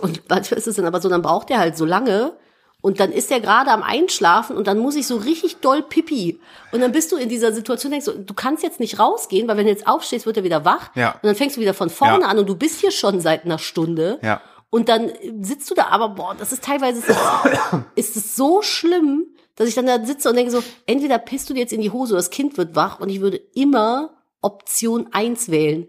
und 0.00 0.22
manchmal 0.28 0.58
ist 0.58 0.66
es 0.66 0.76
dann 0.76 0.86
aber 0.86 1.00
so, 1.00 1.08
dann 1.08 1.22
braucht 1.22 1.50
er 1.50 1.58
halt 1.58 1.76
so 1.76 1.84
lange. 1.84 2.36
Und 2.80 3.00
dann 3.00 3.10
ist 3.10 3.32
er 3.32 3.40
gerade 3.40 3.72
am 3.72 3.82
Einschlafen 3.82 4.56
und 4.56 4.68
dann 4.68 4.78
muss 4.78 4.94
ich 4.94 5.08
so 5.08 5.16
richtig 5.16 5.56
doll 5.56 5.82
pipi. 5.82 6.38
Und 6.70 6.80
dann 6.80 6.92
bist 6.92 7.10
du 7.10 7.16
in 7.16 7.28
dieser 7.28 7.52
Situation, 7.52 7.90
denkst 7.90 8.06
du, 8.06 8.12
du 8.12 8.34
kannst 8.34 8.62
jetzt 8.62 8.78
nicht 8.78 9.00
rausgehen, 9.00 9.48
weil 9.48 9.56
wenn 9.56 9.64
du 9.64 9.72
jetzt 9.72 9.88
aufstehst, 9.88 10.26
wird 10.26 10.36
er 10.36 10.44
wieder 10.44 10.64
wach. 10.64 10.90
Ja. 10.94 11.14
Und 11.14 11.24
dann 11.24 11.34
fängst 11.34 11.56
du 11.56 11.60
wieder 11.60 11.74
von 11.74 11.90
vorne 11.90 12.20
Ja. 12.22 12.28
an 12.28 12.38
und 12.38 12.48
du 12.48 12.54
bist 12.54 12.78
hier 12.80 12.92
schon 12.92 13.20
seit 13.20 13.44
einer 13.44 13.58
Stunde. 13.58 14.20
Ja. 14.22 14.40
Und 14.70 14.88
dann 14.88 15.10
sitzt 15.40 15.68
du 15.70 15.74
da, 15.74 15.88
aber 15.88 16.10
boah, 16.10 16.36
das 16.38 16.52
ist 16.52 16.62
teilweise 16.62 17.00
ist 17.00 17.08
es, 17.08 17.16
ist 17.96 18.16
es 18.16 18.36
so 18.36 18.62
schlimm, 18.62 19.26
dass 19.56 19.68
ich 19.68 19.74
dann 19.74 19.86
da 19.86 20.04
sitze 20.04 20.28
und 20.30 20.36
denke 20.36 20.52
so, 20.52 20.62
entweder 20.86 21.18
pisst 21.18 21.50
du 21.50 21.54
dir 21.54 21.60
jetzt 21.60 21.72
in 21.72 21.80
die 21.80 21.90
Hose 21.90 22.12
oder 22.12 22.20
das 22.20 22.30
Kind 22.30 22.56
wird 22.58 22.76
wach 22.76 23.00
und 23.00 23.08
ich 23.08 23.20
würde 23.20 23.40
immer 23.54 24.10
Option 24.40 25.08
eins 25.10 25.50
wählen. 25.50 25.88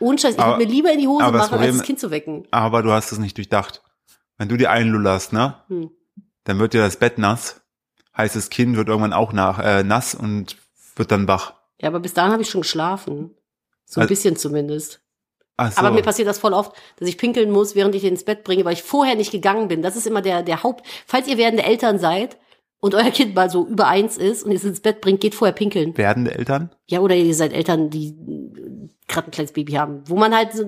Ohne 0.00 0.18
Scheiß, 0.18 0.34
ich 0.36 0.44
würde 0.44 0.58
mir 0.58 0.66
lieber 0.70 0.92
in 0.92 0.98
die 1.00 1.08
Hose 1.08 1.22
das 1.24 1.32
machen, 1.32 1.40
als 1.40 1.48
Problem- 1.50 1.76
das 1.78 1.86
Kind 1.86 2.00
zu 2.00 2.10
wecken. 2.10 2.46
Aber 2.50 2.82
du 2.82 2.92
hast 2.92 3.12
es 3.12 3.18
nicht 3.18 3.36
durchdacht. 3.36 3.82
Wenn 4.36 4.48
du 4.48 4.56
dir 4.56 4.70
einlullerst, 4.70 5.32
ne, 5.32 5.56
Hm. 5.68 5.90
dann 6.44 6.58
wird 6.58 6.72
dir 6.74 6.80
das 6.82 6.96
Bett 6.96 7.18
nass. 7.18 7.60
Heißt, 8.16 8.36
das 8.36 8.50
Kind 8.50 8.76
wird 8.76 8.88
irgendwann 8.88 9.12
auch 9.12 9.32
nach, 9.32 9.58
äh, 9.58 9.82
nass 9.82 10.14
und 10.14 10.56
wird 10.96 11.10
dann 11.12 11.26
wach. 11.28 11.54
Ja, 11.80 11.88
aber 11.88 12.00
bis 12.00 12.14
dahin 12.14 12.32
habe 12.32 12.42
ich 12.42 12.50
schon 12.50 12.62
geschlafen. 12.62 13.34
So 13.84 14.00
ein 14.00 14.02
Also- 14.02 14.08
bisschen 14.08 14.36
zumindest. 14.36 15.00
So. 15.60 15.64
Aber 15.80 15.90
mir 15.90 16.02
passiert 16.02 16.28
das 16.28 16.38
voll 16.38 16.52
oft, 16.52 16.72
dass 16.98 17.08
ich 17.08 17.18
pinkeln 17.18 17.50
muss, 17.50 17.74
während 17.74 17.92
ich 17.96 18.02
den 18.02 18.10
ins 18.12 18.22
Bett 18.24 18.44
bringe, 18.44 18.64
weil 18.64 18.74
ich 18.74 18.82
vorher 18.84 19.16
nicht 19.16 19.32
gegangen 19.32 19.66
bin. 19.66 19.82
Das 19.82 19.96
ist 19.96 20.06
immer 20.06 20.22
der, 20.22 20.44
der 20.44 20.62
Haupt. 20.62 20.86
Falls 21.06 21.26
ihr 21.26 21.36
werdende 21.36 21.64
Eltern 21.64 21.98
seid 21.98 22.38
und 22.78 22.94
euer 22.94 23.10
Kind 23.10 23.34
mal 23.34 23.50
so 23.50 23.66
über 23.66 23.88
eins 23.88 24.16
ist 24.18 24.44
und 24.44 24.52
ihr 24.52 24.56
es 24.56 24.64
ins 24.64 24.78
Bett 24.80 25.00
bringt, 25.00 25.20
geht 25.20 25.34
vorher 25.34 25.52
pinkeln. 25.54 25.96
Werdende 25.98 26.32
Eltern? 26.32 26.70
Ja, 26.86 27.00
oder 27.00 27.16
ihr 27.16 27.34
seid 27.34 27.52
Eltern, 27.52 27.90
die 27.90 28.14
gerade 29.08 29.28
ein 29.28 29.30
kleines 29.30 29.52
Baby 29.52 29.72
haben. 29.72 30.02
Wo 30.06 30.16
man 30.16 30.34
halt 30.34 30.52
so, 30.52 30.64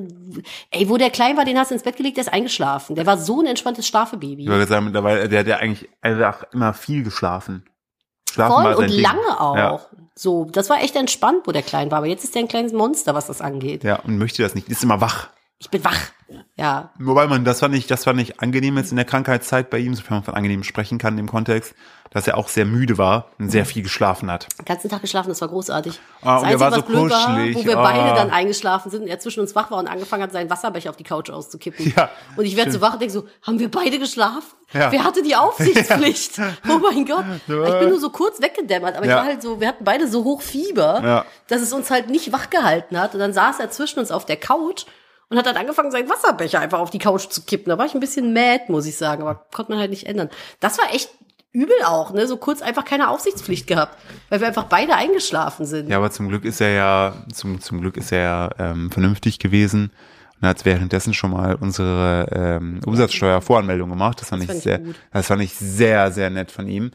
ey, 0.71 0.89
wo 0.89 0.97
der 0.97 1.11
klein 1.11 1.37
war, 1.37 1.45
den 1.45 1.59
hast 1.59 1.71
du 1.71 1.75
ins 1.75 1.85
Bett 1.85 1.97
gelegt, 1.97 2.17
der 2.17 2.23
ist 2.23 2.33
eingeschlafen. 2.33 2.97
Der 2.97 3.07
war 3.07 3.19
so 3.19 3.41
ein 3.41 3.47
entspanntes 3.47 3.87
Schlafebaby. 3.87 4.43
Ich 4.43 4.49
würde 4.49 4.67
sagen, 4.67 4.87
mittlerweile, 4.87 5.29
der 5.29 5.41
hat 5.41 5.47
ja 5.47 5.57
eigentlich 5.59 5.89
einfach 6.01 6.45
immer 6.53 6.73
viel 6.75 7.05
geschlafen. 7.05 7.65
Schlafen 8.31 8.63
Voll 8.63 8.75
und 8.75 8.91
Ding. 8.91 9.01
lange 9.01 9.41
auch. 9.41 9.57
Ja. 9.57 9.81
So, 10.15 10.45
das 10.45 10.71
war 10.71 10.83
echt 10.83 10.97
entspannt, 10.97 11.47
wo 11.47 11.53
der 11.53 11.63
klein 11.63 11.91
war. 11.91 11.99
Aber 11.99 12.07
jetzt 12.07 12.25
ist 12.25 12.35
der 12.35 12.43
ein 12.43 12.49
kleines 12.49 12.73
Monster, 12.73 13.15
was 13.15 13.27
das 13.27 13.41
angeht. 13.41 13.85
Ja, 13.85 13.97
und 14.01 14.19
möchte 14.19 14.43
das 14.43 14.55
nicht. 14.55 14.69
Ist 14.69 14.83
immer 14.85 15.01
wach. 15.01 15.29
Ich 15.63 15.69
bin 15.69 15.85
wach. 15.85 15.99
Ja. 16.57 16.91
Wobei 16.99 17.27
man, 17.27 17.45
das 17.45 17.61
fand 17.61 17.75
ich, 17.75 17.87
das 17.87 18.05
fand 18.05 18.21
ich 18.21 18.41
angenehm 18.41 18.77
jetzt 18.79 18.93
in 18.93 18.97
der 18.97 19.05
Krankheitszeit 19.05 19.69
bei 19.69 19.79
ihm, 19.79 19.95
sofern 19.95 20.19
man 20.19 20.23
von 20.25 20.35
angenehm 20.35 20.63
sprechen 20.63 20.97
kann 20.97 21.19
im 21.19 21.29
Kontext, 21.29 21.75
dass 22.11 22.27
er 22.27 22.39
auch 22.39 22.49
sehr 22.49 22.65
müde 22.65 22.97
war 22.99 23.27
und 23.39 23.51
sehr 23.51 23.67
viel 23.67 23.83
geschlafen 23.83 24.31
hat. 24.31 24.47
Den 24.59 24.65
ganzen 24.65 24.89
Tag 24.89 25.03
geschlafen, 25.03 25.29
das 25.29 25.41
war 25.41 25.49
großartig. 25.49 26.01
Ah, 26.23 26.35
das 26.37 26.43
und 26.45 26.49
er 26.51 26.61
war 26.61 26.73
so 26.73 26.83
blöd 26.83 27.11
war, 27.11 27.27
kuschelig. 27.27 27.57
wo 27.57 27.65
wir 27.67 27.79
Ah. 27.79 27.83
beide 27.83 28.15
dann 28.15 28.31
eingeschlafen 28.31 28.91
sind 28.91 29.03
und 29.03 29.09
er 29.09 29.19
zwischen 29.19 29.41
uns 29.41 29.55
wach 29.55 29.71
war 29.71 29.79
und 29.79 29.89
angefangen 29.89 30.23
hat, 30.23 30.33
seinen 30.33 30.49
Wasserbecher 30.49 30.89
auf 30.91 30.97
die 30.97 31.05
Couch 31.05 31.29
auszukippen. 31.31 31.93
Ja, 31.97 32.09
und 32.37 32.45
ich 32.45 32.57
werde 32.57 32.71
so 32.71 32.81
wach 32.81 32.95
und 32.95 33.01
denke 33.03 33.13
so, 33.13 33.27
haben 33.43 33.59
wir 33.59 33.71
beide 33.71 33.99
geschlafen? 33.99 34.43
Ja. 34.73 34.91
Wer 34.93 35.05
hatte 35.05 35.23
die 35.23 35.35
Aufsichtspflicht? 35.37 36.39
Oh 36.69 36.79
mein 36.79 37.05
Gott. 37.05 37.25
Ich 37.43 37.47
bin 37.49 37.89
nur 37.89 38.01
so 38.01 38.11
kurz 38.11 38.41
weggedämmert, 38.41 38.97
aber 38.97 39.05
Ja. 39.05 39.13
ich 39.13 39.19
war 39.19 39.27
halt 39.27 39.43
so, 39.43 39.61
wir 39.61 39.69
hatten 39.69 39.85
beide 39.85 40.07
so 40.09 40.25
hoch 40.25 40.43
Fieber, 40.43 41.01
Ja. 41.05 41.25
dass 41.49 41.61
es 41.61 41.73
uns 41.73 41.91
halt 41.91 42.09
nicht 42.09 42.33
wach 42.33 42.51
gehalten 42.51 42.99
hat. 42.99 43.15
Und 43.15 43.21
dann 43.21 43.33
saß 43.33 43.59
er 43.61 43.71
zwischen 43.71 43.99
uns 43.99 44.11
auf 44.13 44.25
der 44.25 44.37
Couch 44.37 44.85
und 45.31 45.39
hat 45.39 45.47
dann 45.47 45.57
angefangen, 45.57 45.91
seinen 45.91 46.11
Wasserbecher 46.11 46.61
einfach 46.61 46.81
auf 46.81 46.91
die 46.91 46.99
Couch 46.99 47.29
zu 47.29 47.43
kippen. 47.43 47.71
Da 47.71 47.79
war 47.79 47.87
ich 47.87 47.95
ein 47.95 48.01
bisschen 48.01 48.33
mad, 48.33 48.65
muss 48.69 48.87
ich 48.87 48.97
sagen, 48.97 49.23
aber 49.23 49.47
konnte 49.53 49.73
man 49.73 49.81
halt 49.81 49.91
nicht 49.91 50.07
ändern. 50.07 50.29
Das 50.59 50.77
war 50.77 50.93
echt 50.93 51.11
übel 51.53 51.77
auch, 51.85 52.13
ne? 52.13 52.27
So 52.27 52.37
kurz 52.37 52.63
einfach 52.63 52.85
keine 52.85 53.09
Aufsichtspflicht 53.09 53.67
gehabt, 53.67 53.97
weil 54.29 54.41
wir 54.41 54.49
einfach 54.49 54.65
beide 54.65 54.95
eingeschlafen 54.95 55.67
sind. 55.67 55.89
Ja, 55.89 55.97
aber 55.97 56.11
zum 56.11 56.29
Glück 56.29 56.45
ist 56.45 56.61
er 56.61 56.71
ja, 56.71 57.15
zum, 57.33 57.61
zum 57.61 57.81
Glück 57.81 57.97
ist 57.97 58.13
er 58.13 58.21
ja 58.21 58.51
ähm, 58.59 58.91
vernünftig 58.91 59.39
gewesen 59.39 59.93
und 60.41 60.49
hat 60.49 60.65
währenddessen 60.65 61.15
schon 61.15 61.31
mal 61.31 61.55
unsere 61.55 62.27
ähm, 62.33 62.81
Umsatzsteuervoranmeldung 62.85 63.89
gemacht. 63.89 64.21
Das 64.21 64.31
fand, 64.31 64.43
fand 64.43 64.53
ich 64.53 64.59
ich 64.59 64.63
sehr, 64.65 64.79
gut. 64.81 64.97
das 65.13 65.27
fand 65.27 65.43
ich 65.43 65.55
sehr, 65.55 66.11
sehr 66.13 66.31
nett 66.31 66.51
von 66.51 66.67
ihm. 66.67 66.91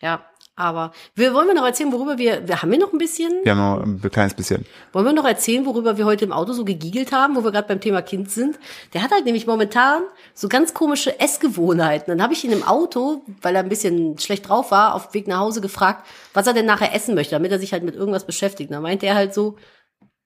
Ja, 0.00 0.22
aber 0.56 0.92
wir 1.14 1.34
wollen 1.34 1.48
wir 1.48 1.54
noch 1.54 1.64
erzählen, 1.66 1.92
worüber 1.92 2.16
wir, 2.18 2.46
wir 2.46 2.62
haben 2.62 2.70
wir 2.70 2.78
noch 2.78 2.92
ein 2.92 2.98
bisschen, 2.98 3.32
Wir 3.42 3.56
haben 3.56 3.58
noch 3.58 4.04
ein 4.06 4.10
kleines 4.10 4.34
bisschen. 4.34 4.64
wollen 4.92 5.04
wir 5.06 5.12
noch 5.12 5.24
erzählen, 5.24 5.66
worüber 5.66 5.96
wir 5.96 6.04
heute 6.04 6.24
im 6.24 6.32
Auto 6.32 6.52
so 6.52 6.64
gegiegelt 6.64 7.10
haben, 7.12 7.34
wo 7.36 7.42
wir 7.44 7.50
gerade 7.52 7.66
beim 7.68 7.80
Thema 7.80 8.02
Kind 8.02 8.30
sind. 8.30 8.58
Der 8.92 9.02
hat 9.02 9.10
halt 9.10 9.24
nämlich 9.24 9.46
momentan 9.46 10.02
so 10.32 10.48
ganz 10.48 10.72
komische 10.74 11.18
Essgewohnheiten. 11.20 12.06
Dann 12.08 12.22
habe 12.22 12.32
ich 12.34 12.44
ihn 12.44 12.52
im 12.52 12.62
Auto, 12.62 13.22
weil 13.42 13.56
er 13.56 13.62
ein 13.62 13.68
bisschen 13.68 14.18
schlecht 14.18 14.48
drauf 14.48 14.70
war, 14.70 14.94
auf 14.94 15.08
dem 15.08 15.14
Weg 15.14 15.28
nach 15.28 15.38
Hause 15.40 15.60
gefragt, 15.60 16.06
was 16.32 16.46
er 16.46 16.52
denn 16.54 16.66
nachher 16.66 16.94
essen 16.94 17.14
möchte, 17.14 17.34
damit 17.34 17.50
er 17.50 17.58
sich 17.58 17.72
halt 17.72 17.82
mit 17.82 17.94
irgendwas 17.96 18.24
beschäftigt. 18.26 18.70
Dann 18.70 18.82
meinte 18.82 19.06
er 19.06 19.14
halt 19.16 19.34
so, 19.34 19.56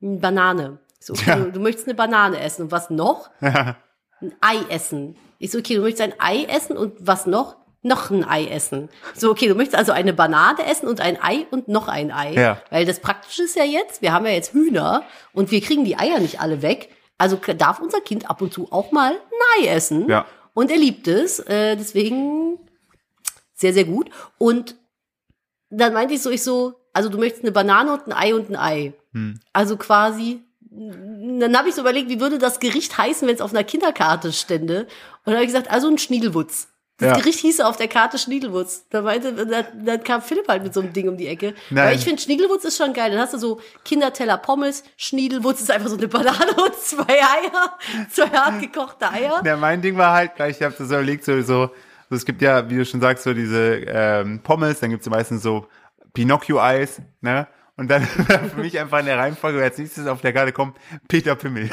"Hm, 0.01 0.21
Banane. 0.21 0.79
Ich 1.01 1.07
So, 1.07 1.13
okay, 1.15 1.25
Ja. 1.31 1.37
du, 1.37 1.53
du 1.53 1.61
möchtest 1.61 1.87
eine 1.87 1.95
Banane 1.95 2.41
essen 2.41 2.63
und 2.65 2.73
was 2.73 2.91
noch? 2.91 3.31
ein 3.41 4.33
Ei 4.41 4.57
essen. 4.69 5.17
Ich 5.39 5.53
so, 5.53 5.59
okay, 5.59 5.77
du 5.77 5.81
möchtest 5.83 6.03
ein 6.03 6.15
Ei 6.19 6.45
essen 6.45 6.77
und 6.77 6.95
was 6.99 7.25
noch? 7.27 7.57
Noch 7.83 8.11
ein 8.11 8.25
Ei 8.25 8.47
essen. 8.47 8.89
So, 9.15 9.31
okay, 9.31 9.47
du 9.47 9.55
möchtest 9.55 9.77
also 9.77 9.93
eine 9.93 10.13
Banane 10.13 10.67
essen 10.67 10.89
und 10.89 11.01
ein 11.01 11.23
Ei 11.23 11.47
und 11.51 11.69
noch 11.69 11.87
ein 11.87 12.11
Ei. 12.11 12.33
Ja. 12.33 12.61
Weil 12.71 12.85
das 12.85 13.01
Praktische 13.01 13.45
ist 13.45 13.57
ja 13.57 13.65
jetzt, 13.65 14.03
wir 14.03 14.13
haben 14.13 14.27
ja 14.27 14.33
jetzt 14.33 14.53
Hühner 14.53 15.05
und 15.33 15.51
wir 15.53 15.61
kriegen 15.61 15.85
die 15.85 15.97
Eier 15.97 16.19
nicht 16.19 16.41
alle 16.41 16.63
weg. 16.63 16.91
Also 17.19 17.37
darf 17.37 17.81
unser 17.81 18.01
Kind 18.01 18.29
ab 18.29 18.43
und 18.43 18.53
zu 18.53 18.73
auch 18.73 18.91
mal 18.91 19.13
ein 19.13 19.63
Ei 19.65 19.69
essen. 19.69 20.09
Ja. 20.09 20.27
Und 20.55 20.73
er 20.73 20.77
liebt 20.77 21.07
es. 21.07 21.39
Äh, 21.41 21.77
deswegen 21.77 22.59
sehr, 23.55 23.73
sehr 23.73 23.85
gut. 23.85 24.11
Und 24.39 24.77
dann 25.71 25.93
meinte 25.93 26.15
ich 26.15 26.23
so, 26.23 26.31
ich 26.31 26.43
so, 26.43 26.75
also 26.93 27.09
du 27.09 27.19
möchtest 27.19 27.45
eine 27.45 27.53
Banane 27.53 27.93
und 27.93 28.07
ein 28.07 28.13
Ei 28.13 28.35
und 28.35 28.51
ein 28.51 28.57
Ei. 28.57 28.93
Hm. 29.13 29.41
Also 29.53 29.77
quasi, 29.77 30.41
dann 30.61 31.57
habe 31.57 31.69
ich 31.69 31.75
so 31.75 31.83
überlegt, 31.83 32.09
wie 32.09 32.21
würde 32.21 32.39
das 32.39 32.61
Gericht 32.61 32.99
heißen, 32.99 33.27
wenn 33.29 33.35
es 33.35 33.41
auf 33.41 33.53
einer 33.53 33.65
Kinderkarte 33.65 34.33
stände. 34.33 34.83
Und 34.83 35.27
dann 35.27 35.35
habe 35.35 35.45
ich 35.45 35.53
gesagt, 35.53 35.71
also 35.71 35.89
ein 35.89 35.99
Schniedelwutz. 35.99 36.69
Das 36.99 37.11
Ja. 37.11 37.17
Gericht 37.17 37.39
hieße 37.41 37.65
auf 37.65 37.77
der 37.77 37.87
Karte 37.87 38.19
Schniedelwutz. 38.19 38.85
Da 38.91 39.03
meinte, 39.03 39.33
dann, 39.33 39.65
dann 39.85 40.05
kam 40.05 40.21
Philipp 40.21 40.49
halt 40.49 40.65
mit 40.65 40.75
so 40.75 40.81
einem 40.81 40.93
Ding 40.93 41.09
um 41.09 41.17
die 41.17 41.29
Ecke. 41.29 41.55
Nein. 41.71 41.87
Weil 41.87 41.97
ich 41.97 42.05
finde, 42.05 42.21
Schniedelwutz 42.21 42.65
ist 42.65 42.77
schon 42.77 42.93
geil. 42.93 43.13
Dann 43.13 43.21
hast 43.21 43.35
du 43.35 43.39
so 43.39 43.61
Kinderteller 43.85 44.37
Pommes, 44.37 44.83
Schniedelwutz 44.97 45.61
ist 45.61 45.71
einfach 45.71 45.89
so 45.89 45.97
eine 45.97 46.09
Banane 46.09 46.53
und 46.57 46.75
zwei 46.75 47.05
Eier, 47.07 47.79
zwei 48.11 48.29
hart 48.29 48.61
gekochte 48.61 49.11
Eier. 49.11 49.41
Ja, 49.45 49.57
mein 49.57 49.81
Ding 49.81 49.97
war 49.97 50.13
halt, 50.13 50.35
gleich, 50.35 50.57
ich 50.57 50.63
habe 50.63 50.75
das 50.77 50.89
überlegt, 50.89 51.25
so, 51.25 51.41
so, 51.43 51.71
es 52.11 52.25
gibt 52.25 52.43
ja, 52.43 52.69
wie 52.69 52.77
du 52.77 52.85
schon 52.85 53.01
sagst, 53.01 53.23
so 53.25 53.33
diese 53.33 53.77
ähm, 53.87 54.41
Pommes, 54.43 54.81
dann 54.81 54.91
gibt's 54.91 55.07
ja 55.07 55.11
meistens 55.11 55.43
so 55.43 55.67
Pinocchio-Eis, 56.15 57.01
ne? 57.21 57.47
Und 57.77 57.89
dann 57.89 58.03
für 58.07 58.61
mich 58.61 58.77
einfach 58.79 58.99
in 58.99 59.07
der 59.07 59.19
Reihenfolge, 59.19 59.59
wer 59.59 59.67
als 59.67 59.79
nächstes 59.79 60.09
auf 60.09 60.21
der 60.21 60.33
Karte 60.33 60.53
kommt, 60.53 60.77
Peter 61.07 61.37
Pimmel. 61.37 61.71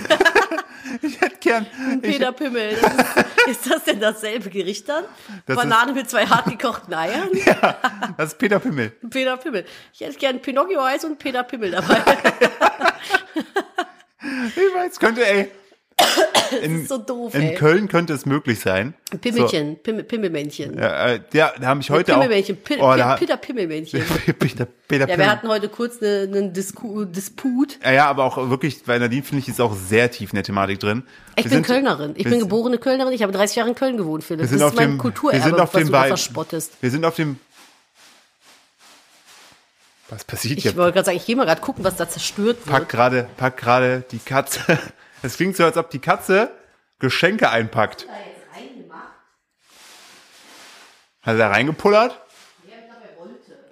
ich 1.02 1.20
hätte 1.20 1.35
gern, 1.46 1.66
ich, 2.02 2.02
Peter 2.02 2.32
Pimmel. 2.32 2.76
Das 2.82 2.94
ist, 2.94 3.48
ist 3.48 3.72
das 3.72 3.84
denn 3.86 4.00
dasselbe 4.00 4.50
Gericht 4.50 4.90
dann? 4.90 5.06
Das 5.46 5.56
Banane 5.56 5.94
mit 5.94 6.10
zwei 6.10 6.26
hart 6.26 6.46
gekochten 6.46 6.94
Eiern? 6.94 7.30
das 8.18 8.34
ist 8.34 8.38
Peter 8.38 8.60
Pimmel. 8.60 8.90
Peter 9.10 9.38
Pimmel. 9.38 9.66
Ich 9.94 10.02
hätte 10.02 10.18
gern 10.18 10.42
Pinocchio-Eis 10.42 11.06
und 11.06 11.18
Peter 11.18 11.44
Pimmel 11.44 11.72
dabei. 11.72 12.02
Ich 14.28 14.74
weiß, 14.74 15.00
könnte, 15.00 15.24
ey, 15.24 15.52
in, 16.62 16.86
so 16.86 16.98
doof, 16.98 17.34
in. 17.34 17.56
Köln 17.56 17.88
könnte 17.88 18.14
es 18.14 18.26
möglich 18.26 18.60
sein. 18.60 18.94
Pimmelchen, 19.22 19.78
Pimmel, 19.82 20.04
Pimmelmännchen. 20.04 20.74
So, 20.74 20.80
ja, 20.80 21.08
äh, 21.08 21.20
ja, 21.34 21.54
da 21.60 21.68
habe 21.68 21.80
ich 21.82 21.90
heute 21.90 22.14
auch. 22.16 22.20
Pimmelmännchen, 22.22 22.58
Pi- 22.58 22.78
oh, 22.80 22.92
Pi- 22.92 22.98
da, 22.98 23.16
Peter 23.16 23.38
Pimmelmännchen. 23.38 24.04
Peter, 24.40 24.68
Peter 24.88 25.08
Ja, 25.10 25.18
wir 25.18 25.30
hatten 25.30 25.48
heute 25.48 25.70
kurz 25.70 26.02
eine- 26.02 26.24
einen 26.24 26.54
Disku 26.54 27.06
Disput. 27.06 27.80
Ja, 27.84 27.92
ja, 27.94 28.06
aber 28.08 28.26
auch 28.26 28.50
wirklich, 28.50 28.84
bei 28.84 29.00
Nadine 29.00 29.24
finde 29.24 29.42
ich, 29.42 29.48
ist 29.48 29.62
auch 29.62 29.74
sehr 29.76 30.12
tief 30.12 30.32
in 30.32 30.36
der 30.36 30.44
Thematik 30.44 30.80
drin. 30.80 31.04
Ich 31.38 31.46
Wir 31.46 31.50
bin 31.50 31.52
sind- 31.52 31.66
Kölnerin. 31.68 32.14
Ich 32.18 32.26
bin 32.26 32.40
geborene 32.40 32.78
Kölnerin. 32.78 33.14
Ich 33.14 33.24
habe 33.24 33.32
30 33.32 33.56
Jahre 33.56 33.70
in 33.70 33.76
Köln 33.76 33.98
gewohnt, 33.98 34.24
Philipp. 34.24 34.42
Wir 34.42 34.48
sind 34.50 34.60
das 34.60 34.68
auf 34.68 34.74
ist 34.74 34.80
mein 34.80 34.90
dem, 34.92 34.98
Kulturerbe, 34.98 35.38
wir 35.38 35.44
sind 35.44 35.60
auf 35.60 35.74
was 35.74 35.80
dem 35.82 35.92
du 35.92 35.98
verspottest. 35.98 36.74
Wir 36.82 36.92
sind 36.92 37.06
auf 37.06 37.16
dem. 37.16 37.40
Was 40.10 40.24
passiert 40.24 40.58
Ich 40.60 40.64
hier? 40.64 40.76
wollte 40.76 40.94
gerade 40.94 41.06
sagen, 41.06 41.18
ich 41.18 41.26
gehe 41.26 41.36
mal 41.36 41.46
gerade 41.46 41.62
gucken, 41.62 41.84
was 41.84 41.96
da 41.96 42.08
zerstört 42.08 42.64
Pack 42.66 42.80
wird. 42.82 42.90
gerade, 42.90 43.28
pack 43.38 43.58
gerade 43.58 44.04
die 44.12 44.20
Katze. 44.20 44.60
Es 45.26 45.38
klingt 45.38 45.56
so, 45.56 45.64
als 45.64 45.76
ob 45.76 45.90
die 45.90 45.98
Katze 45.98 46.52
Geschenke 47.00 47.50
einpackt. 47.50 48.08
Hat 51.22 51.34
er 51.34 51.38
da 51.38 51.48
reingepullert? 51.48 52.22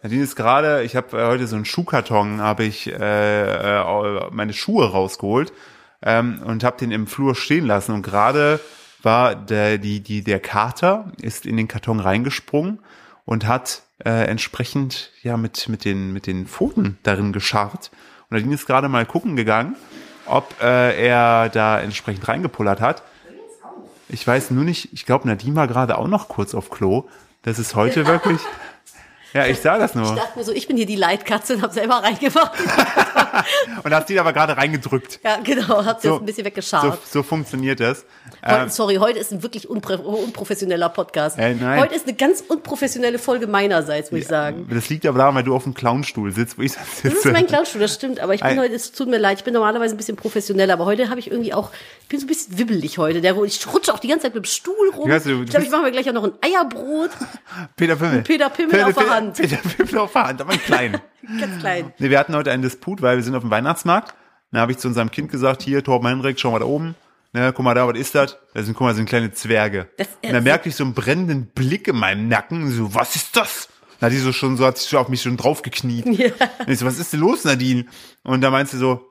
Nadine 0.01 0.24
ist 0.24 0.36
gerade, 0.36 0.84
ich 0.84 0.95
habe 0.95 1.18
äh, 1.18 1.28
heute 1.28 1.45
so 1.45 1.56
einen 1.56 1.66
Schuhkarton, 1.66 2.41
habe 2.41 2.64
ich 2.64 2.88
äh, 2.88 3.43
äh, 3.43 4.30
meine 4.32 4.51
Schuhe 4.51 4.91
rausgeholt 4.91 5.54
ähm, 6.01 6.41
und 6.43 6.64
habe 6.64 6.78
den 6.78 6.91
im 6.91 7.06
Flur 7.06 7.36
stehen 7.36 7.68
lassen. 7.68 7.93
Und 7.93 8.01
gerade 8.01 8.60
war 9.04 9.36
der, 9.36 9.78
die, 9.78 10.01
die, 10.01 10.24
der 10.24 10.39
Kater 10.39 11.12
ist 11.22 11.45
in 11.45 11.56
den 11.56 11.68
Karton 11.68 11.99
reingesprungen 11.99 12.80
und 13.26 13.45
hat 13.45 13.84
äh, 14.04 14.26
entsprechend 14.26 15.12
ja 15.22 15.38
mit, 15.38 15.70
mit, 15.70 15.86
den, 15.86 16.12
mit 16.12 16.26
den 16.26 16.47
Pfoten 16.47 16.97
darin 17.04 17.32
gescharrt. 17.32 17.91
Und 18.30 18.38
Nadine 18.38 18.56
ist 18.56 18.66
gerade 18.66 18.89
mal 18.89 19.06
gucken 19.06 19.36
gegangen, 19.36 19.78
ob 20.26 20.55
äh, 20.61 21.07
er 21.07 21.49
da 21.49 21.80
entsprechend 21.80 22.28
reingepullert 22.28 22.82
hat. 22.82 23.03
Ich 24.09 24.26
weiß 24.26 24.51
nur 24.51 24.63
nicht, 24.63 24.93
ich 24.93 25.05
glaube, 25.05 25.28
Nadine 25.28 25.55
war 25.55 25.67
gerade 25.67 25.97
auch 25.97 26.07
noch 26.07 26.28
kurz 26.28 26.53
auf 26.53 26.69
Klo. 26.69 27.05
Das 27.41 27.59
ist 27.59 27.76
heute 27.76 28.05
wirklich. 28.05 28.39
Ja, 29.34 29.47
ich 29.47 29.59
sah 29.59 29.77
das 29.77 29.95
nur. 29.95 30.05
Ich 30.05 30.11
dachte 30.19 30.38
mir 30.38 30.45
so, 30.45 30.51
ich 30.51 30.67
bin 30.67 30.77
hier 30.77 30.86
die 30.86 30.95
Leitkatze 30.95 31.55
und 31.55 31.61
habe 31.63 31.73
selber 31.73 31.95
reingemacht. 32.03 32.51
Und 33.84 33.93
hast 33.93 34.07
die 34.09 34.19
aber 34.19 34.31
gerade 34.31 34.55
reingedrückt. 34.55 35.19
Ja, 35.23 35.38
genau, 35.43 35.84
hab 35.86 35.99
sie 36.01 36.07
So- 36.07 36.13
jetzt 36.15 36.21
ein 36.21 36.25
bisschen 36.25 36.43
So, 36.43 36.45
weggescharrt. 36.45 36.99
so 37.07 37.23
funktioniert 37.23 37.79
das. 37.79 38.05
Heute, 38.45 38.69
sorry, 38.69 38.95
heute 38.95 39.19
ist 39.19 39.31
ein 39.31 39.41
wirklich 39.41 39.69
unprä 39.69 39.95
unprofessioneller 39.97 40.89
Podcast. 40.89 41.38
Äh, 41.39 41.55
nein. 41.55 41.79
Heute 41.79 41.95
ist 41.95 42.07
eine 42.07 42.15
ganz 42.15 42.41
unprofessionelle 42.41 43.17
Folge 43.19 43.47
meinerseits, 43.47 44.11
muss 44.11 44.21
ich 44.21 44.27
sagen. 44.27 44.67
Das 44.69 44.89
liegt 44.89 45.05
aber 45.05 45.17
daran, 45.17 45.36
weil 45.36 45.43
du 45.43 45.55
auf 45.55 45.63
dem 45.63 45.73
Clownstuhl 45.73 46.31
sitzt, 46.31 46.57
wo 46.57 46.61
ich 46.61 46.73
sitze. 46.73 47.09
Das 47.09 47.13
ist 47.13 47.25
mein 47.31 47.47
Clownstuhl, 47.47 47.81
das 47.81 47.93
stimmt, 47.95 48.19
aber 48.19 48.34
ich 48.36 48.41
bin 48.41 48.59
heute, 48.59 48.73
es 48.73 48.91
tut 48.91 49.07
mir 49.07 49.17
leid, 49.17 49.39
ich 49.39 49.43
bin 49.43 49.53
normalerweise 49.53 49.95
ein 49.95 49.97
bisschen 49.97 50.15
professioneller, 50.15 50.73
aber 50.73 50.86
heute 50.86 51.09
habe 51.09 51.19
ich 51.19 51.31
irgendwie 51.31 51.53
auch, 51.53 51.71
ich 52.03 52.07
bin 52.09 52.19
so 52.19 52.25
ein 52.25 52.27
bisschen 52.27 52.57
wibbelig 52.59 52.97
heute. 52.99 53.21
Der, 53.21 53.36
ich 53.43 53.73
rutsche 53.73 53.93
auch 53.93 53.99
die 53.99 54.07
ganze 54.09 54.23
Zeit 54.23 54.36
mit 54.36 54.45
dem 54.45 54.47
Stuhl 54.47 54.91
rum. 54.95 55.09
Ja, 55.09 55.17
ich 55.17 55.23
glaube, 55.23 55.63
ich 55.63 55.71
mache 55.71 55.81
mir 55.84 55.91
gleich 55.91 56.07
auch 56.09 56.13
noch 56.13 56.23
ein 56.25 56.34
Eierbrot, 56.41 57.09
Peter 57.75 57.95
Pimmel. 57.95 58.21
Peter 58.21 58.49
Pimmel 58.49 58.84
auf 58.84 58.93
der 58.93 59.09
Hand. 59.09 59.22
Peter 59.32 59.57
Pimmel 59.57 59.99
auf 59.99 60.11
der 60.13 60.24
Hand, 60.26 60.41
aber 60.41 60.51
ein 60.51 60.61
klein. 60.61 60.99
ganz 61.39 61.59
klein. 61.59 61.93
Nee, 61.99 62.09
wir 62.09 62.19
hatten 62.19 62.36
heute 62.36 62.51
einen 62.51 62.63
Disput, 62.63 63.01
weil 63.01 63.15
wir 63.15 63.24
sind 63.24 63.36
auf 63.36 63.43
dem 63.43 63.51
Weihnachtsmarkt. 63.51 64.13
Da 64.51 64.59
habe 64.59 64.71
ich 64.71 64.78
zu 64.78 64.88
unserem 64.88 65.09
Kind 65.09 65.32
gesagt, 65.32 65.63
hier, 65.63 65.84
Torben 65.84 66.07
Henrik, 66.07 66.39
schau 66.39 66.51
mal 66.51 66.59
da 66.59 66.65
oben. 66.65 66.95
Ne, 67.32 67.51
guck 67.51 67.65
mal 67.65 67.74
da, 67.74 67.88
was 67.88 67.97
ist 67.97 68.13
das? 68.13 68.38
Das 68.53 68.65
sind, 68.65 68.76
guck 68.76 68.82
mal, 68.82 68.89
das 68.89 68.97
sind 68.97 69.09
kleine 69.09 69.32
Zwerge. 69.32 69.89
Das- 69.97 70.07
und 70.24 70.32
dann 70.34 70.43
merkte 70.43 70.69
ich 70.69 70.76
so 70.76 70.84
einen 70.84 70.93
brennenden 70.93 71.47
Blick 71.47 71.88
in 71.88 71.95
meinem 71.95 72.28
Nacken. 72.28 72.69
So, 72.69 72.93
was 72.93 73.15
ist 73.15 73.36
das? 73.36 73.69
Da 73.99 74.07
hat 74.07 74.13
die 74.13 74.17
so 74.17 74.32
schon, 74.32 74.57
so 74.57 74.65
hat 74.65 74.78
sich 74.78 74.89
so 74.89 74.99
auf 74.99 75.09
mich 75.09 75.21
schon 75.24 75.38
draufgekniet. 75.38 76.05
Ja. 76.05 76.28
Und 76.59 76.69
ich 76.69 76.78
so, 76.78 76.86
was 76.86 76.99
ist 76.99 77.13
denn 77.13 77.21
los, 77.21 77.43
Nadine? 77.45 77.86
Und 78.24 78.41
da 78.41 78.51
meinte 78.51 78.74
sie 78.74 78.78
so, 78.78 79.09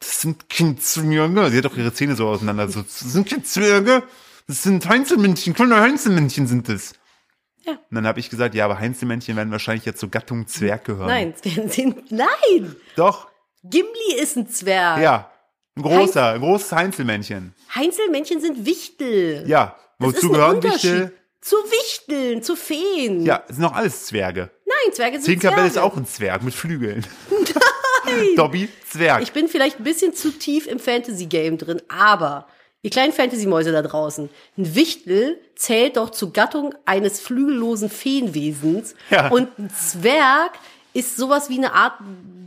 das 0.00 0.20
sind 0.20 0.48
Kindzwerge. 0.50 1.50
Sie 1.50 1.58
hat 1.58 1.66
auch 1.66 1.76
ihre 1.76 1.94
Zähne 1.94 2.16
so 2.16 2.28
auseinander. 2.28 2.68
So, 2.68 2.82
das 2.82 3.00
sind 3.00 3.26
Kindzwerge. 3.26 4.02
Das 4.48 4.62
sind 4.64 4.86
Heinzelmännchen, 4.86 5.54
kleine 5.54 5.80
Heinzelmännchen 5.80 6.46
sind 6.46 6.68
das. 6.68 6.92
Ja. 7.64 7.72
Und 7.72 7.94
dann 7.94 8.06
habe 8.06 8.20
ich 8.20 8.28
gesagt, 8.30 8.54
ja, 8.54 8.64
aber 8.64 8.78
Heinzelmännchen 8.78 9.36
werden 9.36 9.50
wahrscheinlich 9.52 9.84
jetzt 9.84 10.00
zur 10.00 10.10
Gattung 10.10 10.46
Zwerg 10.46 10.84
gehören. 10.84 11.06
Nein, 11.06 11.34
sie, 11.42 11.94
nein! 12.10 12.76
Doch, 12.96 13.28
Gimli 13.64 14.14
ist 14.20 14.36
ein 14.36 14.48
Zwerg. 14.48 15.00
ja. 15.00 15.28
Ein 15.74 15.82
großer, 15.84 16.32
ein 16.32 16.40
großes 16.40 16.72
Heinzelmännchen. 16.72 17.54
Heinzelmännchen 17.74 18.42
sind 18.42 18.66
Wichtel. 18.66 19.44
Ja. 19.48 19.76
Das 19.98 20.08
Wozu 20.08 20.28
gehören. 20.30 20.62
Wichtel? 20.62 21.14
Zu 21.40 21.56
Wichteln, 21.56 22.42
zu 22.42 22.56
Feen. 22.56 23.24
Ja, 23.24 23.42
es 23.48 23.56
sind 23.56 23.64
auch 23.64 23.72
alles 23.72 24.04
Zwerge. 24.04 24.50
Nein, 24.66 24.92
Zwerge 24.94 25.16
sind 25.16 25.24
Tinkerbell 25.24 25.60
Zwerge. 25.60 25.68
ist 25.70 25.78
auch 25.78 25.96
ein 25.96 26.06
Zwerg 26.06 26.42
mit 26.42 26.52
Flügeln. 26.52 27.06
Dobby 28.36 28.68
Zwerg. 28.88 29.22
Ich 29.22 29.32
bin 29.32 29.48
vielleicht 29.48 29.78
ein 29.78 29.84
bisschen 29.84 30.12
zu 30.14 30.30
tief 30.30 30.66
im 30.66 30.78
Fantasy-Game 30.78 31.56
drin, 31.58 31.80
aber 31.88 32.46
ihr 32.82 32.90
kleinen 32.90 33.12
Fantasy-Mäuse 33.12 33.72
da 33.72 33.82
draußen, 33.82 34.28
ein 34.58 34.74
Wichtel 34.74 35.38
zählt 35.54 35.96
doch 35.96 36.10
zur 36.10 36.32
Gattung 36.32 36.74
eines 36.84 37.20
flügellosen 37.20 37.88
Feenwesens 37.88 38.94
Ja. 39.10 39.28
und 39.30 39.56
ein 39.58 39.70
Zwerg 39.70 40.52
ist 40.92 41.16
sowas 41.16 41.48
wie 41.48 41.58
eine 41.58 41.72
Art 41.72 41.94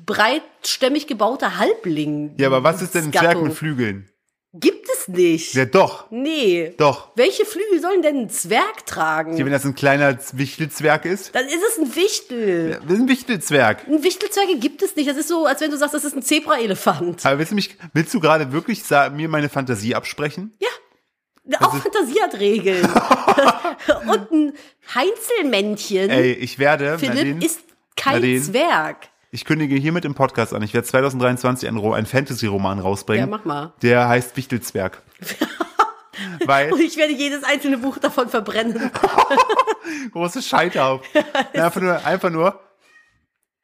breitstämmig 0.06 1.08
gebauter 1.08 1.58
Halbling. 1.58 2.36
ja, 2.38 2.48
aber 2.48 2.64
was 2.64 2.82
ist 2.82 2.94
denn 2.96 3.06
ein 3.06 3.14
Zwerg 3.14 3.42
mit 3.42 3.54
Flügeln? 3.54 4.10
Gibt 4.54 4.85
nicht. 5.08 5.54
Ja, 5.54 5.66
doch, 5.66 6.10
Nee. 6.12 6.74
doch. 6.78 7.10
Welche 7.16 7.46
Flügel 7.46 7.80
sollen 7.82 8.02
denn 8.02 8.18
ein 8.22 8.30
Zwerg 8.30 8.86
tragen? 8.86 9.38
Ja, 9.38 9.46
wenn 9.46 9.52
das 9.52 9.66
ein 9.66 9.76
kleiner 9.76 10.18
Wichtelzwerg 10.34 11.06
ist. 11.06 11.34
Dann 11.36 11.46
ist 11.48 11.62
es 11.70 11.78
ein 11.78 11.96
Wichtel. 11.96 12.80
Das 12.84 12.94
ist 12.94 13.00
ein 13.00 13.08
Wichtelzwerg. 13.08 13.88
Ein 13.88 14.04
Wichtelzwerge 14.04 14.58
gibt 14.58 14.82
es 14.82 14.96
nicht. 14.96 15.10
Das 15.10 15.18
ist 15.18 15.28
so, 15.28 15.46
als 15.46 15.62
wenn 15.62 15.72
du 15.72 15.78
sagst, 15.78 15.94
das 15.94 16.04
ist 16.06 16.16
ein 16.16 16.22
Zebraelefant. 16.24 17.26
Aber 17.26 17.40
willst 17.40 17.52
du 17.52 17.56
mich, 17.56 17.78
willst 17.94 18.14
du 18.14 18.20
gerade 18.20 18.52
wirklich 18.52 18.84
mir 19.14 19.30
meine 19.30 19.50
Fantasie 19.50 19.96
absprechen? 19.96 20.54
Ja. 20.60 20.70
Auch 21.60 21.76
Fantasie 21.78 22.20
hat 22.24 22.40
Regeln. 22.40 22.84
Und 24.08 24.32
ein 24.32 24.54
Heinzelmännchen, 24.96 26.10
Ey, 26.10 26.34
ich 26.34 26.58
werde, 26.60 26.98
Philipp, 26.98 27.16
Nadine, 27.16 27.46
ist 27.46 27.60
kein 27.96 28.16
Nadine, 28.16 28.42
Zwerg. 28.42 28.98
Ich 29.36 29.44
kündige 29.44 29.76
hiermit 29.76 30.06
im 30.06 30.16
Podcast 30.16 30.54
an, 30.54 30.62
ich 30.64 30.74
werde 30.74 30.88
2023 30.88 31.68
einen, 31.68 31.94
einen 31.94 32.06
Fantasy-Roman 32.06 32.80
rausbringen. 32.80 33.30
Ja, 33.30 33.38
mach 33.38 33.44
mal. 33.44 33.74
Der 33.82 34.08
heißt 34.08 34.38
Wichtelzwerg. 34.38 35.02
Weil, 36.46 36.72
Und 36.72 36.80
ich 36.80 36.96
werde 36.96 37.12
jedes 37.14 37.44
einzelne 37.44 37.78
Buch 37.78 37.98
davon 37.98 38.30
verbrennen. 38.30 38.90
große 40.14 40.42
Scheiterhaufen. 40.42 41.06
einfach 41.54 41.82
nur, 41.82 42.06
einfach 42.06 42.30
nur, 42.30 42.62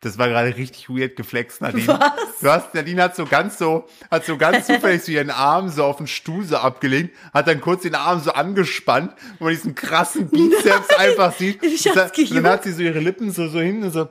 das 0.02 0.18
war 0.18 0.28
gerade 0.28 0.58
richtig 0.58 0.90
weird 0.90 1.16
geflext, 1.16 1.62
Nadine. 1.62 1.88
Was? 1.88 2.40
Du 2.42 2.50
hast, 2.52 2.74
Nadine 2.74 3.04
hat 3.04 3.16
so 3.16 3.26
ganz 3.26 3.58
so, 3.58 3.88
hat 4.10 4.26
so 4.26 4.36
ganz 4.36 4.68
zufällig 4.68 5.04
so 5.04 5.14
ihren 5.14 5.30
Arm 5.30 5.70
so 5.70 5.86
auf 5.86 5.98
den 5.98 6.08
Stuhl 6.08 6.44
so 6.44 6.58
abgelegt, 6.58 7.16
hat 7.34 7.48
dann 7.48 7.62
kurz 7.62 7.84
den 7.84 7.96
Arm 7.96 8.20
so 8.20 8.34
angespannt, 8.34 9.14
wo 9.40 9.46
man 9.46 9.54
diesen 9.54 9.74
krassen 9.74 10.30
Bizeps 10.30 10.90
einfach 10.98 11.32
sieht. 11.34 11.64
Ich 11.64 11.88
Und 11.90 11.96
hab's 11.96 12.12
dann- 12.18 12.26
und 12.26 12.36
dann 12.44 12.48
hat 12.52 12.64
sie 12.64 12.74
so 12.74 12.82
ihre 12.82 13.00
Lippen 13.00 13.32
so, 13.32 13.48
so 13.48 13.62
hinten 13.62 13.90
so 13.92 14.10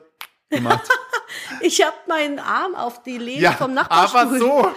gemacht. 0.49 0.89
Ich 1.61 1.83
habe 1.85 1.97
meinen 2.09 2.39
Arm 2.39 2.75
auf 2.75 3.03
die 3.03 3.19
Lehne 3.19 3.43
Ja, 3.43 3.53
vom 3.53 3.75
Nachbarstuhl. 3.75 4.21
aber 4.21 4.39
so. 4.39 4.71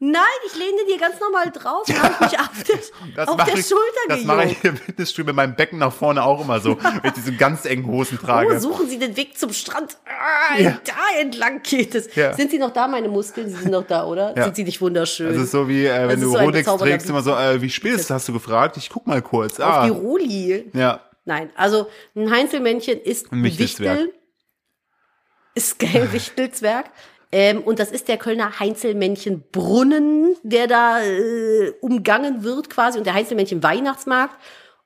Nein, 0.00 0.20
ich 0.46 0.54
lehne 0.58 0.84
dir 0.86 0.98
ganz 0.98 1.18
normal 1.18 1.50
drauf 1.50 1.88
und 1.88 2.02
habe 2.02 2.24
mich 2.24 2.38
auf, 2.38 2.62
der, 2.68 2.76
Das 3.16 3.28
auf 3.28 3.42
der 3.42 3.54
ich, 3.54 3.66
Schulter 3.66 3.80
das 4.08 4.24
mache 4.24 4.44
ich 4.44 4.60
gejuckt. 4.60 4.64
im 4.64 4.76
Fitnessstudio 4.76 5.26
mit 5.26 5.36
meinem 5.36 5.54
Becken 5.56 5.78
nach 5.78 5.92
vorne 5.94 6.22
auch 6.22 6.42
immer 6.42 6.60
so, 6.60 6.76
wenn 6.82 7.00
ich 7.04 7.12
diese 7.12 7.32
ganz 7.32 7.64
engen 7.64 7.86
Hosen 7.86 8.18
trage. 8.22 8.54
Oh, 8.54 8.58
suchen 8.58 8.86
Sie 8.88 8.98
den 8.98 9.16
Weg 9.16 9.38
zum 9.38 9.52
Strand. 9.54 9.96
Ah, 10.04 10.58
Ja. 10.58 10.78
Da 10.84 11.20
entlang 11.20 11.62
geht 11.62 11.94
es. 11.94 12.14
Ja. 12.16 12.34
Sind 12.34 12.50
Sie 12.50 12.58
noch 12.58 12.72
da, 12.72 12.86
meine 12.86 13.08
Muskeln? 13.08 13.48
Sie 13.48 13.54
sind 13.56 13.70
noch 13.70 13.86
da, 13.86 14.04
oder? 14.04 14.36
Ja. 14.36 14.44
Sind 14.44 14.56
Sie 14.56 14.64
nicht 14.64 14.80
wunderschön? 14.82 15.32
Das 15.32 15.42
ist 15.44 15.52
so 15.52 15.68
wie, 15.68 15.86
äh, 15.86 16.08
wenn 16.08 16.20
du 16.20 16.28
so 16.32 16.36
Rolex 16.38 16.68
trägst, 16.76 17.08
immer 17.08 17.22
so, 17.22 17.30
äh, 17.34 17.62
wie 17.62 17.70
spät 17.70 17.94
ist 17.94 18.00
es, 18.02 18.10
hast 18.10 18.28
du 18.28 18.34
gefragt? 18.34 18.76
Ich 18.76 18.90
guck 18.90 19.06
mal 19.06 19.22
kurz. 19.22 19.58
auf 19.58 19.86
die 19.86 19.90
Ah, 19.90 19.94
Roli. 19.94 20.70
ja. 20.74 21.00
Nein, 21.24 21.48
also 21.56 21.86
ein 22.14 22.30
Heinzelmännchen 22.30 23.00
ist. 23.00 23.28
Wichtel. 23.30 24.12
Ist 25.54 25.78
geil, 25.78 26.08
Wichtelzwerg. 26.12 26.86
Ähm, 27.30 27.62
und 27.62 27.78
das 27.78 27.90
ist 27.90 28.08
der 28.08 28.16
Kölner 28.16 28.60
Heinzelmännchen-Brunnen, 28.60 30.36
der 30.42 30.66
da 30.66 31.02
äh, 31.02 31.72
umgangen 31.80 32.44
wird 32.44 32.70
quasi. 32.70 32.98
Und 32.98 33.06
der 33.06 33.14
Heinzelmännchen-Weihnachtsmarkt. 33.14 34.36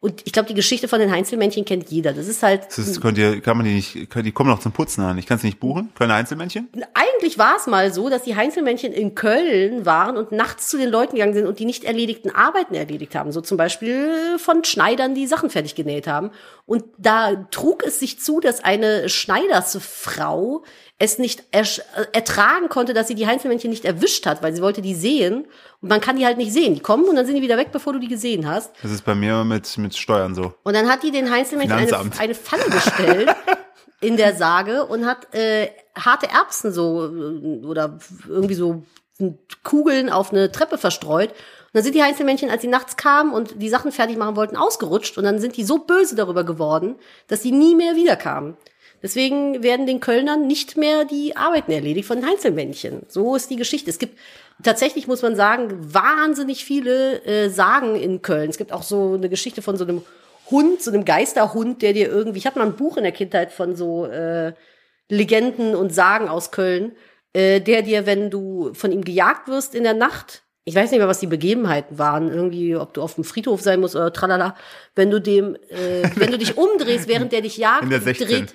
Und 0.00 0.22
ich 0.24 0.32
glaube, 0.32 0.46
die 0.46 0.54
Geschichte 0.54 0.86
von 0.86 1.00
den 1.00 1.10
Heinzelmännchen 1.10 1.64
kennt 1.64 1.90
jeder. 1.90 2.12
Das 2.12 2.28
ist 2.28 2.44
halt 2.44 2.66
Das 2.68 2.78
ist, 2.78 3.00
könnt 3.00 3.18
ihr, 3.18 3.40
kann 3.40 3.56
man 3.56 3.66
die 3.66 3.74
nicht, 3.74 4.10
können, 4.10 4.24
die 4.24 4.30
kommen 4.30 4.48
noch 4.48 4.60
zum 4.60 4.70
Putzen 4.70 5.02
an. 5.02 5.18
Ich 5.18 5.26
kann 5.26 5.38
es 5.38 5.42
nicht 5.42 5.58
buchen. 5.58 5.92
Können 5.96 6.12
Einzelmännchen? 6.12 6.68
Eigentlich 6.94 7.36
war 7.36 7.56
es 7.56 7.66
mal 7.66 7.92
so, 7.92 8.08
dass 8.08 8.22
die 8.22 8.36
Heinzelmännchen 8.36 8.92
in 8.92 9.16
Köln 9.16 9.86
waren 9.86 10.16
und 10.16 10.30
nachts 10.30 10.68
zu 10.68 10.78
den 10.78 10.88
Leuten 10.88 11.16
gegangen 11.16 11.34
sind 11.34 11.46
und 11.46 11.58
die 11.58 11.64
nicht 11.64 11.82
erledigten 11.82 12.30
Arbeiten 12.32 12.74
erledigt 12.74 13.16
haben. 13.16 13.32
So 13.32 13.40
zum 13.40 13.56
Beispiel 13.56 14.38
von 14.38 14.62
Schneidern, 14.62 15.16
die 15.16 15.26
Sachen 15.26 15.50
fertig 15.50 15.74
genäht 15.74 16.06
haben. 16.06 16.30
Und 16.64 16.84
da 16.96 17.34
trug 17.50 17.82
es 17.82 17.98
sich 17.98 18.20
zu, 18.20 18.38
dass 18.38 18.62
eine 18.62 19.08
Schneidersfrau 19.08 20.62
es 20.98 21.18
nicht 21.18 21.44
äh, 21.52 21.64
ertragen 22.12 22.68
konnte, 22.68 22.92
dass 22.92 23.06
sie 23.08 23.14
die 23.14 23.26
Heinzelmännchen 23.26 23.70
nicht 23.70 23.84
erwischt 23.84 24.26
hat, 24.26 24.42
weil 24.42 24.54
sie 24.54 24.62
wollte 24.62 24.82
die 24.82 24.94
sehen. 24.94 25.46
Und 25.80 25.88
man 25.88 26.00
kann 26.00 26.16
die 26.16 26.26
halt 26.26 26.38
nicht 26.38 26.52
sehen. 26.52 26.74
Die 26.74 26.80
kommen 26.80 27.04
und 27.04 27.14
dann 27.14 27.24
sind 27.24 27.36
die 27.36 27.42
wieder 27.42 27.56
weg, 27.56 27.68
bevor 27.70 27.92
du 27.92 28.00
die 28.00 28.08
gesehen 28.08 28.48
hast. 28.48 28.72
Das 28.82 28.90
ist 28.90 29.04
bei 29.04 29.14
mir 29.14 29.44
mit, 29.44 29.78
mit 29.78 29.96
Steuern 29.96 30.34
so. 30.34 30.54
Und 30.64 30.74
dann 30.74 30.88
hat 30.88 31.04
die 31.04 31.12
den 31.12 31.30
Heinzelmännchen 31.30 31.78
eine, 31.78 32.10
eine 32.18 32.34
Pfanne 32.34 32.64
gestellt 32.64 33.30
in 34.00 34.16
der 34.16 34.34
Sage 34.34 34.86
und 34.86 35.06
hat 35.06 35.32
äh, 35.34 35.68
harte 35.96 36.28
Erbsen 36.28 36.72
so 36.72 37.06
äh, 37.06 37.64
oder 37.64 37.98
irgendwie 38.28 38.54
so 38.54 38.82
Kugeln 39.62 40.10
auf 40.10 40.32
eine 40.32 40.50
Treppe 40.50 40.78
verstreut. 40.78 41.30
Und 41.30 41.74
dann 41.74 41.82
sind 41.84 41.94
die 41.94 42.02
Heinzelmännchen, 42.02 42.50
als 42.50 42.62
sie 42.62 42.68
nachts 42.68 42.96
kamen 42.96 43.32
und 43.32 43.62
die 43.62 43.68
Sachen 43.68 43.92
fertig 43.92 44.16
machen 44.16 44.34
wollten, 44.34 44.56
ausgerutscht. 44.56 45.16
Und 45.16 45.24
dann 45.24 45.38
sind 45.38 45.56
die 45.56 45.64
so 45.64 45.78
böse 45.78 46.16
darüber 46.16 46.42
geworden, 46.42 46.96
dass 47.28 47.42
sie 47.42 47.52
nie 47.52 47.76
mehr 47.76 47.94
wiederkamen. 47.94 48.56
Deswegen 49.02 49.62
werden 49.62 49.86
den 49.86 50.00
Kölnern 50.00 50.46
nicht 50.46 50.76
mehr 50.76 51.04
die 51.04 51.36
Arbeiten 51.36 51.70
erledigt 51.70 52.06
von 52.06 52.20
den 52.20 52.28
Heinzelmännchen. 52.28 53.02
So 53.08 53.36
ist 53.36 53.50
die 53.50 53.56
Geschichte. 53.56 53.90
Es 53.90 53.98
gibt 53.98 54.18
tatsächlich, 54.62 55.06
muss 55.06 55.22
man 55.22 55.36
sagen, 55.36 55.94
wahnsinnig 55.94 56.64
viele 56.64 57.24
äh, 57.24 57.48
Sagen 57.48 57.94
in 57.94 58.22
Köln. 58.22 58.50
Es 58.50 58.58
gibt 58.58 58.72
auch 58.72 58.82
so 58.82 59.14
eine 59.14 59.28
Geschichte 59.28 59.62
von 59.62 59.76
so 59.76 59.84
einem 59.84 60.02
Hund, 60.50 60.82
so 60.82 60.90
einem 60.90 61.04
Geisterhund, 61.04 61.82
der 61.82 61.92
dir 61.92 62.08
irgendwie, 62.08 62.38
ich 62.38 62.46
hatte 62.46 62.58
mal 62.58 62.66
ein 62.66 62.76
Buch 62.76 62.96
in 62.96 63.04
der 63.04 63.12
Kindheit 63.12 63.52
von 63.52 63.76
so 63.76 64.06
äh, 64.06 64.52
Legenden 65.08 65.74
und 65.74 65.94
Sagen 65.94 66.28
aus 66.28 66.50
Köln, 66.50 66.92
äh, 67.32 67.60
der 67.60 67.82
dir, 67.82 68.06
wenn 68.06 68.30
du 68.30 68.72
von 68.74 68.90
ihm 68.90 69.04
gejagt 69.04 69.48
wirst 69.48 69.74
in 69.74 69.84
der 69.84 69.94
Nacht, 69.94 70.42
ich 70.64 70.74
weiß 70.74 70.90
nicht 70.90 70.98
mehr, 70.98 71.08
was 71.08 71.20
die 71.20 71.26
Begebenheiten 71.26 71.98
waren, 71.98 72.28
irgendwie, 72.28 72.76
ob 72.76 72.92
du 72.92 73.00
auf 73.00 73.14
dem 73.14 73.24
Friedhof 73.24 73.62
sein 73.62 73.80
musst 73.80 73.96
oder 73.96 74.12
tralala, 74.12 74.54
wenn 74.94 75.10
du 75.10 75.18
dem, 75.18 75.56
äh, 75.68 76.02
wenn 76.16 76.30
du 76.30 76.38
dich 76.38 76.58
umdrehst, 76.58 77.08
während 77.08 77.32
der 77.32 77.40
dich 77.40 77.56
jagt, 77.56 77.84
In 77.84 77.90
der 77.90 78.00
16. 78.00 78.28
dreht, 78.28 78.54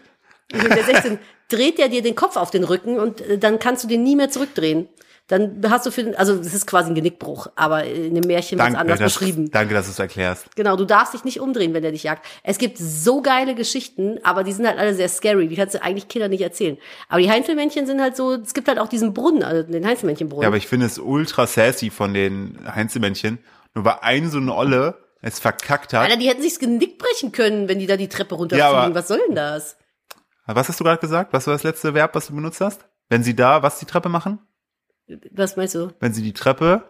der 0.54 0.84
16, 0.84 1.20
dreht 1.50 1.78
der 1.78 1.90
dir 1.90 2.02
den 2.02 2.16
Kopf 2.16 2.36
auf 2.36 2.52
den 2.52 2.64
Rücken 2.64 3.00
und 3.00 3.22
äh, 3.22 3.38
dann 3.38 3.60
kannst 3.60 3.84
du 3.84 3.88
den 3.88 4.04
nie 4.04 4.16
mehr 4.16 4.30
zurückdrehen. 4.30 4.88
Dann 5.28 5.62
hast 5.70 5.86
du 5.86 5.92
für 5.92 6.04
den, 6.04 6.16
also 6.16 6.34
es 6.34 6.54
ist 6.54 6.68
quasi 6.68 6.92
ein 6.92 6.96
Genickbruch, 6.96 7.48
aber 7.56 7.86
in 7.86 8.14
dem 8.14 8.28
Märchen 8.28 8.60
wird 8.60 8.70
es 8.70 8.76
anders 8.76 9.00
dass, 9.00 9.14
beschrieben. 9.14 9.50
danke, 9.52 9.74
dass 9.74 9.86
du 9.86 9.92
es 9.92 10.00
erklärst. 10.00 10.54
Genau, 10.58 10.76
du 10.76 10.84
darfst 10.84 11.14
dich 11.14 11.24
nicht 11.24 11.40
umdrehen, 11.40 11.74
wenn 11.74 11.82
der 11.82 11.94
dich 11.94 12.04
jagt. 12.04 12.26
Es 12.44 12.58
gibt 12.58 12.78
so 12.78 13.22
geile 13.22 13.56
Geschichten, 13.56 14.20
aber 14.24 14.44
die 14.44 14.52
sind 14.52 14.68
halt 14.68 14.78
alle 14.78 14.94
sehr 14.94 15.08
scary. 15.08 15.48
Die 15.48 15.56
kannst 15.56 15.76
du 15.76 15.82
eigentlich 15.82 16.10
Kindern 16.10 16.30
nicht 16.30 16.42
erzählen. 16.42 16.78
Aber 17.08 17.22
die 17.22 17.32
Heinzelmännchen 17.32 17.88
sind 17.88 18.02
halt 18.02 18.18
so, 18.18 18.34
es 18.34 18.54
gibt 18.54 18.68
halt 18.68 18.80
auch 18.80 18.90
diesen 18.90 19.14
Brunnen, 19.14 19.44
also 19.44 19.64
den 19.64 19.88
Heinzelmännchenbrunnen. 19.88 20.44
Ja, 20.44 20.50
aber 20.50 20.58
ich 20.58 20.68
finde 20.68 20.88
es 20.88 21.00
ultra 21.00 21.48
sassy 21.48 21.90
von 21.90 22.14
den 22.14 22.60
Heinzelmännchen. 22.76 23.40
Nur 23.76 23.86
weil 23.86 24.00
ein 24.02 24.30
so 24.30 24.40
eine 24.40 24.54
Olle 24.54 24.98
es 25.22 25.40
verkackt 25.40 25.94
hat. 25.94 26.02
Alter, 26.02 26.18
die 26.18 26.28
hätten 26.28 26.42
sich's 26.42 26.60
Genick 26.60 26.98
brechen 26.98 27.32
können, 27.32 27.70
wenn 27.70 27.80
die 27.80 27.88
da 27.88 27.96
die 27.96 28.10
Treppe 28.10 28.36
runterfliegen. 28.36 28.90
Ja, 28.90 28.94
was 28.94 29.08
soll 29.08 29.22
denn 29.26 29.36
das? 29.36 29.78
Was 30.46 30.68
hast 30.70 30.80
du 30.80 30.84
gerade 30.84 31.00
gesagt? 31.00 31.34
Was 31.34 31.48
war 31.48 31.54
das 31.54 31.64
letzte 31.64 31.94
Verb, 31.94 32.16
was 32.16 32.28
du 32.28 32.36
benutzt 32.36 32.62
hast? 32.62 32.86
Wenn 33.10 33.24
sie 33.24 33.36
da, 33.36 33.64
was 33.64 33.80
die 33.80 33.86
Treppe 33.86 34.10
machen? 34.10 34.40
Was 35.32 35.56
meinst 35.58 35.76
du? 35.76 35.94
Wenn 36.00 36.14
sie 36.14 36.22
die 36.24 36.34
Treppe 36.34 36.84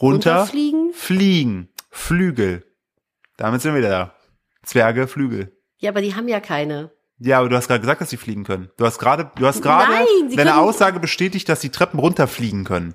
runter 0.00 0.36
Runterfliegen? 0.40 0.92
fliegen. 0.92 1.68
Flügel. 1.90 2.64
Damit 3.36 3.62
sind 3.62 3.72
wir 3.74 3.78
wieder 3.80 3.90
da. 3.90 4.14
Zwerge, 4.64 5.06
Flügel. 5.08 5.56
Ja, 5.78 5.90
aber 5.90 6.00
die 6.02 6.14
haben 6.14 6.28
ja 6.28 6.40
keine. 6.40 6.90
Ja, 7.18 7.38
aber 7.40 7.48
du 7.48 7.56
hast 7.56 7.66
gerade 7.68 7.80
gesagt, 7.80 8.00
dass 8.00 8.10
sie 8.10 8.16
fliegen 8.16 8.44
können. 8.44 8.70
Du 8.76 8.84
hast 8.84 8.98
gerade, 8.98 9.30
du 9.36 9.46
hast 9.46 9.62
gerade 9.62 9.90
Nein, 9.92 10.36
deine 10.36 10.56
Aussage 10.58 11.00
bestätigt, 11.00 11.48
dass 11.48 11.60
die 11.60 11.70
Treppen 11.70 11.98
runterfliegen 11.98 12.64
können. 12.64 12.94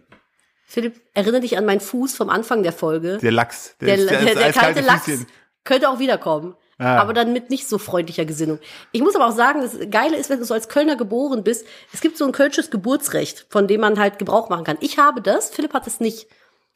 Philipp, 0.65 1.01
erinnere 1.13 1.41
dich 1.41 1.57
an 1.57 1.65
meinen 1.65 1.81
Fuß 1.81 2.15
vom 2.15 2.29
Anfang 2.29 2.63
der 2.63 2.73
Folge. 2.73 3.17
Der 3.21 3.31
Lachs. 3.31 3.75
Der, 3.79 3.95
ist- 3.95 4.09
der, 4.09 4.19
ist 4.21 4.35
der, 4.35 4.45
eiskalte 4.45 4.73
kalte 4.75 4.81
Lachs 4.87 5.05
Füßchen. 5.05 5.27
könnte 5.65 5.89
auch 5.89 5.99
wiederkommen. 5.99 6.55
Ah. 6.77 6.97
Aber 6.97 7.13
dann 7.13 7.33
mit 7.33 7.49
nicht 7.49 7.67
so 7.67 7.77
freundlicher 7.77 8.25
Gesinnung. 8.25 8.59
Ich 8.91 9.01
muss 9.01 9.15
aber 9.15 9.27
auch 9.27 9.35
sagen, 9.35 9.61
das 9.61 9.77
Geile 9.89 10.17
ist, 10.17 10.29
wenn 10.29 10.39
du 10.39 10.45
so 10.45 10.53
als 10.53 10.69
Kölner 10.69 10.95
geboren 10.95 11.43
bist, 11.43 11.65
es 11.93 12.01
gibt 12.01 12.17
so 12.17 12.25
ein 12.25 12.31
kölsches 12.31 12.71
Geburtsrecht, 12.71 13.45
von 13.49 13.67
dem 13.67 13.81
man 13.81 13.99
halt 13.99 14.19
Gebrauch 14.19 14.49
machen 14.49 14.63
kann. 14.63 14.77
Ich 14.79 14.97
habe 14.97 15.21
das, 15.21 15.49
Philipp 15.49 15.73
hat 15.73 15.87
es 15.87 15.99
nicht. 15.99 16.27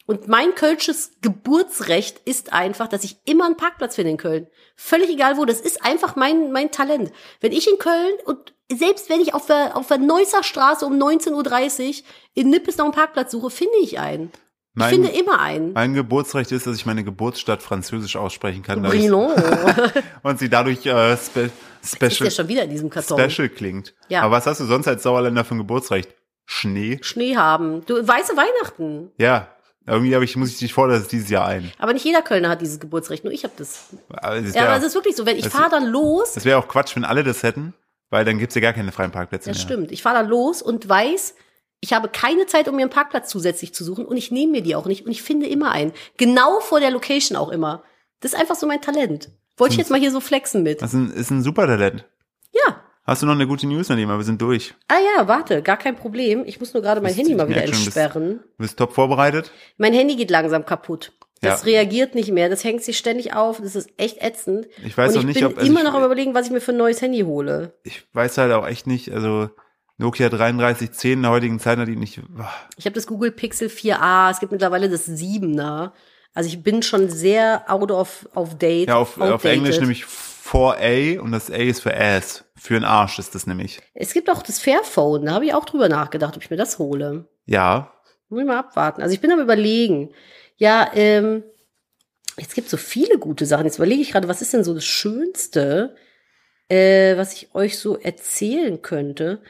Und 0.05 0.29
mein 0.29 0.55
kölsches 0.55 1.11
Geburtsrecht 1.21 2.21
ist 2.23 2.53
einfach, 2.53 2.87
dass 2.87 3.03
ich 3.03 3.17
immer 3.25 3.45
einen 3.45 3.57
Parkplatz 3.57 3.95
finde 3.95 4.11
in 4.11 4.17
Köln. 4.17 4.47
Völlig 4.75 5.09
egal 5.09 5.37
wo, 5.37 5.43
das 5.43 5.59
ist 5.59 5.83
einfach 5.83 6.15
mein, 6.15 6.51
mein 6.53 6.71
Talent. 6.71 7.11
Wenn 7.41 7.51
ich 7.51 7.69
in 7.69 7.77
Köln 7.77 8.13
und 8.25 8.53
selbst 8.71 9.09
wenn 9.09 9.19
ich 9.19 9.33
auf 9.33 9.47
der, 9.47 9.75
auf 9.75 9.87
der 9.87 9.97
Neusser 9.97 10.43
Straße 10.43 10.85
um 10.85 10.93
19.30 10.93 11.87
Uhr 11.87 12.05
in 12.35 12.49
Nippes 12.49 12.77
noch 12.77 12.85
einen 12.85 12.93
Parkplatz 12.93 13.31
suche, 13.31 13.49
finde 13.49 13.77
ich 13.81 13.99
einen. 13.99 14.31
Mein- 14.77 14.89
ich 14.93 14.95
finde 15.09 15.19
immer 15.19 15.39
einen. 15.39 15.73
Mein 15.73 15.93
Geburtsrecht 15.93 16.51
ist, 16.51 16.67
dass 16.67 16.75
ich 16.75 16.85
meine 16.85 17.03
Geburtsstadt 17.03 17.63
französisch 17.63 18.15
aussprechen 18.15 18.61
kann. 18.63 18.81
Brillant. 18.81 19.33
Und 20.23 20.39
sie 20.39 20.49
dadurch 20.49 20.85
äh, 20.85 21.17
spe 21.17 21.49
Ist 21.81 22.01
der 22.01 22.09
special, 22.09 22.31
schon 22.31 22.47
wieder 22.47 22.63
in 22.63 22.69
diesem 22.69 22.89
Karton? 22.89 23.19
special 23.29 23.49
klingt. 23.49 23.93
Ja. 24.09 24.21
Aber 24.21 24.35
was 24.35 24.45
hast 24.45 24.59
du 24.61 24.65
sonst 24.65 24.87
als 24.87 25.03
Sauerländer 25.03 25.43
für 25.45 25.55
ein 25.55 25.59
Geburtsrecht? 25.59 26.09
Schnee? 26.45 26.99
Schnee 27.01 27.35
haben. 27.35 27.85
Du, 27.85 27.95
weiße 27.95 28.33
Weihnachten. 28.37 29.11
Ja. 29.17 29.47
Irgendwie 29.85 30.13
habe 30.15 30.25
ich, 30.25 30.35
muss 30.35 30.49
ich 30.49 30.57
dich 30.59 30.73
fordern, 30.73 30.99
das 30.99 31.07
dieses 31.07 31.29
Jahr 31.29 31.45
ein. 31.45 31.71
Aber 31.79 31.93
nicht 31.93 32.03
jeder 32.05 32.21
Kölner 32.21 32.49
hat 32.49 32.59
dieses 32.61 32.79
Geburtsrecht, 32.79 33.23
nur 33.23 33.31
ich 33.33 33.43
habe 33.45 33.53
das. 33.57 33.85
Aber 34.09 34.41
das 34.41 34.53
Ja, 34.53 34.61
aber 34.63 34.71
wäre 34.71 34.79
es 34.79 34.85
ist 34.85 34.95
wirklich 34.95 35.15
so, 35.15 35.25
wenn 35.25 35.37
ich 35.37 35.45
das- 35.45 35.53
fahre 35.53 35.69
dann 35.69 35.85
los, 35.85 36.33
das 36.33 36.43
wär 36.45 36.59
auch 36.59 36.67
Quatsch, 36.67 36.95
wenn 36.97 37.05
alle 37.05 37.23
das 37.23 37.41
hätten. 37.43 37.73
weil 38.09 38.23
dann 38.25 38.37
gibt's 38.37 38.53
ja 38.55 38.61
gar 38.61 38.73
keine 38.73 38.91
freien 38.91 39.11
Parkplätze 39.11 39.49
Das 39.49 39.57
mehr. 39.57 39.63
stimmt. 39.65 39.91
Ich 39.91 40.01
fahre 40.03 40.15
dann 40.17 40.27
los 40.27 40.61
und 40.61 40.87
weiß, 40.87 41.35
ich 41.81 41.93
habe 41.93 42.09
keine 42.09 42.45
Zeit, 42.47 42.67
um 42.67 42.75
mir 42.75 42.81
einen 42.83 42.89
Parkplatz 42.91 43.29
zusätzlich 43.29 43.73
zu 43.73 43.83
suchen 43.83 44.05
und 44.05 44.17
ich 44.17 44.31
nehme 44.31 44.51
mir 44.53 44.61
die 44.61 44.75
auch 44.75 44.85
nicht 44.85 45.05
und 45.05 45.11
ich 45.11 45.21
finde 45.21 45.47
immer 45.47 45.71
einen. 45.71 45.93
Genau 46.17 46.59
vor 46.59 46.79
der 46.79 46.91
Location 46.91 47.37
auch 47.37 47.49
immer. 47.49 47.83
Das 48.19 48.33
ist 48.33 48.39
einfach 48.39 48.55
so 48.55 48.65
mein 48.67 48.81
Talent. 48.81 49.29
Wollte 49.57 49.73
ich 49.73 49.77
jetzt 49.79 49.91
mal 49.91 49.99
hier 49.99 50.11
so 50.11 50.19
flexen 50.19 50.63
mit. 50.63 50.81
Das 50.81 50.93
ist 50.93 50.99
ein, 50.99 51.11
ist 51.11 51.31
ein 51.31 51.43
super 51.43 51.65
Talent. 51.67 52.05
Ja. 52.51 52.81
Hast 53.03 53.21
du 53.21 53.25
noch 53.25 53.33
eine 53.35 53.47
gute 53.47 53.67
News, 53.67 53.89
Nadima? 53.89 54.17
Wir 54.17 54.23
sind 54.25 54.41
durch. 54.41 54.73
Ah 54.87 54.95
ja, 55.15 55.27
warte, 55.27 55.61
gar 55.61 55.77
kein 55.77 55.95
Problem. 55.95 56.43
Ich 56.45 56.59
muss 56.59 56.73
nur 56.73 56.83
gerade 56.83 56.99
mein 56.99 57.09
Bist- 57.09 57.19
Handy 57.19 57.35
mal 57.35 57.47
wieder 57.47 57.61
bist- 57.61 57.73
entsperren. 57.85 58.39
Du 58.57 58.63
bist 58.63 58.77
top 58.77 58.93
vorbereitet. 58.93 59.51
Mein 59.77 59.93
Handy 59.93 60.15
geht 60.15 60.29
langsam 60.29 60.65
kaputt. 60.65 61.13
Das 61.41 61.61
Ja. 61.61 61.65
reagiert 61.67 62.15
nicht 62.15 62.31
mehr. 62.31 62.49
Das 62.49 62.63
hängt 62.63 62.83
sich 62.83 62.97
ständig 62.97 63.33
auf. 63.35 63.61
Das 63.61 63.75
ist 63.75 63.89
echt 63.97 64.21
ätzend. 64.21 64.67
Ich 64.83 64.97
weiß 64.97 65.11
und 65.13 65.17
auch 65.17 65.21
ich 65.21 65.27
nicht, 65.27 65.35
bin 65.39 65.45
ob- 65.45 65.57
also 65.57 65.69
immer 65.69 65.81
ich- 65.81 65.85
noch 65.85 65.93
am 65.93 66.03
überlegen, 66.03 66.33
was 66.33 66.47
ich 66.47 66.51
mir 66.51 66.59
für 66.61 66.71
ein 66.71 66.77
neues 66.77 67.01
Handy 67.01 67.21
hole. 67.21 67.73
Ich 67.83 68.03
weiß 68.13 68.37
halt 68.39 68.51
auch 68.51 68.67
echt 68.67 68.87
nicht, 68.87 69.11
also 69.13 69.49
Nokia 69.97 70.29
3310 70.29 71.13
in 71.13 71.21
der 71.23 71.31
heutigen 71.31 71.59
Zeit 71.59 71.79
hat 71.79 71.87
die 71.87 71.95
nicht. 71.95 72.21
boah. 72.29 72.53
Ich 72.77 72.85
habe 72.85 72.93
das 72.93 73.07
Google 73.07 73.31
Pixel 73.31 73.67
4a. 73.67 74.31
Es 74.31 74.39
gibt 74.39 74.51
mittlerweile 74.51 74.89
das 74.89 75.07
7er. 75.07 75.91
Also 76.33 76.49
ich 76.49 76.61
bin 76.61 76.83
schon 76.83 77.09
sehr 77.09 77.63
out 77.67 77.91
of, 77.91 78.29
of 78.35 78.57
date. 78.57 78.89
Ja, 78.89 78.97
auf, 78.97 79.19
auf. 79.19 79.43
Englisch 79.43 79.79
nämlich 79.79 80.05
4A 80.05 81.19
und 81.19 81.31
das 81.31 81.49
A 81.49 81.55
ist 81.55 81.81
für 81.81 81.95
Ass. 81.97 82.45
Für 82.55 82.75
einen 82.75 82.85
Arsch 82.85 83.17
ist 83.17 83.33
das 83.33 83.47
nämlich. 83.47 83.79
Es 83.95 84.13
gibt 84.13 84.29
auch 84.29 84.43
das 84.43 84.59
Fairphone. 84.59 85.25
Da 85.25 85.33
habe 85.33 85.45
ich 85.45 85.53
auch 85.53 85.65
drüber 85.65 85.89
nachgedacht, 85.89 86.35
ob 86.35 86.43
ich 86.43 86.51
mir 86.51 86.57
das 86.57 86.77
hole. 86.77 87.27
Ja, 87.45 87.91
Muss 88.29 88.41
ich 88.41 88.45
mal 88.45 88.59
abwarten. 88.59 89.01
Also 89.01 89.13
ich 89.15 89.21
bin 89.21 89.31
am 89.31 89.39
überlegen. 89.39 90.11
Ja, 90.57 90.91
ähm, 90.93 91.43
es 92.35 92.53
gibt 92.53 92.69
so 92.69 92.77
viele 92.77 93.17
gute 93.17 93.47
Sachen. 93.47 93.65
Jetzt 93.65 93.77
überlege 93.77 94.01
ich 94.01 94.11
gerade, 94.11 94.27
was 94.27 94.41
ist 94.43 94.53
denn 94.53 94.63
so 94.63 94.75
das 94.75 94.85
Schönste, 94.85 95.95
äh, 96.69 97.17
was 97.17 97.33
ich 97.33 97.55
euch 97.55 97.79
so 97.79 97.97
erzählen 97.97 98.81
könnte? 98.81 99.41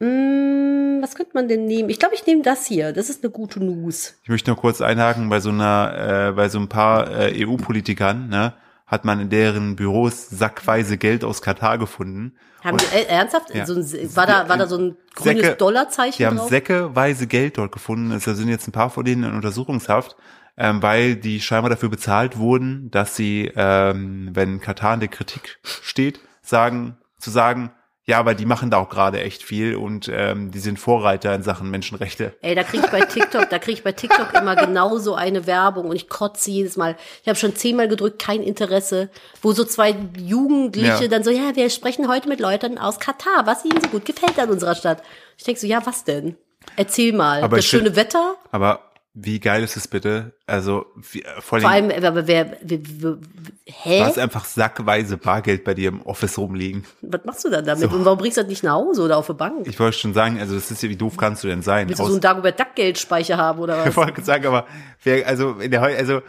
Hm, 0.00 0.98
was 1.02 1.14
könnte 1.14 1.32
man 1.34 1.48
denn 1.48 1.66
nehmen? 1.66 1.88
Ich 1.88 1.98
glaube, 1.98 2.14
ich 2.14 2.26
nehme 2.26 2.42
das 2.42 2.66
hier. 2.66 2.92
Das 2.92 3.08
ist 3.08 3.22
eine 3.24 3.30
gute 3.30 3.60
News. 3.62 4.14
ich 4.22 4.28
möchte 4.28 4.50
nur 4.50 4.58
kurz 4.58 4.80
einhaken, 4.80 5.28
bei 5.28 5.40
so 5.40 5.50
einer, 5.50 6.28
äh, 6.28 6.32
bei 6.32 6.48
so 6.48 6.58
ein 6.58 6.68
paar 6.68 7.10
äh, 7.10 7.44
EU-Politikern, 7.46 8.28
ne, 8.28 8.52
hat 8.86 9.04
man 9.04 9.18
in 9.20 9.30
deren 9.30 9.74
Büros 9.74 10.28
sackweise 10.28 10.96
Geld 10.98 11.24
aus 11.24 11.42
Katar 11.42 11.78
gefunden. 11.78 12.34
Haben 12.62 12.76
die, 12.78 12.94
äh, 12.94 13.06
ernsthaft? 13.06 13.54
Ja. 13.54 13.66
So 13.66 13.74
ein, 13.74 14.16
war, 14.16 14.26
da, 14.26 14.48
war 14.48 14.56
da 14.58 14.66
so 14.66 14.76
ein 14.78 14.96
grünes 15.14 15.42
Säcke- 15.44 15.56
Dollarzeichen 15.56 16.16
Die 16.18 16.26
haben 16.26 16.36
drauf? 16.36 16.48
säckeweise 16.48 17.26
Geld 17.26 17.58
dort 17.58 17.72
gefunden. 17.72 18.12
Es 18.12 18.24
sind 18.24 18.48
jetzt 18.48 18.68
ein 18.68 18.72
paar 18.72 18.90
von 18.90 19.04
denen 19.04 19.24
in 19.24 19.34
Untersuchungshaft, 19.34 20.14
ähm, 20.56 20.82
weil 20.82 21.16
die 21.16 21.40
scheinbar 21.40 21.70
dafür 21.70 21.88
bezahlt 21.88 22.38
wurden, 22.38 22.90
dass 22.90 23.16
sie, 23.16 23.50
ähm, 23.56 24.30
wenn 24.34 24.60
Katar 24.60 24.94
in 24.94 25.00
der 25.00 25.08
Kritik 25.08 25.58
steht, 25.62 26.20
sagen, 26.42 26.96
zu 27.18 27.30
sagen, 27.30 27.72
ja, 28.08 28.18
aber 28.18 28.34
die 28.34 28.46
machen 28.46 28.70
da 28.70 28.78
auch 28.78 28.88
gerade 28.88 29.20
echt 29.20 29.42
viel 29.42 29.74
und 29.74 30.08
ähm, 30.12 30.52
die 30.52 30.60
sind 30.60 30.78
Vorreiter 30.78 31.34
in 31.34 31.42
Sachen 31.42 31.70
Menschenrechte. 31.70 32.34
Ey, 32.40 32.54
da 32.54 32.62
kriege 32.62 32.84
ich 32.84 32.90
bei 32.90 33.00
TikTok, 33.00 33.50
da 33.50 33.58
kriege 33.58 33.78
ich 33.78 33.82
bei 33.82 33.92
TikTok 33.92 34.32
immer 34.34 34.54
genau 34.54 34.98
so 34.98 35.14
eine 35.16 35.46
Werbung 35.46 35.86
und 35.88 35.96
ich 35.96 36.08
kotze 36.08 36.50
jedes 36.50 36.76
Mal. 36.76 36.96
Ich 37.22 37.28
habe 37.28 37.36
schon 37.38 37.56
zehnmal 37.56 37.88
gedrückt, 37.88 38.20
kein 38.22 38.42
Interesse, 38.42 39.10
wo 39.42 39.52
so 39.52 39.64
zwei 39.64 39.96
Jugendliche 40.16 41.02
Ja. 41.04 41.08
dann 41.08 41.24
so, 41.24 41.30
ja, 41.30 41.56
wir 41.56 41.68
sprechen 41.68 42.06
heute 42.08 42.28
mit 42.28 42.38
Leuten 42.38 42.78
aus 42.78 43.00
Katar, 43.00 43.46
was 43.46 43.64
ihnen 43.64 43.80
so 43.80 43.88
gut 43.88 44.04
gefällt 44.04 44.38
an 44.38 44.50
unserer 44.50 44.76
Stadt. 44.76 45.02
Ich 45.36 45.44
denk 45.44 45.58
so, 45.58 45.66
ja, 45.66 45.84
was 45.84 46.04
denn? 46.04 46.36
Erzähl 46.76 47.12
mal. 47.12 47.42
Aber 47.42 47.56
das 47.56 47.66
schöne 47.66 47.96
Wetter? 47.96 48.36
Aber 48.50 48.85
wie 49.18 49.40
geil 49.40 49.62
ist 49.64 49.78
es 49.78 49.88
bitte? 49.88 50.34
Also 50.46 50.84
wie, 51.10 51.22
äh, 51.22 51.40
vor 51.40 51.58
Vor 51.60 51.70
allem, 51.70 51.90
aber 51.90 52.26
wer, 52.26 52.58
wer, 52.60 52.78
wer 52.82 53.16
hä? 53.64 53.98
du 54.00 54.04
hast 54.04 54.18
einfach 54.18 54.44
sackweise 54.44 55.16
Bargeld 55.16 55.64
bei 55.64 55.72
dir 55.72 55.88
im 55.88 56.02
Office 56.02 56.36
rumliegen. 56.36 56.84
Was 57.00 57.24
machst 57.24 57.42
du 57.44 57.48
dann 57.48 57.64
damit? 57.64 57.90
Und 57.90 58.04
warum 58.04 58.18
bringst 58.18 58.36
du 58.36 58.42
das 58.42 58.50
nicht 58.50 58.62
nach 58.62 58.74
Hause 58.74 59.00
oder 59.02 59.16
auf 59.16 59.30
eine 59.30 59.38
Bank? 59.38 59.66
Ich 59.66 59.80
wollte 59.80 59.96
schon 59.96 60.12
sagen, 60.12 60.38
also 60.38 60.54
das 60.54 60.70
ist 60.70 60.82
ja, 60.82 60.90
wie 60.90 60.96
doof 60.96 61.16
kannst 61.16 61.42
du 61.44 61.48
denn 61.48 61.62
sein? 61.62 61.88
Willst 61.88 61.98
du 61.98 62.02
Aus- 62.04 62.08
so 62.10 62.14
einen 62.16 62.20
Dagobert 62.20 62.60
Duck 62.60 62.74
Geldspeicher 62.74 63.38
haben 63.38 63.58
oder 63.58 63.80
Ich 63.86 63.86
was? 63.86 63.96
wollte 63.96 64.22
sagen, 64.22 64.44
aber 64.46 64.66
wer, 65.02 65.26
also 65.26 65.52
in 65.60 65.70
der 65.70 65.80
also 65.82 66.20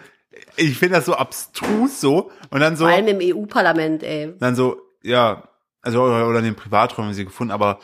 ich 0.55 0.77
finde 0.77 0.95
das 0.95 1.05
so 1.05 1.13
abstrus 1.15 1.99
so 1.99 2.31
und 2.51 2.61
dann 2.61 2.77
so 2.77 2.85
Vor 2.85 2.93
allem 2.93 3.07
im 3.19 3.35
EU-Parlament, 3.35 4.01
ey. 4.03 4.33
dann 4.39 4.55
so 4.55 4.77
ja 5.03 5.43
also 5.81 6.03
oder, 6.03 6.27
oder 6.29 6.39
in 6.39 6.45
den 6.45 6.55
Privaträumen 6.55 7.09
haben 7.09 7.15
sie 7.15 7.25
gefunden, 7.25 7.51
aber 7.51 7.79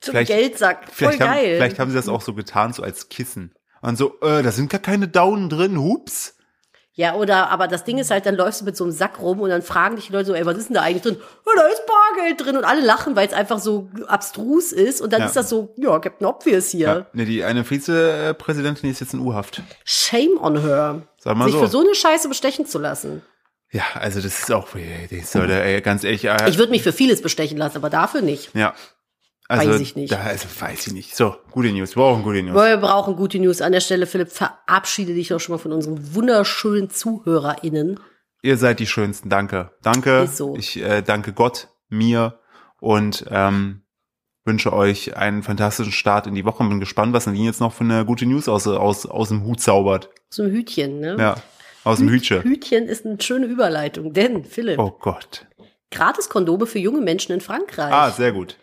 Zum 0.00 0.12
Vielleicht- 0.12 0.30
Geldsack. 0.30 0.84
Voll 0.84 1.08
vielleicht 1.08 1.20
haben, 1.20 1.28
geil. 1.34 1.56
vielleicht 1.56 1.78
haben 1.78 1.90
sie 1.90 1.96
das 1.96 2.08
auch 2.08 2.22
so 2.22 2.32
getan 2.34 2.72
so 2.72 2.82
als 2.82 3.08
Kissen 3.10 3.52
und 3.86 3.96
so 3.96 4.14
äh, 4.20 4.42
da 4.42 4.50
sind 4.52 4.70
gar 4.70 4.80
keine 4.80 5.08
Daunen 5.08 5.48
drin, 5.48 5.78
hups. 5.80 6.34
Ja, 6.98 7.14
oder, 7.14 7.50
aber 7.50 7.68
das 7.68 7.84
Ding 7.84 7.98
ist 7.98 8.10
halt, 8.10 8.24
dann 8.24 8.36
läufst 8.36 8.62
du 8.62 8.64
mit 8.64 8.74
so 8.74 8.82
einem 8.84 8.90
Sack 8.90 9.20
rum 9.20 9.40
und 9.40 9.50
dann 9.50 9.60
fragen 9.60 9.96
dich 9.96 10.06
die 10.06 10.12
Leute 10.14 10.28
so, 10.28 10.32
ey, 10.34 10.46
was 10.46 10.56
ist 10.56 10.68
denn 10.70 10.76
da 10.76 10.80
eigentlich 10.80 11.02
drin? 11.02 11.18
Ja, 11.46 11.52
da 11.54 11.68
ist 11.68 11.82
Bargeld 11.86 12.42
drin 12.42 12.56
und 12.56 12.64
alle 12.64 12.80
lachen, 12.82 13.14
weil 13.14 13.26
es 13.26 13.34
einfach 13.34 13.58
so 13.58 13.90
abstrus 14.06 14.72
ist 14.72 15.02
und 15.02 15.12
dann 15.12 15.20
Ja. 15.20 15.26
ist 15.26 15.36
das 15.36 15.50
so, 15.50 15.74
ja, 15.76 15.98
Captain 15.98 16.26
Obvious 16.26 16.70
hier. 16.70 16.86
Ja. 16.86 17.06
Ne, 17.12 17.26
die 17.26 17.44
eine 17.44 17.64
Vizepräsidentin 17.64 18.90
ist 18.90 19.00
jetzt 19.00 19.12
in 19.12 19.20
U-Haft. 19.20 19.62
Shame 19.84 20.38
on 20.40 20.58
her. 20.62 21.02
Sag 21.18 21.36
mal 21.36 21.44
sich 21.44 21.52
so. 21.54 21.60
für 21.60 21.68
so 21.68 21.80
eine 21.80 21.94
Scheiße 21.94 22.28
bestechen 22.28 22.64
zu 22.64 22.78
lassen. 22.78 23.20
Ja, 23.72 23.82
also 23.94 24.22
das 24.22 24.38
ist 24.38 24.50
auch 24.52 24.68
das 25.10 25.32
sollte 25.32 25.60
ey, 25.60 25.82
ganz 25.82 26.02
ehrlich 26.02 26.24
äh, 26.24 26.48
Ich 26.48 26.56
würde 26.56 26.70
mich 26.70 26.82
für 26.82 26.92
vieles 26.94 27.20
bestechen 27.20 27.58
lassen, 27.58 27.76
aber 27.76 27.90
dafür 27.90 28.22
nicht. 28.22 28.54
ja. 28.54 28.74
Also, 29.48 29.70
Weiß 29.70 29.80
ich 29.80 29.94
nicht. 29.94 30.12
Da, 30.12 30.20
also 30.20 30.48
weiß 30.58 30.88
ich 30.88 30.92
nicht. 30.92 31.14
So, 31.14 31.36
gute 31.52 31.72
News. 31.72 31.94
Wir 31.94 32.02
brauchen 32.02 32.22
gute 32.22 32.42
News. 32.42 32.54
Wir 32.54 32.76
brauchen 32.78 33.16
gute 33.16 33.38
News 33.38 33.60
an 33.60 33.72
der 33.72 33.80
Stelle. 33.80 34.06
Philipp, 34.06 34.30
verabschiede 34.30 35.14
dich 35.14 35.28
doch 35.28 35.38
schon 35.38 35.54
mal 35.54 35.58
von 35.58 35.72
unseren 35.72 36.14
wunderschönen 36.14 36.90
ZuhörerInnen. 36.90 38.00
Ihr 38.42 38.56
seid 38.56 38.80
die 38.80 38.86
Schönsten. 38.86 39.28
Danke. 39.28 39.70
Danke. 39.82 40.26
So. 40.26 40.56
Ich 40.56 40.80
äh, 40.82 41.02
danke 41.02 41.32
Gott, 41.32 41.68
mir 41.88 42.40
und 42.80 43.24
ähm, 43.30 43.82
wünsche 44.44 44.72
euch 44.72 45.16
einen 45.16 45.42
fantastischen 45.42 45.92
Start 45.92 46.26
in 46.26 46.34
die 46.34 46.44
Woche. 46.44 46.64
Bin 46.64 46.80
gespannt, 46.80 47.12
was 47.12 47.26
Nadine 47.26 47.46
jetzt 47.46 47.60
noch 47.60 47.72
für 47.72 47.84
eine 47.84 48.04
gute 48.04 48.26
News 48.26 48.48
aus, 48.48 48.66
aus, 48.66 49.06
aus 49.06 49.28
dem 49.28 49.44
Hut 49.44 49.60
zaubert. 49.60 50.10
So 50.28 50.42
ein 50.42 50.50
Hütchen, 50.50 51.00
ne? 51.00 51.16
Ja, 51.18 51.36
aus 51.84 51.98
dem 51.98 52.08
Hütchen. 52.08 52.42
Hütchen 52.42 52.86
ist 52.86 53.06
eine 53.06 53.20
schöne 53.20 53.46
Überleitung, 53.46 54.12
denn, 54.12 54.44
Philipp, 54.44 54.78
Oh 54.78 54.90
Gott. 54.90 55.46
Gratis-Kondome 55.92 56.66
für 56.66 56.80
junge 56.80 57.00
Menschen 57.00 57.32
in 57.32 57.40
Frankreich. 57.40 57.92
Ah, 57.92 58.10
sehr 58.10 58.32
gut. 58.32 58.56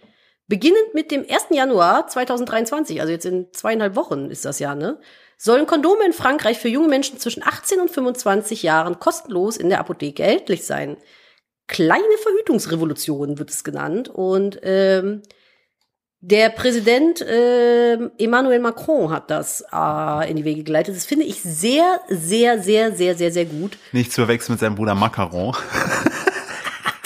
Beginnend 0.53 0.93
mit 0.93 1.09
dem 1.09 1.25
1. 1.27 1.47
Januar 1.49 2.05
2023, 2.05 3.01
also 3.01 3.11
jetzt 3.11 3.25
in 3.25 3.47
zweieinhalb 3.53 3.95
Wochen 3.95 4.29
ist 4.29 4.45
das 4.45 4.59
ja, 4.59 4.75
ne? 4.75 4.99
Sollen 5.35 5.65
Kondome 5.65 6.05
in 6.05 6.13
Frankreich 6.13 6.59
für 6.59 6.67
junge 6.67 6.89
Menschen 6.89 7.17
zwischen 7.17 7.41
18 7.41 7.79
und 7.79 7.89
25 7.89 8.61
Jahren 8.61 8.99
kostenlos 8.99 9.57
in 9.57 9.69
der 9.69 9.79
Apotheke 9.79 10.21
erhältlich 10.21 10.63
sein. 10.63 10.97
Kleine 11.65 12.03
Verhütungsrevolution 12.21 13.39
wird 13.39 13.49
es 13.49 13.63
genannt. 13.63 14.09
Und 14.09 14.59
ähm, 14.61 15.23
der 16.19 16.49
Präsident 16.49 17.25
ähm, 17.27 18.11
Emmanuel 18.19 18.59
Macron 18.59 19.09
hat 19.09 19.31
das 19.31 19.65
äh, 19.73 20.29
in 20.29 20.35
die 20.35 20.45
Wege 20.45 20.61
geleitet. 20.61 20.95
Das 20.95 21.05
finde 21.05 21.25
ich 21.25 21.41
sehr, 21.41 21.99
sehr, 22.09 22.61
sehr, 22.61 22.91
sehr, 22.91 23.15
sehr, 23.15 23.31
sehr 23.31 23.45
gut. 23.45 23.79
Nicht 23.91 24.11
zu 24.11 24.21
verwechseln 24.21 24.53
mit 24.53 24.59
seinem 24.59 24.75
Bruder 24.75 24.93
Macaron. 24.93 25.57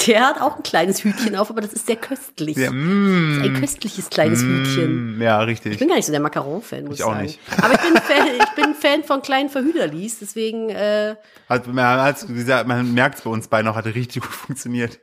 Der 0.07 0.21
hat 0.27 0.41
auch 0.41 0.57
ein 0.57 0.63
kleines 0.63 1.03
Hütchen 1.03 1.35
auf, 1.35 1.49
aber 1.49 1.61
das 1.61 1.73
ist 1.73 1.85
sehr 1.87 1.95
köstlich. 1.97 2.55
Ja, 2.57 2.71
mm, 2.71 3.41
Ein 3.43 3.53
köstliches 3.59 4.09
kleines 4.09 4.41
Hütchen. 4.41 5.17
mm, 5.17 5.21
ja, 5.21 5.41
Ich 5.43 5.47
richtig. 5.49 5.77
bin 5.79 5.87
gar 5.89 5.95
nicht 5.95 6.05
so 6.05 6.11
der 6.11 6.21
Macaron-Fan, 6.21 6.85
muss 6.85 6.93
Ich 6.95 6.99
ich 6.99 7.03
auch 7.05 7.11
sagen. 7.11 7.23
nicht. 7.23 7.39
Aber 7.61 7.73
ich 7.73 7.81
bin 7.81 7.95
Fan, 8.01 8.27
ich 8.39 8.63
bin 8.63 8.73
Fan 8.73 9.03
von 9.03 9.21
kleinen 9.21 9.49
Verhüterlies, 9.49 10.19
deswegen, 10.19 10.69
äh, 10.69 11.15
Hat, 11.49 11.67
man, 11.67 11.85
hat, 12.01 12.25
man 12.67 12.93
merkt 12.93 13.17
es 13.17 13.21
bei 13.23 13.29
uns 13.29 13.47
beiden 13.47 13.65
noch, 13.67 13.75
hat 13.75 13.85
richtig 13.85 14.21
gut 14.23 14.31
funktioniert. 14.31 14.99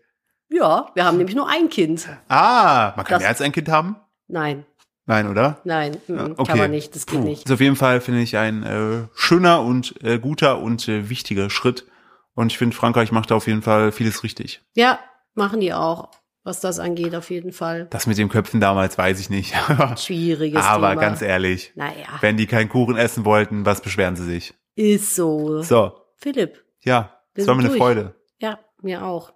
ja, 0.48 0.86
wir 0.94 1.04
haben 1.04 1.18
nämlich 1.18 1.36
nur 1.36 1.48
ein 1.48 1.68
Kind. 1.68 2.08
Ah, 2.28 2.92
man 2.96 3.04
kann 3.04 3.14
Das- 3.16 3.20
mehr 3.20 3.28
als 3.28 3.40
ein 3.40 3.52
Kind 3.52 3.68
haben? 3.68 3.96
Nein, 4.28 4.64
Nein, 5.06 5.28
oder? 5.28 5.60
nein, 5.64 5.98
mm, 6.08 6.14
Ja, 6.38 6.44
kann 6.44 6.56
man 6.58 6.70
nicht, 6.70 6.94
das 6.96 7.04
geht 7.04 7.20
Puh. 7.20 7.26
nicht. 7.26 7.44
Ist 7.44 7.52
auf 7.52 7.60
jeden 7.60 7.76
Fall, 7.76 8.00
finde 8.00 8.22
ich, 8.22 8.38
ein 8.38 8.62
äh, 8.62 9.02
schöner 9.14 9.60
und 9.60 10.02
äh, 10.02 10.18
guter 10.18 10.60
und 10.60 10.88
äh, 10.88 11.10
wichtiger 11.10 11.50
Schritt. 11.50 11.84
Und 12.34 12.50
ich 12.52 12.58
finde, 12.58 12.76
Frankreich 12.76 13.12
macht 13.12 13.30
da 13.30 13.36
auf 13.36 13.46
jeden 13.46 13.62
Fall 13.62 13.92
vieles 13.92 14.22
richtig. 14.24 14.62
Ja, 14.74 14.98
machen 15.34 15.60
die 15.60 15.72
auch, 15.72 16.10
was 16.42 16.60
das 16.60 16.78
angeht, 16.78 17.14
auf 17.14 17.30
jeden 17.30 17.52
Fall. 17.52 17.86
Das 17.90 18.06
mit 18.06 18.18
den 18.18 18.28
Köpfen 18.28 18.60
damals 18.60 18.98
weiß 18.98 19.20
ich 19.20 19.30
nicht. 19.30 19.54
Schwieriges 19.96 20.62
Aber 20.64 20.90
Thema. 20.90 21.00
ganz 21.00 21.22
ehrlich, 21.22 21.72
Naja, 21.76 22.06
wenn 22.20 22.36
die 22.36 22.46
keinen 22.46 22.68
Kuchen 22.68 22.96
essen 22.96 23.24
wollten, 23.24 23.64
was 23.66 23.80
beschweren 23.80 24.16
sie 24.16 24.24
sich? 24.24 24.54
ist 24.76 25.14
so. 25.14 25.62
So, 25.62 25.92
Philipp, 26.16 26.64
ja, 26.80 27.20
es 27.34 27.46
war 27.46 27.54
mir 27.54 27.62
sind 27.62 27.70
eine 27.70 27.78
durch. 27.78 27.78
Freude. 27.80 28.14
ja, 28.38 28.58
mir 28.82 29.04
auch. 29.04 29.32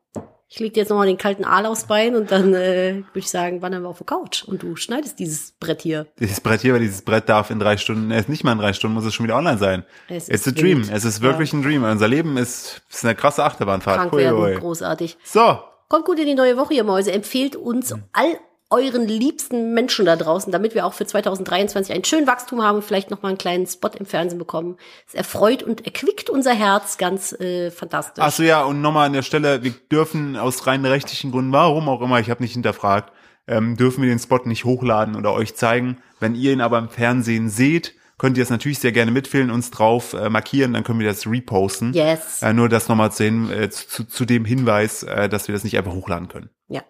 Ich 0.50 0.60
leg 0.60 0.72
dir 0.72 0.80
jetzt 0.80 0.88
nochmal 0.88 1.06
den 1.06 1.18
kalten 1.18 1.44
Aal 1.44 1.66
aufs 1.66 1.84
Bein 1.84 2.16
und 2.16 2.30
dann 2.30 2.54
äh, 2.54 2.94
würde 2.94 3.18
ich 3.18 3.28
sagen, 3.28 3.60
wandern 3.60 3.82
wir 3.82 3.88
auf 3.90 3.98
die 3.98 4.04
Couch 4.04 4.44
und 4.44 4.62
du 4.62 4.76
schneidest 4.76 5.18
dieses 5.18 5.52
Brett 5.60 5.82
hier. 5.82 6.06
Dieses 6.18 6.40
Brett 6.40 6.62
hier, 6.62 6.72
weil 6.72 6.80
dieses 6.80 7.02
Brett 7.02 7.28
darf 7.28 7.50
in 7.50 7.58
drei 7.58 7.76
Stunden, 7.76 8.10
äh, 8.10 8.24
nicht 8.28 8.44
mal 8.44 8.52
in 8.52 8.58
drei 8.58 8.72
Stunden, 8.72 8.94
muss 8.94 9.04
es 9.04 9.12
schon 9.12 9.24
wieder 9.24 9.36
online 9.36 9.58
sein. 9.58 9.84
Es 10.08 10.28
It's 10.30 10.46
a 10.46 10.50
ist 10.50 10.58
dream. 10.60 10.78
wild. 10.84 10.90
Es 10.90 11.04
ist 11.04 11.20
wirklich 11.20 11.52
ein 11.52 11.62
Dream. 11.62 11.84
Unser 11.84 12.08
Leben 12.08 12.38
ist, 12.38 12.80
ist 12.88 13.04
eine 13.04 13.14
krasse 13.14 13.44
Achterbahnfahrt. 13.44 13.98
Krank 13.98 14.12
werden, 14.14 14.58
großartig. 14.58 15.18
So, 15.22 15.58
Kommt 15.88 16.04
gut 16.06 16.18
in 16.18 16.26
die 16.26 16.34
neue 16.34 16.56
Woche, 16.58 16.74
ihr 16.74 16.84
Mäuse. 16.84 17.12
Empfehlt 17.12 17.54
uns 17.56 17.94
Mhm. 17.94 18.04
all 18.12 18.38
euren 18.70 19.06
liebsten 19.06 19.72
Menschen 19.72 20.04
da 20.04 20.16
draußen, 20.16 20.52
damit 20.52 20.74
wir 20.74 20.84
auch 20.84 20.92
für 20.92 21.06
2023 21.06 21.94
einen 21.94 22.04
schönen 22.04 22.26
Wachstum 22.26 22.62
haben 22.62 22.76
und 22.76 22.84
vielleicht 22.84 23.10
noch 23.10 23.22
mal 23.22 23.30
einen 23.30 23.38
kleinen 23.38 23.66
Spot 23.66 23.90
im 23.98 24.04
Fernsehen 24.04 24.38
bekommen. 24.38 24.76
Es 25.06 25.14
erfreut 25.14 25.62
und 25.62 25.86
erquickt 25.86 26.28
unser 26.28 26.52
Herz 26.52 26.98
ganz 26.98 27.32
äh, 27.32 27.70
fantastisch. 27.70 28.22
Ach 28.22 28.32
so 28.32 28.42
ja, 28.42 28.62
und 28.62 28.82
nochmal 28.82 29.06
an 29.06 29.14
der 29.14 29.22
Stelle, 29.22 29.62
wir 29.62 29.72
dürfen 29.90 30.36
aus 30.36 30.66
rein 30.66 30.84
rechtlichen 30.84 31.30
Gründen, 31.30 31.52
warum 31.52 31.88
auch 31.88 32.02
immer, 32.02 32.20
ich 32.20 32.28
habe 32.28 32.42
nicht 32.42 32.52
hinterfragt, 32.52 33.12
ähm, 33.46 33.76
dürfen 33.76 34.02
wir 34.02 34.10
den 34.10 34.18
Spot 34.18 34.40
nicht 34.44 34.64
hochladen 34.64 35.16
oder 35.16 35.32
euch 35.32 35.54
zeigen. 35.54 35.98
Wenn 36.20 36.34
ihr 36.34 36.52
ihn 36.52 36.60
aber 36.60 36.78
im 36.78 36.90
Fernsehen 36.90 37.48
seht, 37.48 37.94
könnt 38.18 38.36
ihr 38.36 38.42
es 38.42 38.50
natürlich 38.50 38.80
sehr 38.80 38.92
gerne 38.92 39.10
mitfilmen, 39.10 39.50
uns 39.50 39.70
drauf 39.70 40.12
äh, 40.12 40.28
markieren, 40.28 40.74
dann 40.74 40.84
können 40.84 41.00
wir 41.00 41.06
das 41.06 41.26
reposten. 41.26 41.94
Yes. 41.94 42.42
Äh, 42.42 42.52
nur 42.52 42.68
das 42.68 42.88
nochmal 42.88 43.12
zu, 43.12 43.24
hin, 43.24 43.50
äh, 43.50 43.70
zu, 43.70 44.04
zu 44.04 44.24
dem 44.26 44.44
Hinweis, 44.44 45.04
äh, 45.04 45.28
dass 45.28 45.48
wir 45.48 45.54
das 45.54 45.64
nicht 45.64 45.78
einfach 45.78 45.92
hochladen 45.92 46.28
können. 46.28 46.50
Ja. 46.68 46.82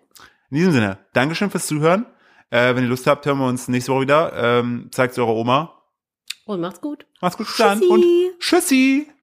In 0.51 0.57
diesem 0.57 0.72
Sinne, 0.72 0.99
Dankeschön 1.12 1.51
fürs 1.51 1.66
Zuhören. 1.66 2.07
Äh, 2.51 2.74
wenn 2.74 2.84
ihr 2.84 2.88
Lust 2.88 3.07
habt, 3.07 3.26
hören 3.26 3.38
wir 3.38 3.46
uns 3.46 3.68
nächste 3.68 3.92
Woche 3.92 4.03
wieder. 4.03 4.32
Ähm, 4.34 4.88
zeigt 4.90 5.18
eurer 5.18 5.34
Oma. 5.34 5.82
Und 6.46 6.61
macht's 6.61 6.80
gut. 6.80 7.05
Macht's 7.20 7.36
gut, 7.36 7.46
bis 7.46 7.57
dann 7.57 7.78
Tschüssi. 7.80 7.92
und 7.92 8.38
Tschüssi. 8.40 9.09